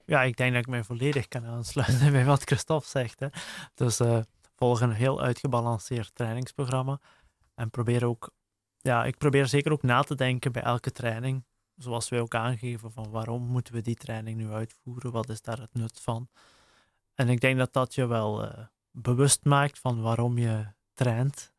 Ja, 0.10 0.24
ik 0.24 0.38
denk 0.38 0.54
dat 0.54 0.62
ik 0.62 0.68
mij 0.68 0.84
volledig 0.84 1.28
kan 1.28 1.46
aansluiten 1.46 2.12
bij 2.18 2.26
wat 2.26 2.44
Christophe 2.44 2.88
zegt. 2.88 3.20
Hè. 3.20 3.28
Dus 3.74 4.00
uh, 4.00 4.20
volg 4.56 4.82
een 4.82 4.92
heel 4.92 5.22
uitgebalanceerd 5.22 6.16
trainingsprogramma. 6.16 7.00
En 7.56 7.70
probeer 7.70 8.06
ook, 8.06 8.32
ja, 8.78 9.06
ik 9.06 9.18
probeer 9.18 9.48
zeker 9.48 9.72
ook 9.72 9.84
na 9.84 10.02
te 10.02 10.16
denken 10.16 10.52
bij 10.52 10.62
elke 10.62 10.92
training. 10.92 11.46
Zoals 11.76 12.10
wij 12.10 12.20
ook 12.20 12.36
aangeven 12.36 12.92
van 12.92 13.10
waarom 13.10 13.44
moeten 13.44 13.74
we 13.74 13.82
die 13.82 13.96
training 13.96 14.38
nu 14.38 14.52
uitvoeren? 14.52 15.12
Wat 15.12 15.30
is 15.30 15.42
daar 15.42 15.60
het 15.60 15.74
nut 15.74 16.00
van? 16.02 16.30
En 17.16 17.30
ik 17.30 17.42
denk 17.42 17.58
dat 17.58 17.74
dat 17.74 17.96
je 17.96 18.06
wel 18.06 18.44
uh, 18.44 18.52
bewust 18.92 19.46
maakt 19.46 19.80
van 19.80 20.02
waarom 20.02 20.38
je 20.38 20.66
traint. 20.94 21.54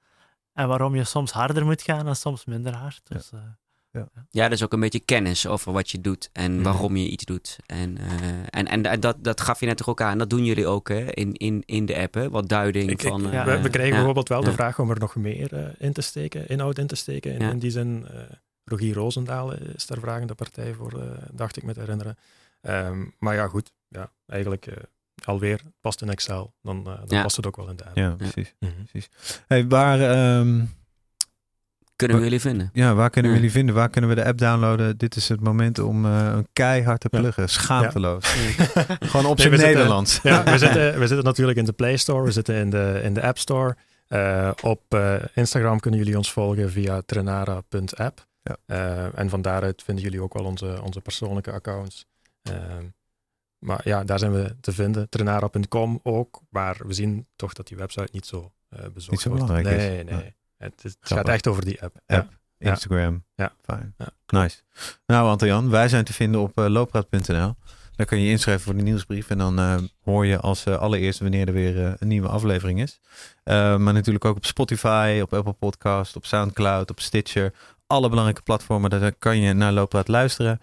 En 0.52 0.68
waarom 0.68 0.94
je 0.94 1.04
soms 1.04 1.32
harder 1.32 1.64
moet 1.64 1.82
gaan 1.82 2.06
en 2.06 2.16
soms 2.16 2.44
minder 2.44 2.74
hard. 2.74 3.00
Dus, 3.04 3.30
ja. 3.30 3.38
Uh, 3.38 3.44
ja. 3.92 4.08
ja, 4.30 4.48
dus 4.48 4.62
ook 4.62 4.72
een 4.72 4.80
beetje 4.80 5.00
kennis 5.00 5.46
over 5.46 5.72
wat 5.72 5.90
je 5.90 6.00
doet 6.00 6.30
en 6.32 6.56
mm. 6.56 6.62
waarom 6.62 6.96
je 6.96 7.08
iets 7.08 7.24
doet. 7.24 7.58
En, 7.66 7.96
uh, 8.00 8.06
en, 8.50 8.66
en 8.66 9.00
dat, 9.00 9.16
dat 9.24 9.40
gaf 9.40 9.60
je 9.60 9.66
net 9.66 9.76
toch 9.76 9.88
ook 9.88 10.00
aan. 10.00 10.18
Dat 10.18 10.30
doen 10.30 10.44
jullie 10.44 10.66
ook 10.66 10.88
hè? 10.88 11.12
In, 11.12 11.34
in, 11.34 11.62
in 11.66 11.86
de 11.86 11.96
app, 11.96 12.14
hè? 12.14 12.30
wat 12.30 12.48
duiding 12.48 12.90
ik, 12.90 13.00
van... 13.00 13.26
Ik, 13.26 13.32
uh, 13.32 13.44
we, 13.44 13.60
we, 13.60 13.70
kregen 13.70 13.88
ja, 13.88 13.94
bijvoorbeeld 13.94 14.28
wel 14.28 14.42
de 14.42 14.52
vraag 14.52 14.78
om 14.78 14.90
er 14.90 14.98
nog 14.98 15.16
meer 15.16 15.52
uh, 15.52 15.68
in 15.78 15.92
te 15.92 16.00
steken, 16.00 16.48
inhoud 16.48 16.78
in 16.78 16.86
te 16.86 16.96
steken. 16.96 17.32
In, 17.32 17.40
in 17.40 17.58
die 17.58 17.70
zin, 17.70 18.06
Rogier 18.64 18.94
Roosendaal 18.94 19.54
is 19.54 19.86
daar 19.86 19.98
vragende 19.98 20.34
partij 20.34 20.74
voor, 20.74 21.18
dacht 21.32 21.56
ik 21.56 21.62
me 21.62 21.72
te 21.72 21.80
herinneren. 21.80 22.16
Um, 22.62 23.14
maar 23.18 23.34
ja, 23.34 23.48
goed. 23.48 23.72
Ja, 23.88 24.10
eigenlijk 24.26 24.66
alweer 25.24 25.60
past 25.80 26.02
in 26.02 26.10
Excel. 26.10 26.54
Dan, 26.62 26.84
dan 26.84 27.22
past 27.22 27.36
het 27.36 27.46
ook 27.46 27.56
wel 27.56 27.68
in 27.68 27.76
de 27.76 27.84
app. 27.84 27.96
Ja, 27.96 28.10
precies. 28.10 28.54
Mm 28.58 28.68
-hmm. 28.68 28.84
precies. 28.84 29.10
Hey, 29.46 29.66
waar... 29.66 30.38
Um 30.38 30.78
kunnen 32.00 32.16
we 32.16 32.22
jullie 32.22 32.40
vinden? 32.40 32.70
Ja, 32.72 32.94
waar 32.94 33.10
kunnen 33.10 33.30
we 33.30 33.36
jullie 33.36 33.52
vinden? 33.52 33.74
Waar 33.74 33.88
kunnen 33.88 34.10
we 34.10 34.16
de 34.16 34.24
app 34.24 34.38
downloaden? 34.38 34.98
Dit 34.98 35.16
is 35.16 35.28
het 35.28 35.40
moment 35.40 35.78
om 35.78 36.04
uh, 36.04 36.32
een 36.34 36.46
keihard 36.52 37.00
te 37.00 37.08
pluggen. 37.08 37.48
Schaamteloos. 37.48 38.34
Ja. 38.34 38.64
Gewoon 39.10 39.26
op 39.26 39.40
zijn 39.40 39.52
nee, 39.52 39.60
Nederlands. 39.60 40.12
Zitten, 40.12 40.32
ja, 40.32 40.44
we 40.44 40.58
zitten, 40.66 40.98
we 40.98 41.06
zitten 41.06 41.24
natuurlijk 41.24 41.58
in 41.58 41.64
de 41.64 41.72
Play 41.72 41.96
Store. 41.96 42.24
We 42.24 42.30
zitten 42.30 42.54
in 42.54 42.70
de, 42.70 43.00
in 43.02 43.14
de 43.14 43.22
App 43.22 43.38
Store. 43.38 43.76
Uh, 44.08 44.50
op 44.62 44.82
uh, 44.94 45.14
Instagram 45.34 45.80
kunnen 45.80 46.00
jullie 46.00 46.16
ons 46.16 46.32
volgen 46.32 46.70
via 46.70 47.02
trenara.app. 47.06 48.28
Ja. 48.42 49.10
en 49.14 49.28
van 49.28 49.42
daaruit 49.42 49.82
vinden 49.82 50.04
jullie 50.04 50.22
ook 50.22 50.34
wel 50.34 50.44
onze, 50.44 50.82
onze 50.82 51.00
persoonlijke 51.00 51.52
accounts. 51.52 52.06
maar 53.58 53.80
ja, 53.84 54.04
daar 54.04 54.18
zijn 54.18 54.32
we 54.32 54.56
te 54.60 54.72
vinden. 54.72 55.08
Trenara.com 55.08 56.00
ook. 56.02 56.40
Maar 56.48 56.76
we 56.86 56.92
zien 56.92 57.26
toch 57.36 57.52
dat 57.52 57.66
die 57.66 57.76
website 57.76 58.08
niet 58.12 58.26
zo 58.26 58.52
bezocht 58.68 59.10
niet 59.10 59.20
zo 59.20 59.28
wordt. 59.28 59.46
belangrijk 59.46 59.76
nee, 59.76 59.98
is. 59.98 60.04
nee, 60.04 60.14
nee. 60.14 60.34
Het, 60.60 60.82
het 60.82 60.96
gaat 61.00 61.28
echt 61.28 61.46
over 61.46 61.64
die 61.64 61.82
app. 61.82 61.96
app 62.06 62.28
ja. 62.58 62.70
Instagram. 62.70 63.24
Ja. 63.34 63.52
Fijn. 63.62 63.94
Ja. 63.98 64.08
Nice. 64.26 64.56
Nou, 65.06 65.28
Anton-Jan, 65.28 65.70
wij 65.70 65.88
zijn 65.88 66.04
te 66.04 66.12
vinden 66.12 66.40
op 66.40 66.58
uh, 66.58 66.66
looppraat.nl. 66.66 67.54
Daar 67.96 68.06
kan 68.06 68.18
je 68.18 68.24
je 68.24 68.30
inschrijven 68.30 68.64
voor 68.64 68.76
de 68.76 68.82
nieuwsbrief. 68.82 69.30
En 69.30 69.38
dan 69.38 69.60
uh, 69.60 69.76
hoor 70.04 70.26
je 70.26 70.40
als 70.40 70.66
uh, 70.66 70.78
allereerste 70.78 71.22
wanneer 71.22 71.46
er 71.46 71.52
weer 71.52 71.76
uh, 71.76 71.92
een 71.98 72.08
nieuwe 72.08 72.28
aflevering 72.28 72.80
is. 72.80 73.00
maar 73.44 73.78
natuurlijk 73.78 74.24
ook 74.24 74.36
op 74.36 74.46
Spotify, 74.46 75.20
op 75.22 75.32
Apple 75.32 75.52
Podcast, 75.52 76.16
op 76.16 76.26
Soundcloud, 76.26 76.90
op 76.90 77.00
Stitcher. 77.00 77.52
Alle 77.86 78.08
belangrijke 78.08 78.42
platformen, 78.42 78.90
daar 78.90 79.12
kan 79.12 79.38
je 79.38 79.52
naar 79.52 79.72
Looppraat 79.72 80.08
luisteren. 80.08 80.60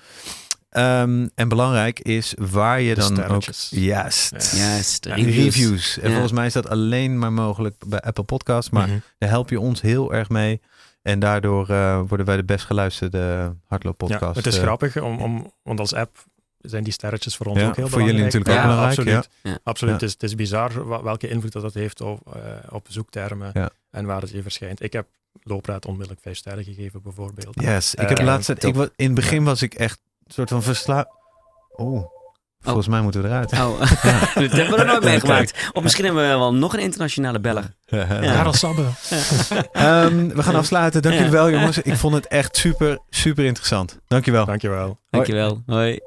Um, 0.78 1.30
en 1.36 1.48
belangrijk 1.48 2.00
is 2.00 2.34
waar 2.38 2.82
je 2.82 2.94
de 2.94 3.00
dan 3.00 3.16
sterretjes. 3.16 3.72
ook... 3.74 3.80
Juist. 3.80 4.56
Juist, 4.56 5.06
reviews. 5.06 5.36
reviews. 5.36 5.98
En 5.98 6.08
ja. 6.08 6.12
volgens 6.12 6.34
mij 6.34 6.46
is 6.46 6.54
dat 6.54 6.70
alleen 6.70 7.20
maar 7.20 7.34
mogelijk 7.34 7.76
bij 7.88 8.00
Apple 8.00 8.24
Podcasts. 8.24 8.70
Maar 8.70 8.88
-hmm. 8.88 9.02
daar 9.18 9.30
help 9.30 9.50
je 9.50 9.60
ons 9.60 9.82
heel 9.82 10.14
erg 10.14 10.30
mee. 10.30 10.62
En 11.02 11.20
daardoor 11.20 11.70
uh, 11.70 12.02
worden 12.08 12.26
wij 12.26 12.36
de 12.36 12.44
best 12.44 12.66
geluisterde 12.66 13.56
hardlooppodcast. 13.66 14.22
Ja, 14.22 14.32
het 14.34 14.46
is 14.46 14.56
uh, 14.56 14.62
grappig, 14.62 15.02
om, 15.02 15.20
om, 15.20 15.54
want 15.64 15.80
als 15.80 15.94
app 15.94 16.26
zijn 16.62 16.84
die 16.84 16.94
sterretjes 16.94 17.36
voor 17.36 17.46
ons 17.46 17.60
ja, 17.60 17.68
ook 17.68 17.76
heel 17.76 17.88
voor 17.88 18.00
belangrijk. 18.00 18.32
jullie 18.32 18.46
natuurlijk 18.46 18.66
ook 18.66 18.76
belangrijk. 18.76 19.00
Absoluut. 19.00 19.30
Ja. 19.44 19.60
absoluut. 19.64 19.94
Het, 19.94 20.04
is, 20.04 20.12
het 20.12 20.24
is 20.24 20.36
bizar 20.36 21.04
welke 21.04 21.28
invloed 21.28 21.52
dat, 21.52 21.62
dat 21.62 21.74
heeft 21.74 22.02
op, 22.02 22.36
uh, 22.36 22.42
op 22.70 22.86
zoektermen 22.90 23.72
en 23.92 24.06
waar 24.06 24.22
het 24.22 24.32
je 24.32 24.42
verschijnt. 24.42 24.84
Ik 24.84 24.94
heb 24.94 25.08
loopraad 25.44 25.86
onmiddellijk 25.86 26.22
vijf 26.22 26.38
sterren 26.38 26.64
gegeven 26.64 27.02
bijvoorbeeld. 27.02 27.62
Yes, 27.62 27.96
ik 27.96 28.10
heb 28.10 28.22
laatst... 28.22 28.50
Ik, 28.50 28.64
in 28.76 28.92
het 29.06 29.14
begin 29.14 29.44
was 29.44 29.62
ik 29.62 29.74
echt 29.74 30.00
soort 30.28 30.50
van 30.50 30.64
verslaafd. 30.64 31.08
Oh, 31.76 32.04
volgens 32.60 32.86
oh. 32.86 32.92
mij 32.92 33.02
moeten 33.02 33.22
we 33.22 33.28
eruit. 33.28 33.52
Oh, 33.52 33.80
ja. 34.04 34.20
dat 34.42 34.52
hebben 34.52 34.76
we 34.76 34.76
er 34.76 34.86
nooit 34.86 35.04
meegemaakt. 35.04 35.70
Of 35.74 35.84
misschien 35.84 36.06
hebben 36.06 36.24
we 36.24 36.28
wel 36.28 36.54
nog 36.54 36.74
een 36.74 36.80
internationale 36.80 37.40
beller. 37.40 37.76
Ja. 37.86 38.06
Karel 38.06 38.54
Sabbe. 38.54 38.82
um, 38.82 40.34
we 40.34 40.44
gaan 40.44 40.56
afsluiten. 40.56 41.02
Dank 41.02 41.16
jullie 41.16 41.32
wel 41.32 41.50
jongens. 41.50 41.78
Ik 41.78 41.96
vond 41.96 42.14
het 42.14 42.28
echt 42.28 42.58
super, 42.58 43.00
super 43.10 43.46
interessant. 43.46 44.00
Dank 44.08 44.26
je 44.26 44.32
wel. 44.32 44.46
Dank 44.46 44.62
je 44.62 44.70
wel. 44.70 45.00
Dank 45.10 45.26
je 45.26 45.34
wel. 45.34 45.64
Hoi. 45.66 46.00